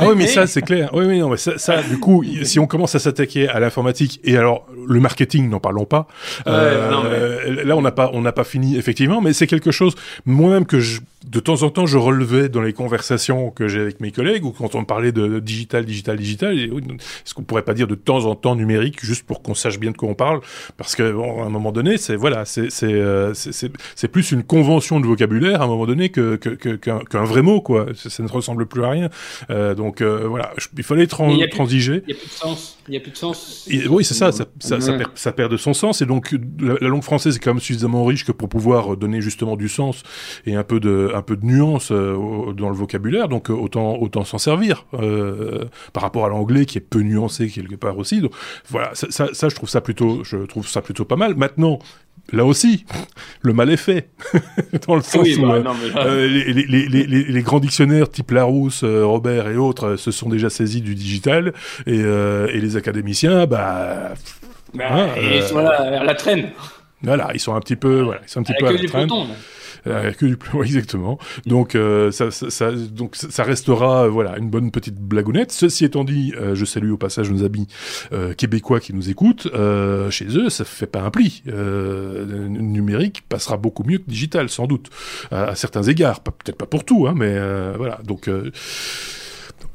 oui, 0.00 0.14
mais 0.16 0.26
ça 0.26 0.46
c'est 0.46 0.62
clair. 0.62 0.90
Oui, 0.92 1.04
oui, 1.06 1.18
non, 1.18 1.28
mais 1.30 1.36
ça, 1.36 1.58
ça 1.58 1.82
du 1.82 1.98
coup, 1.98 2.24
si 2.44 2.58
on 2.60 2.66
commence 2.66 2.94
à 2.94 2.98
s'attaquer 2.98 3.48
à 3.48 3.58
l'informatique 3.60 4.20
et 4.24 4.36
alors 4.36 4.66
le 4.86 5.00
marketing, 5.00 5.48
n'en 5.48 5.60
parlons 5.60 5.84
pas. 5.84 6.06
euh, 6.46 7.64
Là, 7.64 7.76
on 7.76 7.82
n'a 7.82 7.92
pas, 7.92 8.10
on 8.12 8.20
n'a 8.20 8.32
pas 8.32 8.44
fini 8.44 8.76
effectivement, 8.76 9.20
mais 9.20 9.32
c'est 9.32 9.46
quelque 9.46 9.70
chose 9.72 9.94
moi-même 10.26 10.64
que 10.64 10.78
je, 10.78 11.00
de 11.26 11.40
temps 11.40 11.62
en 11.62 11.70
temps, 11.70 11.86
je 11.86 11.98
relevais 11.98 12.48
dans 12.48 12.62
les 12.62 12.72
conversations 12.72 13.50
que 13.50 13.66
j'ai 13.68 13.80
avec 13.80 14.00
mes 14.00 14.12
collègues 14.12 14.44
ou 14.44 14.52
quand 14.52 14.74
on 14.74 14.84
parlait 14.84 15.12
de 15.12 15.40
digital, 15.40 15.84
digital, 15.84 16.16
digital. 16.16 16.56
Est-ce 16.58 17.34
qu'on 17.34 17.42
pourrait 17.42 17.62
pas 17.62 17.74
dire 17.74 17.86
de 17.88 17.94
temps 17.96 18.26
en 18.26 18.34
temps 18.36 18.54
numérique 18.54 19.04
juste 19.04 19.26
pour 19.26 19.42
qu'on 19.42 19.54
sache 19.54 19.78
bien 19.78 19.90
de 19.90 19.96
quoi 19.96 20.08
on 20.08 20.14
parle 20.14 20.40
Parce 20.76 20.94
que 20.94 21.10
bon, 21.10 21.42
à 21.42 21.46
un 21.46 21.50
moment 21.50 21.72
donné, 21.72 21.98
c'est 21.98 22.16
voilà, 22.16 22.44
c'est 22.44 22.70
c'est 22.70 22.92
euh, 22.92 23.32
c'est 23.94 24.08
plus 24.08 24.32
une 24.32 24.42
convention 24.42 25.00
de 25.00 25.06
vocabulaire 25.06 25.62
à 25.62 25.64
un 25.64 25.68
moment 25.68 25.86
donné 25.86 26.08
que 26.08 26.36
qu'un 26.36 26.98
que, 26.98 27.16
vrai 27.18 27.42
mot 27.42 27.60
quoi. 27.60 27.86
Ça, 27.94 28.22
ne 28.22 28.28
ressemble 28.28 28.66
plus 28.66 28.84
à 28.84 28.90
rien. 28.90 29.10
Euh, 29.50 29.74
donc 29.74 30.00
euh, 30.00 30.26
voilà, 30.28 30.52
il 30.76 30.84
fallait 30.84 31.06
transiger. 31.06 32.02
Il 32.06 32.08
n'y 32.08 32.14
a 32.14 32.16
plus 32.16 32.28
de 32.28 32.32
sens. 32.32 32.78
Il 32.88 32.94
y 32.94 32.96
a 32.96 33.00
plus 33.00 33.10
de 33.10 33.16
sens. 33.16 33.68
oui, 33.90 34.04
c'est 34.04 34.14
ça. 34.14 34.32
Ça, 34.32 34.46
ça, 34.60 34.80
ça, 34.80 34.92
perd, 34.94 35.10
ça, 35.14 35.32
perd, 35.32 35.52
de 35.52 35.56
son 35.56 35.74
sens. 35.74 36.00
Et 36.00 36.06
donc 36.06 36.34
la, 36.58 36.88
langue 36.88 37.02
française 37.02 37.36
est 37.36 37.38
quand 37.38 37.52
même 37.52 37.60
suffisamment 37.60 38.04
riche 38.04 38.24
que 38.24 38.32
pour 38.32 38.48
pouvoir 38.48 38.96
donner 38.96 39.20
justement 39.20 39.56
du 39.56 39.68
sens 39.68 40.02
et 40.46 40.54
un 40.54 40.64
peu 40.64 40.80
de 40.80 41.10
un 41.14 41.22
peu 41.22 41.36
de 41.36 41.44
nuance 41.44 41.90
euh, 41.92 42.52
dans 42.52 42.70
le 42.70 42.74
vocabulaire. 42.74 43.28
Donc 43.28 43.50
autant 43.50 43.96
autant 43.96 44.24
s'en 44.24 44.38
servir 44.38 44.86
euh, 44.94 45.66
par 45.92 46.02
rapport 46.02 46.24
à 46.24 46.28
l'anglais 46.28 46.64
qui 46.64 46.78
est 46.78 46.82
peu 46.82 47.00
nuancé 47.00 47.48
quelque 47.48 47.76
part 47.76 47.98
aussi. 47.98 48.20
Donc 48.20 48.32
voilà, 48.68 48.90
ça, 48.94 49.08
ça, 49.10 49.28
ça, 49.32 49.48
je 49.48 49.54
trouve 49.54 49.68
ça 49.68 49.80
plutôt 49.80 50.24
je 50.24 50.38
trouve 50.38 50.66
ça 50.66 50.80
plutôt 50.80 51.04
pas 51.04 51.16
mal. 51.16 51.34
Maintenant, 51.34 51.78
là 52.32 52.44
aussi, 52.44 52.84
le 53.42 53.52
mal 53.52 53.70
est 53.70 53.76
fait. 53.76 54.10
dans 54.86 54.96
le 54.96 55.02
sens 55.02 55.26
où 55.36 55.42
bah, 55.42 55.54
euh, 55.54 55.64
euh, 55.96 56.28
les, 56.28 56.52
les, 56.52 56.86
les, 56.88 57.24
les, 57.24 57.42
grands 57.42 57.60
dictionnaires 57.60 58.10
type 58.10 58.30
Larousse, 58.30 58.82
euh, 58.84 59.04
Robert 59.04 59.48
et 59.48 59.56
autres 59.56 59.96
se 59.96 60.10
sont 60.10 60.28
déjà 60.28 60.50
saisis 60.50 60.80
du 60.80 60.94
digital 60.94 61.52
et, 61.86 61.98
et 61.98 62.60
les 62.60 62.76
académiciens, 62.76 63.46
bah... 63.46 64.14
bah 64.74 64.84
hein, 64.90 65.08
ils 65.20 65.42
sont 65.42 65.58
là, 65.58 66.04
la 66.04 66.14
traîne. 66.14 66.50
Voilà, 67.02 67.30
ils 67.32 67.40
sont 67.40 67.54
un 67.54 67.60
petit 67.60 67.76
peu, 67.76 68.00
voilà, 68.00 68.20
ils 68.24 68.28
sont 68.28 68.40
un 68.40 68.42
petit 68.42 68.54
peu 68.58 68.66
à 68.66 68.72
la 68.72 68.78
traîne. 68.88 69.08
Euh, 69.86 70.12
du 70.20 70.36
exactement. 70.64 71.18
Donc 71.46 71.74
euh, 71.74 72.10
ça, 72.10 72.72
donc 72.72 73.16
ça 73.16 73.42
restera 73.42 74.04
euh, 74.04 74.08
voilà 74.08 74.38
une 74.38 74.50
bonne 74.50 74.70
petite 74.70 74.96
blagounette. 74.96 75.52
Ceci 75.52 75.84
étant 75.84 76.04
dit, 76.04 76.32
je 76.52 76.64
salue 76.64 76.90
au 76.90 76.96
passage 76.96 77.30
nos 77.30 77.44
amis 77.44 77.66
québécois 78.36 78.80
qui 78.80 78.94
nous 78.94 79.10
écoutent. 79.10 79.48
chez 80.10 80.26
eux, 80.36 80.48
ça 80.48 80.64
fait 80.64 80.86
pas 80.86 81.02
un 81.02 81.10
pli. 81.10 81.42
numérique 81.46 83.22
passera 83.28 83.56
beaucoup 83.56 83.84
mieux 83.84 83.98
que 83.98 84.08
digital, 84.08 84.48
sans 84.48 84.66
doute, 84.66 84.90
à, 85.30 85.54
certains 85.54 85.82
égards. 85.82 86.20
Peut-être 86.20 86.56
pas 86.56 86.66
pour 86.66 86.84
tout, 86.84 87.06
hein, 87.06 87.14
mais 87.16 87.38
voilà. 87.76 88.00
Donc 88.04 88.28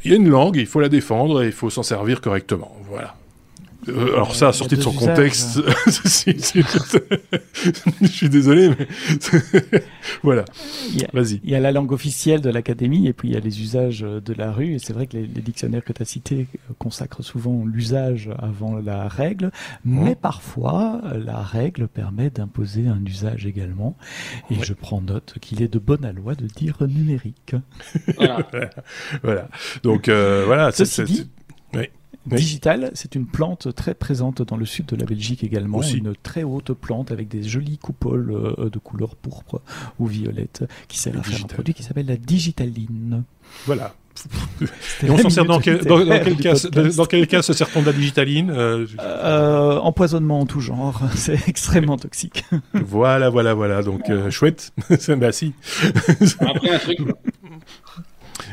il 0.06 0.12
y 0.12 0.14
a 0.14 0.18
une 0.18 0.30
langue, 0.30 0.58
il 0.58 0.68
faut 0.68 0.80
la 0.80 0.90
défendre 0.90 1.44
et 1.44 1.48
il 1.48 1.52
faut 1.52 1.70
s'en 1.70 1.84
servir 1.84 2.22
correctement. 2.22 2.76
Voilà. 2.90 3.16
Euh, 3.90 4.14
alors 4.14 4.36
ça, 4.36 4.54
sorti 4.54 4.76
de 4.78 4.82
son 4.82 4.94
contexte, 4.94 5.60
je 8.02 8.08
suis 8.08 8.30
désolé, 8.30 8.70
mais 8.70 8.88
voilà. 10.24 10.46
Vas-y. 11.14 11.42
Il 11.44 11.50
y 11.50 11.56
a 11.56 11.60
la 11.60 11.72
langue 11.72 11.92
officielle 11.92 12.42
de 12.42 12.50
l'académie 12.50 13.08
et 13.08 13.14
puis 13.14 13.30
il 13.30 13.34
y 13.34 13.38
a 13.38 13.40
les 13.40 13.62
usages 13.62 14.02
de 14.02 14.34
la 14.34 14.52
rue. 14.52 14.76
Et 14.76 14.80
c'est 14.80 14.94
vrai 14.94 15.08
que 15.08 15.18
les, 15.18 15.28
dictionnaires 15.28 15.84
que 15.84 15.94
tu 15.94 16.02
as 16.02 16.06
cités 16.06 16.48
consacrent 16.78 17.24
souvent 17.24 17.64
l'usage 17.66 18.30
avant 18.40 18.76
la 18.76 19.08
règle, 19.08 19.52
mais 19.84 20.12
mmh. 20.12 20.16
parfois 20.16 21.02
la 21.14 21.42
règle 21.42 21.88
permet 21.88 22.30
d'imposer 22.30 22.88
un 22.88 23.04
usage 23.06 23.46
également. 23.46 23.98
Et 24.50 24.56
je 24.64 24.74
prends 24.74 25.02
note 25.02 25.36
qu'il 25.42 25.62
est 25.62 25.68
de 25.68 25.80
bonne 25.80 26.10
loi 26.12 26.36
de 26.36 26.46
dire 26.46 26.78
numérique. 26.82 27.56
Voilà. 28.18 28.48
voilà. 29.24 29.50
Donc 29.84 30.10
euh, 30.10 30.44
voilà. 30.46 30.72
Ceci 30.72 31.04
dit, 31.04 31.30
oui. 32.32 32.38
Digital, 32.38 32.92
c'est 32.94 33.16
une 33.16 33.26
plante 33.26 33.74
très 33.76 33.94
présente 33.94 34.42
dans 34.42 34.58
le 34.58 34.66
sud 34.66 34.86
de 34.86 34.96
la 34.96 35.06
Belgique 35.06 35.44
également. 35.44 35.80
Aussi. 35.80 35.98
Une 35.98 36.14
très 36.16 36.44
haute 36.44 36.74
plante 36.74 37.12
avec 37.12 37.28
des 37.28 37.44
jolies 37.44 37.78
coupoles 37.78 38.32
euh, 38.32 38.70
de 38.70 38.80
couleur 38.80 39.16
pourpre 39.16 39.62
ou 40.00 40.08
violette 40.08 40.64
qui 40.88 40.98
sert 40.98 41.18
à 41.18 41.24
faire 41.24 41.44
un 41.44 41.48
produit 41.48 41.74
qui 41.74 41.84
s'appelle 41.84 42.08
la 42.08 42.18
digitaline. 42.18 43.24
Voilà. 43.66 43.94
Et 45.04 45.10
on 45.10 45.18
s'en 45.18 45.30
sert 45.30 45.46
dans 45.46 45.60
quel, 45.60 45.84
dans, 45.84 46.06
quel 46.06 46.38
cas, 46.38 46.54
dans 46.96 47.06
quel 47.06 47.28
cas 47.28 47.42
se 47.42 47.54
sert-on 47.54 47.82
de 47.82 47.88
la 47.88 47.94
digitaline 47.94 48.52
euh, 48.52 48.86
euh, 49.00 49.78
Empoisonnement 49.80 50.40
en 50.40 50.46
tout 50.46 50.60
genre, 50.60 51.02
c'est 51.16 51.48
extrêmement 51.48 51.98
toxique. 51.98 52.46
voilà, 52.74 53.30
voilà, 53.30 53.54
voilà. 53.54 53.82
Donc 53.82 54.10
euh, 54.10 54.30
chouette. 54.30 54.72
bah 55.18 55.32
si. 55.32 55.54
Après 56.40 56.70
un 56.70 56.80
truc. 56.80 57.00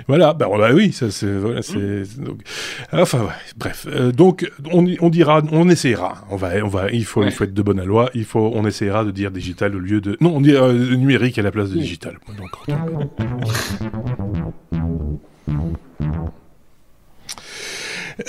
Voilà, 0.08 0.34
bah, 0.34 0.48
bah 0.50 0.70
oui, 0.74 0.92
ça 0.92 1.10
c'est 1.10 1.32
voilà, 1.32 1.60
donc, 2.18 2.42
enfin 2.92 3.20
ouais, 3.20 3.32
bref. 3.56 3.86
Euh, 3.88 4.12
donc 4.12 4.50
on, 4.72 4.86
on 5.00 5.08
dira, 5.08 5.42
on 5.52 5.68
essaiera. 5.68 6.24
On 6.30 6.36
va, 6.36 6.50
on 6.64 6.68
va, 6.68 6.90
il 6.90 7.04
faut, 7.04 7.22
il 7.24 7.30
faut 7.30 7.44
être 7.44 7.54
de 7.54 7.62
bonne 7.62 7.84
loi. 7.84 8.10
Il 8.14 8.24
faut, 8.24 8.50
on 8.54 8.64
essaiera 8.66 9.04
de 9.04 9.10
dire 9.10 9.30
digital 9.30 9.74
au 9.76 9.78
lieu 9.78 10.00
de, 10.00 10.16
non, 10.20 10.36
on 10.36 10.40
dit 10.40 10.54
euh, 10.54 10.96
numérique 10.96 11.38
à 11.38 11.42
la 11.42 11.50
place 11.52 11.70
de 11.70 11.78
digital. 11.78 12.18
Donc, 12.36 12.50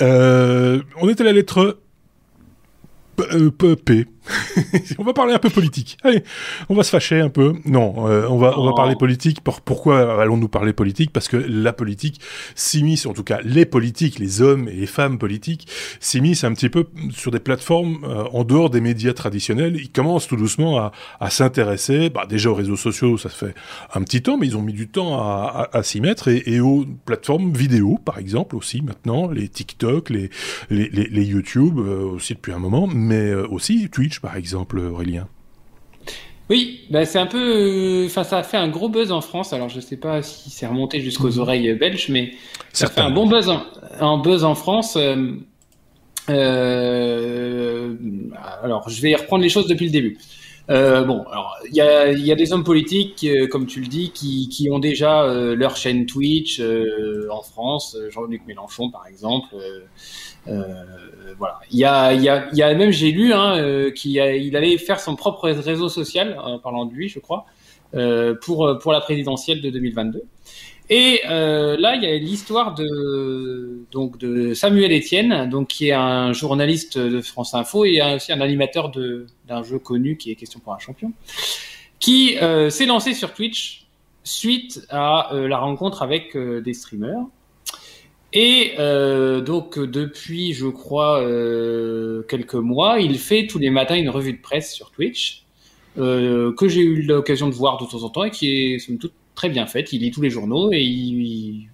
euh, 0.00 0.82
on 1.00 1.08
est 1.08 1.20
à 1.20 1.24
la 1.24 1.32
lettre 1.32 1.78
P. 3.84 4.06
on 4.98 5.04
va 5.04 5.12
parler 5.12 5.34
un 5.34 5.38
peu 5.38 5.50
politique. 5.50 5.96
Allez, 6.02 6.22
on 6.68 6.74
va 6.74 6.82
se 6.82 6.90
fâcher 6.90 7.20
un 7.20 7.28
peu. 7.28 7.54
Non, 7.64 8.08
euh, 8.08 8.26
on 8.28 8.38
va 8.38 8.58
on 8.58 8.64
va 8.64 8.72
parler 8.74 8.96
politique. 8.96 9.40
pourquoi 9.42 10.20
allons-nous 10.20 10.48
parler 10.48 10.72
politique? 10.72 11.12
Parce 11.12 11.28
que 11.28 11.36
la 11.36 11.72
politique 11.72 12.20
s'immisce, 12.54 13.06
en 13.06 13.12
tout 13.12 13.24
cas 13.24 13.40
les 13.44 13.66
politiques, 13.66 14.18
les 14.18 14.40
hommes 14.40 14.68
et 14.68 14.74
les 14.74 14.86
femmes 14.86 15.18
politiques, 15.18 15.66
s'immiscent 16.00 16.44
un 16.44 16.52
petit 16.52 16.68
peu 16.68 16.86
sur 17.10 17.30
des 17.30 17.40
plateformes 17.40 17.98
euh, 18.04 18.24
en 18.32 18.44
dehors 18.44 18.70
des 18.70 18.80
médias 18.80 19.12
traditionnels. 19.12 19.76
Ils 19.76 19.90
commencent 19.90 20.28
tout 20.28 20.36
doucement 20.36 20.78
à, 20.78 20.92
à 21.20 21.30
s'intéresser, 21.30 22.10
bah, 22.10 22.26
déjà 22.28 22.50
aux 22.50 22.54
réseaux 22.54 22.76
sociaux, 22.76 23.18
ça 23.18 23.28
fait 23.28 23.54
un 23.94 24.02
petit 24.02 24.22
temps, 24.22 24.36
mais 24.38 24.46
ils 24.46 24.56
ont 24.56 24.62
mis 24.62 24.72
du 24.72 24.88
temps 24.88 25.20
à, 25.20 25.68
à, 25.72 25.78
à 25.78 25.82
s'y 25.82 26.00
mettre, 26.00 26.28
et, 26.28 26.42
et, 26.46 26.60
aux 26.60 26.86
plateformes 27.04 27.52
vidéo, 27.52 27.98
par 28.04 28.18
exemple 28.18 28.56
aussi 28.56 28.82
maintenant, 28.82 29.30
les 29.30 29.48
TikTok, 29.48 30.10
les 30.10 30.30
les, 30.70 30.88
les, 30.88 31.08
les 31.08 31.24
YouTube 31.24 31.78
euh, 31.78 32.04
aussi 32.04 32.34
depuis 32.34 32.52
un 32.52 32.58
moment, 32.58 32.86
mais 32.86 33.32
aussi 33.34 33.88
Twitch 33.90 34.11
par 34.20 34.36
exemple, 34.36 34.78
Aurélien? 34.78 35.28
Oui, 36.50 36.80
bah 36.90 37.06
c'est 37.06 37.18
un 37.18 37.26
peu, 37.26 37.38
euh, 37.38 38.06
enfin 38.06 38.24
ça 38.24 38.38
a 38.38 38.42
fait 38.42 38.58
un 38.58 38.68
gros 38.68 38.88
buzz 38.88 39.12
en 39.12 39.20
France. 39.20 39.52
Alors 39.52 39.68
je 39.68 39.80
sais 39.80 39.96
pas 39.96 40.22
si 40.22 40.50
c'est 40.50 40.66
remonté 40.66 41.00
jusqu'aux 41.00 41.30
mhm. 41.30 41.38
oreilles 41.38 41.74
belges, 41.74 42.08
mais 42.10 42.32
ça 42.74 42.88
fait 42.88 43.00
un 43.00 43.10
bon 43.10 43.26
buzz 43.26 43.50
en, 44.00 44.18
buzz 44.18 44.44
en 44.44 44.54
France. 44.54 44.96
Euh, 44.96 45.36
euh, 46.28 47.94
alors 48.62 48.88
je 48.88 49.00
vais 49.00 49.14
reprendre 49.14 49.42
les 49.42 49.48
choses 49.48 49.66
depuis 49.66 49.86
le 49.86 49.92
début. 49.92 50.18
bon, 50.68 51.24
alors 51.30 51.56
il 51.70 51.76
y 51.76 51.80
a, 51.80 52.12
y 52.12 52.30
a, 52.30 52.34
des 52.34 52.52
hommes 52.52 52.64
politiques, 52.64 53.26
comme 53.50 53.66
tu 53.66 53.80
le 53.80 53.86
dis, 53.86 54.10
qui, 54.10 54.50
qui 54.50 54.68
ont 54.70 54.78
déjà 54.78 55.24
leur 55.54 55.76
chaîne 55.76 56.04
Twitch 56.04 56.60
en 57.30 57.42
France. 57.42 57.96
Jean-Luc 58.10 58.42
Mélenchon, 58.46 58.90
par 58.90 59.06
exemple. 59.06 59.54
Euh, 60.48 60.84
voilà. 61.38 61.60
Il 61.70 61.78
y 61.78 61.84
a, 61.84 62.12
il 62.12 62.22
y 62.22 62.28
a, 62.28 62.48
il 62.52 62.58
y 62.58 62.62
a 62.62 62.74
même 62.74 62.90
j'ai 62.90 63.10
lu 63.10 63.32
hein, 63.32 63.56
euh, 63.56 63.90
qu'il 63.90 64.12
il 64.12 64.56
allait 64.56 64.78
faire 64.78 65.00
son 65.00 65.16
propre 65.16 65.50
réseau 65.50 65.88
social, 65.88 66.38
en 66.42 66.58
parlant 66.58 66.84
de 66.84 66.92
lui, 66.92 67.08
je 67.08 67.18
crois, 67.18 67.46
euh, 67.94 68.34
pour 68.34 68.78
pour 68.80 68.92
la 68.92 69.00
présidentielle 69.00 69.60
de 69.60 69.70
2022. 69.70 70.22
Et 70.90 71.20
euh, 71.28 71.76
là, 71.78 71.94
il 71.96 72.02
y 72.02 72.06
a 72.06 72.16
l'histoire 72.16 72.74
de 72.74 73.86
donc 73.92 74.18
de 74.18 74.52
Samuel 74.52 74.92
Etienne, 74.92 75.48
donc 75.48 75.68
qui 75.68 75.88
est 75.88 75.92
un 75.92 76.32
journaliste 76.32 76.98
de 76.98 77.20
France 77.20 77.54
Info 77.54 77.84
et 77.84 78.02
aussi 78.14 78.32
un 78.32 78.40
animateur 78.40 78.90
de 78.90 79.26
d'un 79.48 79.62
jeu 79.62 79.78
connu 79.78 80.16
qui 80.16 80.30
est 80.30 80.34
Question 80.34 80.60
pour 80.60 80.74
un 80.74 80.78
champion, 80.78 81.12
qui 81.98 82.36
euh, 82.42 82.68
s'est 82.68 82.86
lancé 82.86 83.14
sur 83.14 83.32
Twitch 83.32 83.86
suite 84.24 84.86
à 84.90 85.30
la 85.32 85.58
rencontre 85.58 86.02
avec 86.02 86.36
des 86.36 86.74
streamers. 86.74 87.24
Et 88.32 88.72
euh, 88.78 89.40
donc 89.40 89.78
depuis, 89.78 90.54
je 90.54 90.66
crois, 90.66 91.20
euh, 91.22 92.22
quelques 92.22 92.54
mois, 92.54 92.98
il 93.00 93.18
fait 93.18 93.46
tous 93.46 93.58
les 93.58 93.70
matins 93.70 93.96
une 93.96 94.08
revue 94.08 94.32
de 94.32 94.40
presse 94.40 94.72
sur 94.72 94.90
Twitch 94.90 95.44
euh, 95.98 96.54
que 96.54 96.68
j'ai 96.68 96.80
eu 96.80 97.02
l'occasion 97.02 97.48
de 97.48 97.54
voir 97.54 97.76
de 97.78 97.86
temps 97.86 98.02
en 98.02 98.08
temps 98.08 98.24
et 98.24 98.30
qui 98.30 98.74
est 98.74 98.78
somme 98.78 98.98
toute 98.98 99.12
très 99.34 99.48
bien 99.48 99.66
faite. 99.66 99.92
Il 99.92 100.00
lit 100.00 100.10
tous 100.10 100.22
les 100.22 100.30
journaux 100.30 100.72
et 100.72 100.80
il, 100.80 101.68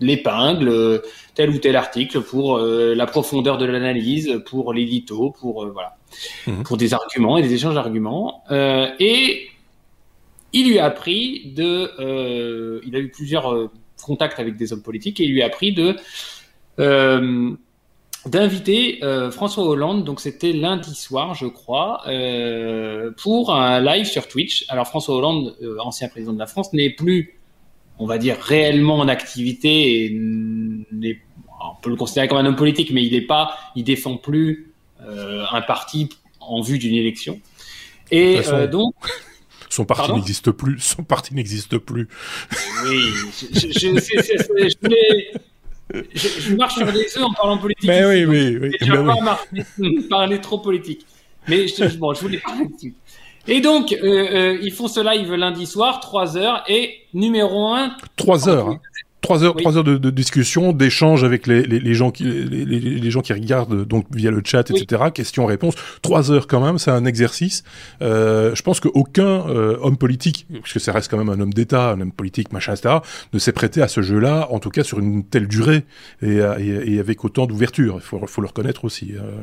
l'épingle 0.00 1.02
tel 1.34 1.50
ou 1.50 1.58
tel 1.58 1.76
article 1.76 2.20
pour 2.22 2.56
euh, 2.56 2.94
la 2.94 3.06
profondeur 3.06 3.58
de 3.58 3.66
l'analyse, 3.66 4.40
pour 4.46 4.72
l'édito, 4.72 5.34
pour 5.38 5.64
euh, 5.64 5.70
voilà, 5.70 5.96
mmh. 6.46 6.62
pour 6.62 6.76
des 6.76 6.94
arguments 6.94 7.38
et 7.38 7.42
des 7.42 7.54
échanges 7.54 7.74
d'arguments. 7.74 8.42
Euh, 8.50 8.88
et 8.98 9.48
il 10.52 10.68
lui 10.68 10.78
a 10.78 10.86
appris 10.86 11.52
de, 11.54 12.80
il 12.86 12.96
a 12.96 12.98
eu 12.98 13.10
plusieurs 13.10 13.70
contact 14.02 14.38
avec 14.38 14.56
des 14.56 14.72
hommes 14.72 14.82
politiques 14.82 15.20
et 15.20 15.24
il 15.24 15.32
lui 15.32 15.42
a 15.42 15.48
pris 15.48 15.72
de 15.72 15.96
euh, 16.78 17.52
d'inviter 18.26 18.98
euh, 19.04 19.30
François 19.30 19.64
Hollande, 19.64 20.02
donc 20.02 20.20
c'était 20.20 20.52
lundi 20.52 20.96
soir, 20.96 21.34
je 21.34 21.46
crois, 21.46 22.02
euh, 22.08 23.12
pour 23.22 23.54
un 23.54 23.80
live 23.80 24.06
sur 24.06 24.26
Twitch. 24.26 24.64
Alors 24.68 24.88
François 24.88 25.14
Hollande, 25.14 25.56
ancien 25.78 26.08
président 26.08 26.32
de 26.32 26.38
la 26.38 26.48
France, 26.48 26.72
n'est 26.72 26.90
plus, 26.90 27.38
on 28.00 28.06
va 28.06 28.18
dire, 28.18 28.36
réellement 28.40 28.96
en 28.96 29.06
activité 29.06 30.06
et 30.06 30.20
on 30.92 31.80
peut 31.80 31.90
le 31.90 31.94
considérer 31.94 32.26
comme 32.26 32.38
un 32.38 32.46
homme 32.46 32.56
politique, 32.56 32.90
mais 32.90 33.04
il 33.04 33.12
n'est 33.12 33.26
pas, 33.26 33.56
il 33.76 33.84
défend 33.84 34.16
plus 34.16 34.72
un 34.98 35.60
parti 35.62 36.08
en 36.40 36.62
vue 36.62 36.78
d'une 36.78 36.96
élection. 36.96 37.40
Et 38.10 38.40
donc, 38.72 38.94
son 39.68 39.84
parti 39.84 40.12
n'existe 40.12 40.50
plus. 40.50 40.78
Son 40.80 41.04
parti 41.04 41.34
n'existe 41.34 41.78
plus. 41.78 42.08
Oui, 42.84 43.00
je, 43.52 43.60
je, 43.60 43.98
je, 45.94 46.40
je, 46.40 46.54
marche 46.54 46.74
sur 46.74 46.92
des 46.92 47.16
œufs 47.16 47.22
en 47.22 47.32
parlant 47.32 47.58
politique. 47.58 47.88
Mais 47.88 48.04
oui, 48.04 48.24
oui, 48.24 48.58
oui. 48.60 48.72
Je 48.80 48.92
vais 48.92 49.04
pas 49.04 49.40
parler 50.10 50.40
trop 50.40 50.58
politique. 50.58 51.06
Mais 51.48 51.68
je, 51.68 51.96
bon, 51.96 52.14
je 52.14 52.20
voulais 52.20 52.38
parler 52.38 52.66
dessus. 52.66 52.94
Et 53.48 53.60
donc, 53.60 53.92
euh, 53.92 53.98
euh, 54.02 54.58
ils 54.60 54.72
font 54.72 54.88
ce 54.88 55.00
live 55.00 55.32
lundi 55.34 55.66
soir, 55.66 56.00
3 56.00 56.36
heures, 56.36 56.64
et 56.68 57.02
numéro 57.14 57.72
1... 57.74 57.96
3 58.16 58.48
heures, 58.48 58.68
hein. 58.68 58.80
Trois 59.26 59.42
heures, 59.42 59.56
trois 59.56 59.76
heures 59.76 59.84
de, 59.84 59.96
de 59.96 60.10
discussion, 60.10 60.72
d'échange 60.72 61.24
avec 61.24 61.48
les, 61.48 61.62
les, 61.62 61.80
les, 61.80 61.94
gens 61.94 62.12
qui 62.12 62.22
les, 62.22 62.64
les, 62.64 63.10
gens 63.10 63.22
qui 63.22 63.32
regardent 63.32 63.84
donc 63.84 64.06
via 64.14 64.30
le 64.30 64.40
chat, 64.44 64.70
etc. 64.70 65.06
Questions-réponses. 65.12 65.74
Trois 66.00 66.30
heures 66.30 66.46
quand 66.46 66.64
même, 66.64 66.78
c'est 66.78 66.92
un 66.92 67.04
exercice. 67.04 67.64
Euh, 68.02 68.54
je 68.54 68.62
pense 68.62 68.78
qu'aucun 68.78 69.48
euh, 69.48 69.78
homme 69.80 69.96
politique, 69.96 70.46
puisque 70.62 70.78
ça 70.78 70.92
reste 70.92 71.10
quand 71.10 71.18
même 71.18 71.28
un 71.28 71.40
homme 71.40 71.52
d'État, 71.52 71.90
un 71.90 72.00
homme 72.00 72.12
politique, 72.12 72.52
machin, 72.52 72.72
etc., 72.74 72.98
ne 73.32 73.38
s'est 73.40 73.52
prêté 73.52 73.82
à 73.82 73.88
ce 73.88 74.00
jeu-là, 74.00 74.46
en 74.50 74.60
tout 74.60 74.70
cas 74.70 74.84
sur 74.84 75.00
une 75.00 75.24
telle 75.24 75.48
durée 75.48 75.82
et, 76.22 76.38
et, 76.58 76.94
et 76.94 77.00
avec 77.00 77.24
autant 77.24 77.46
d'ouverture. 77.46 77.96
Il 77.96 78.02
faut, 78.02 78.24
faut 78.28 78.40
le 78.40 78.46
reconnaître 78.46 78.84
aussi. 78.84 79.14
Euh. 79.16 79.42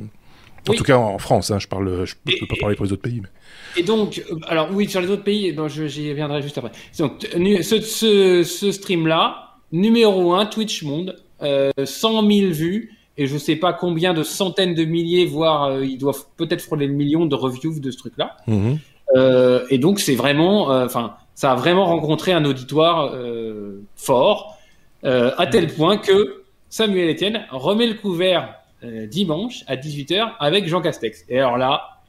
En 0.70 0.74
tout 0.74 0.84
cas 0.84 0.96
en 0.96 1.18
France, 1.18 1.52
hein, 1.52 1.60
je 1.60 1.68
parle, 1.68 2.06
je 2.06 2.16
peux, 2.24 2.48
pas 2.48 2.56
parler 2.60 2.76
pour 2.76 2.86
les 2.86 2.94
autres 2.94 3.02
pays. 3.02 3.22
Mais... 3.22 3.82
Et 3.82 3.84
donc, 3.84 4.24
euh, 4.32 4.36
alors 4.48 4.70
oui, 4.72 4.90
sur 4.90 5.02
les 5.02 5.10
autres 5.10 5.24
pays, 5.24 5.56
j'y 5.88 6.14
viendrai 6.14 6.42
juste 6.42 6.58
après. 6.58 6.72
Donc, 6.98 7.28
ce, 7.62 7.82
ce, 7.82 8.44
ce 8.44 8.72
stream-là, 8.72 9.43
numéro 9.74 10.34
1 10.34 10.46
Twitch 10.46 10.84
Monde, 10.84 11.18
euh, 11.42 11.72
100 11.84 12.26
000 12.26 12.52
vues 12.52 12.98
et 13.18 13.28
je 13.28 13.38
sais 13.38 13.58
pas 13.58 13.74
combien 13.74 14.14
de 14.14 14.24
centaines 14.24 14.74
de 14.74 14.86
milliers, 14.86 15.26
voire 15.26 15.66
euh, 15.66 15.86
ils 15.86 15.98
doivent 15.98 16.26
peut-être 16.38 16.62
frôler 16.62 16.88
le 16.88 16.94
million 16.94 17.26
de 17.26 17.36
reviews 17.36 17.80
de 17.80 17.92
ce 17.92 17.98
truc-là. 17.98 18.38
Mhm. 18.48 18.80
Euh, 19.16 19.66
et 19.70 19.78
donc 19.78 20.00
c'est 20.00 20.16
vraiment, 20.16 20.72
euh, 20.72 20.86
enfin, 20.86 21.16
ça 21.36 21.52
a 21.52 21.56
vraiment 21.56 21.86
rencontré 21.86 22.32
un 22.32 22.46
auditoire 22.46 23.12
euh, 23.14 23.84
fort, 23.96 24.58
à 25.06 25.48
tel 25.48 25.68
point 25.68 25.98
que 25.98 26.44
Samuel 26.70 27.10
Etienne 27.10 27.46
remet 27.52 27.88
le 27.88 27.96
couvert 27.96 28.56
dimanche 28.82 29.66
à 29.68 29.76
18h 29.76 30.32
avec 30.40 30.66
Jean 30.66 30.80
Castex. 30.80 31.26
Et 31.28 31.40
alors 31.40 31.58
là, 31.58 32.00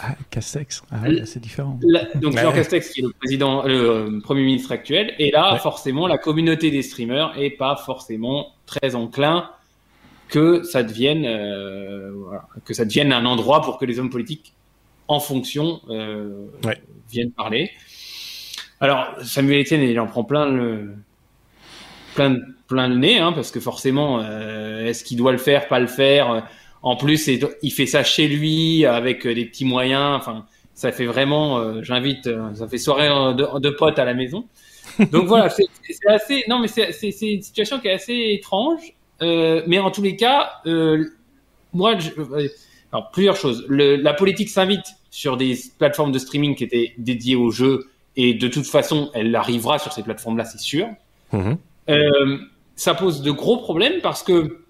ah, 0.00 0.14
Castex, 0.30 0.82
ah, 0.90 1.04
c'est 1.24 1.40
différent. 1.40 1.78
donc 2.16 2.36
Jean 2.38 2.52
Castex 2.52 2.90
qui 2.90 3.00
est 3.00 3.02
le 3.02 3.12
président, 3.12 3.62
le 3.66 3.74
euh, 3.74 4.20
premier 4.20 4.42
ministre 4.42 4.72
actuel, 4.72 5.14
et 5.18 5.30
là 5.30 5.56
forcément 5.58 6.06
la 6.06 6.18
communauté 6.18 6.70
des 6.70 6.82
streamers 6.82 7.32
est 7.38 7.50
pas 7.50 7.76
forcément 7.76 8.54
très 8.66 8.94
enclin 8.94 9.50
que 10.28 10.62
ça 10.62 10.82
devienne, 10.82 11.24
euh, 11.26 12.12
que 12.64 12.74
ça 12.74 12.84
devienne 12.84 13.12
un 13.12 13.24
endroit 13.24 13.62
pour 13.62 13.78
que 13.78 13.84
les 13.84 13.98
hommes 13.98 14.10
politiques, 14.10 14.54
en 15.06 15.20
fonction, 15.20 15.80
euh, 15.90 16.46
viennent 17.10 17.32
parler. 17.32 17.70
Alors 18.80 19.14
Samuel 19.22 19.62
Etienne, 19.62 19.82
il 19.82 20.00
en 20.00 20.06
prend 20.06 20.24
plein 20.24 20.48
le, 20.50 20.94
plein, 22.14 22.38
plein 22.68 22.88
le 22.88 22.96
nez, 22.96 23.18
hein, 23.18 23.32
parce 23.32 23.50
que 23.50 23.60
forcément, 23.60 24.22
est-ce 24.22 25.04
qu'il 25.04 25.18
doit 25.18 25.32
le 25.32 25.38
faire, 25.38 25.68
pas 25.68 25.78
le 25.78 25.86
faire 25.86 26.46
en 26.84 26.96
plus, 26.96 27.30
il 27.62 27.72
fait 27.72 27.86
ça 27.86 28.04
chez 28.04 28.28
lui 28.28 28.84
avec 28.84 29.26
euh, 29.26 29.34
des 29.34 29.46
petits 29.46 29.64
moyens. 29.64 30.18
Enfin, 30.18 30.44
ça 30.74 30.92
fait 30.92 31.06
vraiment. 31.06 31.58
Euh, 31.58 31.80
j'invite. 31.82 32.26
Euh, 32.26 32.52
ça 32.52 32.68
fait 32.68 32.76
soirée 32.76 33.08
de, 33.08 33.70
potes 33.70 33.98
à 33.98 34.04
la 34.04 34.12
maison. 34.12 34.46
Donc 35.10 35.24
voilà, 35.24 35.48
c'est 35.48 35.66
assez. 36.06 36.44
Non, 36.46 36.58
mais 36.58 36.68
c'est 36.68 36.90
une 37.22 37.42
situation 37.42 37.80
qui 37.80 37.88
est 37.88 37.94
assez 37.94 38.36
étrange. 38.38 38.82
mais 39.22 39.78
en 39.78 39.90
tous 39.90 40.02
les 40.02 40.14
cas, 40.14 40.60
moi, 41.72 41.98
je, 41.98 42.10
alors 42.92 43.10
plusieurs 43.12 43.36
choses. 43.36 43.64
Le, 43.66 43.96
la 43.96 44.12
politique 44.12 44.50
s'invite 44.50 44.84
sur 45.10 45.38
des 45.38 45.58
plateformes 45.78 46.12
de 46.12 46.18
streaming 46.18 46.54
qui 46.54 46.64
étaient 46.64 46.92
dédiées 46.98 47.36
aux 47.36 47.50
jeux 47.50 47.88
et 48.16 48.34
de 48.34 48.46
toute 48.46 48.66
façon, 48.66 49.10
elle 49.14 49.34
arrivera 49.34 49.78
sur 49.78 49.92
ces 49.94 50.02
plateformes-là, 50.02 50.44
c'est 50.44 50.60
sûr. 50.60 50.88
Mmh. 51.32 51.54
ça 52.76 52.94
pose 52.94 53.22
de 53.22 53.30
gros 53.30 53.56
problèmes 53.56 54.00
parce 54.02 54.22
que 54.22 54.63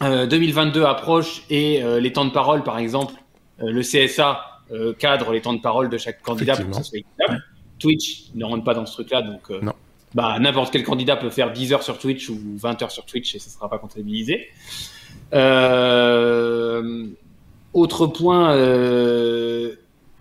2022 0.00 0.80
euh, 0.80 0.86
approche 0.86 1.42
et 1.50 1.82
euh, 1.82 2.00
les 2.00 2.12
temps 2.12 2.24
de 2.24 2.30
parole, 2.30 2.62
par 2.62 2.78
exemple, 2.78 3.14
euh, 3.62 3.70
le 3.70 3.82
CSA 3.82 4.50
cadre 4.98 5.32
les 5.32 5.42
temps 5.42 5.52
de 5.52 5.60
parole 5.60 5.90
de 5.90 5.98
chaque 5.98 6.22
candidat 6.22 6.56
pour 6.56 6.70
que 6.70 6.76
ça 6.76 6.82
soit 6.82 6.98
équitable. 6.98 7.44
Twitch 7.78 8.30
ne 8.34 8.44
rentre 8.44 8.64
pas 8.64 8.72
dans 8.74 8.86
ce 8.86 8.94
truc-là, 8.94 9.20
donc 9.20 9.52
bah, 10.14 10.36
n'importe 10.40 10.72
quel 10.72 10.82
candidat 10.82 11.16
peut 11.16 11.28
faire 11.28 11.52
10 11.52 11.74
heures 11.74 11.82
sur 11.82 11.98
Twitch 11.98 12.30
ou 12.30 12.40
20 12.56 12.82
heures 12.82 12.90
sur 12.90 13.04
Twitch 13.04 13.34
et 13.34 13.38
ça 13.38 13.50
ne 13.50 13.52
sera 13.52 13.68
pas 13.68 13.78
comptabilisé. 13.78 14.48
autre 17.74 18.06
point, 18.06 18.56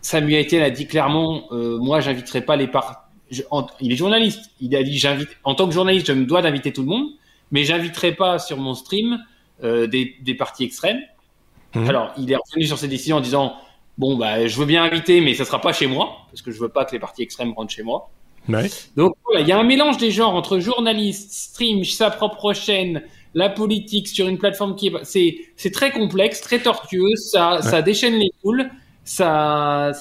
Samuel 0.01 0.45
Etienne 0.45 0.61
a 0.61 0.69
dit 0.69 0.88
clairement, 0.88 1.47
moi 1.51 2.01
j'inviterai 2.01 2.41
pas 2.41 2.57
les 2.57 2.67
parts. 2.67 3.09
il 3.80 3.91
est 3.91 3.95
journaliste. 3.95 4.51
Il 4.59 4.76
a 4.76 4.84
dit 4.84 4.99
j'invite 4.99 5.30
en 5.45 5.55
tant 5.55 5.67
que 5.67 5.74
journaliste, 5.74 6.05
je 6.05 6.13
me 6.13 6.26
dois 6.26 6.41
d'inviter 6.41 6.74
tout 6.74 6.82
le 6.82 6.89
monde, 6.89 7.07
mais 7.49 7.63
j'inviterai 7.63 8.11
pas 8.11 8.39
sur 8.39 8.57
mon 8.57 8.76
stream 8.76 9.19
euh, 9.64 9.88
des, 9.88 10.16
des, 10.22 10.36
partis 10.36 10.64
extrêmes. 10.64 10.99
Mhm. 11.76 11.89
Alors, 11.89 12.14
il 12.18 12.32
est 12.32 12.36
revenu 12.36 12.66
sur 12.66 12.78
ses 12.78 12.88
décisions 12.88 13.18
en 13.18 13.22
disant 13.22 13.55
Bon, 13.97 14.18
bah, 14.18 14.47
je 14.47 14.57
veux 14.57 14.66
bien 14.66 14.84
inviter, 14.84 15.22
mais 15.22 15.34
ça 15.36 15.45
sera 15.45 15.61
pas 15.61 15.72
chez 15.72 15.88
moi, 15.88 16.18
parce 16.32 16.41
que 16.41 16.51
je 16.51 16.59
veux 16.59 16.70
pas 16.70 16.86
que 16.86 16.93
les 16.93 16.99
partis 16.99 17.22
extrêmes 17.22 17.53
rentrent 17.53 17.72
chez 17.72 17.84
moi. 17.84 18.09
Ouais. 18.49 18.70
Donc 18.97 19.14
voilà, 19.26 19.41
il 19.41 19.47
y 19.47 19.51
a 19.51 19.59
un 19.59 19.64
mélange 19.64 19.97
des 19.97 20.11
genres 20.11 20.36
entre 20.36 20.59
journaliste, 20.59 21.32
stream, 21.32 21.84
sa 21.84 22.09
propre 22.09 22.53
chaîne, 22.53 23.03
la 23.36 23.49
politique 23.49 24.07
sur 24.07 24.28
une 24.28 24.38
plateforme 24.38 24.76
qui 24.76 24.88
est, 24.88 24.93
c'est, 25.03 25.38
c'est 25.55 25.72
très 25.72 25.91
complexe, 25.91 26.41
très 26.41 26.59
tortueux, 26.59 27.16
ça, 27.16 27.61
ça 27.61 27.82
déchaîne 27.82 28.16
les 28.16 28.32
foules, 28.41 28.70
ça, 29.05 29.91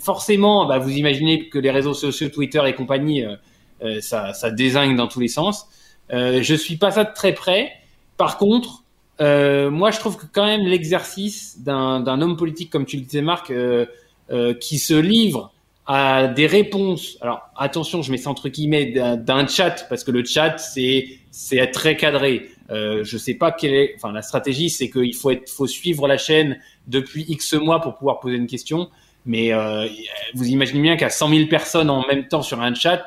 forcément, 0.00 0.66
bah, 0.66 0.78
vous 0.78 0.90
imaginez 0.90 1.48
que 1.48 1.58
les 1.58 1.70
réseaux 1.70 1.94
sociaux, 1.94 2.28
Twitter 2.28 2.62
et 2.66 2.74
compagnie, 2.74 3.24
euh, 3.24 3.36
euh, 3.82 4.00
ça, 4.00 4.32
ça 4.34 4.50
désingue 4.50 4.96
dans 4.96 5.08
tous 5.08 5.20
les 5.20 5.28
sens. 5.28 5.66
Euh, 6.12 6.42
je 6.42 6.54
suis 6.54 6.76
pas 6.76 6.90
ça 6.90 7.04
de 7.04 7.14
très 7.14 7.32
près. 7.32 7.72
Par 8.16 8.36
contre, 8.36 8.79
euh, 9.20 9.70
moi, 9.70 9.90
je 9.90 9.98
trouve 9.98 10.16
que 10.16 10.26
quand 10.30 10.46
même 10.46 10.62
l'exercice 10.62 11.60
d'un, 11.60 12.20
homme 12.20 12.36
politique, 12.36 12.70
comme 12.70 12.86
tu 12.86 12.96
le 12.96 13.02
disais, 13.02 13.22
Marc, 13.22 13.50
euh, 13.50 13.86
euh, 14.30 14.54
qui 14.54 14.78
se 14.78 14.94
livre 14.94 15.52
à 15.86 16.28
des 16.28 16.46
réponses. 16.46 17.18
Alors 17.20 17.50
attention, 17.56 18.00
je 18.02 18.12
mets 18.12 18.16
ça 18.16 18.30
entre 18.30 18.48
guillemets 18.48 18.92
d'un, 19.16 19.46
chat 19.48 19.86
parce 19.88 20.04
que 20.04 20.12
le 20.12 20.24
chat 20.24 20.56
c'est 20.58 21.08
c'est 21.32 21.66
très 21.72 21.96
cadré. 21.96 22.50
Euh, 22.70 23.02
je 23.02 23.18
sais 23.18 23.34
pas 23.34 23.50
quelle 23.50 23.74
est. 23.74 23.94
Enfin, 23.96 24.12
la 24.12 24.22
stratégie, 24.22 24.70
c'est 24.70 24.88
qu'il 24.88 25.14
faut 25.14 25.30
être, 25.30 25.48
faut 25.48 25.66
suivre 25.66 26.06
la 26.06 26.16
chaîne 26.16 26.58
depuis 26.86 27.24
X 27.28 27.54
mois 27.54 27.80
pour 27.80 27.96
pouvoir 27.96 28.20
poser 28.20 28.36
une 28.36 28.46
question. 28.46 28.88
Mais 29.26 29.52
euh, 29.52 29.88
vous 30.34 30.46
imaginez 30.46 30.80
bien 30.80 30.96
qu'à 30.96 31.10
100 31.10 31.28
000 31.28 31.46
personnes 31.48 31.90
en 31.90 32.06
même 32.06 32.28
temps 32.28 32.42
sur 32.42 32.60
un 32.60 32.72
chat, 32.72 33.04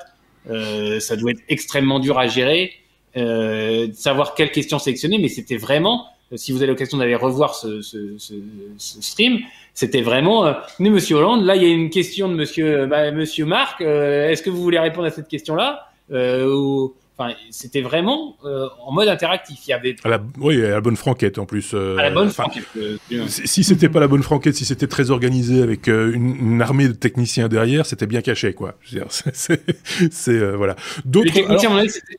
euh, 0.50 1.00
ça 1.00 1.16
doit 1.16 1.32
être 1.32 1.42
extrêmement 1.48 2.00
dur 2.00 2.20
à 2.20 2.28
gérer, 2.28 2.74
euh, 3.18 3.88
savoir 3.94 4.36
quelle 4.36 4.52
question 4.52 4.80
sélectionner. 4.80 5.18
Mais 5.18 5.30
c'était 5.30 5.58
vraiment, 5.58 6.08
si 6.36 6.52
vous 6.52 6.60
avez 6.60 6.68
l'occasion 6.68 6.98
d'aller 6.98 7.16
revoir 7.16 7.56
ce, 7.56 7.82
ce, 7.82 8.18
ce, 8.18 8.34
ce 8.78 9.02
stream, 9.02 9.40
c'était 9.74 10.02
vraiment, 10.02 10.46
euh, 10.46 10.54
Monsieur 10.80 11.18
Hollande, 11.18 11.46
là 11.46 11.56
il 11.56 11.64
y 11.64 11.66
a 11.66 11.70
une 11.70 11.90
question 11.90 12.30
de 12.30 12.36
Monsieur, 12.36 12.86
bah, 12.86 13.12
Monsieur 13.12 13.46
Marc, 13.46 13.82
euh, 13.82 14.30
est-ce 14.30 14.44
que 14.44 14.50
vous 14.50 14.62
voulez 14.62 14.80
répondre 14.80 15.08
à 15.08 15.12
cette 15.12 15.28
question-là? 15.28 15.90
Euh, 16.12 16.54
ou, 16.54 16.94
Enfin, 17.24 17.36
c'était 17.52 17.82
vraiment 17.82 18.38
euh, 18.46 18.68
en 18.86 18.92
mode 18.92 19.08
interactif. 19.08 19.60
Il 19.68 19.72
y 19.72 19.74
avait. 19.74 19.96
À 20.04 20.10
la, 20.10 20.20
oui, 20.40 20.64
à 20.64 20.70
la 20.70 20.82
bonne 20.82 20.96
franquette 20.96 21.38
en 21.38 21.46
plus. 21.46 21.72
Euh, 21.74 21.98
à 21.98 22.04
la 22.04 22.12
bonne 22.12 22.30
franquette. 22.30 22.66
Euh, 22.78 22.98
si 23.28 23.64
c'était 23.64 23.90
pas 23.90 24.00
la 24.00 24.08
bonne 24.08 24.24
franquette, 24.24 24.56
si 24.56 24.66
c'était 24.66 24.88
très 24.88 25.12
organisé 25.12 25.62
avec 25.62 25.88
une, 25.88 26.36
une, 26.40 26.62
armée 26.62 26.88
de 26.88 26.94
techniciens 26.94 27.48
derrière, 27.48 27.86
c'était 27.86 28.08
bien 28.08 28.22
caché, 28.22 28.54
quoi. 28.54 28.76
C'est 30.12 30.56
voilà. 30.56 30.76
Les 31.14 31.32
techniciens, 31.32 31.72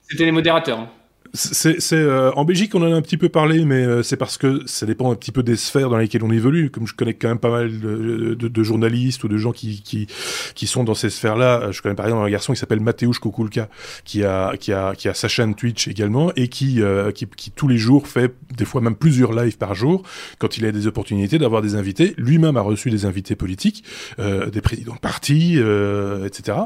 c'était 0.08 0.24
les 0.24 0.32
modérateurs. 0.32 0.80
Hein. 0.80 0.88
C'est 1.36 1.82
euh, 1.94 2.30
en 2.34 2.44
Belgique, 2.44 2.76
on 2.76 2.82
en 2.82 2.92
a 2.92 2.94
un 2.94 3.02
petit 3.02 3.16
peu 3.16 3.28
parlé, 3.28 3.64
mais 3.64 3.84
euh, 3.84 4.04
c'est 4.04 4.16
parce 4.16 4.38
que 4.38 4.62
ça 4.66 4.86
dépend 4.86 5.10
un 5.10 5.16
petit 5.16 5.32
peu 5.32 5.42
des 5.42 5.56
sphères 5.56 5.90
dans 5.90 5.96
lesquelles 5.96 6.22
on 6.22 6.30
évolue. 6.30 6.70
Comme 6.70 6.86
je 6.86 6.94
connais 6.94 7.14
quand 7.14 7.26
même 7.26 7.40
pas 7.40 7.50
mal 7.50 7.80
de, 7.80 8.34
de, 8.34 8.46
de 8.46 8.62
journalistes 8.62 9.24
ou 9.24 9.28
de 9.28 9.36
gens 9.36 9.50
qui, 9.50 9.82
qui, 9.82 10.06
qui 10.54 10.68
sont 10.68 10.84
dans 10.84 10.94
ces 10.94 11.10
sphères-là, 11.10 11.72
je 11.72 11.82
connais 11.82 11.96
par 11.96 12.06
exemple 12.06 12.24
un 12.24 12.30
garçon 12.30 12.52
qui 12.52 12.60
s'appelle 12.60 12.78
Mateusz 12.78 13.18
Kukulka, 13.20 13.68
qui 14.04 14.22
a, 14.22 14.56
qui, 14.56 14.72
a, 14.72 14.94
qui 14.94 15.08
a 15.08 15.14
sa 15.14 15.26
chaîne 15.26 15.56
Twitch 15.56 15.88
également 15.88 16.30
et 16.36 16.46
qui, 16.46 16.80
euh, 16.80 17.10
qui, 17.10 17.26
qui, 17.26 17.50
tous 17.50 17.66
les 17.66 17.78
jours 17.78 18.06
fait 18.06 18.32
des 18.56 18.64
fois 18.64 18.80
même 18.80 18.94
plusieurs 18.94 19.32
lives 19.32 19.58
par 19.58 19.74
jour 19.74 20.04
quand 20.38 20.56
il 20.56 20.64
a 20.66 20.70
des 20.70 20.86
opportunités 20.86 21.40
d'avoir 21.40 21.62
des 21.62 21.74
invités. 21.74 22.14
Lui-même 22.16 22.56
a 22.56 22.60
reçu 22.60 22.90
des 22.90 23.06
invités 23.06 23.34
politiques, 23.34 23.82
euh, 24.20 24.50
des 24.50 24.60
présidents 24.60 24.94
de 24.94 25.00
partis, 25.00 25.54
euh, 25.56 26.26
etc. 26.26 26.58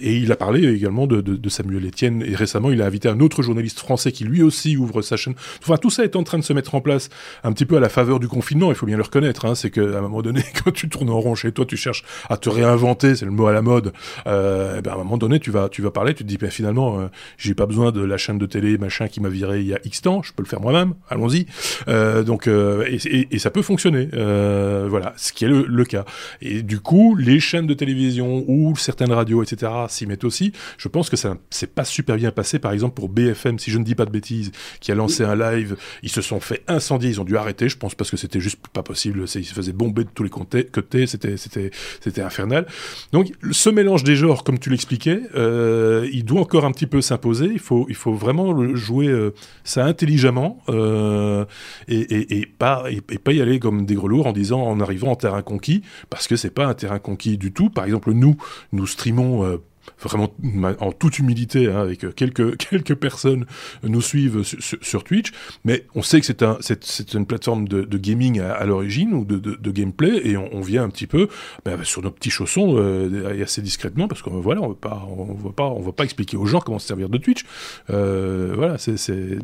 et 0.00 0.16
il 0.16 0.30
a 0.32 0.36
parlé 0.36 0.68
également 0.68 1.06
de, 1.06 1.22
de 1.22 1.48
Samuel 1.48 1.86
Etienne 1.86 2.22
et 2.26 2.34
récemment 2.34 2.70
il 2.70 2.82
a 2.82 2.86
invité 2.86 3.08
un 3.08 3.20
autre 3.20 3.40
journaliste 3.40 3.53
journaliste 3.54 3.78
français 3.78 4.10
qui 4.10 4.24
lui 4.24 4.42
aussi 4.42 4.76
ouvre 4.76 5.00
sa 5.00 5.16
chaîne. 5.16 5.34
Enfin, 5.62 5.76
tout 5.76 5.90
ça 5.90 6.02
est 6.02 6.16
en 6.16 6.24
train 6.24 6.38
de 6.38 6.42
se 6.42 6.52
mettre 6.52 6.74
en 6.74 6.80
place 6.80 7.08
un 7.44 7.52
petit 7.52 7.66
peu 7.66 7.76
à 7.76 7.80
la 7.80 7.88
faveur 7.88 8.18
du 8.18 8.26
confinement. 8.26 8.70
Il 8.70 8.74
faut 8.74 8.86
bien 8.86 8.96
le 8.96 9.02
reconnaître. 9.02 9.44
Hein, 9.44 9.54
c'est 9.54 9.70
qu'à 9.70 9.80
un 9.80 10.00
moment 10.00 10.22
donné, 10.22 10.42
quand 10.64 10.72
tu 10.72 10.88
tournes 10.88 11.10
en 11.10 11.20
rond 11.20 11.36
chez 11.36 11.52
toi, 11.52 11.64
tu 11.64 11.76
cherches 11.76 12.02
à 12.28 12.36
te 12.36 12.48
réinventer. 12.48 13.14
C'est 13.14 13.26
le 13.26 13.30
mot 13.30 13.46
à 13.46 13.52
la 13.52 13.62
mode. 13.62 13.92
Euh, 14.26 14.80
ben 14.80 14.90
à 14.90 14.94
un 14.94 14.98
moment 14.98 15.18
donné, 15.18 15.38
tu 15.38 15.52
vas, 15.52 15.68
tu 15.68 15.82
vas 15.82 15.92
parler. 15.92 16.14
Tu 16.14 16.24
te 16.24 16.28
dis, 16.28 16.36
ben, 16.36 16.50
finalement, 16.50 16.98
euh, 16.98 17.06
j'ai 17.38 17.54
pas 17.54 17.66
besoin 17.66 17.92
de 17.92 18.00
la 18.00 18.16
chaîne 18.16 18.38
de 18.38 18.46
télé 18.46 18.76
machin 18.76 19.06
qui 19.06 19.20
m'a 19.20 19.28
viré 19.28 19.60
il 19.60 19.66
y 19.68 19.74
a 19.74 19.78
X 19.84 20.02
temps. 20.02 20.22
Je 20.22 20.32
peux 20.32 20.42
le 20.42 20.48
faire 20.48 20.60
moi-même. 20.60 20.94
Allons-y. 21.08 21.46
Euh, 21.86 22.24
donc, 22.24 22.48
euh, 22.48 22.84
et, 22.88 23.38
ça 23.38 23.50
peut 23.50 23.62
fonctionner. 23.62 24.08
Voilà, 24.12 25.12
ce 25.16 25.32
qui 25.32 25.44
est 25.44 25.48
le, 25.48 25.64
le, 25.68 25.84
cas. 25.84 26.04
Et 26.40 26.62
du 26.62 26.80
coup, 26.80 27.14
les 27.14 27.38
chaînes 27.38 27.66
de 27.66 27.74
télévision 27.74 28.44
ou 28.48 28.74
certaines 28.76 29.12
radios, 29.12 29.42
etc., 29.42 29.70
s'y 29.88 30.06
mettent 30.06 30.24
aussi. 30.24 30.52
Je 30.78 30.88
pense 30.88 31.10
que 31.10 31.16
ça 31.16 31.36
c'est 31.50 31.72
pas 31.72 31.84
super 31.84 32.16
bien 32.16 32.30
passé, 32.30 32.58
par 32.58 32.72
exemple 32.72 32.94
pour 32.94 33.08
BFM 33.08 33.43
si 33.58 33.70
je 33.70 33.78
ne 33.78 33.84
dis 33.84 33.94
pas 33.94 34.04
de 34.04 34.10
bêtises, 34.10 34.52
qui 34.80 34.92
a 34.92 34.94
lancé 34.94 35.24
un 35.24 35.36
live. 35.36 35.76
Ils 36.02 36.10
se 36.10 36.22
sont 36.22 36.40
fait 36.40 36.62
incendier, 36.68 37.10
ils 37.10 37.20
ont 37.20 37.24
dû 37.24 37.36
arrêter, 37.36 37.68
je 37.68 37.76
pense, 37.76 37.94
parce 37.94 38.10
que 38.10 38.16
c'était 38.16 38.40
juste 38.40 38.58
pas 38.72 38.82
possible. 38.82 39.24
Ils 39.34 39.44
se 39.44 39.54
faisaient 39.54 39.72
bomber 39.72 40.04
de 40.04 40.10
tous 40.14 40.22
les 40.22 40.30
côtés, 40.30 40.68
c'était, 41.06 41.36
c'était, 41.36 41.70
c'était 42.00 42.22
infernal. 42.22 42.66
Donc, 43.12 43.32
ce 43.50 43.70
mélange 43.70 44.04
des 44.04 44.16
genres, 44.16 44.44
comme 44.44 44.58
tu 44.58 44.70
l'expliquais, 44.70 45.20
euh, 45.34 46.08
il 46.12 46.24
doit 46.24 46.40
encore 46.40 46.64
un 46.64 46.72
petit 46.72 46.86
peu 46.86 47.00
s'imposer. 47.00 47.46
Il 47.52 47.58
faut, 47.58 47.86
il 47.88 47.94
faut 47.94 48.14
vraiment 48.14 48.74
jouer 48.74 49.08
euh, 49.08 49.34
ça 49.64 49.84
intelligemment 49.84 50.62
euh, 50.68 51.44
et, 51.88 52.38
et, 52.40 52.46
pas, 52.46 52.84
et, 52.88 53.00
pas 53.00 53.32
y 53.32 53.40
aller 53.40 53.58
comme 53.58 53.86
des 53.86 53.94
grelours 53.94 54.26
en 54.26 54.32
disant 54.32 54.62
en 54.62 54.80
arrivant 54.80 55.08
en 55.08 55.16
terrain 55.16 55.42
conquis, 55.42 55.82
parce 56.10 56.28
que 56.28 56.36
c'est 56.36 56.50
pas 56.50 56.66
un 56.66 56.74
terrain 56.74 56.98
conquis 56.98 57.38
du 57.38 57.52
tout. 57.52 57.70
Par 57.70 57.84
exemple, 57.84 58.12
nous, 58.12 58.36
nous 58.72 58.86
streamons 58.86 59.58
vraiment 60.00 60.32
en 60.80 60.92
toute 60.92 61.18
humilité, 61.18 61.68
hein, 61.68 61.80
avec 61.80 62.14
quelques 62.14 62.56
quelques 62.70 62.94
personnes 62.94 63.46
nous 63.82 64.02
suivent 64.02 64.42
sur, 64.42 64.78
sur 64.80 65.04
Twitch, 65.04 65.32
mais 65.64 65.86
on 65.94 66.02
sait 66.02 66.20
que 66.20 66.26
c'est 66.26 66.42
un 66.42 66.58
c'est 66.60 67.14
une 67.14 67.26
plateforme 67.26 67.68
de, 67.68 67.82
de 67.82 67.98
gaming 67.98 68.40
à, 68.40 68.52
à 68.52 68.64
l'origine 68.66 69.14
ou 69.14 69.24
de, 69.24 69.38
de, 69.38 69.54
de, 69.54 69.70
gameplay, 69.70 70.20
et 70.24 70.36
on, 70.36 70.48
on, 70.54 70.60
vient 70.60 70.84
un 70.84 70.88
petit 70.88 71.06
peu 71.06 71.28
ben, 71.64 71.82
sur 71.84 72.02
nos 72.02 72.10
petits 72.10 72.30
chaussons 72.30 72.76
euh, 72.76 73.42
assez 73.42 73.62
discrètement 73.62 74.08
parce 74.08 74.22
qu'on 74.22 74.40
voilà, 74.40 74.60
on 74.62 74.68
veut 74.68 74.74
pas 74.74 75.06
on 75.08 75.34
veut 75.34 75.52
pas 75.52 75.68
on 75.68 75.80
veut 75.80 75.92
pas 75.92 76.04
expliquer 76.04 76.36
aux 76.36 76.46
gens 76.46 76.60
comment 76.60 76.78
se 76.78 76.86
servir 76.86 77.08
de 77.08 77.18
Twitch, 77.18 77.44
euh, 77.90 78.52
voilà, 78.56 78.78
c'est 78.78 78.96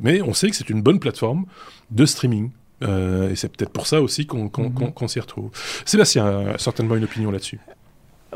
mais 0.03 0.23
on 0.23 0.35
sait 0.35 0.51
que 0.51 0.57
c'est 0.57 0.71
une 0.71 0.83
bonne 0.83 0.99
plateforme 1.01 1.47
de 1.91 2.07
streaming. 2.07 2.51
Euh, 2.83 3.31
et 3.31 3.37
c'est 3.37 3.55
peut-être 3.55 3.73
pour 3.73 3.87
ça 3.87 4.01
aussi 4.01 4.27
qu'on 4.27 4.49
qu 4.49 4.63
mm 4.63 4.69
-hmm. 4.69 4.95
qu 4.95 5.09
s'y 5.09 5.21
retrouve. 5.21 5.51
Sébastien 5.85 6.25
a 6.27 6.59
certainement 6.59 6.97
une 6.97 7.05
opinion 7.05 7.31
là-dessus. 7.31 7.61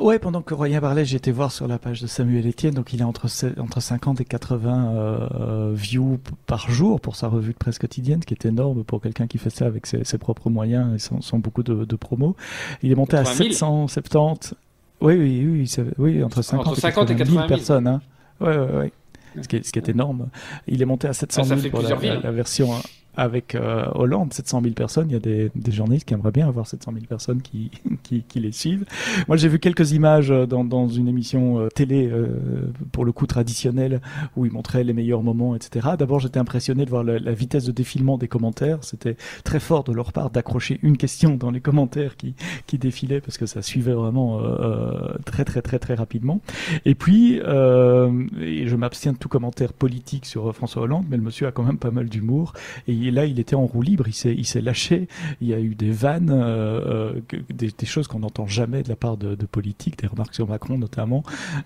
Ouais, 0.01 0.19
pendant 0.19 0.43
que 0.43 0.55
Royan 0.55 0.81
parlait, 0.81 1.05
j'ai 1.05 1.17
été 1.17 1.31
voir 1.31 1.53
sur 1.53 1.69
la 1.69 1.79
page 1.79 2.03
de 2.03 2.09
Samuel 2.09 2.49
Etienne, 2.49 2.75
donc 2.75 2.93
il 2.93 3.01
est 3.01 3.05
entre, 3.05 3.27
entre 3.61 3.81
50 3.81 4.21
et 4.21 4.25
80 4.25 4.93
euh, 4.93 5.73
views 5.73 6.19
par 6.47 6.69
jour 6.69 7.01
pour 7.01 7.15
sa 7.15 7.29
revue 7.29 7.53
de 7.53 7.59
presse 7.59 7.79
quotidienne, 7.79 8.21
ce 8.21 8.27
qui 8.27 8.35
est 8.35 8.45
énorme 8.45 8.83
pour 8.83 9.01
quelqu'un 9.01 9.29
qui 9.29 9.39
fait 9.39 9.51
ça 9.51 9.67
avec 9.67 9.87
ses, 9.87 10.03
ses 10.03 10.19
propres 10.19 10.51
moyens 10.51 10.95
et 10.95 10.99
sans, 10.99 11.21
sans 11.21 11.39
beaucoup 11.39 11.63
de, 11.63 11.85
de 11.85 11.97
promos. 11.97 12.35
Il 12.83 12.91
est 12.91 12.97
monté 12.97 13.17
à 13.17 13.25
770. 13.25 14.55
Oui, 15.01 15.15
oui, 15.15 15.47
oui, 15.47 15.85
oui, 15.99 16.25
entre 16.25 16.43
50, 16.43 16.67
entre 16.67 16.81
50 16.81 17.11
et 17.11 17.17
80 17.17 17.35
000 17.35 17.47
personnes. 17.47 17.87
Hein. 17.87 18.01
Ouais, 18.41 18.57
ouais, 18.57 18.77
ouais. 18.77 18.93
Ce 19.43 19.49
qui, 19.49 19.57
est, 19.57 19.67
ce 19.67 19.73
qui 19.73 19.79
est 19.79 19.89
énorme. 19.89 20.29
Il 20.67 20.83
est 20.83 20.87
monté 20.87 21.09
à 21.09 21.13
700 21.13 21.43
ah, 21.51 21.57
000 21.57 21.71
pour 21.71 21.83
la, 21.83 21.91
la, 21.97 22.21
la, 22.21 22.31
version 22.33 22.71
avec 23.17 23.55
euh, 23.55 23.87
Hollande, 23.95 24.33
700 24.33 24.63
000 24.63 24.75
personnes. 24.75 25.11
Il 25.11 25.13
y 25.13 25.17
a 25.17 25.21
des, 25.21 25.51
des, 25.55 25.73
journalistes 25.73 26.07
qui 26.07 26.15
aimeraient 26.15 26.33
bien 26.33 26.49
avoir 26.49 26.67
700 26.67 26.93
000 26.93 27.07
personnes 27.07 27.43
qui, 27.43 27.71
qui, 28.03 28.23
qui 28.23 28.41
les 28.41 28.53
suivent. 28.53 28.85
Moi, 29.29 29.37
j'ai 29.37 29.49
vu 29.49 29.59
quelques 29.59 29.93
images 29.93 30.29
dans, 30.29 30.65
dans 30.65 30.89
une 30.89 31.09
émission 31.09 31.61
euh, 31.61 31.69
télé, 31.69 32.09
euh, 32.11 32.29
pour 32.93 33.05
le 33.05 33.13
coup 33.13 33.27
traditionnelle, 33.27 34.01
où 34.37 34.47
ils 34.47 34.53
montraient 34.53 34.85
les 34.85 34.93
meilleurs 34.93 35.23
moments, 35.23 35.55
etc. 35.55 35.91
D'abord, 35.99 36.21
j'étais 36.21 36.39
impressionné 36.39 36.85
de 36.85 36.91
voir 36.91 37.05
la, 37.05 37.19
la, 37.19 37.33
vitesse 37.33 37.65
de 37.65 37.73
défilement 37.73 38.19
des 38.19 38.29
commentaires. 38.29 38.79
C'était 38.83 39.17
très 39.45 39.61
fort 39.61 39.85
de 39.85 39.93
leur 39.93 40.13
part 40.13 40.31
d'accrocher 40.31 40.79
une 40.83 40.97
question 40.97 41.37
dans 41.37 41.51
les 41.51 41.61
commentaires 41.61 42.17
qui, 42.17 42.35
qui 42.67 42.79
défilaient, 42.79 43.21
parce 43.21 43.39
que 43.39 43.47
ça 43.47 43.63
suivait 43.63 43.93
vraiment 43.93 44.41
euh, 44.41 45.15
très, 45.25 45.45
très, 45.45 45.63
très, 45.63 45.79
très 45.79 45.95
rapidement. 45.95 46.41
Et 46.85 46.95
puis, 46.95 47.35
et 47.35 48.67
je 48.67 48.77
m'abstiens 48.77 49.13
de 49.13 49.19
tout 49.19 49.29
commentaire 49.29 49.73
politique 49.73 50.27
sur 50.27 50.55
François 50.55 50.83
Hollande, 50.83 51.07
mais 51.09 51.17
le 51.17 51.23
monsieur 51.23 51.47
a 51.47 51.53
quand 51.53 51.63
même 51.63 51.79
pas 51.79 51.91
mal 51.91 52.09
d'humour. 52.09 52.53
Là, 53.11 53.25
il 53.27 53.39
était 53.39 53.57
en 53.57 53.67
roue 53.67 53.83
libre, 53.83 54.09
il 54.09 54.15
s'est, 54.15 54.35
il 54.35 54.47
s'est 54.47 54.61
lâché. 54.61 55.09
Il 55.41 55.49
y 55.49 55.55
a 55.55 55.61
eu 55.61 55.75
des 55.75 55.91
vannes, 55.91 56.31
euh, 56.33 57.21
des, 57.51 57.71
des, 57.71 57.87
choses 57.87 58.09
qu'on 58.09 58.21
n'entend 58.21 58.47
jamais 58.47 58.83
de 58.83 58.89
la 58.89 58.97
part 58.97 59.17
de, 59.17 59.35
de 59.35 59.47
politiques, 59.47 59.99
des 59.99 60.07
remarques 60.07 60.35
sur 60.35 60.49
Macron 60.49 60.79
notamment, 60.79 61.23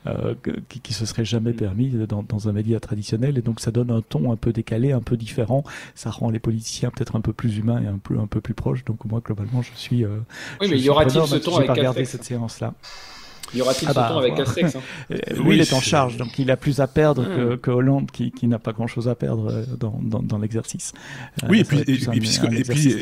euh, 0.07 0.35
qui, 0.69 0.81
qui 0.81 0.93
se 0.93 1.07
seraient 1.07 1.25
jamais 1.25 1.53
permis 1.53 1.91
dans, 1.91 2.23
dans, 2.23 2.49
un 2.49 2.53
média 2.53 2.81
traditionnel. 2.81 3.39
Et 3.39 3.43
donc, 3.43 3.61
ça 3.61 3.71
donne 3.71 3.91
un 3.91 4.03
ton 4.03 4.33
un 4.33 4.37
peu 4.37 4.53
décalé, 4.53 4.93
un 4.93 5.01
peu 5.01 5.17
différent. 5.17 5.65
Ça 5.95 6.11
rend 6.11 6.31
les 6.31 6.39
politiciens 6.39 6.91
peut-être 6.91 7.17
un 7.17 7.21
peu 7.21 7.33
plus 7.33 7.59
humains 7.59 7.83
et 7.83 7.87
un 7.87 7.99
peu, 7.99 8.19
un 8.19 8.27
peu 8.27 8.41
plus 8.41 8.55
proches. 8.55 8.85
Donc, 8.85 9.05
moi, 9.05 9.21
globalement, 9.25 9.63
je 9.63 9.71
suis. 9.75 10.05
Euh, 10.05 10.19
oui, 10.61 10.69
mais 10.71 10.79
y 10.79 10.89
aura-t-il 10.89 11.27
ce 11.27 11.37
ton 11.37 11.57
avec 11.57 12.07
cette 12.07 12.25
séance-là. 12.25 12.75
Y 13.55 13.61
aura-t-il 13.63 13.89
ah 13.89 13.93
ce 13.93 13.95
bah, 13.95 14.09
temps 14.09 14.19
avec 14.19 14.35
Castex 14.35 14.77
hein 14.77 14.81
euh, 15.11 15.17
Lui, 15.43 15.57
il 15.57 15.61
est 15.61 15.73
en 15.73 15.81
charge, 15.81 16.17
donc 16.17 16.39
il 16.39 16.51
a 16.51 16.57
plus 16.57 16.81
à 16.81 16.87
perdre 16.87 17.25
que, 17.25 17.55
hmm. 17.55 17.59
que, 17.59 17.71
Hollande, 17.71 18.11
qui, 18.11 18.31
qui 18.31 18.47
n'a 18.47 18.59
pas 18.59 18.73
grand-chose 18.73 19.09
à 19.09 19.15
perdre 19.15 19.65
dans, 19.79 19.99
dans, 20.03 20.21
dans 20.21 20.39
l'exercice. 20.39 20.93
Oui, 21.49 21.61
et 21.61 21.65
puis, 21.65 21.79
et, 21.81 21.93
et, 21.93 22.21
puis, 22.21 22.95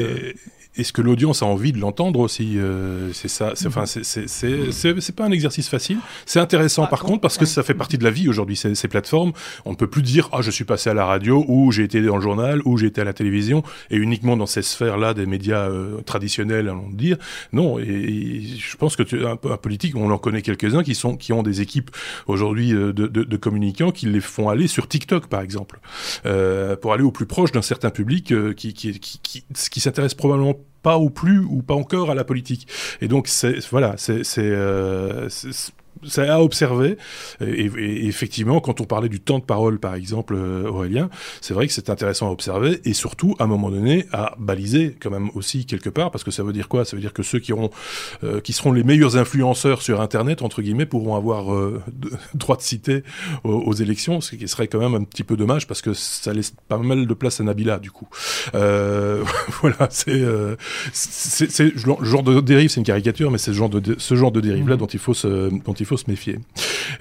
est-ce 0.76 0.92
que 0.92 1.00
l'audience 1.00 1.42
a 1.42 1.46
envie 1.46 1.72
de 1.72 1.78
l'entendre 1.78 2.20
aussi 2.20 2.58
euh, 2.58 3.12
C'est 3.12 3.28
ça. 3.28 3.52
C'est 3.54 3.68
enfin, 3.68 3.86
c'est 3.86 5.16
pas 5.16 5.24
un 5.24 5.30
exercice 5.30 5.68
facile. 5.68 5.98
C'est 6.26 6.40
intéressant 6.40 6.84
ah, 6.84 6.88
par 6.88 7.00
contre 7.00 7.20
parce 7.20 7.38
que 7.38 7.46
ça 7.46 7.62
fait 7.62 7.74
partie 7.74 7.98
de 7.98 8.04
la 8.04 8.10
vie 8.10 8.28
aujourd'hui. 8.28 8.56
Ces, 8.56 8.74
ces, 8.74 8.88
plateformes, 8.88 9.32
on 9.64 9.70
ne 9.70 9.76
peut 9.76 9.86
plus 9.86 10.02
dire 10.02 10.28
ah 10.32 10.42
je 10.42 10.50
suis 10.50 10.64
passé 10.64 10.90
à 10.90 10.94
la 10.94 11.06
radio 11.06 11.44
ou 11.48 11.72
j'ai 11.72 11.84
été 11.84 12.02
dans 12.02 12.16
le 12.16 12.22
journal 12.22 12.60
ou 12.64 12.76
j'ai 12.76 12.86
été 12.86 13.00
à 13.00 13.04
la 13.04 13.12
télévision 13.12 13.62
et 13.90 13.96
uniquement 13.96 14.36
dans 14.36 14.46
ces 14.46 14.62
sphères-là 14.62 15.14
des 15.14 15.26
médias 15.26 15.68
euh, 15.68 16.00
traditionnels, 16.02 16.68
allons 16.68 16.90
dire. 16.90 17.16
Non. 17.52 17.78
Et, 17.78 18.42
je 18.58 18.76
pense 18.76 18.96
que 18.96 19.02
tu, 19.02 19.24
un, 19.26 19.32
un 19.32 19.56
politique, 19.56 19.96
on 19.96 20.10
en 20.10 20.18
connaît 20.18 20.42
quelques-uns 20.42 20.82
qui 20.82 20.94
sont 20.94 21.16
qui 21.16 21.32
ont 21.32 21.42
des 21.42 21.60
équipes 21.60 21.90
aujourd'hui 22.26 22.74
euh, 22.74 22.92
de, 22.92 23.06
de, 23.06 23.24
de, 23.24 23.36
communicants 23.36 23.92
qui 23.92 24.06
les 24.06 24.20
font 24.20 24.48
aller 24.48 24.66
sur 24.66 24.88
TikTok 24.88 25.28
par 25.28 25.40
exemple 25.40 25.80
euh, 26.26 26.76
pour 26.76 26.92
aller 26.92 27.02
au 27.02 27.10
plus 27.10 27.26
proche 27.26 27.52
d'un 27.52 27.62
certain 27.62 27.90
public 27.90 28.34
qui, 28.56 28.74
qui, 28.74 28.98
qui, 28.98 29.20
qui, 29.20 29.44
qui 29.70 29.80
s'intéresse 29.80 30.14
probablement 30.14 30.56
pas 30.86 30.98
ou 30.98 31.10
plus 31.10 31.40
ou 31.40 31.62
pas 31.62 31.74
encore 31.74 32.12
à 32.12 32.14
la 32.14 32.22
politique. 32.22 32.68
Et 33.00 33.08
donc 33.08 33.26
c'est 33.26 33.58
voilà, 33.70 33.96
c'est 33.96 34.22
euh, 34.38 35.28
c'est 35.28 35.72
à 36.18 36.42
observer. 36.42 36.96
Et, 37.40 38.06
effectivement, 38.06 38.60
quand 38.60 38.80
on 38.80 38.84
parlait 38.84 39.08
du 39.08 39.20
temps 39.20 39.38
de 39.38 39.44
parole, 39.44 39.78
par 39.78 39.94
exemple, 39.94 40.34
euh, 40.36 40.68
Aurélien, 40.68 41.08
c'est 41.40 41.54
vrai 41.54 41.66
que 41.66 41.72
c'est 41.72 41.90
intéressant 41.90 42.28
à 42.28 42.30
observer 42.30 42.80
et 42.84 42.92
surtout, 42.92 43.34
à 43.38 43.44
un 43.44 43.46
moment 43.46 43.70
donné, 43.70 44.06
à 44.12 44.34
baliser 44.38 44.96
quand 45.00 45.10
même 45.10 45.30
aussi 45.34 45.66
quelque 45.66 45.90
part, 45.90 46.10
parce 46.10 46.24
que 46.24 46.30
ça 46.30 46.42
veut 46.42 46.52
dire 46.52 46.68
quoi? 46.68 46.84
Ça 46.84 46.96
veut 46.96 47.02
dire 47.02 47.12
que 47.12 47.22
ceux 47.22 47.38
qui, 47.38 47.52
auront, 47.52 47.70
euh, 48.24 48.40
qui 48.40 48.52
seront 48.52 48.72
les 48.72 48.84
meilleurs 48.84 49.16
influenceurs 49.16 49.82
sur 49.82 50.00
Internet, 50.00 50.42
entre 50.42 50.62
guillemets, 50.62 50.86
pourront 50.86 51.16
avoir 51.16 51.52
euh, 51.54 51.82
droit 52.34 52.56
de 52.56 52.62
cité 52.62 53.02
aux, 53.44 53.72
élections, 53.74 54.20
ce 54.20 54.36
qui 54.36 54.48
serait 54.48 54.68
quand 54.68 54.78
même 54.78 54.94
un 54.94 55.04
petit 55.04 55.24
peu 55.24 55.36
dommage, 55.36 55.66
parce 55.66 55.82
que 55.82 55.92
ça 55.92 56.32
laisse 56.32 56.54
pas 56.68 56.78
mal 56.78 57.06
de 57.06 57.14
place 57.14 57.40
à 57.40 57.44
Nabila, 57.44 57.78
du 57.78 57.90
coup. 57.90 58.08
voilà, 58.52 59.88
c'est 59.90 60.22
c'est 60.92 61.74
le 61.74 62.04
genre 62.04 62.22
de 62.22 62.40
dérive, 62.40 62.70
c'est 62.70 62.80
une 62.80 62.86
caricature, 62.86 63.30
mais 63.30 63.38
c'est 63.38 63.52
ce 63.52 63.56
genre 63.56 63.68
de, 63.68 63.96
ce 63.98 64.14
genre 64.14 64.32
de 64.32 64.40
dérive-là 64.40 64.76
mmh. 64.76 64.78
dont 64.78 64.86
il 64.86 64.98
faut 64.98 65.14
se, 65.14 65.50
dont 65.64 65.72
il 65.72 65.86
faut 65.86 65.95
se 65.96 66.08
méfier. 66.08 66.38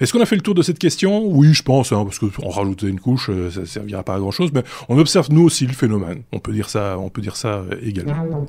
Est-ce 0.00 0.12
qu'on 0.12 0.20
a 0.20 0.26
fait 0.26 0.36
le 0.36 0.42
tour 0.42 0.54
de 0.54 0.62
cette 0.62 0.78
question? 0.78 1.26
Oui, 1.26 1.54
je 1.54 1.62
pense, 1.62 1.92
hein, 1.92 2.04
parce 2.04 2.18
qu'on 2.18 2.48
rajouter 2.48 2.88
une 2.88 3.00
couche, 3.00 3.30
euh, 3.30 3.50
ça 3.50 3.60
ne 3.60 3.66
servira 3.66 4.02
pas 4.02 4.14
à 4.14 4.18
grand 4.18 4.30
chose, 4.30 4.50
mais 4.52 4.62
on 4.88 4.98
observe 4.98 5.28
nous 5.30 5.42
aussi 5.42 5.66
le 5.66 5.72
phénomène. 5.72 6.22
On 6.32 6.38
peut 6.38 6.52
dire 6.52 6.68
ça, 6.68 6.98
on 6.98 7.08
peut 7.08 7.22
dire 7.22 7.36
ça 7.36 7.64
euh, 7.70 7.78
également. 7.82 8.46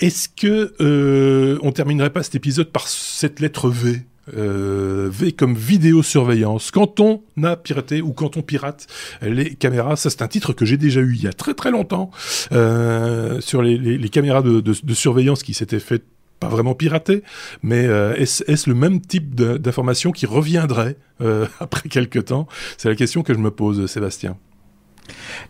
Est-ce 0.00 0.28
que 0.28 0.74
euh, 0.80 1.58
terminerait 1.72 2.10
pas 2.10 2.22
cet 2.22 2.34
épisode 2.34 2.70
par 2.70 2.88
cette 2.88 3.40
lettre 3.40 3.70
V? 3.70 4.02
Euh, 4.34 5.08
v 5.10 5.32
comme 5.32 5.54
vidéosurveillance. 5.54 6.70
Quand 6.70 7.00
on 7.00 7.22
a 7.42 7.56
piraté 7.56 8.02
ou 8.02 8.12
quand 8.12 8.36
on 8.36 8.42
pirate 8.42 8.86
les 9.22 9.54
caméras, 9.54 9.96
ça 9.96 10.10
c'est 10.10 10.22
un 10.22 10.28
titre 10.28 10.52
que 10.52 10.64
j'ai 10.64 10.76
déjà 10.76 11.00
eu 11.00 11.14
il 11.14 11.22
y 11.22 11.28
a 11.28 11.32
très 11.32 11.54
très 11.54 11.70
longtemps 11.70 12.10
euh, 12.52 13.40
sur 13.40 13.62
les, 13.62 14.08
caméras 14.08 14.42
de, 14.42 14.94
surveillance 14.94 15.42
qui 15.42 15.54
s'étaient 15.54 15.80
fait 15.80 16.02
pas 16.40 16.48
vraiment 16.48 16.74
pirater, 16.74 17.22
mais 17.62 17.86
euh, 17.86 18.14
est-ce 18.14 18.68
le 18.68 18.74
même 18.74 19.00
type 19.00 19.34
d'information 19.34 20.12
qui 20.12 20.26
reviendrait 20.26 20.96
euh, 21.20 21.46
après 21.60 21.88
quelques 21.88 22.26
temps? 22.26 22.46
C'est 22.76 22.88
la 22.88 22.94
question 22.94 23.22
que 23.22 23.32
je 23.32 23.38
me 23.38 23.50
pose, 23.50 23.86
Sébastien. 23.86 24.36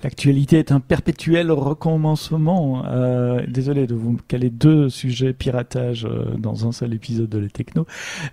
L'actualité 0.02 0.58
est 0.58 0.72
un 0.72 0.80
perpétuel 0.80 1.50
recommencement. 1.50 2.84
Euh, 2.86 3.44
désolé 3.48 3.86
de 3.86 3.94
vous 3.94 4.18
caler 4.28 4.50
deux 4.50 4.88
sujets 4.88 5.32
piratage 5.32 6.04
euh, 6.04 6.36
dans 6.38 6.66
un 6.66 6.72
seul 6.72 6.94
épisode 6.94 7.28
de 7.28 7.38
Les 7.38 7.50
Techno. 7.50 7.86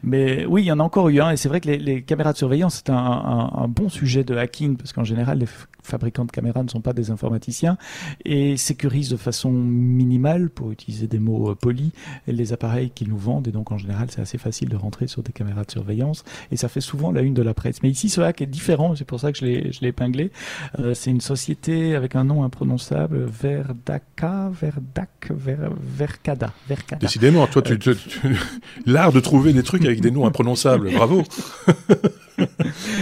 Mais 0.03 0.45
oui, 0.45 0.63
il 0.63 0.65
y 0.65 0.71
en 0.71 0.79
a 0.79 0.83
encore 0.83 1.09
eu 1.09 1.21
un. 1.21 1.31
Et 1.31 1.37
c'est 1.37 1.49
vrai 1.49 1.61
que 1.61 1.69
les, 1.69 2.01
caméras 2.01 2.33
de 2.33 2.37
surveillance, 2.37 2.75
c'est 2.85 2.91
un, 2.91 3.67
bon 3.69 3.89
sujet 3.89 4.23
de 4.23 4.35
hacking 4.35 4.77
parce 4.77 4.93
qu'en 4.93 5.03
général, 5.03 5.39
les 5.39 5.47
fabricants 5.81 6.25
de 6.25 6.31
caméras 6.31 6.63
ne 6.63 6.69
sont 6.69 6.81
pas 6.81 6.93
des 6.93 7.11
informaticiens 7.11 7.77
et 8.23 8.55
sécurisent 8.57 9.09
de 9.09 9.17
façon 9.17 9.51
minimale, 9.51 10.49
pour 10.49 10.71
utiliser 10.71 11.07
des 11.07 11.19
mots 11.19 11.51
euh, 11.51 11.55
polis, 11.55 11.91
les 12.27 12.53
appareils 12.53 12.89
qu'ils 12.89 13.09
nous 13.09 13.17
vendent. 13.17 13.47
Et 13.47 13.51
donc, 13.51 13.71
en 13.71 13.77
général, 13.77 14.07
c'est 14.09 14.21
assez 14.21 14.37
facile 14.37 14.69
de 14.69 14.75
rentrer 14.75 15.07
sur 15.07 15.23
des 15.23 15.31
caméras 15.31 15.63
de 15.63 15.71
surveillance. 15.71 16.23
Et 16.51 16.57
ça 16.57 16.69
fait 16.69 16.81
souvent 16.81 17.11
la 17.11 17.21
une 17.21 17.33
de 17.33 17.41
la 17.41 17.53
presse. 17.53 17.81
Mais 17.83 17.89
ici, 17.89 18.09
ce 18.09 18.21
hack 18.21 18.41
est 18.41 18.45
différent. 18.45 18.95
C'est 18.95 19.05
pour 19.05 19.19
ça 19.19 19.31
que 19.31 19.37
je 19.37 19.45
l'ai 19.45 19.87
épinglé. 19.87 20.31
Une 21.13 21.21
société 21.21 21.95
avec 21.95 22.15
un 22.15 22.23
nom 22.23 22.43
imprononçable, 22.43 23.25
Verdaka, 23.25 24.49
Verdac, 24.51 25.29
Ver, 25.29 25.69
Vercada, 25.79 26.51
Vercada. 26.67 26.99
Décidément, 26.99 27.45
toi, 27.45 27.61
tu, 27.61 27.77
tu, 27.77 27.95
l'art 28.85 29.13
de 29.13 29.19
trouver 29.19 29.53
des 29.53 29.63
trucs 29.63 29.85
avec 29.85 30.01
des 30.01 30.09
noms 30.09 30.25
imprononçables. 30.25 30.91
Bravo. 30.95 31.23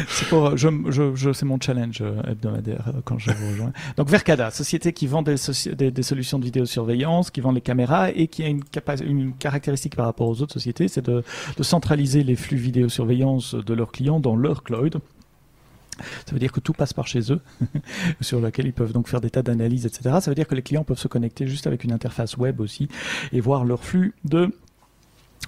c'est 0.09 0.27
pour, 0.27 0.57
je, 0.57 0.67
je, 0.89 1.15
je 1.15 1.31
c'est 1.31 1.45
mon 1.45 1.57
challenge 1.59 2.01
euh, 2.01 2.21
hebdomadaire 2.29 2.89
euh, 2.89 2.99
quand 3.05 3.17
je 3.17 3.31
vous 3.31 3.49
rejoins. 3.49 3.71
Donc 3.95 4.09
Vercada, 4.09 4.51
société 4.51 4.91
qui 4.91 5.07
vend 5.07 5.21
des, 5.21 5.35
des, 5.73 5.91
des, 5.91 6.03
solutions 6.03 6.37
de 6.37 6.43
vidéosurveillance, 6.43 7.31
qui 7.31 7.39
vend 7.39 7.53
les 7.53 7.61
caméras 7.61 8.11
et 8.11 8.27
qui 8.27 8.43
a 8.43 8.47
une, 8.47 8.63
une 9.05 9.33
caractéristique 9.33 9.95
par 9.95 10.05
rapport 10.05 10.27
aux 10.27 10.41
autres 10.41 10.53
sociétés, 10.53 10.89
c'est 10.89 11.05
de, 11.05 11.23
de 11.55 11.63
centraliser 11.63 12.23
les 12.23 12.35
flux 12.35 12.57
vidéosurveillance 12.57 13.55
de 13.55 13.73
leurs 13.73 13.93
clients 13.93 14.19
dans 14.19 14.35
leur 14.35 14.63
cloud. 14.63 14.99
Ça 16.25 16.33
veut 16.33 16.39
dire 16.39 16.51
que 16.51 16.59
tout 16.59 16.73
passe 16.73 16.93
par 16.93 17.07
chez 17.07 17.31
eux, 17.31 17.41
sur 18.21 18.39
laquelle 18.39 18.65
ils 18.65 18.73
peuvent 18.73 18.93
donc 18.93 19.07
faire 19.07 19.21
des 19.21 19.29
tas 19.29 19.41
d'analyses, 19.41 19.85
etc. 19.85 20.17
Ça 20.21 20.31
veut 20.31 20.35
dire 20.35 20.47
que 20.47 20.55
les 20.55 20.61
clients 20.61 20.83
peuvent 20.83 20.99
se 20.99 21.07
connecter 21.07 21.47
juste 21.47 21.67
avec 21.67 21.83
une 21.83 21.91
interface 21.91 22.37
web 22.37 22.59
aussi 22.59 22.87
et 23.31 23.41
voir 23.41 23.65
leur 23.65 23.83
flux 23.83 24.13
de 24.25 24.51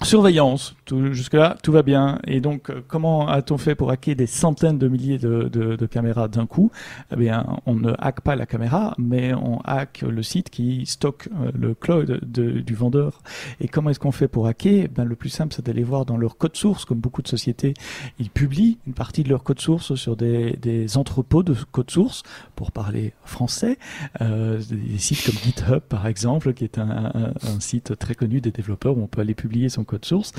Surveillance, 0.02 0.74
jusque-là, 1.12 1.56
tout 1.62 1.70
va 1.72 1.82
bien. 1.82 2.18
Et 2.26 2.40
donc, 2.40 2.68
euh, 2.68 2.82
comment 2.86 3.28
a-t-on 3.28 3.56
fait 3.56 3.74
pour 3.74 3.90
hacker 3.90 4.16
des 4.16 4.26
centaines 4.26 4.76
de 4.76 4.88
milliers 4.88 5.18
de, 5.18 5.44
de, 5.44 5.76
de 5.76 5.86
caméras 5.86 6.26
d'un 6.28 6.46
coup? 6.46 6.72
Eh 7.12 7.16
bien, 7.16 7.46
on 7.64 7.74
ne 7.74 7.92
hack 7.98 8.20
pas 8.20 8.34
la 8.34 8.44
caméra, 8.44 8.94
mais 8.98 9.32
on 9.32 9.60
hack 9.60 10.02
le 10.06 10.22
site 10.22 10.50
qui 10.50 10.84
stocke 10.84 11.28
euh, 11.40 11.52
le 11.54 11.74
cloud 11.74 12.20
de, 12.22 12.60
du 12.60 12.74
vendeur. 12.74 13.22
Et 13.60 13.68
comment 13.68 13.88
est-ce 13.88 14.00
qu'on 14.00 14.12
fait 14.12 14.28
pour 14.28 14.46
hacker? 14.48 14.84
Eh 14.84 14.88
ben, 14.88 15.04
Le 15.04 15.14
plus 15.14 15.30
simple, 15.30 15.54
c'est 15.54 15.64
d'aller 15.64 15.84
voir 15.84 16.04
dans 16.04 16.16
leur 16.16 16.36
code 16.36 16.56
source, 16.56 16.84
comme 16.84 16.98
beaucoup 16.98 17.22
de 17.22 17.28
sociétés, 17.28 17.72
ils 18.18 18.30
publient 18.30 18.78
une 18.86 18.94
partie 18.94 19.22
de 19.22 19.28
leur 19.28 19.44
code 19.44 19.60
source 19.60 19.94
sur 19.94 20.16
des, 20.16 20.58
des 20.60 20.98
entrepôts 20.98 21.44
de 21.44 21.54
code 21.70 21.90
source, 21.90 22.24
pour 22.56 22.72
parler 22.72 23.14
français. 23.24 23.78
Euh, 24.20 24.60
des 24.70 24.98
sites 24.98 25.24
comme 25.24 25.36
GitHub, 25.36 25.80
par 25.80 26.06
exemple, 26.08 26.52
qui 26.52 26.64
est 26.64 26.78
un, 26.78 26.90
un, 26.90 27.32
un 27.48 27.60
site 27.60 27.96
très 27.96 28.16
connu 28.16 28.40
des 28.40 28.50
développeurs 28.50 28.98
où 28.98 29.02
on 29.02 29.06
peut 29.06 29.20
aller 29.20 29.34
publier 29.34 29.68
son 29.68 29.83
code 29.84 30.04
source. 30.04 30.32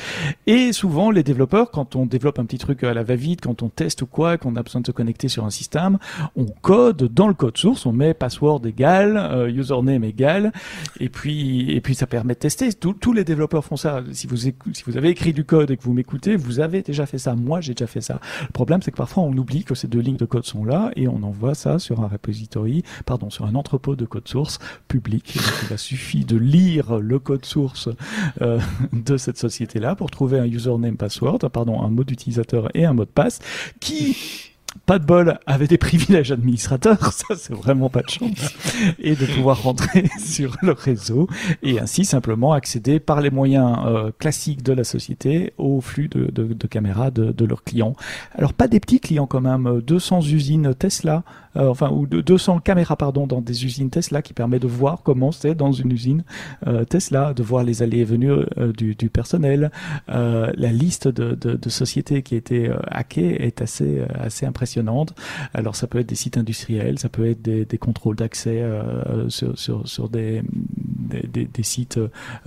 Et 0.48 0.74
souvent, 0.74 1.12
les 1.12 1.24
développeurs, 1.24 1.72
quand 1.72 1.96
on 1.96 2.06
développe 2.06 2.40
un 2.40 2.46
petit 2.46 2.58
truc 2.58 2.84
à 2.84 2.94
la 2.94 3.04
va-vite, 3.04 3.42
quand 3.42 3.64
on 3.64 3.70
teste 3.70 4.02
ou 4.02 4.06
quoi, 4.08 4.38
qu'on 4.38 4.56
a 4.56 4.64
besoin 4.64 4.82
de 4.82 4.88
se 4.88 4.92
connecter 4.92 5.28
sur 5.28 5.46
un 5.46 5.50
système, 5.50 5.98
on 6.36 6.46
code 6.46 7.04
dans 7.14 7.28
le 7.28 7.34
code 7.34 7.58
source, 7.58 7.86
on 7.86 7.92
met 7.92 8.14
password 8.14 8.62
égal, 8.66 9.18
euh, 9.18 9.50
username 9.50 10.04
égal, 10.04 10.52
et 11.00 11.10
puis 11.10 11.72
et 11.72 11.82
puis 11.82 11.96
ça 11.96 12.08
permet 12.08 12.34
de 12.34 12.40
tester. 12.40 12.70
tous 12.74 13.14
les 13.14 13.24
développeurs 13.24 13.64
font 13.64 13.78
ça. 13.78 14.04
Si 14.12 14.28
vous 14.28 14.98
avez 14.98 15.10
écrit 15.10 15.34
du 15.34 15.44
code 15.44 15.72
et 15.72 15.78
que 15.78 15.84
vous 15.84 15.94
m'écoutez, 15.94 16.36
vous 16.36 16.60
avez 16.60 16.82
déjà 16.82 17.06
fait 17.06 17.18
ça. 17.18 17.36
Moi, 17.36 17.62
j'ai 17.62 17.74
déjà 17.74 17.88
fait 17.88 18.02
ça. 18.02 18.20
Le 18.42 18.52
problème, 18.52 18.82
c'est 18.82 18.92
que 18.92 18.98
parfois 18.98 19.24
on 19.24 19.36
oublie 19.38 19.64
que 19.64 19.76
ces 19.76 19.88
deux 19.88 20.00
lignes 20.00 20.18
de 20.18 20.26
code 20.26 20.46
sont 20.46 20.66
là 20.66 20.92
et 20.96 21.08
on 21.08 21.22
envoie 21.24 21.56
ça 21.56 21.80
sur 21.80 22.02
un 22.02 22.08
repository, 22.08 22.84
pardon, 23.06 23.30
sur 23.30 23.46
un 23.46 23.56
entrepôt 23.56 23.96
de 23.96 24.06
code 24.06 24.28
source 24.28 24.60
public. 24.88 25.36
Donc, 25.36 25.72
il 25.72 25.78
suffit 25.78 26.26
de 26.26 26.38
lire 26.38 27.00
le 27.00 27.20
code 27.20 27.46
source 27.46 27.90
euh, 28.42 28.60
de 28.94 29.18
cette 29.18 29.35
société 29.38 29.80
là 29.80 29.96
pour 29.96 30.12
trouver 30.12 30.40
un 30.40 30.46
username 30.46 30.98
password, 30.98 31.40
pardon, 31.52 31.82
un 31.82 31.90
mot 31.90 32.04
d'utilisateur 32.04 32.70
et 32.74 32.86
un 32.86 32.94
mot 32.94 33.06
de 33.06 33.10
passe 33.10 33.40
qui 33.80 34.16
pas 34.86 35.00
de 35.00 35.06
bol, 35.06 35.40
avait 35.46 35.68
des 35.68 35.78
privilèges 35.78 36.32
administrateurs, 36.32 37.14
ça 37.14 37.36
c'est 37.36 37.54
vraiment 37.54 37.90
pas 37.90 38.02
de 38.02 38.10
chance, 38.10 38.56
et 39.00 39.16
de 39.16 39.26
pouvoir 39.26 39.64
rentrer 39.64 40.10
sur 40.20 40.58
le 40.62 40.74
réseau 40.74 41.28
et 41.64 41.80
ainsi 41.80 42.06
simplement 42.06 42.54
accéder 42.54 43.00
par 43.00 43.22
les 43.22 43.30
moyens 43.30 43.78
euh, 43.86 44.12
classiques 44.18 44.64
de 44.64 44.74
la 44.74 44.84
société 44.84 45.54
au 45.58 45.82
flux 45.82 46.10
de, 46.10 46.68
caméras 46.68 47.12
de, 47.12 47.32
de, 47.32 47.46
leurs 47.46 47.64
clients. 47.64 47.96
Alors 48.34 48.54
pas 48.54 48.68
des 48.68 48.80
petits 48.80 49.00
clients 49.00 49.28
quand 49.28 49.42
même, 49.42 49.82
200 49.82 50.22
usines 50.22 50.74
Tesla 50.76 51.24
euh, 51.58 51.70
enfin 51.70 51.90
ou 51.90 52.08
de 52.08 52.22
200 52.22 52.60
caméras 52.60 52.96
pardon 52.96 53.28
dans 53.28 53.42
des 53.42 53.66
usines 53.66 53.90
Tesla 53.90 54.22
qui 54.22 54.34
permet 54.34 54.60
de 54.60 54.68
voir 54.68 55.02
comment 55.04 55.32
c'est 55.32 55.56
dans 55.56 55.72
une 55.72 55.92
usine 55.92 56.24
euh, 56.68 56.86
Tesla, 56.86 57.34
de 57.34 57.44
voir 57.44 57.64
les 57.64 57.82
allées 57.82 58.00
et 58.00 58.04
venues 58.04 58.32
euh, 58.32 58.72
du, 58.74 58.96
personnel. 59.10 59.72
la 60.08 60.72
liste 60.72 61.08
de, 61.08 61.70
sociétés 61.70 62.22
qui 62.22 62.36
étaient 62.36 62.70
hackées 62.88 63.46
est 63.46 63.62
assez 63.62 64.46
impressionnante. 64.46 65.14
Alors 65.54 65.76
ça 65.76 65.88
peut 65.88 66.00
être 66.00 66.10
des 66.10 66.16
sites 66.16 66.38
industriels, 66.38 67.00
ça 67.00 67.10
peut 67.10 67.30
être 67.30 67.42
des, 67.42 67.78
contrôles 67.78 68.16
d'accès 68.16 68.64
sur 69.30 70.10
des 70.10 70.42
des, 71.06 71.64
sites 71.64 72.00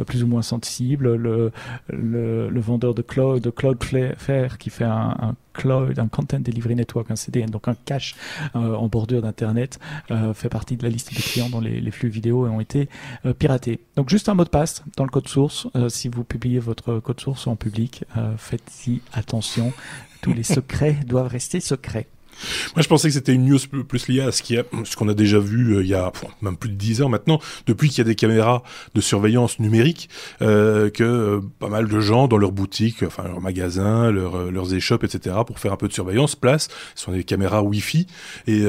plus 0.07 0.23
ou 0.23 0.27
moins 0.27 0.43
sensibles, 0.43 1.15
le, 1.15 1.53
le, 1.89 2.61
vendeur 2.61 2.95
de 2.95 3.03
cloud, 3.03 3.43
de 3.43 3.51
Cloudflare 3.51 4.59
qui 4.59 4.71
fait 4.71 4.85
un, 4.85 5.35
cloud, 5.55 5.99
un 5.99 6.09
content 6.09 6.41
delivery 6.41 6.75
network, 6.75 7.11
un 7.11 7.17
CDN, 7.17 7.51
donc 7.51 7.69
un 7.69 7.75
cache 7.75 8.17
en 8.55 8.87
bordure 8.89 9.23
d'internet, 9.23 9.79
fait 10.35 10.49
partie 10.49 10.77
de 10.77 10.83
la 10.83 10.89
liste 10.89 11.15
des 11.15 11.21
clients 11.21 11.49
dont 11.49 11.61
les 11.61 11.91
flux 11.91 12.09
vidéo 12.09 12.47
ont 12.47 12.61
été 12.61 12.89
piratés. 13.39 13.81
Donc 13.97 14.09
juste 14.09 14.29
un 14.29 14.35
mot 14.35 14.45
de 14.45 14.51
passe 14.51 14.85
dans 14.97 15.05
le 15.05 15.11
code 15.11 15.29
source. 15.29 15.69
si 15.89 16.09
vous 16.09 16.25
publiez 16.25 16.59
votre 16.59 17.01
code 17.01 17.21
source 17.21 17.47
en 17.47 17.57
public, 17.57 18.05
faites-y 18.37 19.01
attention. 19.13 19.73
Tous 20.21 20.33
les 20.33 20.43
secrets 20.43 20.97
doivent 21.07 21.29
rester 21.29 21.61
secrets. 21.61 22.09
Moi, 22.75 22.83
je 22.83 22.89
pensais 22.89 23.09
que 23.09 23.15
c'était 23.15 23.33
une 23.33 23.47
news 23.47 23.59
plus 23.87 24.09
liée 24.09 24.21
à 24.21 24.33
ce 24.33 24.43
ce 24.85 24.97
qu'on 24.97 25.09
a 25.09 25.15
déjà 25.15 25.39
vu 25.39 25.77
euh, 25.77 25.83
il 25.83 25.89
y 25.89 25.95
a 25.95 26.11
même 26.43 26.57
plus 26.57 26.71
de 26.71 26.75
10 26.75 27.03
heures 27.03 27.09
maintenant, 27.09 27.41
depuis 27.67 27.89
qu'il 27.89 27.99
y 27.99 28.01
a 28.03 28.05
des 28.05 28.15
caméras 28.15 28.63
de 28.95 29.01
surveillance 29.01 29.59
numérique, 29.59 30.09
euh, 30.43 30.91
que 30.91 31.05
euh, 31.05 31.41
pas 31.59 31.69
mal 31.69 31.89
de 31.89 32.01
gens 32.01 32.29
dans 32.29 32.37
leurs 32.37 32.53
boutiques, 32.53 33.03
enfin 33.03 33.25
leurs 33.25 33.41
magasins, 33.41 34.11
leurs, 34.11 34.51
leurs 34.51 34.75
échoppes, 34.75 35.05
etc., 35.05 35.37
pour 35.47 35.59
faire 35.59 35.73
un 35.73 35.77
peu 35.77 35.89
de 35.89 35.93
surveillance, 35.93 36.37
place, 36.37 36.69
ce 36.95 37.05
sont 37.05 37.13
des 37.13 37.25
caméras 37.25 37.63
Wi-Fi, 37.63 38.07
et, 38.47 38.65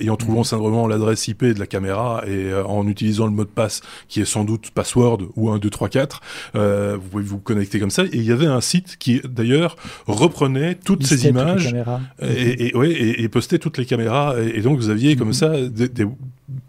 et 0.00 0.10
en 0.10 0.16
trouvant 0.16 0.42
mmh. 0.42 0.44
simplement 0.44 0.86
l'adresse 0.86 1.26
IP 1.28 1.44
de 1.44 1.58
la 1.58 1.66
caméra 1.66 2.22
et 2.26 2.52
en 2.54 2.86
utilisant 2.86 3.26
le 3.26 3.32
mot 3.32 3.44
de 3.44 3.48
passe 3.48 3.80
qui 4.08 4.20
est 4.20 4.24
sans 4.24 4.44
doute 4.44 4.70
password 4.70 5.18
ou 5.36 5.50
1, 5.50 5.58
2, 5.58 5.70
3, 5.70 5.88
4, 5.88 6.20
vous 6.54 7.08
pouvez 7.10 7.22
vous 7.22 7.38
connecter 7.38 7.80
comme 7.80 7.90
ça. 7.90 8.04
Et 8.04 8.10
il 8.14 8.24
y 8.24 8.32
avait 8.32 8.46
un 8.46 8.60
site 8.60 8.96
qui 8.98 9.20
d'ailleurs 9.24 9.76
reprenait 10.06 10.74
toutes 10.74 11.06
ces 11.06 11.26
images 11.26 11.74
et, 12.20 12.68
et, 12.68 12.76
ouais, 12.76 12.90
et 12.90 13.07
et, 13.08 13.28
poster 13.28 13.58
toutes 13.58 13.78
les 13.78 13.86
caméras. 13.86 14.36
Et, 14.40 14.60
donc 14.60 14.78
vous 14.78 14.90
aviez 14.90 15.16
comme 15.16 15.28
mhm. 15.28 15.34
ça 15.34 15.68
des, 15.68 16.06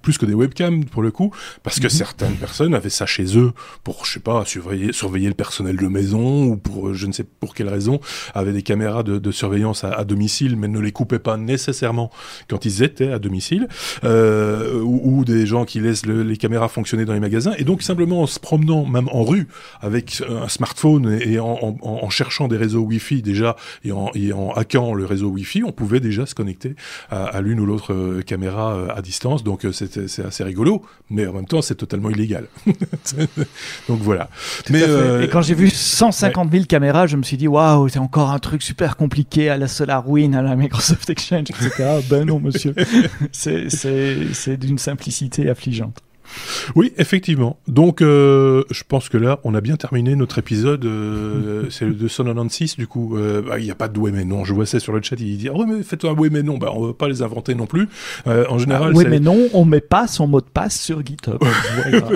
plus 0.02 0.18
que 0.18 0.26
des 0.26 0.34
webcams 0.34 0.86
pour 0.86 1.02
le 1.02 1.12
coup, 1.12 1.32
parce 1.64 1.80
que 1.80 1.86
mhm. 1.86 1.90
certaines 1.90 2.36
personnes 2.36 2.74
avaient 2.74 2.90
ça 2.90 3.06
chez 3.06 3.38
eux 3.38 3.54
pour, 3.84 4.06
je 4.06 4.14
sais 4.14 4.20
pas, 4.20 4.44
surveiller, 4.46 4.94
surveiller 4.94 5.28
le 5.28 5.34
personnel 5.34 5.78
de 5.78 5.88
maison 5.88 6.46
ou 6.46 6.58
pour 6.58 6.94
je 6.94 7.08
ne 7.08 7.12
sais 7.12 7.24
pour 7.24 7.54
quelle 7.54 7.70
raison, 7.70 8.00
avaient 8.34 8.54
des 8.54 8.62
caméras 8.62 9.04
de, 9.04 9.32
surveillance 9.32 9.84
à, 9.84 10.04
domicile, 10.04 10.56
mais 10.56 10.68
ne 10.68 10.80
les 10.80 10.92
coupaient 10.92 11.20
pas 11.20 11.38
nécessairement 11.38 12.12
quand 12.50 12.66
ils 12.66 12.84
étaient 12.84 13.12
à 13.12 13.20
domicile, 13.20 13.68
euh, 14.04 14.82
ou, 14.82 15.24
des 15.26 15.46
gens 15.46 15.66
qui 15.66 15.80
laissent 15.80 16.06
les 16.06 16.38
caméras 16.38 16.68
fonctionner 16.68 17.06
dans 17.06 17.14
les 17.14 17.20
magasins. 17.20 17.54
Et 17.58 17.64
donc 17.64 17.84
simplement 17.84 18.24
en 18.24 18.28
se 18.28 18.40
promenant, 18.40 18.86
même 18.86 19.10
en 19.10 19.24
rue, 19.24 19.48
avec 19.82 20.24
un 20.28 20.48
smartphone 20.48 21.20
et, 21.22 21.40
en, 21.40 22.10
cherchant 22.10 22.48
des 22.48 22.58
réseaux 22.58 22.82
Wi-Fi 22.82 23.22
déjà 23.22 23.56
et 23.84 23.92
en, 23.92 24.10
et 24.16 24.34
en 24.34 24.52
hackant 24.52 24.94
le 24.94 25.06
réseau 25.06 25.30
Wi-Fi, 25.30 25.64
on 25.64 25.72
pouvait 25.72 26.00
déjà 26.00 26.26
se 26.26 26.36
connecter 26.36 26.76
à, 27.10 27.42
l'une 27.42 27.60
ou 27.60 27.66
l'autre 27.66 27.94
euh, 27.94 28.22
caméra 28.22 28.74
euh, 28.74 28.88
à 28.96 29.02
distance. 29.02 29.44
Donc 29.44 29.66
c'est 29.72 30.26
assez 30.26 30.44
rigolo, 30.44 30.84
mais 31.10 31.28
en 31.28 31.34
même 31.34 31.46
temps 31.46 31.62
c'est 31.62 31.76
totalement 31.76 32.10
illégal. 32.10 32.48
donc 33.88 34.00
voilà. 34.02 34.30
mais 34.70 34.84
euh, 34.84 35.24
Et 35.24 35.30
quand 35.30 35.41
j'ai 35.41 35.56
vu 35.56 35.70
150 35.70 36.52
000 36.52 36.66
caméras, 36.66 37.08
je 37.08 37.18
me 37.18 37.24
suis 37.24 37.38
dit 37.38 37.48
waouh, 37.48 37.88
c'est 37.90 38.00
encore 38.00 38.32
un 38.32 38.40
truc 38.40 38.62
super 38.62 38.98
compliqué 38.98 39.50
à 39.50 39.58
la 39.58 39.68
SolarWinds, 39.68 40.36
à 40.36 40.41
la 40.41 40.56
Microsoft 40.56 41.10
Exchange, 41.10 41.50
etc. 41.50 42.02
ben 42.10 42.26
non 42.26 42.40
monsieur, 42.40 42.74
c'est 43.32 44.58
d'une 44.58 44.78
simplicité 44.78 45.50
affligeante. 45.50 46.00
Oui, 46.76 46.94
effectivement. 46.98 47.60
Donc, 47.68 48.02
euh, 48.02 48.64
je 48.72 48.84
pense 48.88 49.10
que 49.10 49.18
là, 49.18 49.40
on 49.44 49.56
a 49.56 49.62
bien 49.62 49.76
terminé 49.76 50.16
notre 50.16 50.40
épisode. 50.40 50.86
Euh, 50.86 51.66
c'est 51.70 51.86
le 51.86 51.94
296, 51.94 52.78
du 52.78 52.88
coup. 52.88 53.18
Euh, 53.18 53.42
bah, 53.42 53.60
il 53.60 53.66
n'y 53.66 53.72
a 53.72 53.76
pas 53.76 53.88
de 53.88 54.00
oui 54.00 54.12
mais 54.14 54.26
non. 54.26 54.46
Je 54.46 54.54
vois 54.54 54.66
ça 54.66 54.80
sur 54.80 54.94
le 54.94 55.02
chat. 55.02 55.16
Il 55.20 55.38
dit, 55.38 55.50
ah, 55.50 55.54
oui, 55.56 55.66
mais 55.68 55.84
faites 55.84 56.06
un 56.06 56.14
oui 56.14 56.30
mais 56.32 56.44
non. 56.44 56.58
Bah, 56.58 56.72
on 56.74 56.88
va 56.88 56.94
pas 56.94 57.08
les 57.08 57.22
inventer 57.22 57.56
non 57.56 57.66
plus. 57.66 57.88
Euh, 58.28 58.46
en 58.50 58.58
général, 58.58 58.92
ah, 58.94 58.98
oui 58.98 59.06
mais 59.10 59.20
non, 59.20 59.38
on 59.54 59.66
met 59.66 59.82
pas 59.82 60.08
son 60.08 60.28
mot 60.28 60.42
de 60.42 60.46
passe 60.46 60.80
sur 60.80 61.06
GitHub. 61.06 61.40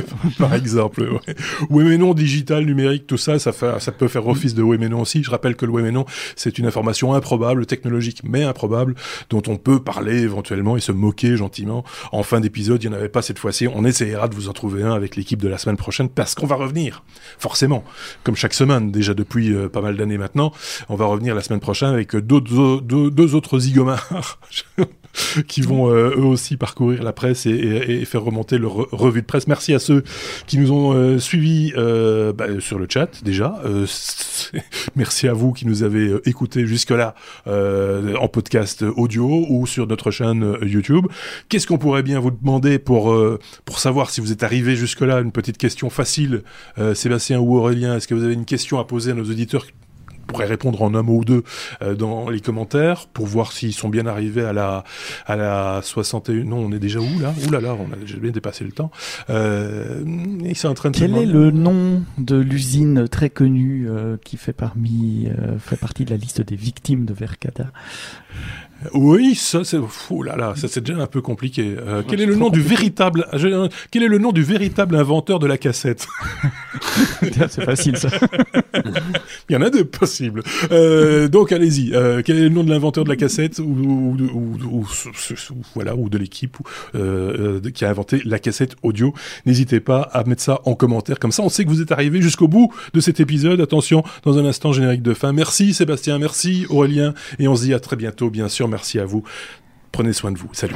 Par 0.38 0.54
exemple, 0.54 1.02
ouais. 1.02 1.36
oui 1.70 1.84
mais 1.84 1.98
non, 1.98 2.14
digital, 2.14 2.66
numérique, 2.66 3.08
tout 3.08 3.18
ça, 3.18 3.40
ça, 3.40 3.52
fait, 3.52 3.80
ça 3.80 3.92
peut 3.92 4.08
faire 4.08 4.28
office 4.28 4.54
de 4.54 4.62
oui 4.62 4.78
mais 4.80 4.90
non 4.90 5.02
aussi. 5.02 5.24
Je 5.24 5.32
rappelle 5.32 5.56
que 5.56 5.66
le 5.66 5.72
oui 5.72 5.84
mais 5.84 5.92
non, 5.92 6.06
c'est 6.36 6.58
une 6.58 6.66
information 6.66 7.14
improbable, 7.14 7.66
technologique, 7.66 8.22
mais 8.24 8.44
improbable, 8.44 8.96
dont 9.30 9.42
on 9.48 9.58
peut 9.58 9.80
parler 9.80 10.22
éventuellement 10.22 10.78
et 10.78 10.80
se 10.80 10.92
moquer 10.92 11.38
gentiment. 11.38 11.84
En 12.12 12.24
fin 12.24 12.40
d'épisode, 12.40 12.84
il 12.84 12.90
n'y 12.90 12.96
en 12.96 12.98
avait 12.98 13.10
pas 13.10 13.22
cette 13.22 13.40
fois-ci. 13.40 13.68
On 13.68 13.86
essaie 13.86 14.03
de 14.04 14.36
vous 14.36 14.50
en 14.50 14.54
trouver 14.54 14.84
un 14.84 14.94
avec 14.94 15.16
l'équipe 15.16 15.42
de 15.42 15.48
la 15.48 15.58
semaine 15.58 15.78
prochaine 15.78 16.10
parce 16.10 16.36
qu'on 16.36 16.46
va 16.46 16.56
revenir, 16.56 17.04
forcément, 17.38 17.84
comme 18.24 18.36
chaque 18.36 18.54
semaine, 18.54 18.92
déjà 18.92 19.14
depuis 19.14 19.54
euh, 19.54 19.70
pas 19.70 19.82
mal 19.82 19.98
d'années 19.98 20.18
maintenant. 20.18 20.52
On 20.90 20.96
va 20.96 21.06
revenir 21.06 21.36
la 21.36 21.42
semaine 21.42 21.60
prochaine 21.60 21.90
avec 21.90 22.16
d'autres, 22.16 22.82
deux, 22.82 23.36
autres 23.36 23.60
zigomards 23.60 24.40
qui 25.48 25.62
vont 25.62 25.90
euh, 25.90 26.16
eux 26.18 26.26
aussi 26.26 26.58
parcourir 26.58 27.04
la 27.04 27.14
presse 27.14 27.46
et, 27.46 28.04
faire 28.06 28.24
remonter 28.24 28.58
leur 28.58 28.74
revue 28.92 29.22
de 29.22 29.26
presse. 29.26 29.48
Merci 29.48 29.74
à 29.74 29.80
ceux 29.80 30.04
qui 30.48 30.58
nous 30.58 30.72
ont 30.72 30.94
euh, 30.94 31.20
suivis 31.20 31.74
euh, 31.78 32.34
bah, 32.34 32.46
sur 32.60 32.80
le 32.80 32.88
chat 32.90 33.24
déjà. 33.24 33.62
merci 34.96 35.28
à 35.28 35.34
vous 35.34 35.54
qui 35.54 35.66
nous 35.66 35.84
avez 35.84 36.16
écoutés 36.26 36.66
jusque-là 36.66 37.16
en 37.46 38.28
podcast 38.28 38.84
audio 38.96 39.46
ou 39.50 39.68
sur 39.68 39.88
notre 39.88 40.12
chaîne 40.12 40.58
YouTube. 40.62 41.08
Qu'est-ce 41.50 41.68
qu'on 41.68 41.78
pourrait 41.78 42.04
bien 42.04 42.20
vous 42.20 42.32
demander 42.32 42.80
pour 42.80 43.16
pour 43.66 43.80
savoir 43.80 44.10
si 44.10 44.22
vous 44.22 44.32
êtes 44.32 44.44
arrivé 44.44 44.76
jusque-là? 44.76 45.20
Une 45.20 45.32
petite 45.32 45.58
question 45.58 45.90
facile, 45.90 46.44
Sébastien 46.94 47.40
ou 47.40 47.58
Aurélien. 47.58 47.98
Est-ce 47.98 48.08
que 48.08 48.16
vous 48.16 48.24
avez 48.24 48.34
une 48.34 48.46
question 48.46 48.80
à 48.80 48.86
poser 48.86 49.12
à 49.12 49.14
nos 49.14 49.24
auditeurs 49.24 49.66
pourrait 50.28 50.46
répondre 50.46 50.82
en 50.82 50.94
un 50.96 51.02
mot 51.02 51.20
ou 51.20 51.26
deux 51.26 51.44
euh, 51.82 51.96
dans 51.96 52.30
les 52.30 52.40
commentaires 52.40 53.08
pour 53.08 53.26
voir 53.26 53.52
s'ils 53.52 53.74
sont 53.74 53.90
bien 53.90 54.06
arrivés 54.06 54.44
à 54.44 54.54
la 54.54 54.84
à 55.26 55.36
la 55.36 55.82
61 55.84 56.44
non 56.44 56.58
on 56.58 56.72
est 56.72 56.80
déjà 56.80 57.00
où 57.00 57.20
là? 57.20 57.34
Ouh 57.46 57.52
là 57.52 57.62
là 57.62 57.76
on 57.80 57.92
a 57.94 57.96
déjà 57.96 58.18
bien 58.18 58.32
dépassé 58.32 58.64
le 58.64 58.72
temps. 58.72 58.92
Euh, 59.30 60.04
en 60.64 60.74
train 60.76 60.92
de 60.92 60.98
quel 60.98 61.18
est 61.18 61.26
le 61.26 61.52
nom 61.52 62.04
de 62.18 62.38
l'usine 62.38 63.08
très 63.10 63.30
connue 63.30 63.88
euh, 63.90 64.18
qui 64.24 64.38
fait 64.38 64.54
parmi 64.54 65.28
fait 65.60 65.76
partie 65.76 66.06
de 66.06 66.12
la 66.12 66.18
liste 66.18 66.42
des 66.42 66.56
victimes 66.56 67.06
de 67.06 67.14
Verkada 67.14 67.72
oui, 68.94 69.36
ça 69.36 69.64
c'est 69.64 69.80
fou 69.88 70.24
là 70.24 70.36
là, 70.36 70.54
ça 70.56 70.68
c'est 70.68 70.82
déjà 70.82 71.00
un 71.00 71.08
peu 71.08 71.22
compliqué. 71.22 71.76
Euh, 71.80 72.02
quel 72.08 72.22
est 72.22 72.26
le 72.26 72.36
nom 72.36 72.50
du 72.50 72.62
véritable 72.62 73.28
quel 73.92 74.04
est 74.04 74.08
le 74.08 74.18
nom 74.18 74.32
du 74.32 74.44
véritable 74.44 74.96
inventeur 74.96 75.40
de 75.40 75.48
la 75.48 75.58
cassette? 75.58 76.08
C'est 77.22 77.64
facile 77.64 77.98
ça. 77.98 78.10
Il 79.50 79.54
y 79.54 79.56
en 79.56 79.62
a 79.62 79.70
deux 79.70 79.86
possibles. 79.86 80.44
Euh, 80.72 81.28
donc 81.28 81.52
allez-y. 81.52 81.94
Euh, 81.94 82.22
quel 82.24 82.38
est 82.38 82.44
le 82.44 82.50
nom 82.50 82.64
de 82.64 82.70
l'inventeur 82.70 83.04
de 83.04 83.10
la 83.10 83.16
cassette 83.16 83.60
ou, 83.60 83.64
ou, 83.64 84.18
ou, 84.34 84.80
ou 84.82 84.88
voilà 85.76 85.96
ou 85.96 86.10
de 86.10 86.18
l'équipe 86.18 86.58
euh, 86.96 87.60
euh, 87.64 87.72
qui 87.72 87.86
a 87.86 87.90
inventé 87.90 88.22
la 88.26 88.40
cassette 88.40 88.76
audio? 88.84 89.14
N'hésitez 89.46 89.80
pas 89.80 90.02
à 90.02 90.24
mettre 90.24 90.42
ça 90.42 90.62
en 90.66 90.76
commentaire. 90.76 91.20
Comme 91.20 91.32
ça, 91.32 91.44
on 91.44 91.50
sait 91.50 91.64
que 91.64 91.70
vous 91.70 91.82
êtes 91.82 91.92
arrivé 91.92 92.22
jusqu'au 92.22 92.48
bout 92.48 92.74
de 92.94 93.00
cet 93.00 93.20
épisode. 93.20 93.62
Attention, 93.62 94.04
dans 94.24 94.38
un 94.38 94.46
instant 94.46 94.72
générique 94.72 95.02
de 95.02 95.14
fin. 95.14 95.34
Merci 95.34 95.74
Sébastien, 95.74 96.20
merci 96.20 96.66
Aurélien, 96.70 97.14
et 97.40 97.48
on 97.48 97.56
se 97.56 97.64
dit 97.64 97.74
à 97.74 97.80
très 97.80 97.96
bientôt, 97.96 98.30
bien 98.30 98.48
sûr 98.48 98.68
merci 98.74 99.00
à 99.00 99.06
vous. 99.06 99.24
Prenez 99.92 100.14
soin 100.14 100.32
de 100.32 100.38
vous. 100.38 100.50
Salut. 100.54 100.76